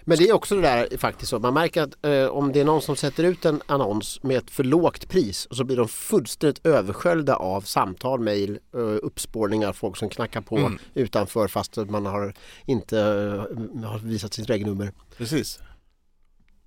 Men 0.05 0.19
det 0.19 0.29
är 0.29 0.33
också 0.33 0.55
det 0.55 0.61
där 0.61 0.99
faktiskt 0.99 1.31
så. 1.31 1.39
Man 1.39 1.55
märker 1.55 1.83
att 1.83 2.05
eh, 2.05 2.27
om 2.27 2.53
det 2.53 2.61
är 2.61 2.65
någon 2.65 2.83
som 2.83 2.97
sätter 2.97 3.25
ut 3.25 3.45
en 3.45 3.63
annons 3.67 4.23
med 4.23 4.37
ett 4.37 4.51
för 4.51 4.65
lågt 4.65 5.09
pris 5.09 5.49
så 5.51 5.65
blir 5.65 5.77
de 5.77 5.89
fullständigt 5.89 6.67
översköljda 6.67 7.37
av 7.37 7.61
samtal, 7.61 8.21
mejl, 8.21 8.59
eh, 8.75 8.81
uppspårningar, 8.81 9.73
folk 9.73 9.97
som 9.97 10.09
knackar 10.09 10.41
på 10.41 10.57
Mm. 10.59 10.79
utanför 10.95 11.49
fast 11.49 11.79
att 11.79 11.91
man 11.91 12.07
har 12.07 12.35
inte 12.67 12.99
eh, 12.99 13.85
har 13.85 13.99
visat 13.99 14.35
sitt 14.35 14.51
regnummer. 14.51 14.93
Precis. 15.17 15.59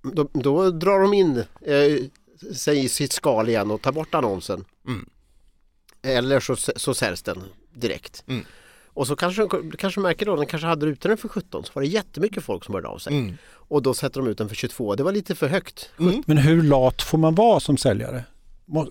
Då, 0.02 0.28
då 0.32 0.70
drar 0.70 1.00
de 1.00 1.14
in 1.14 1.38
eh, 1.60 2.54
sig 2.54 2.84
i 2.84 2.88
sitt 2.88 3.12
skal 3.12 3.48
igen 3.48 3.70
och 3.70 3.82
tar 3.82 3.92
bort 3.92 4.14
annonsen. 4.14 4.64
Mm. 4.86 5.08
Eller 6.02 6.40
så, 6.40 6.56
så 6.56 6.94
säljs 6.94 7.22
den 7.22 7.42
direkt. 7.74 8.24
Mm. 8.26 8.44
Och 8.96 9.06
så 9.06 9.16
kanske 9.16 9.42
du 9.42 9.76
kanske 9.76 10.00
märker 10.00 10.26
då, 10.26 10.36
den 10.36 10.46
kanske 10.46 10.66
hade 10.66 10.86
ute 10.86 11.08
den 11.08 11.16
för 11.16 11.28
17 11.28 11.64
så 11.64 11.70
var 11.74 11.82
det 11.82 11.88
jättemycket 11.88 12.44
folk 12.44 12.64
som 12.64 12.74
hörde 12.74 12.88
av 12.88 12.98
sig. 12.98 13.18
Mm. 13.18 13.36
Och 13.48 13.82
då 13.82 13.94
sätter 13.94 14.20
de 14.20 14.30
ut 14.30 14.38
den 14.38 14.48
för 14.48 14.56
22. 14.56 14.94
Det 14.94 15.02
var 15.02 15.12
lite 15.12 15.34
för 15.34 15.48
högt. 15.48 15.90
Mm. 16.00 16.22
Men 16.26 16.38
hur 16.38 16.62
lat 16.62 17.02
får 17.02 17.18
man 17.18 17.34
vara 17.34 17.60
som 17.60 17.76
säljare? 17.76 18.24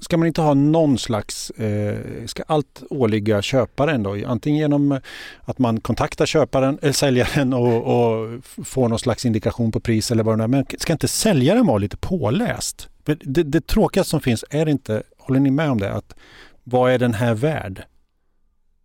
Ska 0.02 0.18
man 0.18 0.28
inte 0.28 0.42
ha 0.42 0.54
någon 0.54 0.98
slags, 0.98 1.50
eh, 1.50 2.26
ska 2.26 2.44
allt 2.48 2.84
åligga 2.90 3.42
köparen 3.42 4.04
då? 4.04 4.18
Antingen 4.28 4.60
genom 4.60 5.00
att 5.42 5.60
man 5.60 5.80
kontaktar 5.80 6.26
köparen 6.26 6.80
eller 6.82 6.94
säljaren 6.94 7.54
och, 7.54 7.76
och 7.76 8.46
får 8.66 8.90
någon 8.90 9.00
slags 9.00 9.26
indikation 9.26 9.72
på 9.72 9.80
pris 9.80 10.12
eller 10.12 10.24
vad 10.24 10.38
det 10.38 10.44
är. 10.44 10.48
Men 10.48 10.66
ska 10.78 10.94
inte 10.94 11.08
säljaren 11.08 11.66
vara 11.66 11.78
lite 11.78 11.98
påläst? 11.98 12.90
Det, 13.04 13.44
det 13.44 13.68
tråkigaste 13.68 14.10
som 14.10 14.22
finns 14.22 14.46
är 14.50 14.70
inte, 14.70 15.04
håller 15.20 15.40
ni 15.40 15.52
med 15.52 15.70
om 15.70 15.80
det, 15.80 15.94
att 15.94 16.16
vad 16.64 16.92
är 16.92 17.00
den 17.00 17.14
här 17.14 17.34
värd? 17.34 17.84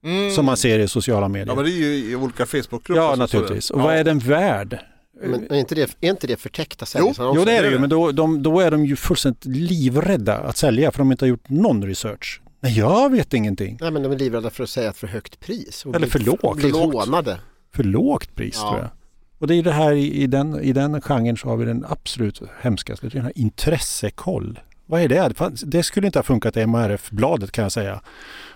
Mm. 0.04 0.30
Som 0.30 0.44
man 0.46 0.56
ser 0.56 0.78
i 0.78 0.88
sociala 0.88 1.28
medier. 1.28 1.46
Ja 1.46 1.54
men 1.54 1.64
det 1.64 1.70
är 1.70 1.76
ju 1.76 2.10
i 2.10 2.16
olika 2.16 2.46
Facebookgrupper. 2.46 2.94
Ja, 3.02 3.14
naturligtvis. 3.16 3.70
Och 3.70 3.80
vad 3.80 3.94
är 3.94 4.04
den 4.04 4.18
värd? 4.18 4.78
Men 5.22 5.52
är 5.52 5.56
inte 5.56 5.74
det, 5.74 5.96
är 6.00 6.10
inte 6.10 6.26
det 6.26 6.36
förtäckta 6.36 6.86
säljningsannonser? 6.86 7.40
Jo, 7.40 7.44
det 7.44 7.52
är 7.56 7.62
det 7.62 7.70
ju, 7.70 7.78
men 7.78 7.90
då, 7.90 8.12
de, 8.12 8.42
då 8.42 8.60
är 8.60 8.70
de 8.70 8.86
ju 8.86 8.96
fullständigt 8.96 9.44
livrädda 9.44 10.36
att 10.38 10.56
sälja 10.56 10.90
för 10.90 10.98
de 10.98 11.12
inte 11.12 11.24
har 11.24 11.28
gjort 11.28 11.48
någon 11.48 11.84
research. 11.84 12.40
Nej, 12.60 12.78
jag 12.78 13.10
vet 13.12 13.34
ingenting. 13.34 13.78
Nej 13.80 13.90
men 13.90 14.02
de 14.02 14.12
är 14.12 14.16
livrädda 14.18 14.50
för 14.50 14.64
att 14.64 14.70
säga 14.70 14.90
ett 14.90 14.96
för 14.96 15.06
högt 15.06 15.40
pris. 15.40 15.86
Och 15.86 15.94
Eller 15.94 16.06
för 16.06 16.18
lågt. 16.18 16.56
Bli 16.56 16.62
För 16.62 16.78
lågt. 16.78 16.94
hånade. 16.94 17.40
För 17.74 17.84
lågt 17.84 18.34
pris 18.34 18.58
Ja. 18.62 18.68
tror 18.70 18.80
jag. 18.80 18.90
Och 19.38 19.46
det 19.46 19.54
är 19.54 19.62
det 19.62 19.72
här 19.72 19.92
i, 19.92 20.12
i, 20.22 20.26
den, 20.26 20.60
i 20.60 20.72
den 20.72 21.00
genren 21.00 21.36
så 21.36 21.48
har 21.48 21.56
vi 21.56 21.64
den 21.64 21.84
absolut 21.88 22.42
hemskaste, 22.60 23.08
den 23.08 23.22
här 23.22 23.32
intressekoll. 23.38 24.60
Vad 24.86 25.00
är 25.02 25.08
det? 25.08 25.32
Det 25.64 25.82
skulle 25.82 26.06
inte 26.06 26.18
ha 26.18 26.24
funkat 26.24 26.56
i 26.56 26.60
MRF-bladet 26.60 27.52
kan 27.52 27.62
jag 27.62 27.72
säga. 27.72 28.00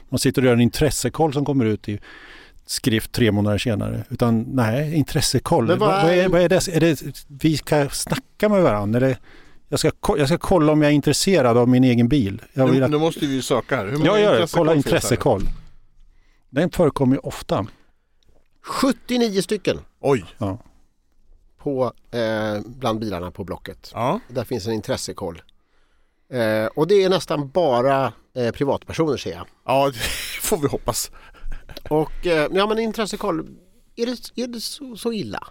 Man 0.09 0.19
sitter 0.19 0.43
och 0.43 0.47
gör 0.47 0.53
en 0.53 0.61
intressekoll 0.61 1.33
som 1.33 1.45
kommer 1.45 1.65
ut 1.65 1.89
i 1.89 2.01
skrift 2.67 3.13
tre 3.13 3.33
månader 3.33 3.59
senare. 3.59 4.05
Utan 4.11 4.43
nej, 4.43 4.95
intressekoll. 4.95 5.67
Vad, 5.67 5.79
vad 5.79 6.03
vad, 6.03 6.13
är- 6.13 6.29
vad 6.29 6.41
är 6.41 6.49
det? 6.49 6.69
Är 6.69 6.81
det? 6.81 7.03
Vi 7.29 7.57
ska 7.57 7.89
snacka 7.89 8.49
med 8.49 8.63
varandra 8.63 8.97
eller 8.97 9.17
jag 9.69 9.79
ska, 9.79 9.91
jag 10.19 10.29
ska 10.29 10.39
kolla 10.39 10.73
om 10.73 10.83
jag 10.83 10.91
är 10.91 10.95
intresserad 10.95 11.57
av 11.57 11.69
min 11.69 11.85
egen 11.85 12.09
bil. 12.09 12.43
Jag 12.53 12.67
vill 12.67 12.83
att, 12.83 12.91
nu 12.91 12.99
måste 12.99 13.27
vi 13.27 13.35
ju 13.35 13.43
söka 13.43 13.77
här. 13.77 13.85
Hur 13.87 13.93
många 13.93 14.07
jag 14.07 14.21
gör 14.21 14.41
det, 14.41 14.53
kolla 14.53 14.75
intressekoll. 14.75 15.43
Den 16.51 16.71
förekommer 16.71 17.17
ju 17.17 17.21
ofta. 17.21 17.67
79 18.63 19.43
stycken 19.43 19.79
Oj! 20.01 20.25
Ja. 20.39 20.59
på, 21.59 21.93
eh, 22.11 22.61
bland 22.67 23.01
bilarna 23.01 23.31
på 23.31 23.45
Blocket. 23.45 23.91
Ja. 23.95 24.21
Där 24.29 24.45
finns 24.45 24.67
en 24.67 24.73
intressekoll. 24.73 25.43
Eh, 26.33 26.67
och 26.67 26.87
det 26.87 26.95
är 27.05 27.09
nästan 27.11 27.49
bara 27.49 28.13
eh, 28.37 28.51
privatpersoner 28.53 29.17
ser 29.17 29.31
jag. 29.31 29.47
ja, 29.65 29.91
det 29.91 29.99
får 30.43 30.57
vi 30.57 30.69
hoppas. 30.69 31.11
Och 31.89 32.27
eh, 32.27 32.49
ja 32.53 32.67
men 32.67 32.79
intressekoll, 32.79 33.49
är 33.97 34.07
det, 34.07 34.43
är 34.43 34.47
det 34.47 34.61
så, 34.61 34.97
så 34.97 35.13
illa? 35.13 35.47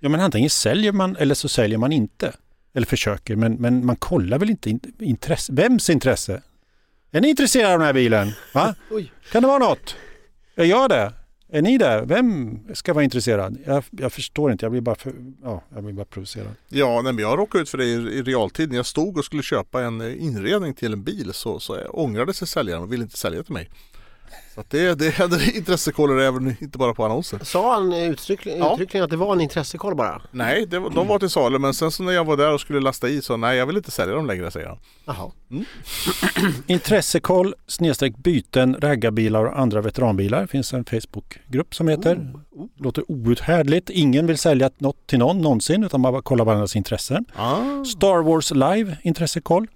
Ja 0.00 0.08
men 0.08 0.20
antingen 0.20 0.50
säljer 0.50 0.92
man 0.92 1.16
eller 1.16 1.34
så 1.34 1.48
säljer 1.48 1.78
man 1.78 1.92
inte. 1.92 2.32
Eller 2.74 2.86
försöker 2.86 3.36
men, 3.36 3.54
men 3.54 3.86
man 3.86 3.96
kollar 3.96 4.38
väl 4.38 4.50
inte 4.50 4.70
in, 4.70 4.80
intresse. 4.98 5.52
Vems 5.52 5.90
intresse? 5.90 6.42
Är 7.10 7.20
ni 7.20 7.28
intresserade 7.28 7.72
av 7.72 7.78
den 7.78 7.86
här 7.86 7.92
bilen? 7.92 8.32
Va? 8.54 8.74
Kan 9.32 9.42
det 9.42 9.48
vara 9.48 9.58
något? 9.58 9.96
Är 10.56 10.64
jag 10.64 10.88
det? 10.90 11.12
Är 11.50 11.62
ni 11.62 11.78
där? 11.78 12.06
Vem 12.06 12.58
ska 12.74 12.92
vara 12.94 13.04
intresserad? 13.04 13.58
Jag, 13.66 13.84
jag 13.90 14.12
förstår 14.12 14.52
inte, 14.52 14.64
jag 14.64 14.70
blir 14.70 14.80
bara, 14.80 14.94
för, 14.94 15.12
ja, 15.42 15.62
jag 15.74 15.84
blir 15.84 15.92
bara 15.92 16.04
provocerad. 16.04 16.48
Ja, 16.68 17.02
nej, 17.02 17.12
men 17.12 17.22
jag 17.22 17.38
råkade 17.38 17.62
ut 17.62 17.68
för 17.68 17.78
det 17.78 17.84
i, 17.84 17.92
i 17.92 18.22
realtid. 18.22 18.68
När 18.68 18.76
jag 18.76 18.86
stod 18.86 19.18
och 19.18 19.24
skulle 19.24 19.42
köpa 19.42 19.82
en 19.82 20.00
eh, 20.00 20.24
inredning 20.24 20.74
till 20.74 20.92
en 20.92 21.02
bil 21.02 21.32
så, 21.32 21.60
så 21.60 21.84
ångrade 21.88 22.34
sig 22.34 22.48
säljaren 22.48 22.82
och 22.82 22.92
ville 22.92 23.02
inte 23.02 23.18
sälja 23.18 23.42
till 23.42 23.52
mig. 23.52 23.68
Så 24.54 24.60
att 24.60 24.70
det, 24.70 24.94
det 24.98 25.10
händer 25.10 25.56
intressekoller 25.56 26.18
även 26.18 26.56
inte 26.60 26.78
bara 26.78 26.94
på 26.94 27.04
annonser. 27.04 27.38
Sa 27.44 27.74
han 27.74 27.92
uttryckligen, 27.92 28.58
Ja. 28.58 28.72
uttryckligen 28.72 29.04
att 29.04 29.10
det 29.10 29.16
var 29.16 29.32
en 29.32 29.40
intressekoll 29.40 29.94
bara? 29.94 30.22
Nej, 30.30 30.66
det, 30.66 30.78
var- 30.78 30.90
de 30.90 31.06
var 31.06 31.18
till 31.18 31.30
salu 31.30 31.58
men 31.58 31.74
sen 31.74 31.90
så 31.90 32.02
när 32.02 32.12
jag 32.12 32.24
var 32.24 32.36
där 32.36 32.52
och 32.54 32.60
skulle 32.60 32.80
lasta 32.80 33.08
i 33.08 33.22
så 33.22 33.36
nej 33.36 33.56
jag 33.58 33.66
vill 33.66 33.76
inte 33.76 33.90
sälja 33.90 34.14
dem 34.14 34.26
längre 34.26 34.50
säger 34.50 34.66
han. 34.68 34.78
Jaha. 35.04 35.30
Intressekoll 36.66 37.54
snedstreck 37.66 38.16
byten, 38.16 38.76
raggarbilar 38.80 39.44
och 39.44 39.58
andra 39.58 39.80
veteranbilar. 39.80 40.40
Det 40.40 40.46
finns 40.46 40.72
en 40.74 40.84
Facebookgrupp 40.84 41.74
som 41.74 41.88
heter. 41.88 42.32
Låter 42.76 43.10
outhärdligt. 43.10 43.90
Ingen 43.90 44.26
vill 44.26 44.38
sälja 44.38 44.70
något 44.78 45.06
till 45.06 45.18
någon 45.18 45.38
någonsin 45.42 45.84
utan 45.84 46.00
man 46.00 46.12
bara 46.12 46.22
kollar 46.22 46.44
varandras 46.44 46.76
intressen. 46.76 47.24
Ah. 47.36 47.84
Star 47.84 48.22
Wars 48.22 48.50
Live 48.50 48.96
intressekoll. 49.02 49.66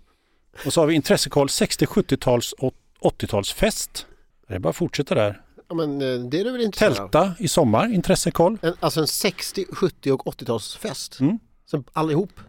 Och 0.67 0.73
så 0.73 0.81
har 0.81 0.87
vi 0.87 0.95
intressekoll 0.95 1.49
60, 1.49 1.85
70-tals 1.87 2.53
och 2.53 2.75
80-talsfest. 3.01 4.05
Det 4.53 4.57
är 4.57 4.61
bara 4.61 4.71
att 4.71 4.77
fortsätta 4.77 5.15
där. 5.15 5.41
Ja, 5.69 5.75
men 5.75 5.91
eh, 6.01 6.19
det 6.31 6.41
är 6.41 6.45
du 6.45 6.51
väl? 6.53 6.73
Tälta 6.73 7.35
i 7.39 7.49
sommar, 7.49 7.95
intressekoll. 7.95 8.59
En, 8.63 8.75
alltså 8.81 9.01
en 9.01 9.07
60, 9.07 9.67
70 9.73 10.13
och 10.13 10.27
80-talsfest. 10.27 11.21
Mm. 11.21 11.39
Allihop. 11.93 12.41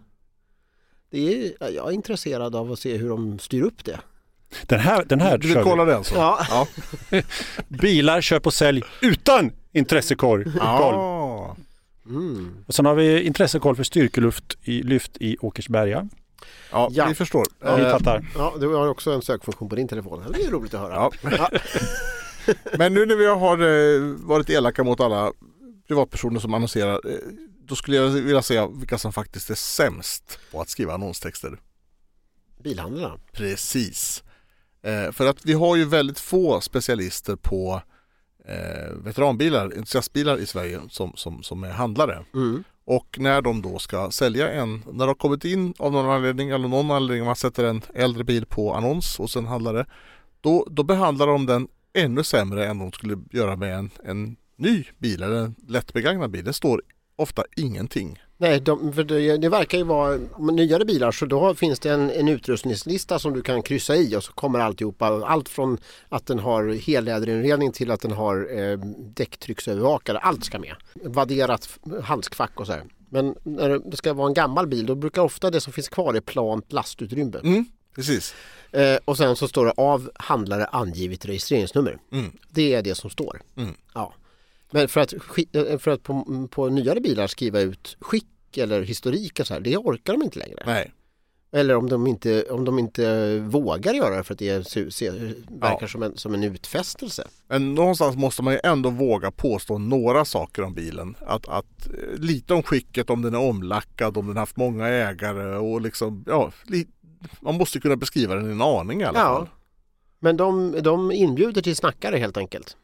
Det 1.11 1.45
är, 1.45 1.53
ja, 1.59 1.69
jag 1.69 1.87
är 1.89 1.91
intresserad 1.91 2.55
av 2.55 2.71
att 2.71 2.79
se 2.79 2.97
hur 2.97 3.09
de 3.09 3.39
styr 3.39 3.61
upp 3.61 3.85
det. 3.85 3.99
Den 4.65 4.79
här, 4.79 5.05
den 5.05 5.21
här 5.21 5.37
Du 5.37 5.47
kör 5.47 5.57
vi. 5.57 5.63
kolla 5.63 5.85
den 5.85 6.03
så? 6.03 6.15
Ja. 6.15 6.45
Ja. 6.49 6.67
Bilar, 7.67 8.21
köp 8.21 8.45
och 8.45 8.53
sälj 8.53 8.83
utan 9.01 9.51
intressekoll. 9.71 10.43
Koll. 10.77 10.95
Mm. 12.05 12.55
Och 12.67 12.75
sen 12.75 12.85
har 12.85 12.95
vi 12.95 13.21
intressekoll 13.21 13.75
för 13.75 13.83
styrkeluft 13.83 14.57
i 14.61 14.83
lyft 14.83 15.17
i 15.19 15.37
Åkersberga. 15.41 16.09
Ja, 16.71 16.87
Ja. 16.91 17.05
vi 17.07 17.15
förstår. 17.15 17.45
Ja, 17.59 17.75
vi 17.75 17.83
Eh, 17.83 17.89
fattar. 17.91 18.25
Ja, 18.35 18.53
du 18.59 18.67
har 18.67 18.87
också 18.87 19.11
en 19.11 19.21
sökfunktion 19.21 19.69
på 19.69 19.75
din 19.75 19.87
telefon. 19.87 20.23
Det 20.33 20.43
är 20.43 20.51
roligt 20.51 20.73
att 20.73 20.79
höra. 20.79 20.93
Ja. 20.93 21.11
Ja. 21.37 21.49
Men 22.77 22.93
nu 22.93 23.05
när 23.05 23.15
vi 23.15 23.25
har 23.25 23.57
eh, 23.57 24.01
varit 24.27 24.49
elaka 24.49 24.83
mot 24.83 24.99
alla 24.99 25.31
privatpersoner 25.87 26.39
som 26.39 26.53
annonserar 26.53 26.93
eh, 27.09 27.17
då 27.65 27.75
skulle 27.75 27.97
jag 27.97 28.07
vilja 28.07 28.41
säga 28.41 28.67
vilka 28.67 28.97
som 28.97 29.13
faktiskt 29.13 29.49
är 29.49 29.55
sämst 29.55 30.39
på 30.51 30.61
att 30.61 30.69
skriva 30.69 30.93
annonstexter. 30.93 31.59
Bilhandlarna. 32.63 33.19
Precis. 33.31 34.23
För 35.11 35.25
att 35.27 35.45
vi 35.45 35.53
har 35.53 35.75
ju 35.75 35.85
väldigt 35.85 36.19
få 36.19 36.61
specialister 36.61 37.35
på 37.35 37.81
veteranbilar, 38.95 39.65
entusiastbilar 39.77 40.37
i 40.37 40.45
Sverige 40.45 40.81
som, 40.89 41.13
som, 41.15 41.43
som 41.43 41.63
är 41.63 41.69
handlare. 41.71 42.25
Mm. 42.33 42.63
Och 42.85 43.17
när 43.19 43.41
de 43.41 43.61
då 43.61 43.79
ska 43.79 44.11
sälja 44.11 44.51
en, 44.51 44.83
när 44.85 44.99
de 44.99 45.07
har 45.07 45.15
kommit 45.15 45.45
in 45.45 45.73
av 45.79 45.91
någon 45.91 46.09
anledning 46.09 46.49
eller 46.49 46.67
någon 46.67 46.91
anledning 46.91 47.25
man 47.25 47.35
sätter 47.35 47.63
en 47.63 47.81
äldre 47.93 48.23
bil 48.23 48.45
på 48.45 48.73
annons 48.73 49.19
och 49.19 49.29
sen 49.29 49.45
handlar 49.45 49.73
det. 49.73 49.85
Då, 50.41 50.67
då 50.71 50.83
behandlar 50.83 51.27
de 51.27 51.45
den 51.45 51.67
ännu 51.93 52.23
sämre 52.23 52.67
än 52.67 52.79
de 52.79 52.91
skulle 52.91 53.17
göra 53.31 53.55
med 53.55 53.75
en, 53.75 53.89
en 54.05 54.35
ny 54.55 54.83
bil 54.97 55.23
eller 55.23 55.35
en 55.35 55.55
lättbegagnad 55.67 56.31
bil. 56.31 56.45
Det 56.45 56.53
står 56.53 56.81
ofta 57.15 57.43
ingenting. 57.55 58.19
Nej, 58.43 58.59
de, 58.59 58.91
det, 59.07 59.37
det 59.37 59.49
verkar 59.49 59.77
ju 59.77 59.83
vara 59.83 60.19
nyare 60.37 60.85
bilar 60.85 61.11
så 61.11 61.25
då 61.25 61.55
finns 61.55 61.79
det 61.79 61.89
en, 61.89 62.09
en 62.09 62.27
utrustningslista 62.27 63.19
som 63.19 63.33
du 63.33 63.41
kan 63.41 63.61
kryssa 63.61 63.95
i 63.95 64.15
och 64.15 64.23
så 64.23 64.31
kommer 64.31 64.59
alltihopa. 64.59 65.05
Allt 65.07 65.49
från 65.49 65.77
att 66.09 66.25
den 66.25 66.39
har 66.39 66.69
helläderinredning 66.73 67.71
till 67.71 67.91
att 67.91 68.01
den 68.01 68.11
har 68.11 68.59
eh, 68.59 68.77
däcktrycksövervakare. 68.97 70.17
Allt 70.17 70.45
ska 70.45 70.59
med. 70.59 70.75
Vadderat 70.93 71.79
handskfack 72.03 72.59
och 72.59 72.65
så 72.65 72.73
här. 72.73 72.83
Men 73.09 73.35
när 73.43 73.79
det 73.79 73.97
ska 73.97 74.13
vara 74.13 74.27
en 74.27 74.33
gammal 74.33 74.67
bil 74.67 74.85
då 74.85 74.95
brukar 74.95 75.21
ofta 75.21 75.51
det 75.51 75.61
som 75.61 75.73
finns 75.73 75.89
kvar 75.89 76.13
är 76.13 76.21
plant 76.21 76.73
lastutrymme. 76.73 77.39
Mm, 77.43 77.65
precis. 77.95 78.35
Eh, 78.71 78.97
och 79.05 79.17
sen 79.17 79.35
så 79.35 79.47
står 79.47 79.65
det 79.65 79.73
av 79.77 80.11
handlare 80.15 80.65
angivet 80.65 81.25
registreringsnummer. 81.25 81.97
Mm. 82.11 82.31
Det 82.49 82.73
är 82.73 82.81
det 82.81 82.95
som 82.95 83.09
står. 83.09 83.41
Mm. 83.57 83.73
Ja. 83.93 84.13
Men 84.71 84.87
för 84.87 85.01
att, 85.01 85.13
eh, 85.53 85.77
för 85.77 85.91
att 85.91 86.03
på, 86.03 86.47
på 86.51 86.69
nyare 86.69 86.99
bilar 86.99 87.27
skriva 87.27 87.59
ut 87.59 87.97
skick 87.99 88.25
eller 88.57 88.81
historik 88.81 89.39
och 89.39 89.47
så 89.47 89.53
här, 89.53 89.61
det 89.61 89.77
orkar 89.77 90.13
de 90.13 90.23
inte 90.23 90.39
längre. 90.39 90.63
Nej. 90.65 90.91
Eller 91.55 91.75
om 91.75 91.89
de 91.89 92.07
inte, 92.07 92.43
om 92.43 92.65
de 92.65 92.79
inte 92.79 93.37
vågar 93.39 93.93
göra 93.93 94.15
det 94.17 94.23
för 94.23 94.33
att 94.33 94.39
det 94.39 94.57
verkar 95.49 95.77
Ja. 95.81 95.87
som, 95.87 96.03
en, 96.03 96.17
som 96.17 96.33
en 96.33 96.43
utfästelse. 96.43 97.27
Men 97.47 97.75
någonstans 97.75 98.15
måste 98.15 98.41
man 98.43 98.53
ju 98.53 98.59
ändå 98.63 98.89
våga 98.89 99.31
påstå 99.31 99.77
några 99.77 100.25
saker 100.25 100.61
om 100.63 100.73
bilen. 100.73 101.15
Att, 101.21 101.47
att 101.47 101.87
eh, 101.87 102.19
lite 102.19 102.53
om 102.53 102.63
skicket, 102.63 103.09
om 103.09 103.21
den 103.21 103.33
är 103.33 103.39
omlackad, 103.39 104.17
om 104.17 104.27
den 104.27 104.37
haft 104.37 104.57
många 104.57 104.87
ägare 104.87 105.55
och 105.57 105.81
liksom, 105.81 106.23
ja, 106.27 106.51
li, 106.67 106.87
man 107.41 107.55
måste 107.55 107.79
kunna 107.79 107.95
beskriva 107.95 108.35
den 108.35 108.49
i 108.49 108.51
en 108.51 108.61
aning 108.61 109.01
i 109.01 109.03
alla 109.03 109.19
Ja. 109.19 109.25
fall. 109.35 109.47
Men 110.19 110.37
de, 110.37 110.75
de 110.81 111.11
inbjuder 111.11 111.61
till 111.61 111.75
snackare 111.75 112.17
helt 112.17 112.37
enkelt. 112.37 112.77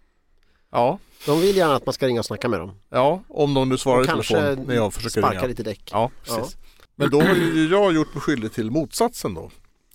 Ja, 0.71 0.99
De 1.25 1.41
vill 1.41 1.57
gärna 1.57 1.75
att 1.75 1.85
man 1.85 1.93
ska 1.93 2.07
ringa 2.07 2.19
och 2.19 2.25
snacka 2.25 2.49
med 2.49 2.59
dem. 2.59 2.71
ja, 2.89 3.23
om 3.27 3.53
de 3.53 3.69
nu 3.69 3.77
svarar 3.77 3.97
Och 3.99 4.03
i 4.05 4.07
kanske 4.07 4.33
telefon 4.33 4.65
när 4.67 4.75
jag 4.75 4.93
försöker 4.93 5.21
sparka 5.21 5.37
ringa. 5.37 5.47
lite 5.47 5.63
däck. 5.63 5.89
Ja, 5.91 6.11
precis. 6.23 6.57
Men 6.95 7.09
då 7.09 7.21
har 7.21 7.35
ju 7.35 7.67
jag 7.71 7.93
gjort 7.93 8.13
mig 8.13 8.21
skyldig 8.21 8.53
till 8.53 8.71
motsatsen 8.71 9.33
då. 9.33 9.51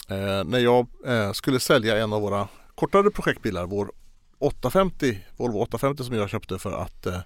Eh, 0.08 0.44
när 0.44 0.58
jag 0.58 0.86
eh, 1.06 1.32
skulle 1.32 1.60
sälja 1.60 1.98
en 1.98 2.12
av 2.12 2.22
våra 2.22 2.48
kortare 2.74 3.10
projektbilar, 3.10 3.66
vår 3.66 3.90
850, 4.38 5.18
Volvo 5.36 5.58
850 5.58 6.04
som 6.04 6.14
jag 6.14 6.30
köpte 6.30 6.58
för 6.58 6.72
att 6.72 7.06
eh, 7.06 7.18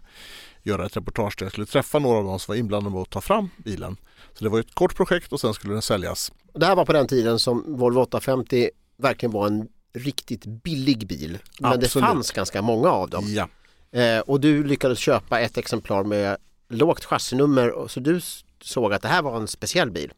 göra 0.62 0.86
ett 0.86 0.96
reportage 0.96 1.34
där 1.38 1.44
jag 1.44 1.52
skulle 1.52 1.66
träffa 1.66 1.98
några 1.98 2.18
av 2.18 2.24
dem 2.24 2.38
som 2.38 2.52
var 2.52 2.58
inblandade 2.58 2.94
med 2.94 3.02
att 3.02 3.10
ta 3.10 3.20
fram 3.20 3.50
bilen. 3.56 3.96
Så 4.34 4.44
det 4.44 4.50
var 4.50 4.60
ett 4.60 4.74
kort 4.74 4.94
projekt 4.96 5.32
och 5.32 5.40
sen 5.40 5.54
skulle 5.54 5.72
den 5.72 5.82
säljas. 5.82 6.32
Det 6.54 6.66
här 6.66 6.76
var 6.76 6.84
på 6.84 6.92
den 6.92 7.06
tiden 7.06 7.38
som 7.38 7.76
Volvo 7.76 8.00
850 8.00 8.70
verkligen 8.98 9.32
var 9.32 9.46
en 9.46 9.68
riktigt 9.98 10.46
billig 10.46 11.06
bil. 11.06 11.38
Men 11.60 11.70
det 11.70 11.86
Absolut. 11.86 12.08
fanns 12.08 12.30
ganska 12.30 12.62
många 12.62 12.88
av 12.88 13.10
dem. 13.10 13.24
Ja, 13.26 13.48
Eh, 13.92 14.20
och 14.20 14.40
du 14.40 14.64
lyckades 14.64 14.98
köpa 14.98 15.40
ett 15.40 15.58
exemplar 15.58 16.04
med 16.04 16.36
lågt 16.68 17.04
chassinummer 17.04 17.88
så 17.88 18.00
du 18.00 18.20
såg 18.62 18.92
att 18.92 19.02
det 19.02 19.08
här 19.08 19.22
var 19.22 19.36
en 19.36 19.48
speciell 19.48 19.90
bil. 19.90 20.12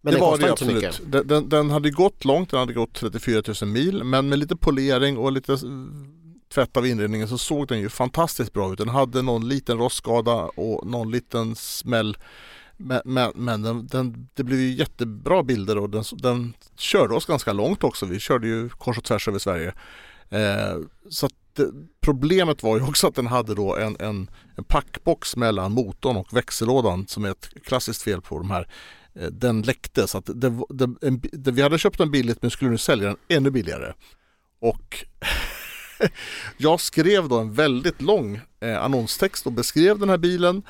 Men 0.00 0.12
det 0.12 0.18
den 0.18 0.26
var 0.26 0.38
det 0.38 0.52
absolut. 0.52 1.00
Den, 1.06 1.26
den, 1.26 1.48
den 1.48 1.70
hade 1.70 1.90
gått 1.90 2.24
långt, 2.24 2.50
den 2.50 2.60
hade 2.60 2.72
gått 2.72 2.94
34 2.94 3.42
000 3.62 3.70
mil 3.70 4.04
men 4.04 4.28
med 4.28 4.38
lite 4.38 4.56
polering 4.56 5.18
och 5.18 5.32
lite 5.32 5.58
tvätt 6.54 6.76
av 6.76 6.86
inredningen 6.86 7.28
så 7.28 7.38
såg 7.38 7.68
den 7.68 7.80
ju 7.80 7.88
fantastiskt 7.88 8.52
bra 8.52 8.72
ut. 8.72 8.78
Den 8.78 8.88
hade 8.88 9.22
någon 9.22 9.48
liten 9.48 9.78
rostskada 9.78 10.34
och 10.34 10.86
någon 10.86 11.10
liten 11.10 11.56
smäll. 11.56 12.16
Men, 12.80 13.00
men, 13.04 13.32
men 13.34 13.62
den, 13.62 13.86
den, 13.86 14.28
det 14.34 14.44
blev 14.44 14.60
ju 14.60 14.74
jättebra 14.74 15.42
bilder 15.42 15.78
och 15.78 15.90
den, 15.90 16.04
den 16.12 16.54
körde 16.76 17.14
oss 17.14 17.26
ganska 17.26 17.52
långt 17.52 17.84
också. 17.84 18.06
Vi 18.06 18.20
körde 18.20 18.46
ju 18.46 18.68
kors 18.68 18.98
och 18.98 19.04
tvärs 19.04 19.28
över 19.28 19.38
Sverige. 19.38 19.74
Eh, 20.28 20.78
så 21.10 21.26
att 21.26 21.32
det, 21.52 21.70
problemet 22.00 22.62
var 22.62 22.78
ju 22.78 22.84
också 22.84 23.06
att 23.06 23.14
den 23.14 23.26
hade 23.26 23.54
då 23.54 23.76
en, 23.76 23.96
en, 24.00 24.30
en 24.56 24.64
packbox 24.64 25.36
mellan 25.36 25.72
motorn 25.72 26.16
och 26.16 26.36
växellådan 26.36 27.06
som 27.06 27.24
är 27.24 27.30
ett 27.30 27.50
klassiskt 27.64 28.02
fel 28.02 28.20
på 28.20 28.38
de 28.38 28.50
här. 28.50 28.68
Eh, 29.14 29.26
Den 29.26 29.62
läckte 29.62 30.06
så 30.06 30.18
att 30.18 30.26
det, 30.34 30.50
det, 30.68 30.88
en, 31.02 31.20
det, 31.32 31.50
vi 31.50 31.62
hade 31.62 31.78
köpt 31.78 31.98
den 31.98 32.10
billigt 32.10 32.42
men 32.42 32.50
skulle 32.50 32.70
nu 32.70 32.78
sälja 32.78 33.06
den 33.06 33.16
ännu 33.28 33.50
billigare. 33.50 33.92
Och 34.60 35.04
jag 36.56 36.80
skrev 36.80 37.28
då 37.28 37.38
en 37.38 37.52
väldigt 37.52 38.02
lång 38.02 38.40
eh, 38.60 38.84
annonstext 38.84 39.46
och 39.46 39.52
beskrev 39.52 39.98
den 39.98 40.08
här 40.08 40.18
bilen. 40.18 40.62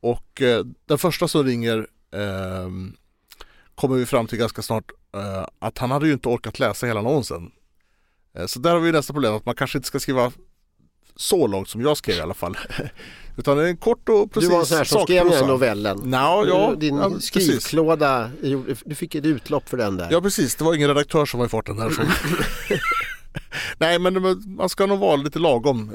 Och 0.00 0.42
eh, 0.42 0.64
den 0.86 0.98
första 0.98 1.28
som 1.28 1.44
ringer 1.44 1.86
eh, 2.12 2.68
kommer 3.74 3.96
vi 3.96 4.06
fram 4.06 4.26
till 4.26 4.38
ganska 4.38 4.62
snart 4.62 4.84
eh, 5.14 5.46
att 5.58 5.78
han 5.78 5.90
hade 5.90 6.06
ju 6.06 6.12
inte 6.12 6.28
orkat 6.28 6.58
läsa 6.58 6.86
hela 6.86 7.00
annonsen. 7.00 7.50
Eh, 8.34 8.46
så 8.46 8.58
där 8.58 8.70
har 8.70 8.80
vi 8.80 8.92
nästa 8.92 9.12
problem 9.12 9.34
att 9.34 9.46
man 9.46 9.54
kanske 9.54 9.78
inte 9.78 9.88
ska 9.88 10.00
skriva 10.00 10.32
så 11.16 11.46
långt 11.46 11.68
som 11.68 11.80
jag 11.80 11.96
skrev 11.96 12.16
i 12.16 12.20
alla 12.20 12.34
fall. 12.34 12.58
Utan 13.36 13.56
det 13.56 13.64
är 13.64 13.68
en 13.68 13.76
kort 13.76 14.08
och 14.08 14.28
Du 14.28 14.28
precis 14.28 14.50
var 14.50 14.60
en 14.60 14.66
sån 14.66 14.76
här 14.76 14.84
som 14.84 15.02
skrev 15.02 15.24
den 15.24 15.34
här 15.34 15.46
novellen. 15.46 15.98
Nå, 16.04 16.44
ja, 16.48 16.74
Din 16.76 16.96
ja, 16.96 17.20
skrivklåda, 17.20 18.30
du 18.84 18.94
fick 18.94 19.14
ett 19.14 19.24
utlopp 19.24 19.68
för 19.68 19.76
den 19.76 19.96
där. 19.96 20.08
Ja 20.10 20.20
precis, 20.20 20.54
det 20.54 20.64
var 20.64 20.74
ingen 20.74 20.88
redaktör 20.88 21.26
som 21.26 21.38
var 21.38 21.46
i 21.46 21.48
farten 21.48 21.76
där. 21.76 21.90
Så. 21.90 22.02
Nej 23.78 23.98
men 23.98 24.42
man 24.56 24.68
ska 24.68 24.86
nog 24.86 24.98
vara 24.98 25.16
lite 25.16 25.38
lagom. 25.38 25.90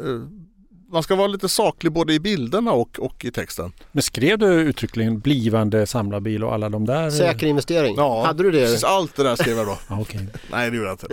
Man 0.93 1.03
ska 1.03 1.15
vara 1.15 1.27
lite 1.27 1.49
saklig 1.49 1.91
både 1.91 2.13
i 2.13 2.19
bilderna 2.19 2.71
och, 2.71 2.99
och 2.99 3.25
i 3.25 3.31
texten. 3.31 3.73
Men 3.91 4.03
skrev 4.03 4.39
du 4.39 4.45
uttryckligen 4.45 5.19
blivande 5.19 5.87
samlarbil 5.87 6.43
och 6.43 6.53
alla 6.53 6.69
de 6.69 6.85
där? 6.85 7.09
Säker 7.09 7.47
investering. 7.47 7.97
Hade 7.97 8.43
du 8.43 8.51
det? 8.51 8.65
Precis 8.65 8.83
allt 8.83 9.15
det 9.15 9.23
där 9.23 9.35
skrev 9.35 9.57
jag 9.57 9.67
då. 9.67 9.77
Ja, 9.89 10.01
okej. 10.01 10.27
Nej 10.51 10.69
det 10.69 10.77
gjorde 10.77 10.89
jag 10.89 10.93
inte. 10.93 11.07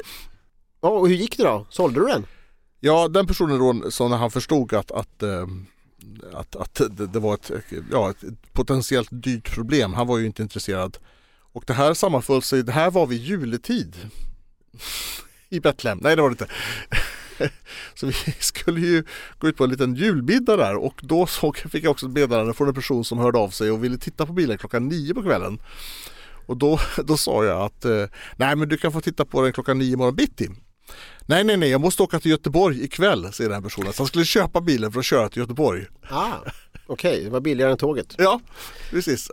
Ja, 0.81 0.89
och 0.89 1.09
hur 1.09 1.15
gick 1.15 1.37
det 1.37 1.43
då? 1.43 1.67
Sålde 1.71 2.01
du 2.01 2.07
den? 2.07 2.27
Ja 2.81 3.09
den 3.09 3.27
personen 3.27 3.59
då, 3.59 3.91
så 3.91 4.09
när 4.09 4.17
han 4.17 4.31
förstod 4.31 4.75
att, 4.75 4.91
att, 4.91 5.23
eh, 5.23 5.47
att, 6.33 6.57
att 6.57 6.75
det, 6.75 7.07
det 7.07 7.19
var 7.19 7.35
ett, 7.35 7.51
ja, 7.91 8.11
ett 8.11 8.53
potentiellt 8.53 9.09
dyrt 9.13 9.55
problem. 9.55 9.93
Han 9.93 10.07
var 10.07 10.19
ju 10.19 10.27
inte 10.27 10.43
intresserad. 10.43 10.99
Och 11.53 11.65
det 11.67 11.73
här 11.73 11.95
sammanföll 11.95 12.43
sig, 12.43 12.63
det 12.63 12.73
här 12.73 12.91
var 12.91 13.07
vid 13.07 13.21
juletid. 13.21 13.97
I 15.49 15.61
Betlehem. 15.61 15.99
Nej 16.03 16.17
det 16.17 16.23
var 16.23 16.29
det 16.29 16.33
inte. 16.33 16.49
Så 17.95 18.07
vi 18.07 18.13
skulle 18.39 18.81
ju 18.81 19.05
gå 19.39 19.49
ut 19.49 19.57
på 19.57 19.65
en 19.65 19.71
liten 19.71 19.95
julmiddag 19.95 20.57
där 20.57 20.77
och 20.77 20.95
då 21.03 21.27
såg, 21.27 21.57
fick 21.57 21.85
jag 21.85 21.91
också 21.91 22.07
ett 22.07 22.13
meddelande 22.13 22.55
från 22.55 22.69
en 22.69 22.75
person 22.75 23.05
som 23.05 23.19
hörde 23.19 23.39
av 23.39 23.49
sig 23.51 23.71
och 23.71 23.85
ville 23.85 23.99
titta 23.99 24.27
på 24.27 24.33
bilen 24.33 24.59
klockan 24.59 24.89
nio 24.89 25.15
på 25.15 25.23
kvällen. 25.23 25.59
Och 26.47 26.57
då, 26.57 26.81
då 27.05 27.17
sa 27.17 27.45
jag 27.45 27.63
att 27.63 27.85
eh, 27.85 28.05
nej 28.37 28.57
men 28.57 28.69
du 28.69 28.77
kan 28.77 28.93
få 28.93 29.01
titta 29.01 29.25
på 29.25 29.43
den 29.43 29.53
klockan 29.53 29.79
nio 29.79 29.93
imorgon 29.93 30.15
bitti. 30.17 30.49
Nej 31.27 31.45
nej 31.45 31.57
nej 31.57 31.69
jag 31.71 31.81
måste 31.81 32.03
åka 32.03 32.21
till 32.21 32.31
Göteborg 32.31 32.85
ikväll 32.85 33.33
säger 33.33 33.51
den 33.51 33.55
här 33.63 33.69
personen. 33.69 33.93
Så 33.93 34.03
han 34.03 34.07
skulle 34.09 34.25
köpa 34.25 34.61
bilen 34.61 34.93
för 34.93 34.99
att 34.99 35.05
köra 35.07 35.29
till 35.29 35.41
Göteborg. 35.41 35.87
Ah, 36.11 36.33
Okej, 36.87 37.25
det 37.25 37.31
var 37.31 37.41
billigare 37.41 37.71
än 37.73 37.79
tåget. 37.79 38.15
Ja 38.19 38.41
precis. 38.91 39.31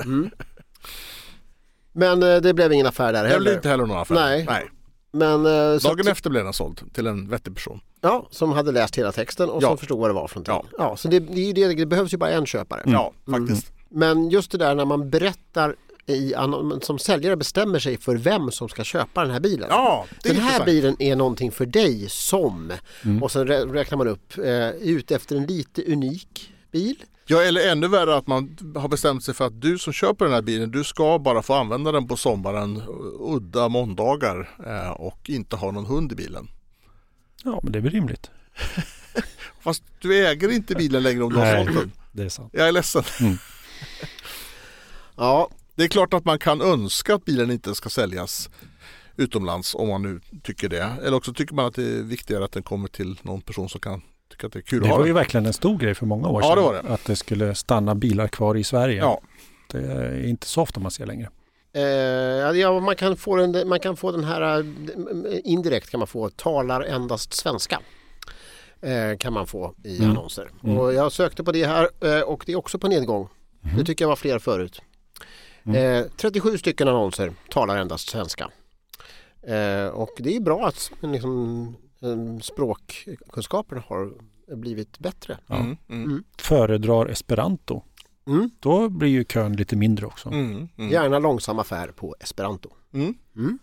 Men 1.93 2.23
eh, 2.23 2.37
det 2.41 2.53
blev 2.53 2.73
ingen 2.73 2.87
affär 2.87 3.13
där 3.13 3.23
Det 3.23 3.29
heller. 3.29 3.41
blev 3.41 3.53
inte 3.55 3.69
heller 3.69 3.85
någon 3.85 3.97
affär. 3.97 4.15
Nej. 4.15 4.45
nej. 4.49 4.69
Men, 5.17 5.45
eh, 5.45 5.51
Dagen 5.81 5.99
att- 5.99 6.07
efter 6.07 6.29
blev 6.29 6.43
den 6.43 6.53
såld 6.53 6.93
till 6.93 7.07
en 7.07 7.29
vettig 7.29 7.55
person. 7.55 7.79
Ja, 8.01 8.27
som 8.31 8.51
hade 8.51 8.71
läst 8.71 8.95
hela 8.97 9.11
texten 9.11 9.49
och 9.49 9.63
Ja. 9.63 9.67
som 9.67 9.77
förstod 9.77 9.99
vad 9.99 10.09
det 10.09 10.13
var 10.13 10.27
för 10.27 10.35
någonting. 10.39 10.69
Ja. 10.77 10.85
Ja. 10.89 10.97
så 10.97 11.07
det, 11.07 11.19
det, 11.19 11.53
det, 11.53 11.73
det 11.73 11.85
behövs 11.85 12.13
ju 12.13 12.17
bara 12.17 12.29
en 12.29 12.45
köpare. 12.45 12.81
Ja 12.85 13.13
faktiskt. 13.31 13.71
Men 13.89 14.29
just 14.29 14.51
det 14.51 14.57
där 14.57 14.75
när 14.75 14.85
man 14.85 15.09
berättar 15.09 15.75
i, 16.05 16.33
som 16.81 16.99
säljare 16.99 17.35
bestämmer 17.35 17.79
sig 17.79 17.97
för 17.97 18.15
vem 18.15 18.51
som 18.51 18.69
ska 18.69 18.83
köpa 18.83 19.21
den 19.21 19.31
här 19.31 19.39
bilen. 19.39 19.67
Ja, 19.71 20.05
det 20.23 20.29
är 20.29 20.33
den 20.33 20.43
här 20.43 20.65
bilen 20.65 20.95
är 20.99 21.15
någonting 21.15 21.51
för 21.51 21.65
dig 21.65 22.09
som 22.09 22.71
och 23.21 23.31
sen 23.31 23.47
rä- 23.47 23.73
räknar 23.73 23.97
man 23.97 24.07
upp 24.07 24.37
eh, 24.37 24.69
ut 24.69 25.11
efter 25.11 25.35
en 25.35 25.45
lite 25.45 25.83
unik 25.91 26.51
bil. 26.71 26.95
Ja 27.29 27.41
eller 27.41 27.71
ännu 27.71 27.87
värre 27.87 28.15
att 28.15 28.27
man 28.27 28.57
har 28.75 28.87
bestämt 28.87 29.23
sig 29.23 29.33
för 29.33 29.45
att 29.47 29.61
du 29.61 29.77
som 29.77 29.93
köper 29.93 30.25
den 30.25 30.33
här 30.33 30.41
bilen 30.41 30.71
du 30.71 30.83
ska 30.83 31.19
bara 31.19 31.41
få 31.41 31.53
använda 31.53 31.91
den 31.91 32.07
på 32.07 32.17
sommaren 32.17 32.81
udda 33.19 33.69
måndagar 33.69 34.49
eh, 34.65 34.91
och 34.91 35.29
inte 35.29 35.55
ha 35.55 35.71
någon 35.71 35.85
hund 35.85 36.11
i 36.11 36.15
bilen. 36.15 36.47
Ja, 37.43 37.59
men 37.63 37.71
det 37.71 37.79
är 37.79 37.81
väl 37.81 37.91
rimligt. 37.91 38.31
Fast 39.59 39.83
du 39.99 40.27
äger 40.27 40.51
inte 40.51 40.75
bilen 40.75 41.03
längre 41.03 41.23
om 41.23 41.33
du 41.33 41.39
har 41.39 41.55
sålt 41.65 41.77
den. 41.77 41.91
Det 42.11 42.23
är 42.23 42.29
sant. 42.29 42.49
Jag 42.53 42.67
är 42.67 42.71
ledsen. 42.71 43.03
Ja, 45.15 45.49
Det 45.75 45.83
är 45.83 45.87
klart 45.87 46.13
att 46.13 46.25
man 46.25 46.39
kan 46.39 46.61
önska 46.61 47.15
att 47.15 47.25
bilen 47.25 47.51
inte 47.51 47.75
ska 47.75 47.89
säljas 47.89 48.49
utomlands 49.15 49.75
om 49.75 49.87
man 49.87 50.01
nu 50.01 50.21
tycker 50.43 50.69
det. 50.69 50.93
Eller 51.03 51.17
också 51.17 51.33
tycker 51.33 51.55
man 51.55 51.65
att 51.65 51.75
det 51.75 51.83
är 51.83 52.03
viktigare 52.03 52.45
att 52.45 52.51
den 52.51 52.63
kommer 52.63 52.87
till 52.87 53.19
någon 53.21 53.41
person 53.41 53.69
som 53.69 53.81
kan 53.81 54.01
tycka 54.37 54.47
att 54.47 54.53
det 54.53 54.59
är 54.59 54.61
kul 54.61 54.79
Det 54.79 54.85
att 54.85 54.91
ha 54.91 54.97
var 54.99 55.05
ju 55.05 55.13
verkligen 55.13 55.45
en 55.45 55.53
stor 55.53 55.77
grej 55.77 55.95
för 55.95 56.05
många 56.05 56.27
år 56.27 56.41
Ja, 56.43 56.47
sedan. 56.49 56.57
det 56.57 56.61
var 56.63 56.73
det. 56.83 56.93
Att 56.93 57.05
det 57.05 57.15
skulle 57.15 57.55
stanna 57.55 57.95
bilar 57.95 58.27
kvar 58.27 58.55
i 58.57 58.63
Sverige. 58.63 58.97
Ja. 58.99 59.21
Det 59.71 59.77
är 59.77 60.27
inte 60.27 60.47
så 60.47 60.61
ofta 60.61 60.79
man 60.79 60.91
ser 60.91 61.05
längre. 61.05 61.29
eh, 61.73 61.81
ja 62.59 62.79
man, 62.79 62.95
kan 62.95 63.17
få 63.17 63.35
den, 63.35 63.67
man 63.69 63.79
kan 63.79 63.97
få 63.97 64.11
den 64.11 64.23
här 64.23 64.59
eh, 64.59 64.65
indirekt 65.43 65.89
kan 65.89 65.99
man 65.99 66.07
få 66.07 66.29
talar 66.29 66.81
endast 66.81 67.33
svenska. 67.33 67.79
Eh, 68.81 69.17
kan 69.17 69.33
man 69.33 69.47
få 69.47 69.73
i 69.83 69.97
Mm. 69.97 70.11
annonser. 70.11 70.49
Mm. 70.63 70.77
Och 70.77 70.93
jag 70.93 71.11
sökte 71.11 71.43
på 71.43 71.51
det 71.51 71.65
här 71.65 71.89
eh, 72.01 72.21
och 72.21 72.43
det 72.45 72.51
är 72.51 72.55
också 72.57 72.79
på 72.79 72.87
nedgång. 72.87 73.27
Det 73.77 73.83
tycker 73.85 74.05
jag 74.05 74.09
var 74.09 74.15
fler 74.15 74.39
förut. 74.39 74.81
Mm. 75.65 76.01
Eh, 76.03 76.05
37 76.17 76.57
stycken 76.57 76.87
annonser 76.87 77.33
talar 77.49 77.77
endast 77.77 78.09
svenska. 78.09 78.49
Eh, 79.47 79.87
och 79.87 80.09
det 80.17 80.35
är 80.35 80.39
bra 80.39 80.67
att 80.67 80.91
liksom, 81.01 81.75
språkkunskaperna 82.41 83.83
har 83.87 84.13
blivit 84.55 84.99
bättre. 84.99 85.37
Ja. 85.47 85.55
Mm, 85.55 85.77
mm, 85.89 86.23
Föredrar 86.37 87.05
esperanto. 87.05 87.83
Mm. 88.27 88.49
Då 88.59 88.89
blir 88.89 89.09
ju 89.09 89.23
kön 89.25 89.53
lite 89.53 89.75
mindre 89.75 90.05
också. 90.05 90.29
mm, 90.29 90.67
mm. 90.77 90.91
Gärna 90.91 91.19
långsam 91.19 91.59
affär 91.59 91.87
på 91.87 92.15
esperanto. 92.19 92.69
Mm. 92.93 93.59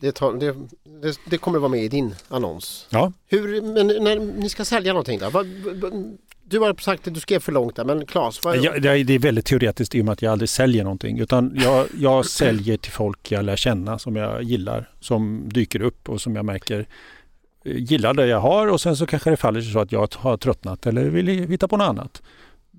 Det, 0.00 0.12
tar, 0.12 0.32
det, 0.32 0.56
det, 1.02 1.18
det 1.26 1.38
kommer 1.38 1.58
vara 1.58 1.70
med 1.70 1.84
i 1.84 1.88
din 1.88 2.14
annons. 2.28 2.86
Ja, 2.90 3.12
Hur, 3.26 3.62
men 3.62 3.86
när 3.86 4.18
ni 4.18 4.48
ska 4.48 4.64
sälja 4.64 4.92
någonting 4.92 5.18
då? 5.18 5.30
Vad, 5.30 5.46
vad, 5.82 6.18
du 6.50 6.58
har 6.58 6.74
sagt 6.80 7.08
att 7.08 7.14
du 7.14 7.20
skrev 7.20 7.40
för 7.40 7.52
långt 7.52 7.76
där, 7.76 7.84
men 7.84 8.06
Claes, 8.06 8.44
vad, 8.44 8.56
Ja, 8.56 8.78
det 8.78 8.90
är 8.90 9.04
det 9.04 9.14
är 9.14 9.18
väldigt 9.18 9.46
teoretiskt 9.46 9.94
i 9.94 10.00
och 10.00 10.04
med 10.04 10.12
att 10.12 10.22
jag 10.22 10.32
aldrig 10.32 10.48
säljer 10.48 10.84
någonting. 10.84 11.18
Utan 11.18 11.52
jag, 11.56 11.86
jag 11.98 12.26
säljer 12.40 12.76
till 12.76 12.92
folk 12.92 13.32
jag 13.32 13.44
lär 13.44 13.56
känna 13.56 13.98
som 13.98 14.16
jag 14.16 14.42
gillar. 14.42 14.90
Som 15.00 15.48
dyker 15.48 15.82
upp 15.82 16.08
och 16.08 16.20
som 16.20 16.36
jag 16.36 16.44
märker 16.44 16.86
eh, 17.64 17.76
gillar 17.76 18.14
det 18.14 18.26
jag 18.26 18.40
har 18.40 18.66
och 18.66 18.80
sen 18.80 18.96
så 18.96 19.06
kanske 19.06 19.30
det 19.30 19.36
faller 19.36 19.60
sig 19.60 19.72
så 19.72 19.78
att 19.78 19.92
jag 19.92 20.14
har 20.16 20.36
tröttnat 20.36 20.86
eller 20.86 21.04
vill 21.04 21.28
hitta 21.28 21.68
på 21.68 21.76
något 21.76 21.88
annat. 21.88 22.22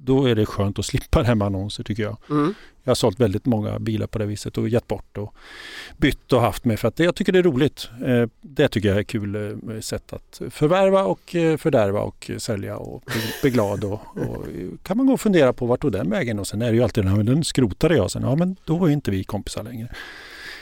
Då 0.03 0.25
är 0.25 0.35
det 0.35 0.45
skönt 0.45 0.79
att 0.79 0.85
slippa 0.85 1.19
det 1.21 1.25
här 1.27 1.35
med 1.35 1.45
annonser 1.45 1.83
tycker 1.83 2.03
jag. 2.03 2.17
mm. 2.29 2.53
Jag 2.83 2.89
har 2.91 2.95
sålt 2.95 3.19
väldigt 3.19 3.45
många 3.45 3.79
bilar 3.79 4.07
på 4.07 4.19
det 4.19 4.25
viset 4.25 4.57
och 4.57 4.69
gett 4.69 4.87
bort 4.87 5.17
och 5.17 5.35
bytt 5.97 6.33
och 6.33 6.41
haft 6.41 6.65
med 6.65 6.79
för 6.79 6.87
att 6.87 6.95
det, 6.95 7.03
jag 7.03 7.15
tycker 7.15 7.31
det 7.31 7.39
är 7.39 7.43
roligt. 7.43 7.89
Eh, 8.05 8.29
Det 8.41 8.67
tycker 8.67 8.89
jag 8.89 8.97
är 8.97 9.03
kul 9.03 9.35
eh, 9.35 9.79
sätt 9.79 10.13
att 10.13 10.41
förvärva 10.49 11.03
och 11.03 11.35
eh, 11.35 11.57
fördärva 11.57 11.99
och 12.01 12.31
sälja 12.37 12.77
och 12.77 13.03
bli, 13.41 13.49
glad. 13.51 13.83
Och, 13.83 13.93
och 14.17 14.45
kan 14.83 14.97
man 14.97 15.05
gå 15.05 15.13
och 15.13 15.21
fundera 15.21 15.53
på 15.53 15.65
vart 15.65 15.81
tog 15.81 15.91
den 15.91 16.09
vägen 16.09 16.39
och 16.39 16.47
sen 16.47 16.61
är 16.61 16.69
det 16.69 16.75
ju 16.77 16.83
alltid 16.83 17.03
den 17.03 17.15
här, 17.15 17.23
den 17.23 17.43
skrotade 17.43 17.95
jag 17.95 18.11
sen. 18.11 18.23
Ja 18.23 18.35
men 18.35 18.55
då 18.65 18.85
är 18.85 18.89
inte 18.89 19.11
vi 19.11 19.23
kompisar 19.23 19.63
längre. 19.63 19.87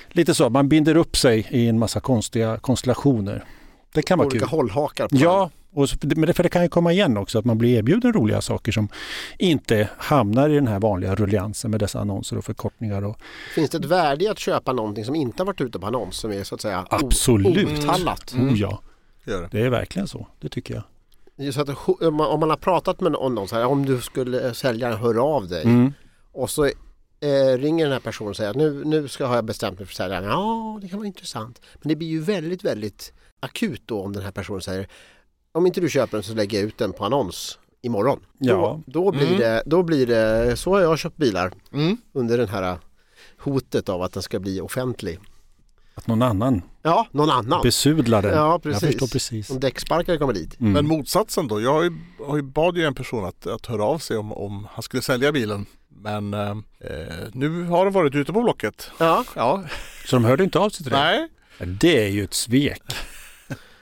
Lite 0.09 0.33
så, 0.33 0.49
man 0.49 0.69
binder 0.69 0.97
upp 0.97 1.17
sig 1.17 1.47
i 1.49 1.67
en 1.67 1.79
massa 1.79 1.99
konstiga 1.99 2.57
konstellationer. 2.57 3.43
Det 3.93 4.01
kan 4.01 4.17
vara 4.17 4.25
olika 4.27 4.39
kul. 4.45 4.49
hållhakar 4.49 5.07
på 5.07 5.15
Ja, 5.15 5.49
och 5.73 5.89
så, 5.89 5.97
men 6.01 6.21
det, 6.21 6.33
för 6.33 6.43
det 6.43 6.49
kan 6.49 6.63
ju 6.63 6.69
komma 6.69 6.91
igen 6.93 7.17
också 7.17 7.39
att 7.39 7.45
man 7.45 7.57
blir 7.57 7.77
erbjuden 7.77 8.13
roliga 8.13 8.41
saker 8.41 8.71
som 8.71 8.89
inte 9.39 9.89
hamnar 9.97 10.49
i 10.49 10.55
den 10.55 10.67
här 10.67 10.79
vanliga 10.79 11.15
rulliansen 11.15 11.71
med 11.71 11.79
dessa 11.79 11.99
annonser 11.99 12.37
och 12.37 12.45
förkortningar. 12.45 13.03
Och, 13.05 13.17
Finns 13.55 13.69
det 13.69 13.77
ett 13.77 13.85
värde 13.85 14.25
i 14.25 14.27
att 14.27 14.39
köpa 14.39 14.73
någonting 14.73 15.05
som 15.05 15.15
inte 15.15 15.41
har 15.43 15.45
varit 15.45 15.61
ute 15.61 15.79
på 15.79 15.87
annons 15.87 16.17
som 16.17 16.31
är 16.31 16.43
så 16.43 16.55
att 16.55 16.61
säga 16.61 16.85
Absolut. 16.89 17.57
outallat? 17.69 18.33
Mm. 18.33 18.49
Oh 18.53 18.59
ja, 18.59 18.81
det. 19.25 19.47
det 19.51 19.59
är 19.61 19.69
verkligen 19.69 20.07
så. 20.07 20.27
Det 20.39 20.49
tycker 20.49 20.73
jag. 20.73 20.83
Så 21.53 21.61
att, 21.61 21.69
om 22.01 22.15
man- 22.39 22.49
har 22.49 22.57
pratat 22.57 23.01
med 23.01 23.11
någon, 23.11 23.35
någon 23.35 23.47
så 23.47 23.55
här, 23.55 23.65
om 23.65 23.85
du 23.85 24.01
skulle 24.01 24.53
sälja 24.53 24.95
hör 24.95 25.35
av 25.35 25.47
dig 25.47 25.63
Mm. 25.63 25.93
och 26.31 26.49
så 26.49 26.65
eh, 26.65 27.57
ringer 27.57 27.85
den 27.85 27.93
här 27.93 27.99
personen 27.99 28.29
och 28.29 28.35
säger 28.35 28.49
att 28.49 28.55
nu, 28.55 28.83
nu 28.85 29.07
ska, 29.07 29.25
har 29.25 29.35
jag 29.35 29.45
bestämt 29.45 29.79
mig 29.79 29.85
för 29.87 29.91
att 29.93 29.97
sälja. 29.97 30.23
Ja, 30.23 30.79
det 30.81 30.87
kan 30.89 30.99
vara 30.99 31.07
intressant. 31.07 31.61
Men 31.81 31.89
det 31.89 31.95
blir 31.95 32.07
ju 32.07 32.19
väldigt, 32.21 32.63
väldigt 32.63 33.13
akut 33.39 33.81
då 33.85 34.01
om 34.01 34.13
den 34.13 34.23
här 34.23 34.31
personen 34.31 34.61
säger 34.61 34.87
om 35.51 35.67
inte 35.67 35.81
du 35.81 35.89
köper 35.89 36.17
den 36.17 36.23
så 36.23 36.33
lägger 36.33 36.57
jag 36.59 36.67
ut 36.67 36.77
den 36.77 36.93
på 36.93 37.05
annons 37.05 37.59
imorgon. 37.81 38.19
Ja. 38.37 38.81
Då, 38.85 39.01
då, 39.03 39.11
blir 39.11 39.27
Mm. 39.27 39.39
det, 39.39 39.63
då 39.65 39.83
blir 39.83 40.07
det, 40.07 40.57
så 40.57 40.73
har 40.73 40.81
jag 40.81 40.99
köpt 40.99 41.17
bilar 41.17 41.51
Mm. 41.73 41.97
under 42.13 42.37
den 42.37 42.47
här 42.49 42.77
hotet 43.39 43.89
av 43.89 44.01
att 44.01 44.13
den 44.13 44.23
ska 44.23 44.39
bli 44.39 44.61
offentlig. 44.61 45.19
Att 45.95 46.07
någon 46.07 46.21
annan 46.21 46.61
Ja, 46.81 47.07
någon 47.11 47.29
annan. 47.29 47.61
besudlar 47.63 48.21
den. 48.21 48.31
Ja, 48.33 48.51
Jag 48.51 48.63
precis. 48.63 48.81
förstår 48.89 49.07
precis. 49.07 49.49
Om 49.49 49.59
däcksparkare 49.59 50.17
kommer 50.17 50.33
dit. 50.33 50.59
Mm. 50.59 50.73
Men 50.73 50.87
motsatsen 50.87 51.47
då. 51.47 51.61
Jag 51.61 51.73
har 51.73 51.83
ju, 51.83 51.91
har 52.27 52.35
ju 52.35 52.41
bad 52.41 52.77
ju 52.77 52.83
en 52.83 52.95
person 52.95 53.25
att, 53.25 53.47
att 53.47 53.65
höra 53.65 53.83
av 53.83 53.99
sig 53.99 54.17
om, 54.17 54.33
om 54.33 54.67
han 54.71 54.83
skulle 54.83 55.01
sälja 55.03 55.31
bilen. 55.31 55.65
Men 55.87 56.33
eh, 56.33 56.55
nu 57.33 57.63
har 57.63 57.85
den 57.85 57.93
varit 57.93 58.15
ute 58.15 58.33
på 58.33 58.41
Blocket. 58.41 58.91
Ja, 58.97 59.23
Ja, 59.35 59.63
Så 60.05 60.15
de 60.15 60.25
hörde 60.25 60.43
inte 60.43 60.59
av 60.59 60.69
sig 60.69 60.83
till 60.83 60.93
dig? 60.93 61.27
nej. 61.59 61.67
Det 61.79 62.03
är 62.05 62.09
ju 62.09 62.23
ett 62.23 62.33
svek. 62.33 62.81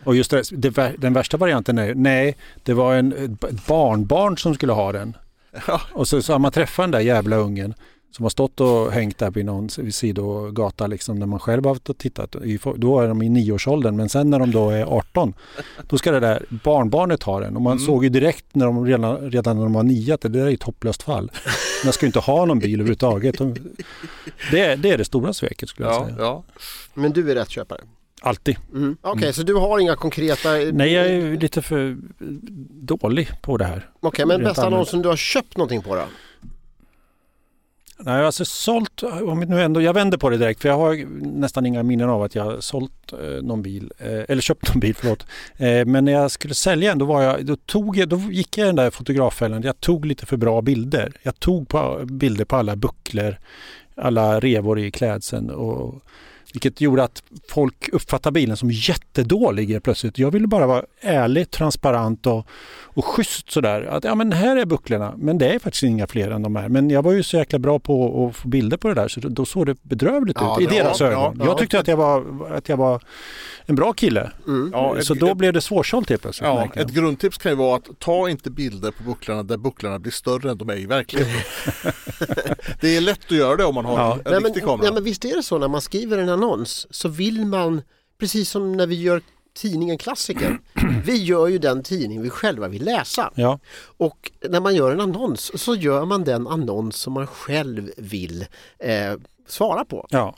Och 0.05 0.15
just 0.15 0.31
det, 0.31 0.43
det, 0.51 0.93
den 0.97 1.13
värsta 1.13 1.37
varianten 1.37 1.77
är 1.77 1.95
nej, 1.95 2.37
det 2.63 2.73
var 2.73 2.95
en 2.95 3.13
ett 3.13 3.67
barnbarn 3.67 4.37
som 4.37 4.53
skulle 4.55 4.73
ha 4.73 4.91
den. 4.91 5.17
Ja. 5.67 5.81
Och 5.93 6.07
så, 6.07 6.21
så 6.21 6.31
har 6.33 6.39
man 6.39 6.51
träffat 6.51 6.83
den 6.83 6.91
där 6.91 6.99
jävla 6.99 7.35
ungen 7.35 7.73
som 8.11 8.23
har 8.25 8.29
stått 8.29 8.61
och 8.61 8.91
hängt 8.91 9.17
där 9.17 9.31
vid 9.31 9.45
någon 9.45 9.69
sidogata 9.69 10.87
liksom 10.87 11.19
när 11.19 11.25
man 11.25 11.39
själv 11.39 11.65
har 11.65 11.93
tittat. 11.93 12.35
Då 12.75 12.99
är 12.99 13.07
de 13.07 13.21
i 13.21 13.29
nioårsåldern 13.29 13.95
men 13.95 14.09
sen 14.09 14.29
när 14.29 14.39
de 14.39 14.51
då 14.51 14.69
är 14.69 14.83
18 14.85 15.33
då 15.89 15.97
ska 15.97 16.11
det 16.11 16.19
där 16.19 16.45
barnbarnet 16.63 17.23
ha 17.23 17.39
den. 17.39 17.55
Och 17.55 17.61
man 17.61 17.73
Mm. 17.77 17.85
såg 17.85 18.03
ju 18.03 18.09
direkt 18.09 18.45
när 18.55 18.65
de 18.65 18.85
redan, 18.85 19.31
redan 19.31 19.55
när 19.55 19.63
de 19.63 19.73
var 19.73 19.83
nio 19.83 20.13
att 20.13 20.21
det 20.21 20.29
där 20.29 20.45
är 20.47 20.53
ett 20.53 20.63
hopplöst 20.63 21.03
fall. 21.03 21.31
Man 21.83 21.93
ska 21.93 22.05
ju 22.05 22.07
inte 22.07 22.19
ha 22.19 22.45
någon 22.45 22.59
bil 22.59 22.73
överhuvudtaget. 22.73 23.37
De- 23.37 23.55
Det, 24.51 24.59
är- 24.59 24.77
det 24.77 24.91
är 24.91 24.97
det 24.97 25.05
stora 25.05 25.33
sveket 25.33 25.69
skulle 25.69 25.87
jag 25.87 25.95
Ja, 26.01 26.05
säga. 26.05 26.15
ja. 26.19 26.43
men 26.93 27.11
du 27.13 27.31
är 27.31 27.35
rätt 27.35 27.49
köpare. 27.49 27.81
Alltid. 28.25 28.57
Mm. 28.73 28.97
Okej, 29.01 29.33
så 29.33 29.43
du 29.43 29.53
har 29.53 29.79
inga 29.79 29.95
konkreta... 29.95 30.49
Nej, 30.49 30.93
jag 30.93 31.07
är 31.07 31.37
lite 31.37 31.61
för 31.61 31.97
dålig 32.69 33.29
på 33.41 33.57
det 33.57 33.65
här. 33.65 33.89
Okej, 33.99 34.25
men 34.25 34.37
Rent 34.37 34.49
bästa 34.49 34.65
annonsen 34.65 35.01
du 35.01 35.09
har 35.09 35.15
köpt 35.15 35.57
någonting 35.57 35.81
på 35.81 35.95
då? 35.95 36.03
Nej, 37.97 38.25
alltså 38.25 38.45
sålt, 38.45 39.03
om 39.03 39.39
nu 39.39 39.61
ändå, 39.61 39.81
jag 39.81 39.93
vänder 39.93 40.17
på 40.17 40.29
det 40.29 40.37
direkt 40.37 40.61
för 40.61 40.69
jag 40.69 40.77
har 40.77 41.05
nästan 41.39 41.65
inga 41.65 41.83
minnen 41.83 42.09
av 42.09 42.23
att 42.23 42.35
jag 42.35 42.43
har 42.43 42.59
sålt 42.59 43.13
eh, 43.13 43.43
någon 43.43 43.61
bil, 43.61 43.91
eh, 43.97 44.23
eller 44.27 44.41
köpt 44.41 44.69
någon 44.69 44.79
bil, 44.79 44.95
förlåt. 44.95 45.25
Eh, 45.57 45.85
men 45.85 46.05
när 46.05 46.11
jag 46.11 46.31
skulle 46.31 46.53
sälja 46.53 46.91
en, 46.91 46.97
då, 46.97 47.05
var 47.05 47.21
jag, 47.21 47.45
då, 47.45 47.55
tog 47.55 47.97
jag, 47.97 48.09
då 48.09 48.17
gick 48.17 48.57
jag 48.57 48.65
i 48.65 48.67
den 48.67 48.75
där 48.75 48.89
fotograffällan, 48.89 49.61
jag 49.61 49.79
tog 49.79 50.05
lite 50.05 50.25
för 50.25 50.37
bra 50.37 50.61
bilder. 50.61 51.13
Jag 51.23 51.39
tog 51.39 51.67
på, 51.67 52.01
bilder 52.05 52.45
på 52.45 52.55
alla 52.55 52.75
bucklor, 52.75 53.37
alla 53.95 54.39
revor 54.39 54.79
i 54.79 54.91
klädseln 54.91 55.49
och 55.49 56.01
vilket 56.55 56.81
gjorde 56.81 57.03
att 57.03 57.23
folk 57.49 57.89
uppfattade 57.91 58.33
bilen 58.33 58.57
som 58.57 58.71
jättedålig 58.71 59.83
plötsligt. 59.83 60.17
Jag 60.19 60.31
ville 60.31 60.47
bara 60.47 60.67
vara 60.67 60.83
ärlig, 61.01 61.51
transparent 61.51 62.27
och, 62.27 62.47
och 62.83 63.05
schysst 63.05 63.51
sådär. 63.51 63.81
Att 63.81 64.03
ja 64.03 64.15
men 64.15 64.31
här 64.31 64.57
är 64.57 64.65
bucklorna, 64.65 65.13
men 65.17 65.37
det 65.37 65.47
är 65.47 65.59
faktiskt 65.59 65.83
inga 65.83 66.07
fler 66.07 66.31
än 66.31 66.41
de 66.41 66.55
här. 66.55 66.69
Men 66.69 66.89
jag 66.89 67.01
var 67.03 67.11
ju 67.11 67.23
så 67.23 67.37
jäkla 67.37 67.59
bra 67.59 67.79
på 67.79 68.27
att 68.29 68.35
få 68.35 68.47
bilder 68.47 68.77
på 68.77 68.87
det 68.87 68.93
där 68.93 69.07
så 69.07 69.19
då 69.19 69.45
såg 69.45 69.65
det 69.65 69.83
bedrövligt 69.83 70.37
Ja, 70.39 70.57
ut 70.61 70.71
i 70.71 70.75
deras 70.75 71.01
ögon. 71.01 71.13
Ja, 71.19 71.33
ja. 71.39 71.45
jag 71.45 71.57
tyckte 71.57 71.79
att 71.79 71.87
jag 71.87 71.97
var, 71.97 72.23
att 72.57 72.69
jag 72.69 72.77
var 72.77 73.01
en 73.65 73.75
bra 73.75 73.93
kille. 73.93 74.31
Mm. 74.47 74.69
Ja, 74.73 74.95
så 75.01 75.13
ett- 75.13 75.19
då 75.19 75.35
blev 75.35 75.53
det 75.53 75.61
svårsålt 75.61 76.09
helt 76.09 76.21
plötsligt. 76.21 76.47
Ja, 76.47 76.67
ett 76.75 76.89
grundtips 76.91 77.37
kan 77.37 77.51
ju 77.51 77.55
vara 77.57 77.75
att 77.75 77.99
ta 77.99 78.29
inte 78.29 78.51
bilder 78.51 78.91
på 78.91 79.03
bucklorna 79.03 79.43
där 79.43 79.57
bucklorna 79.57 79.99
blir 79.99 80.11
större 80.11 80.51
än 80.51 80.57
de 80.57 80.69
är 80.69 80.75
i 80.77 80.85
verkligheten. 80.85 81.41
det 82.81 82.97
är 82.97 83.01
lätt 83.01 83.19
att 83.25 83.31
göra 83.31 83.55
det 83.55 83.65
om 83.65 83.75
man 83.75 83.85
har 83.85 83.97
Ja. 83.99 84.13
en 84.13 84.19
Nej, 84.25 84.33
men, 84.33 84.43
riktig 84.43 84.63
kamera. 84.63 84.81
nej, 84.83 84.93
men 84.93 85.03
visst 85.03 85.25
är 85.25 85.35
det 85.35 85.43
så 85.43 85.57
när 85.57 85.67
man 85.67 85.81
skriver 85.81 86.17
en 86.17 86.29
annons 86.45 86.87
så 86.89 87.09
vill 87.09 87.45
man, 87.45 87.81
precis 88.17 88.49
som 88.49 88.71
när 88.71 88.87
vi 88.87 88.95
gör 89.01 89.21
tidningen 89.53 89.97
Klassiker, 89.97 90.59
vi 91.05 91.23
gör 91.23 91.47
ju 91.47 91.57
den 91.57 91.83
tidning 91.83 92.21
vi 92.21 92.29
själva 92.29 92.67
vill 92.67 92.85
läsa. 92.85 93.31
Ja, 93.35 93.59
Och 93.97 94.31
när 94.49 94.59
man 94.61 94.75
gör 94.75 94.91
en 94.91 95.01
annons 95.01 95.61
så 95.63 95.75
gör 95.75 96.05
man 96.05 96.23
den 96.23 96.47
annons 96.47 96.95
som 96.95 97.13
man 97.13 97.27
själv 97.27 97.91
vill 97.97 98.45
eh, 98.79 99.13
svara 99.47 99.85
på. 99.85 100.07
ja. 100.09 100.35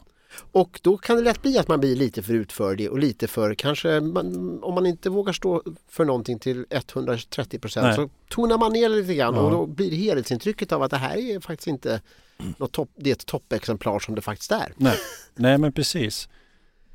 Och 0.51 0.79
då 0.83 0.97
kan 0.97 1.15
det 1.15 1.21
lätt 1.21 1.41
bli 1.41 1.57
att 1.57 1.67
man 1.67 1.79
blir 1.79 1.95
lite 1.95 2.23
för 2.23 2.33
utförlig 2.33 2.91
och 2.91 2.99
lite 2.99 3.27
för 3.27 3.53
kanske, 3.53 3.99
man, 3.99 4.59
om 4.63 4.73
man 4.75 4.85
inte 4.85 5.09
vågar 5.09 5.33
stå 5.33 5.63
för 5.89 6.05
någonting 6.05 6.39
till 6.39 6.65
130 6.69 7.59
procent 7.59 7.95
så 7.95 8.09
tonar 8.29 8.57
man 8.57 8.73
ner 8.73 8.89
lite 8.89 9.13
grann 9.13 9.35
Ja. 9.35 9.41
och 9.41 9.51
då 9.51 9.65
blir 9.65 9.89
det 9.89 9.95
helhetsintrycket 9.95 10.71
av 10.71 10.83
att 10.83 10.91
det 10.91 10.97
här 10.97 11.17
är 11.17 11.39
faktiskt 11.39 11.67
inte 11.67 12.01
något 12.57 12.71
topp, 12.71 12.89
det 12.95 13.09
är 13.09 13.13
ett 13.13 13.25
toppexemplar 13.25 13.99
som 13.99 14.15
det 14.15 14.21
faktiskt 14.21 14.51
är. 14.51 14.73
Nej, 14.77 14.97
nej 15.35 15.57
men 15.57 15.71
precis. 15.71 16.29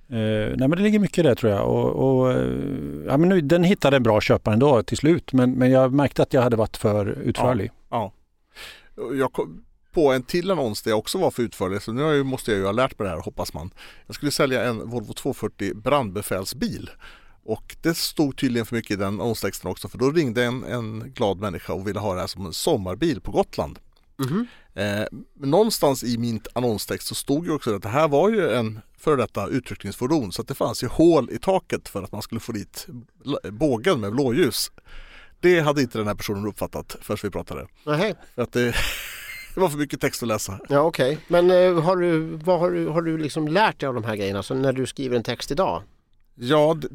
Eh, 0.09 0.57
nej 0.57 0.68
men 0.68 0.70
det 0.70 0.82
ligger 0.82 0.99
mycket 0.99 1.24
där 1.24 1.34
tror 1.34 1.53
jag. 1.53 1.68
Och, 1.68 2.18
och, 2.18 2.32
eh, 2.32 3.07
ja, 3.07 3.16
men 3.16 3.28
nu, 3.28 3.40
den 3.40 3.64
hittade 3.64 3.97
en 3.97 4.03
bra 4.03 4.20
köpare 4.20 4.53
ändå 4.53 4.82
till 4.82 4.97
slut 4.97 5.32
men, 5.32 5.53
men 5.53 5.70
jag 5.70 5.93
märkte 5.93 6.22
att 6.22 6.32
jag 6.32 6.43
hade 6.43 6.57
varit 6.57 6.76
för 6.76 7.07
utförlig. 7.07 7.70
Ja. 7.90 8.12
Jag 9.18 9.32
kom 9.32 9.64
på 9.93 10.12
en 10.12 10.22
till 10.22 10.51
annons 10.51 10.82
där 10.82 10.90
jag 10.90 10.99
också 10.99 11.18
var 11.18 11.30
för 11.30 11.43
utförlig 11.43 11.82
så 11.82 11.93
nu 11.93 12.22
måste 12.22 12.51
jag 12.51 12.59
ju 12.59 12.64
ha 12.64 12.72
lärt 12.72 12.99
mig 12.99 13.09
det 13.09 13.14
här 13.14 13.20
hoppas 13.20 13.55
man. 13.55 13.70
Jag 14.07 14.14
skulle 14.14 14.32
sälja 14.32 14.64
en 14.64 14.90
Volvo 14.90 15.12
240 15.12 15.74
brandbefälsbil 15.74 16.90
och 17.45 17.76
det 17.82 17.95
stod 17.95 18.36
tydligen 18.36 18.66
för 18.66 18.76
mycket 18.76 18.90
i 18.90 18.97
den 18.97 19.07
annonstexten 19.20 19.70
också 19.70 19.88
för 19.88 19.99
då 19.99 20.11
ringde 20.11 20.45
en, 20.45 20.64
en 20.64 21.12
glad 21.14 21.38
människa 21.38 21.72
och 21.72 21.88
ville 21.88 22.01
ha 22.01 22.14
det 22.14 22.20
här 22.20 22.26
som 22.26 22.47
en 22.47 22.53
sommarbil 22.53 23.20
på 23.20 23.30
Gotland. 23.30 23.78
Mhm. 24.16 24.47
Eh, 24.74 25.04
någonstans 25.34 26.04
i 26.04 26.18
min 26.18 26.40
annonstext 26.52 27.06
så 27.06 27.14
stod 27.14 27.46
ju 27.46 27.52
också 27.52 27.76
att 27.76 27.82
det 27.82 27.88
här 27.88 28.08
var 28.08 28.30
ju 28.30 28.52
en 28.52 28.80
före 28.98 29.16
detta 29.16 29.46
utryckningsfordon 29.46 30.32
så 30.32 30.42
att 30.42 30.48
det 30.48 30.54
fanns 30.54 30.82
ju 30.82 30.86
hål 30.86 31.30
i 31.30 31.38
taket 31.38 31.88
för 31.88 32.02
att 32.02 32.12
man 32.12 32.22
skulle 32.22 32.40
få 32.40 32.52
dit 32.52 32.86
bågen 33.50 34.00
med 34.00 34.12
blåljus. 34.12 34.72
Det 35.40 35.60
hade 35.60 35.82
inte 35.82 35.98
den 35.98 36.06
här 36.06 36.14
personen 36.14 36.46
uppfattat 36.46 36.96
först 37.00 37.24
vi 37.24 37.30
pratade. 37.30 37.66
Nej, 37.86 38.14
att 38.34 38.52
det, 38.52 38.64
det 39.54 39.60
var 39.60 39.68
för 39.68 39.78
mycket 39.78 40.00
text 40.00 40.22
att 40.22 40.28
läsa. 40.28 40.58
ja 40.68 40.80
okej. 40.80 41.18
Men 41.28 41.50
eh, 41.50 41.82
har 41.82 41.96
du, 41.96 42.20
vad 42.20 42.60
har 42.60 42.70
du, 42.70 42.88
har 42.88 43.02
du 43.02 43.18
liksom 43.18 43.48
lärt 43.48 43.80
dig 43.80 43.86
av 43.86 43.94
de 43.94 44.04
här 44.04 44.16
grejerna 44.16 44.42
så 44.42 44.54
när 44.54 44.72
du 44.72 44.86
skriver 44.86 45.16
en 45.16 45.22
text 45.22 45.50
idag? 45.50 45.82
Ja, 46.34 46.74
det, 46.74 46.88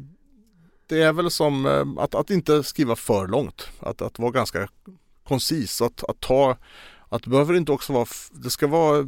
det 0.86 1.02
är 1.02 1.12
väl 1.12 1.30
som 1.30 1.66
eh, 1.66 2.02
att, 2.02 2.14
att 2.14 2.30
inte 2.30 2.62
skriva 2.62 2.96
för 2.96 3.26
långt. 3.26 3.68
Att, 3.80 4.02
att 4.02 4.18
vara 4.18 4.30
ganska 4.30 4.68
koncis. 5.24 5.82
Att, 5.82 6.04
att 6.04 6.20
ta, 6.20 6.56
att 7.08 7.22
det 7.22 7.30
behöver 7.30 7.54
inte 7.54 7.72
också 7.72 7.92
vara, 7.92 8.06
det 8.30 8.50
ska 8.50 8.66
vara 8.66 9.06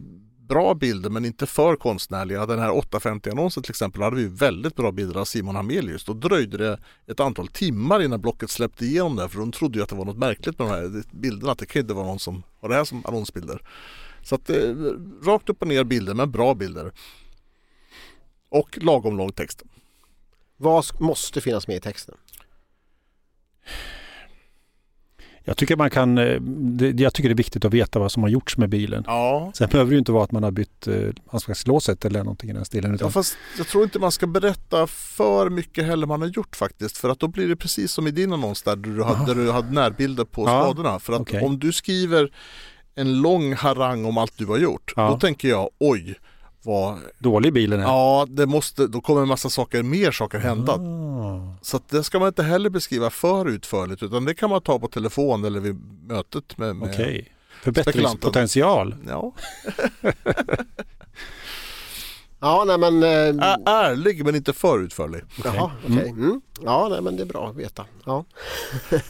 bra 0.51 0.75
bilder 0.75 1.11
men 1.11 1.25
inte 1.25 1.47
för 1.47 1.77
konstnärliga. 1.77 2.47
Den 2.47 2.59
här 2.59 2.71
850-annonsen 2.71 3.63
till 3.63 3.71
exempel 3.71 4.03
hade 4.03 4.17
vi 4.17 4.27
väldigt 4.27 4.77
bra 4.77 4.93
bilder 4.93 5.21
av 5.21 5.25
Simon 5.25 5.57
Hamelius. 5.57 6.05
Då 6.05 6.13
dröjde 6.13 6.57
det 6.57 6.79
ett 7.07 7.21
antal 7.21 7.49
timmar 7.49 8.03
innan 8.03 8.21
Blocket 8.21 8.51
släppte 8.51 8.85
igenom 8.85 9.17
det 9.17 9.29
för 9.29 9.39
de 9.39 9.53
trodde 9.53 9.79
ju 9.79 9.83
att 9.83 9.89
det 9.89 9.97
var 9.97 10.05
något 10.05 10.19
märkligt 10.19 10.59
med 10.59 10.69
de 10.69 10.75
här 10.75 11.03
bilderna. 11.13 11.53
Att 11.53 11.59
det 11.59 11.67
kan 11.67 11.83
inte 11.83 11.95
vara 11.95 12.07
någon 12.07 12.19
som 12.19 12.43
har 12.61 12.69
det 12.69 12.75
här 12.75 12.85
som 12.85 13.07
annonsbilder. 13.07 13.63
Så 14.23 14.35
att 14.35 14.51
eh, 14.51 14.75
rakt 15.23 15.49
upp 15.49 15.63
och 15.63 15.69
ner 15.69 15.85
bilder 15.85 16.15
men 16.15 16.31
bra 16.31 16.55
bilder. 16.55 16.93
Och 18.49 18.79
lagom 18.83 19.17
lång 19.17 19.33
text. 19.33 19.63
Vad 20.57 20.85
måste 21.01 21.41
finnas 21.41 21.69
med 21.69 21.77
i 21.77 21.81
texten? 21.81 22.15
Jag 25.51 25.57
tycker 25.57 25.77
man 25.77 25.91
kan, 25.91 26.19
eh, 26.19 26.25
jag 26.97 27.15
tycker 27.15 27.29
det 27.29 27.33
är 27.33 27.35
viktigt 27.37 27.65
att 27.65 27.75
veta 27.75 27.99
vad 27.99 28.13
som 28.13 28.23
har 28.23 28.31
gjorts 28.31 28.57
med 28.57 28.69
bilen. 28.69 29.05
Ja, 29.07 29.51
Sen 29.55 29.69
behöver 29.71 29.91
det 29.91 29.95
ju 29.95 29.99
inte 29.99 30.13
vara 30.13 30.25
att 30.25 30.33
man 30.33 30.43
har 30.43 30.51
bytt 30.51 30.87
eh, 30.87 30.95
handskakslåset 31.31 32.05
eller 32.05 32.19
någonting 32.25 32.51
i 32.51 32.53
den 32.53 32.65
stilen. 32.65 32.95
Utan, 32.95 33.07
Ja, 33.07 33.11
fast 33.11 33.37
jag 33.59 33.67
tror 33.67 33.85
inte 33.85 33.99
man 33.99 34.13
ska 34.13 34.27
berätta 34.27 34.87
för 34.87 35.51
mycket 35.51 35.85
heller 35.85 36.07
man 36.07 36.21
har 36.21 36.29
gjort 36.29 36.57
faktiskt. 36.57 36.97
För 36.99 37.09
att 37.09 37.21
då 37.21 37.29
blir 37.29 37.49
det 37.49 37.57
precis 37.57 37.93
som 37.93 38.07
i 38.07 38.11
din 38.11 38.33
annons 38.33 38.63
där 38.63 38.77
du 38.77 39.03
hade, 39.03 39.35
där 39.35 39.45
du 39.45 39.51
hade 39.53 39.73
närbilder 39.73 40.25
på 40.25 40.43
Ja, 40.43 40.63
skadorna. 40.65 40.99
För 40.99 41.13
att 41.13 41.21
okej. 41.21 41.43
om 41.45 41.59
du 41.59 41.73
skriver 41.73 42.33
en 42.95 43.21
lång 43.23 43.55
harang 43.55 44.05
om 44.05 44.19
allt 44.19 44.33
du 44.39 44.47
har 44.47 44.59
gjort, 44.59 44.93
Ja. 44.97 45.09
då 45.11 45.19
tänker 45.19 45.49
jag 45.49 45.71
oj, 45.81 46.15
vad, 46.63 46.99
dålig 47.19 47.53
bilen 47.53 47.81
är. 47.81 47.85
ja 47.85 48.27
det 48.31 48.47
måste, 48.47 48.87
då 48.87 49.01
kommer 49.01 49.23
en 49.23 49.29
massa 49.29 49.51
saker, 49.51 49.83
mer 49.83 50.11
saker 50.11 50.39
hända. 50.39 50.73
Ah. 50.73 51.55
Så 51.63 51.77
att 51.77 51.89
det 51.89 52.05
ska 52.05 52.19
man 52.19 52.29
inte 52.29 52.43
heller 52.43 52.71
beskriva 52.71 53.11
för 53.11 53.49
utförligt 53.49 54.03
utan 54.03 54.25
det 54.25 54.35
kan 54.35 54.51
man 54.51 54.61
ta 54.63 54.79
på 54.79 54.89
telefon 54.89 55.45
eller 55.45 55.61
vid 55.61 55.81
mötet 56.07 56.59
med, 56.59 56.77
med 56.77 56.91
Okej. 56.91 57.33
Förbättringspotential. 57.63 58.95
Ja, 59.09 59.33
Ja, 62.43 62.65
nej 62.67 62.79
men... 62.79 63.03
Eh, 63.03 63.47
Ä- 63.49 63.63
ärlig 63.67 64.25
men 64.25 64.35
inte 64.35 64.53
för 64.53 64.79
utförlig. 64.83 65.23
Jaha, 65.45 65.71
okej. 65.85 66.09
Mm. 66.09 66.41
Ja, 66.65 66.89
nej, 66.91 67.01
men 67.03 67.17
det 67.17 67.23
är 67.23 67.27
bra 67.27 67.49
att 67.49 67.57
veta. 67.57 67.87
Ja. 68.07 68.25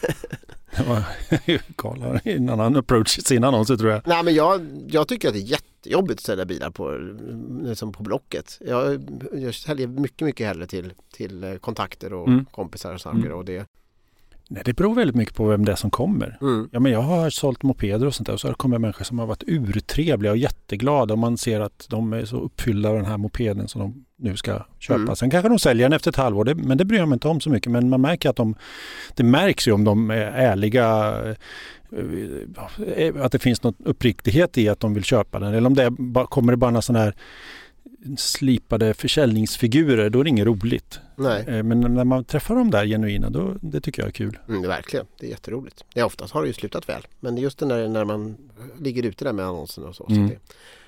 Karl 1.75 2.01
har 2.01 2.21
en 2.23 2.49
annan 2.49 2.75
approach 2.75 3.17
i 3.17 3.21
sina 3.21 3.47
annonser 3.47 3.75
tror 3.77 3.91
jag. 3.91 4.01
Nej, 4.05 4.23
men 4.23 4.33
jag, 4.35 4.61
jag 4.87 5.07
tycker 5.07 5.27
att 5.27 5.33
det 5.33 5.39
är 5.39 5.43
jättejobbigt 5.43 6.19
att 6.19 6.25
sälja 6.25 6.45
bilar 6.45 6.69
på, 6.69 6.97
liksom 7.69 7.91
på 7.91 8.03
Blocket. 8.03 8.57
Jag, 8.67 9.03
jag 9.33 9.55
säljer 9.55 9.87
mycket, 9.87 10.25
mycket 10.25 10.47
hellre 10.47 10.67
till, 10.67 10.93
till 11.13 11.57
kontakter 11.61 12.13
och 12.13 12.27
Mm. 12.27 12.45
kompisar 12.45 12.93
och 12.93 13.01
saker. 13.01 13.19
Mm. 13.19 13.31
Och 13.37 13.45
det. 13.45 13.65
Nej, 14.53 14.61
det 14.65 14.73
beror 14.73 14.95
väldigt 14.95 15.15
mycket 15.15 15.35
på 15.35 15.47
vem 15.47 15.65
det 15.65 15.71
är 15.71 15.75
som 15.75 15.91
kommer. 15.91 16.37
Mm. 16.41 16.69
Ja, 16.71 16.79
men 16.79 16.91
jag 16.91 17.01
har 17.01 17.29
sålt 17.29 17.63
mopeder 17.63 18.07
och 18.07 18.15
sånt 18.15 18.27
där 18.27 18.33
och 18.33 18.39
så 18.39 18.47
har 18.47 18.51
det 18.51 18.57
kommit 18.57 18.81
människor 18.81 19.05
som 19.05 19.19
har 19.19 19.25
varit 19.25 19.43
urtrevliga 19.47 20.31
och 20.31 20.37
jätteglada 20.37 21.13
och 21.13 21.17
man 21.17 21.37
ser 21.37 21.59
att 21.59 21.85
de 21.89 22.13
är 22.13 22.25
så 22.25 22.37
uppfyllda 22.37 22.89
av 22.89 22.95
den 22.95 23.05
här 23.05 23.17
mopeden 23.17 23.67
som 23.67 23.81
de 23.81 24.05
nu 24.17 24.37
ska 24.37 24.65
köpa. 24.79 25.01
Mm. 25.01 25.15
Sen 25.15 25.29
kanske 25.29 25.49
de 25.49 25.59
säljer 25.59 25.85
den 25.85 25.93
efter 25.93 26.09
ett 26.09 26.15
halvår, 26.15 26.45
det, 26.45 26.55
men 26.55 26.77
det 26.77 26.85
bryr 26.85 26.99
jag 26.99 27.07
mig 27.07 27.15
inte 27.15 27.27
om 27.27 27.39
så 27.39 27.49
mycket. 27.49 27.71
Men 27.71 27.89
man 27.89 28.01
märker 28.01 28.29
att 28.29 28.35
de, 28.35 28.55
det 29.15 29.23
märks 29.23 29.67
ju 29.67 29.71
om 29.71 29.83
de 29.83 30.11
är 30.11 30.15
ärliga, 30.15 31.15
eh, 32.97 33.23
att 33.23 33.31
det 33.31 33.39
finns 33.39 33.63
något 33.63 33.75
uppriktighet 33.85 34.57
i 34.57 34.69
att 34.69 34.79
de 34.79 34.93
vill 34.93 35.03
köpa 35.03 35.39
den. 35.39 35.53
Eller 35.53 35.67
om 35.67 35.73
det 35.73 35.83
är, 35.83 36.25
kommer 36.25 36.53
det 36.53 36.57
bara 36.57 36.71
några 36.71 36.81
sådana 36.81 37.03
här 37.05 37.15
slipade 38.17 38.93
försäljningsfigurer, 38.93 40.09
då 40.09 40.19
är 40.19 40.23
det 40.23 40.29
inget 40.29 40.45
roligt. 40.47 40.99
Nej, 41.15 41.43
Eh, 41.47 41.63
Men 41.63 41.79
när 41.79 42.03
man 42.03 42.23
träffar 42.23 42.55
de 42.55 42.71
där 42.71 42.85
genuina, 42.85 43.29
då, 43.29 43.55
det 43.61 43.81
tycker 43.81 44.01
jag 44.01 44.07
är 44.07 44.13
kul. 44.13 44.39
mm, 44.47 44.61
verkligen. 44.61 45.05
Det 45.19 45.25
är 45.25 45.29
jätteroligt. 45.29 45.83
Ja, 45.93 46.05
oftast 46.05 46.33
har 46.33 46.41
det 46.41 46.47
ju 46.47 46.53
slutat 46.53 46.89
väl. 46.89 47.07
Men 47.19 47.35
det 47.35 47.41
är 47.41 47.43
just 47.43 47.57
den 47.59 47.69
där 47.69 47.87
när 47.87 48.05
man 48.05 48.37
ligger 48.79 49.03
ute 49.05 49.25
där 49.25 49.33
med 49.33 49.45
annonserna 49.45 49.87
och 49.87 49.95
så. 49.95 50.07
Mm. 50.09 50.27
så 50.27 50.33
det, 50.33 50.39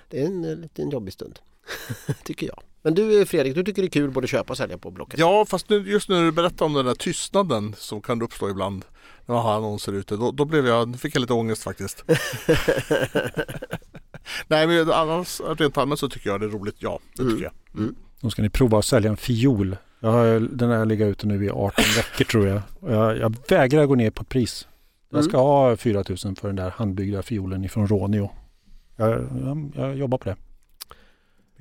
det 0.10 0.22
är 0.22 0.26
en 0.26 0.46
eh, 0.46 0.56
liten 0.56 0.89
jobbig 0.89 1.14
stund. 1.14 1.39
tycker 2.24 2.48
jag. 2.48 2.60
Men 2.82 2.94
du 2.94 3.20
eh, 3.20 3.26
Fredrik, 3.26 3.56
du 3.56 3.64
tycker 3.64 3.82
det 3.82 3.88
är 3.88 3.89
kul 3.89 4.12
både 4.12 4.28
köpa 4.28 4.54
och 4.54 4.58
sälja 4.58 4.78
på 4.78 4.91
Blocket? 4.91 5.20
Ja, 5.20 5.46
fast 5.46 5.70
nu, 5.70 5.91
just 5.91 6.10
när 6.10 6.24
du 6.24 6.32
berättar 6.32 6.66
om 6.66 6.74
den 6.74 6.86
där 6.86 6.96
tystnaden 6.96 7.76
som 7.78 8.02
kan 8.02 8.22
uppstå 8.22 8.50
ibland 8.50 8.86
när 9.26 9.36
man 9.36 9.44
har 9.46 9.54
annonser 9.54 9.94
ute, 9.94 10.16
då, 10.16 10.32
då 10.32 10.46
blev 10.46 10.68
jag, 10.68 11.00
fick 11.00 11.16
jag 11.16 11.22
lite 11.22 11.34
ångest 11.34 11.64
faktiskt. 11.64 12.04
Nej 14.47 14.67
men 14.67 14.91
annars 14.91 15.41
rent 15.57 15.78
allmänt 15.78 15.99
så 15.99 16.09
tycker 16.09 16.30
jag 16.30 16.39
det 16.39 16.45
är 16.45 16.49
roligt, 16.49 16.76
ja 16.80 16.99
det 17.15 17.21
Mm. 17.21 17.34
tycker 17.36 17.43
jag. 17.74 17.93
Då 18.21 18.30
ska 18.30 18.41
ni 18.41 18.49
prova 18.49 18.78
att 18.80 18.86
sälja 18.86 19.09
en 19.09 19.17
fiol. 19.17 19.78
Jag 19.99 20.11
har, 20.11 20.39
den 20.39 20.69
har 20.69 20.86
legat 20.86 21.07
ute 21.07 21.28
nu 21.28 21.45
i 21.45 21.49
18 21.49 21.84
veckor 21.95 22.26
tror 22.26 22.47
jag. 22.47 22.61
Jag. 22.82 23.17
Jag 23.17 23.36
vägrar 23.49 23.86
gå 23.86 23.95
ner 23.95 24.11
på 24.11 24.24
pris. 24.24 24.67
Jag 25.11 25.24
ska 25.24 25.38
ha 25.38 25.78
4 25.78 26.03
000 26.09 26.17
för 26.36 26.47
den 26.47 26.55
där 26.55 26.69
handbyggda 26.69 27.21
fiolen 27.24 27.63
ifrån 27.63 27.88
Ronio. 27.88 28.32
Jag, 28.95 29.09
jag, 29.11 29.71
jag 29.76 29.95
jobbar 29.97 30.17
på 30.17 30.30
det. 30.30 30.36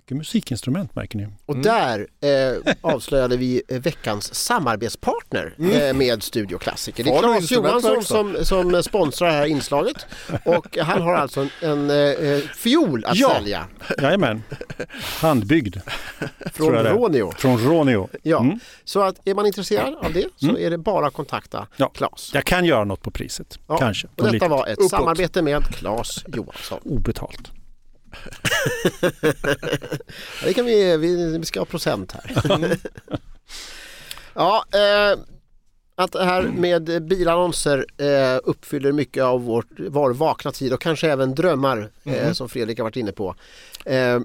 Mycket 0.03 0.17
musikinstrument 0.17 0.95
märker 0.95 1.19
ni. 1.19 1.29
Och 1.47 1.57
där 1.57 2.07
eh, 2.21 2.75
avslöjade 2.81 3.37
vi 3.37 3.63
eh, 3.69 3.81
veckans 3.81 4.35
samarbetspartner 4.35 5.55
eh, 5.59 5.95
med 5.97 6.23
Studio 6.23 6.59
Klassiker. 6.59 7.05
Det 7.05 7.11
är 7.11 7.19
Claes 7.19 7.51
Johansson 7.51 8.05
som, 8.05 8.37
som 8.45 8.83
sponsrar 8.83 9.29
det 9.29 9.35
här 9.35 9.47
inslaget 9.47 10.07
och 10.45 10.79
han 10.79 11.03
har 11.03 11.15
alltså 11.15 11.41
en, 11.41 11.51
en 11.61 11.91
eh, 11.91 12.39
fiol 12.41 13.05
att 13.05 13.17
Ja. 13.17 13.35
sälja 13.35 13.67
Jajamän, 14.03 14.43
handbyggd 15.21 15.77
från 16.19 16.51
tror 16.53 16.75
jag 16.77 16.85
det 16.85 16.91
är. 16.91 16.95
Ronio. 16.95 17.33
från 17.37 17.59
Ronio. 17.59 18.09
Ja. 18.23 18.41
Mm. 18.41 18.61
Så 18.85 19.01
att 19.03 19.29
är 19.29 19.35
man 19.35 19.47
intresserad 19.47 19.95
av 19.95 20.13
det 20.13 20.27
så 20.37 20.59
är 20.59 20.71
det 20.71 20.79
bara 20.79 21.07
att 21.07 21.15
kontakta 21.15 21.67
Ja. 21.77 21.89
Claes. 21.89 22.31
Jag 22.35 22.45
kan 22.45 22.65
göra 22.65 22.85
något 22.85 23.03
på 23.03 23.11
priset, 23.11 23.59
Ja. 23.69 23.77
kanske. 23.79 24.07
Och 24.07 24.13
detta 24.17 24.33
Lite 24.33 24.49
var 24.49 24.67
ett 24.67 24.79
Uppåt. 24.79 24.91
samarbete 24.91 25.43
med 25.43 25.65
Claes 25.65 26.25
Johansson. 26.27 26.79
obetalt. 26.85 27.51
Det 30.45 30.55
kan 30.55 30.65
vi, 30.65 30.97
vi, 30.97 31.39
vi 31.39 31.45
ska 31.45 31.61
ha 31.61 31.65
procent 31.65 32.13
här. 32.13 32.79
ja, 34.35 34.65
eh, 34.75 35.19
att 35.95 36.13
det 36.13 36.25
här 36.25 36.43
med 36.43 37.07
bilannonser 37.09 37.87
eh, 37.97 38.41
uppfyller 38.45 38.93
mycket 38.93 39.25
av 39.25 39.45
vårt, 39.45 39.67
vår 39.89 40.13
vakna 40.13 40.53
tid 40.53 40.73
och 40.73 40.81
kanske 40.81 41.11
även 41.11 41.35
drömmar 41.35 41.91
eh, 42.05 42.33
som 42.33 42.49
Fredrik 42.49 42.79
har 42.79 42.85
varit 42.85 42.97
inne 42.97 43.13
på. 43.13 43.35
Eh, 43.85 44.21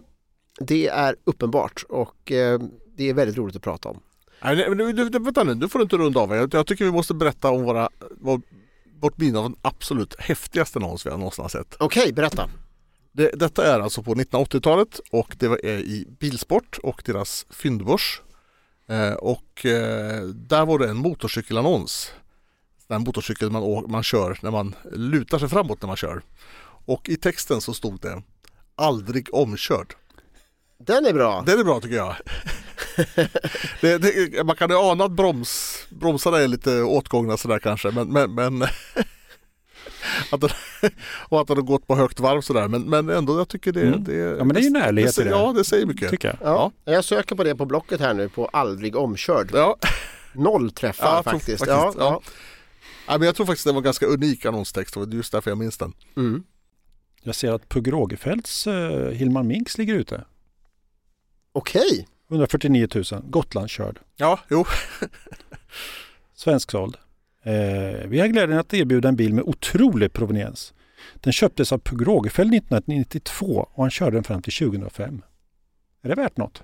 det 0.59 0.87
är 0.87 1.15
uppenbart 1.23 1.83
och 1.89 2.31
eh, 2.31 2.59
det 2.97 3.09
är 3.09 3.13
väldigt 3.13 3.37
roligt 3.37 3.55
att 3.55 3.61
prata 3.61 3.89
om. 3.89 3.99
Nej, 4.41 4.69
men 4.69 4.77
du, 4.77 5.09
du, 5.09 5.19
vänta 5.19 5.43
nu, 5.43 5.55
nu 5.55 5.69
får 5.69 5.79
du 5.79 5.83
inte 5.83 5.97
runda 5.97 6.19
av. 6.19 6.35
Jag, 6.35 6.53
jag 6.53 6.67
tycker 6.67 6.85
vi 6.85 6.91
måste 6.91 7.13
berätta 7.13 7.49
om 7.49 7.63
våra, 7.63 7.89
vår, 8.21 8.41
vårt 8.99 9.17
minne 9.17 9.39
av 9.39 9.43
den 9.43 9.55
absolut 9.61 10.15
häftigaste 10.19 10.79
annons 10.79 11.05
vi 11.05 11.09
har 11.09 11.17
någonsin 11.17 11.49
sett. 11.49 11.75
Okej, 11.79 12.13
berätta. 12.13 12.49
Det, 13.17 13.31
detta 13.33 13.73
är 13.73 13.79
alltså 13.79 14.03
på 14.03 14.15
1980-talet 14.15 14.99
och 15.11 15.35
det 15.39 15.47
var 15.47 15.65
är 15.65 15.77
i 15.77 16.07
Bilsport 16.19 16.77
och 16.83 17.01
deras 17.05 17.45
fyndbörs. 17.49 18.21
Eh, 18.87 19.13
och 19.13 19.65
eh, 19.65 20.23
där 20.23 20.65
var 20.65 20.79
det 20.79 20.89
en 20.89 20.97
motorcykelannons. 20.97 22.11
Den 22.87 23.01
motorcykel 23.01 23.51
man, 23.51 23.91
man 23.91 24.03
kör 24.03 24.39
när 24.41 24.51
man 24.51 24.75
lutar 24.91 25.39
sig 25.39 25.49
framåt 25.49 25.81
när 25.81 25.87
man 25.87 25.97
kör. 25.97 26.21
Och 26.85 27.09
i 27.09 27.15
texten 27.15 27.61
så 27.61 27.73
stod 27.73 28.01
det 28.01 28.21
Aldrig 28.75 29.33
omkörd. 29.33 29.93
Den 30.79 31.05
är 31.05 31.13
bra. 31.13 31.43
Den 31.45 31.59
är 31.59 31.63
bra 31.63 31.79
tycker 31.79 31.95
jag. 31.95 32.15
det, 33.81 33.97
det, 33.97 34.43
man 34.43 34.55
kan 34.55 34.69
ju 34.69 34.77
ana 34.77 35.05
att 35.05 35.11
broms, 35.11 35.85
bromsarna 35.89 36.37
är 36.37 36.47
lite 36.47 36.81
åtgångna 36.81 37.37
sådär 37.37 37.59
kanske 37.59 37.91
men, 37.91 38.07
men, 38.07 38.33
men 38.35 38.67
att 40.31 40.41
den, 40.41 40.49
och 41.29 41.41
att 41.41 41.47
den 41.47 41.57
har 41.57 41.63
gått 41.63 41.87
på 41.87 41.95
högt 41.95 42.19
varv 42.19 42.41
sådär 42.41 42.67
men, 42.67 42.81
men 42.81 43.09
ändå 43.09 43.37
jag 43.39 43.47
tycker 43.47 43.71
det, 43.71 43.81
Mm. 43.87 44.03
det 44.03 44.13
Ja, 44.15 44.43
men 44.43 44.47
det 44.49 44.59
är 44.59 44.61
ju 44.61 44.67
en 44.67 44.75
ärlighet 44.75 45.19
i 45.19 45.23
det. 45.23 45.29
Ja 45.29 45.53
det 45.53 45.63
säger 45.63 45.85
mycket. 45.85 46.09
Tycker 46.09 46.27
jag. 46.27 46.37
Ja, 46.41 46.71
jag 46.85 47.03
söker 47.03 47.35
på 47.35 47.43
det 47.43 47.55
på 47.55 47.65
blocket 47.65 47.99
här 47.99 48.13
nu 48.13 48.29
på 48.29 48.45
aldrig 48.45 48.95
omkörd. 48.95 49.49
Ja. 49.53 49.77
Noll 50.33 50.71
träffar 50.71 51.05
Ja, 51.05 51.15
jag 51.15 51.23
tror 51.23 51.33
faktiskt. 51.33 51.59
faktiskt, 51.65 51.97
Ja, 51.99 52.05
ja. 52.05 52.21
Ja, 53.07 53.17
men 53.17 53.25
jag 53.25 53.35
tror 53.35 53.45
faktiskt 53.45 53.65
det 53.65 53.71
var 53.71 53.77
en 53.79 53.83
ganska 53.83 54.05
unik 54.05 54.45
annonstext 54.45 54.97
och 54.97 55.07
det 55.07 55.13
är 55.15 55.17
just 55.17 55.31
därför 55.31 55.51
jag 55.51 55.57
minns 55.57 55.77
den. 55.77 55.93
ja. 56.15 56.21
Mm. 56.21 56.43
Jag 57.23 57.35
ser 57.35 57.51
att 57.51 57.69
Pugh 57.69 57.89
Rogefeldts 57.91 58.67
uh, 58.67 59.09
Hillman 59.09 59.47
Minks 59.47 59.77
ligger 59.77 59.93
ute. 59.95 60.23
Okej, 61.51 62.07
149 62.29 62.87
000, 62.95 63.03
Gotlandskörd, 63.23 63.99
Ja, 64.15 64.39
jo. 64.49 64.65
svensksåld. 66.35 66.97
Eh, 67.43 68.07
vi 68.07 68.19
har 68.19 68.27
glädjen 68.27 68.59
att 68.59 68.73
erbjuda 68.73 69.09
en 69.09 69.15
bil 69.15 69.33
med 69.33 69.43
otrolig 69.43 70.13
proveniens. 70.13 70.73
Den 71.13 71.33
köptes 71.33 71.71
av 71.71 71.77
Pugh 71.77 72.03
Rogefeldt 72.03 72.53
1992 72.53 73.67
och 73.73 73.83
han 73.83 73.89
körde 73.91 74.17
den 74.17 74.23
fram 74.23 74.41
till 74.41 74.53
2005. 74.53 75.21
Är 76.01 76.09
det 76.09 76.15
värt 76.15 76.37
något? 76.37 76.63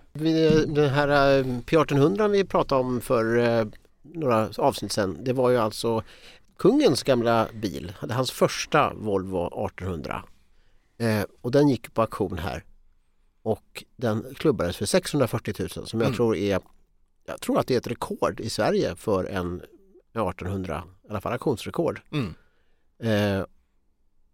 Den 0.67 0.89
här 0.89 1.07
eh, 1.39 1.45
P1800 1.45 2.27
vi 2.27 2.43
pratade 2.43 2.81
om 2.81 3.01
för 3.01 3.37
eh, 3.37 3.65
några 4.01 4.49
avsnitt 4.57 4.91
sedan, 4.91 5.17
det 5.23 5.33
var 5.33 5.49
ju 5.49 5.57
alltså 5.57 6.03
kungens 6.57 7.03
gamla 7.03 7.47
bil, 7.53 7.93
hans 8.09 8.31
första 8.31 8.93
Volvo 8.93 9.47
1800. 9.67 10.23
Eh, 10.97 11.21
och 11.41 11.51
den 11.51 11.69
gick 11.69 11.93
på 11.93 12.01
auktion 12.01 12.37
här. 12.37 12.63
Och 13.43 13.83
den 13.95 14.25
klubbades 14.35 14.77
för 14.77 14.85
640 14.85 15.53
000 15.59 15.69
som 15.69 15.99
jag 15.99 16.07
Mm. 16.07 16.15
tror 16.15 16.35
är, 16.37 16.59
jag 17.25 17.41
tror 17.41 17.59
att 17.59 17.67
det 17.67 17.73
är 17.73 17.77
ett 17.77 17.87
rekord 17.87 18.39
i 18.39 18.49
Sverige 18.49 18.95
för 18.95 19.25
en 19.25 19.61
1800, 20.21 20.83
i 21.03 21.09
alla 21.09 21.21
fall 21.21 21.31
auktionsrekord. 21.33 22.01
Mm. 22.11 22.33
Eh, 23.03 23.45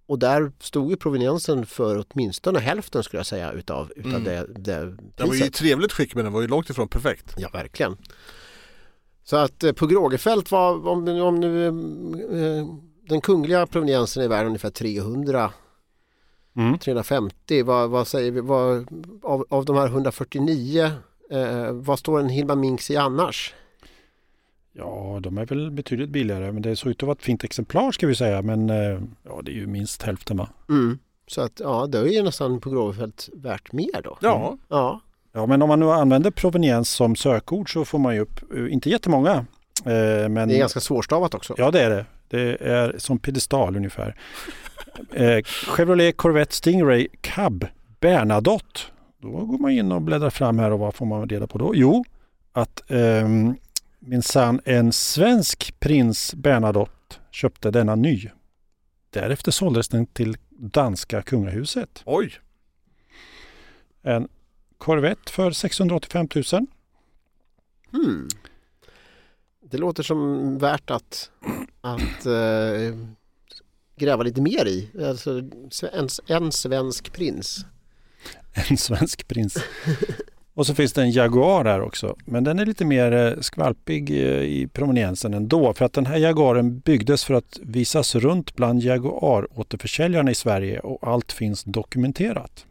och 0.06 0.20
där 0.20 0.52
stod 0.60 0.90
ju 0.90 0.96
proveniensen 0.98 1.66
för 1.66 2.06
åtminstone 2.10 2.60
hälften 2.60 3.04
skulle 3.04 3.20
jag 3.20 3.26
säga 3.28 3.52
utav, 3.52 3.92
utav 3.96 4.12
Mm. 4.12 4.24
det, 4.24 4.46
det 4.56 4.76
Den 4.80 4.98
var 5.18 5.26
ju 5.26 5.40
i 5.40 5.40
priset. 5.42 5.54
trevligt 5.54 5.92
skick 5.92 6.16
men 6.16 6.24
den 6.24 6.34
var 6.34 6.42
ju 6.42 6.48
långt 6.48 6.70
ifrån 6.70 6.88
perfekt. 6.88 7.34
Ja, 7.38 7.50
verkligen. 7.54 7.98
Så 9.24 9.36
att 9.36 9.64
eh, 9.64 9.72
på 9.72 9.88
Grågefält 9.88 10.52
var, 10.52 10.88
om, 10.88 11.08
om 11.22 11.40
nu 11.40 11.68
eh, 11.68 12.66
den 13.10 13.22
kungliga 13.22 13.68
proveniensen 13.68 14.24
är 14.24 14.28
värd 14.28 14.46
ungefär 14.46 14.70
300 14.70 15.52
Mm. 16.56 16.80
350, 16.80 17.64
vad, 17.64 17.90
vad 17.90 18.08
säger 18.08 18.32
vi, 18.32 18.42
vad, 18.42 18.88
av, 19.24 19.46
av 19.50 19.66
de 19.66 19.76
här 19.76 19.88
149, 19.88 20.92
eh, 21.32 21.72
vad 21.72 22.00
står 22.00 22.20
en 22.20 22.30
Hilma 22.30 22.56
Minks 22.56 22.92
i 22.92 22.98
annars? 22.98 23.54
Ja, 24.80 25.20
de 25.22 25.38
är 25.38 25.46
väl 25.46 25.72
betydligt 25.72 26.10
billigare 26.10 26.52
men 26.52 26.62
det 26.62 26.76
såg 26.76 26.92
ut 26.92 27.04
att 27.04 27.08
vara 27.08 27.16
ett 27.16 27.24
fint 27.24 27.44
exemplar 27.44 27.92
ska 27.92 28.08
vi 28.08 28.16
säga. 28.16 28.42
Men 28.42 28.70
eh, 28.70 29.00
ja, 29.24 29.42
det 29.44 29.52
är 29.52 29.56
ju 29.56 29.68
minst 29.68 30.04
hälften 30.04 30.38
va? 30.38 30.50
Mm. 30.70 31.00
Så 31.28 31.42
att 31.42 31.60
ja, 31.60 31.88
det 31.88 32.00
är 32.00 32.06
ju 32.06 32.24
nästan 32.24 32.60
på 32.60 32.70
Grågefält 32.70 33.30
värt 33.34 33.72
mer 33.72 34.02
då. 34.04 34.18
Ja, 34.22 34.58
Ja, 34.70 35.02
Ja, 35.32 35.46
men 35.46 35.62
om 35.62 35.68
man 35.68 35.80
nu 35.80 35.92
använder 35.92 36.32
proveniens 36.32 36.90
som 36.90 37.16
sökord 37.16 37.74
så 37.74 37.86
får 37.86 38.00
man 38.00 38.16
ju 38.16 38.22
upp, 38.22 38.54
eh, 38.56 38.74
inte 38.74 38.90
jättemånga. 38.90 39.46
Eh, 39.86 40.30
men 40.30 40.48
det 40.48 40.56
är 40.56 40.60
ganska 40.60 40.80
svårstavat 40.80 41.34
också. 41.34 41.56
Ja, 41.58 41.72
det 41.72 41.82
är 41.82 41.90
det. 41.90 42.06
Det 42.28 42.58
är 42.62 42.96
som 42.98 43.20
piedestal 43.20 43.76
ungefär. 43.76 44.16
Eh, 45.14 45.44
Chevrolet 45.44 46.18
Corvette 46.18 46.56
Stingray 46.56 47.08
Cab 47.22 47.68
Bernadotte. 48.00 48.82
Då 49.22 49.30
går 49.30 49.58
man 49.58 49.72
in 49.72 49.92
och 49.92 50.02
bläddrar 50.02 50.30
fram 50.30 50.60
här 50.60 50.72
och 50.72 50.80
vad 50.80 50.96
får 50.96 51.06
man 51.06 51.30
reda 51.30 51.48
på 51.48 51.58
då? 51.58 51.72
Jo, 51.76 52.04
att 52.52 52.92
ehm, 52.92 53.56
minsann 54.00 54.62
en 54.66 54.92
svensk 54.94 55.80
prins 55.80 56.34
Bernadotte 56.34 57.16
köpte 57.32 57.72
denna 57.72 57.96
ny. 57.96 58.30
Därefter 59.10 59.52
såldes 59.52 59.88
den 59.88 60.06
till 60.06 60.38
danska 60.50 61.22
kungahuset. 61.22 62.04
oj. 62.06 62.34
En 64.02 64.28
Corvette 64.78 65.32
för 65.32 65.52
685 65.52 66.28
000. 66.36 66.44
Hmm. 67.92 68.28
Det 69.62 69.78
låter 69.78 70.04
som 70.04 70.58
värt 70.58 70.90
att, 70.90 71.32
att 71.82 72.26
eh, 72.26 72.98
gräva 73.96 74.24
lite 74.24 74.42
mer 74.42 74.66
i. 74.68 74.90
Alltså, 75.06 75.42
en, 75.94 76.10
en 76.28 76.52
svensk 76.52 77.14
prins. 77.14 77.66
En 78.70 78.78
svensk 78.78 79.28
prins. 79.28 79.58
Och 80.60 80.66
så 80.68 80.76
finns 80.76 80.94
det 80.94 81.02
en 81.02 81.12
Jaguar 81.12 81.66
här 81.66 81.82
också. 81.82 82.16
Men 82.26 82.44
den 82.44 82.60
är 82.60 82.66
lite 82.66 82.86
mer 82.86 83.12
eh, 83.12 83.40
skvalpig 83.42 84.10
eh, 84.12 84.42
i 84.42 84.68
proveniensen 84.74 85.34
ändå. 85.34 85.74
För 85.74 85.86
att 85.86 85.94
den 85.94 86.06
här 86.06 86.18
Jaguaren 86.18 86.80
byggdes 86.80 87.24
för 87.24 87.34
att 87.34 87.60
visas 87.64 88.16
runt 88.16 88.56
bland 88.56 88.82
Jaguar-återförsäljarna 88.84 90.32
i 90.32 90.36
Sverige 90.36 90.80
och 90.80 91.08
allt 91.08 91.32
finns 91.32 91.64
dokumenterat. 91.64 92.66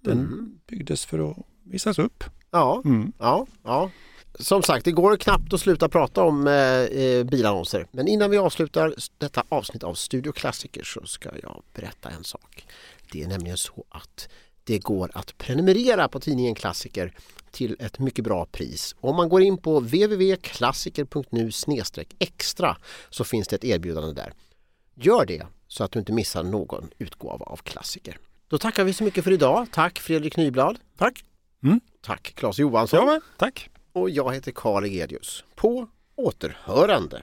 Den 0.00 0.18
Mm. 0.18 0.58
byggdes 0.66 1.04
för 1.06 1.30
att 1.30 1.36
visas 1.64 1.98
upp. 1.98 2.24
Ja, 2.50 2.82
Mm. 2.84 3.12
ja, 3.18 3.46
ja. 3.64 3.90
Som 4.38 4.62
sagt, 4.62 4.84
det 4.84 4.92
går 4.92 5.16
knappt 5.16 5.52
att 5.52 5.60
sluta 5.60 5.88
prata 5.88 6.22
om 6.22 6.46
eh, 6.46 6.54
eh, 6.54 7.24
bilannonser. 7.24 7.86
Men 7.90 8.08
innan 8.08 8.30
vi 8.30 8.36
avslutar 8.38 8.94
detta 9.18 9.42
avsnitt 9.48 9.82
av 9.84 9.94
Studio 9.94 10.32
Klassiker 10.32 10.82
så 10.84 11.06
ska 11.06 11.28
jag 11.42 11.62
berätta 11.74 12.10
en 12.10 12.24
sak. 12.24 12.66
Det 13.12 13.22
är 13.22 13.28
nämligen 13.28 13.56
så 13.56 13.84
att 13.88 14.28
det 14.66 14.78
går 14.78 15.10
att 15.14 15.38
prenumerera 15.38 16.08
på 16.08 16.20
tidningen 16.20 16.54
Klassiker 16.54 17.12
till 17.50 17.76
ett 17.78 17.98
mycket 17.98 18.24
bra 18.24 18.46
pris. 18.46 18.94
Om 19.00 19.16
man 19.16 19.28
går 19.28 19.42
in 19.42 19.58
på 19.58 19.80
www.klassiker.nu 19.80 21.50
extra 22.18 22.76
så 23.10 23.24
finns 23.24 23.48
det 23.48 23.56
ett 23.56 23.64
erbjudande 23.64 24.12
där. 24.12 24.32
Gör 24.94 25.26
det 25.26 25.46
så 25.68 25.84
att 25.84 25.92
du 25.92 25.98
inte 25.98 26.12
missar 26.12 26.42
någon 26.42 26.90
utgåva 26.98 27.44
av 27.46 27.56
Klassiker. 27.56 28.18
Då 28.48 28.58
tackar 28.58 28.84
vi 28.84 28.92
så 28.92 29.04
mycket 29.04 29.24
för 29.24 29.32
idag. 29.32 29.66
Tack 29.72 29.98
Fredrik 29.98 30.36
Nyblad. 30.36 30.78
Tack. 30.98 31.24
Tack 32.00 32.32
Claes 32.34 32.58
Johansson. 32.58 32.98
Ja, 32.98 33.06
men, 33.06 33.20
tack. 33.36 33.70
Och 33.92 34.10
jag 34.10 34.34
heter 34.34 34.52
Karl 34.52 34.84
Egedius. 34.84 35.44
På 35.54 35.88
återhörande. 36.16 37.22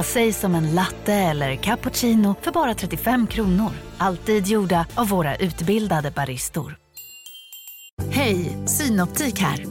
Vad 0.00 0.06
sägs 0.06 0.44
om 0.44 0.54
en 0.54 0.74
latte 0.74 1.12
eller 1.12 1.56
cappuccino 1.56 2.34
för 2.42 2.52
bara 2.52 2.74
35 2.74 3.26
kronor? 3.26 3.70
Alltid 3.98 4.46
gjorda 4.46 4.86
av 4.94 5.08
våra 5.08 5.36
utbildade 5.36 6.10
baristor. 6.10 6.76
Hej, 8.10 8.58
Synoptik 8.66 9.38
här. 9.38 9.64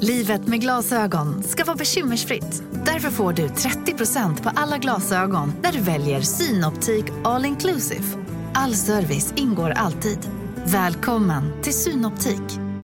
Livet 0.00 0.46
med 0.46 0.60
glasögon 0.60 1.42
ska 1.42 1.64
vara 1.64 1.76
bekymmersfritt. 1.76 2.62
Därför 2.86 3.10
får 3.10 3.32
du 3.32 3.46
30% 3.46 4.42
på 4.42 4.50
alla 4.54 4.78
glasögon 4.78 5.52
när 5.62 5.72
du 5.72 5.80
väljer 5.80 6.20
Synoptik 6.20 7.04
All 7.24 7.44
Inclusive. 7.44 8.04
All 8.54 8.74
service 8.74 9.32
ingår 9.36 9.70
alltid. 9.70 10.18
Välkommen 10.66 11.62
till 11.62 11.74
Synoptik. 11.74 12.63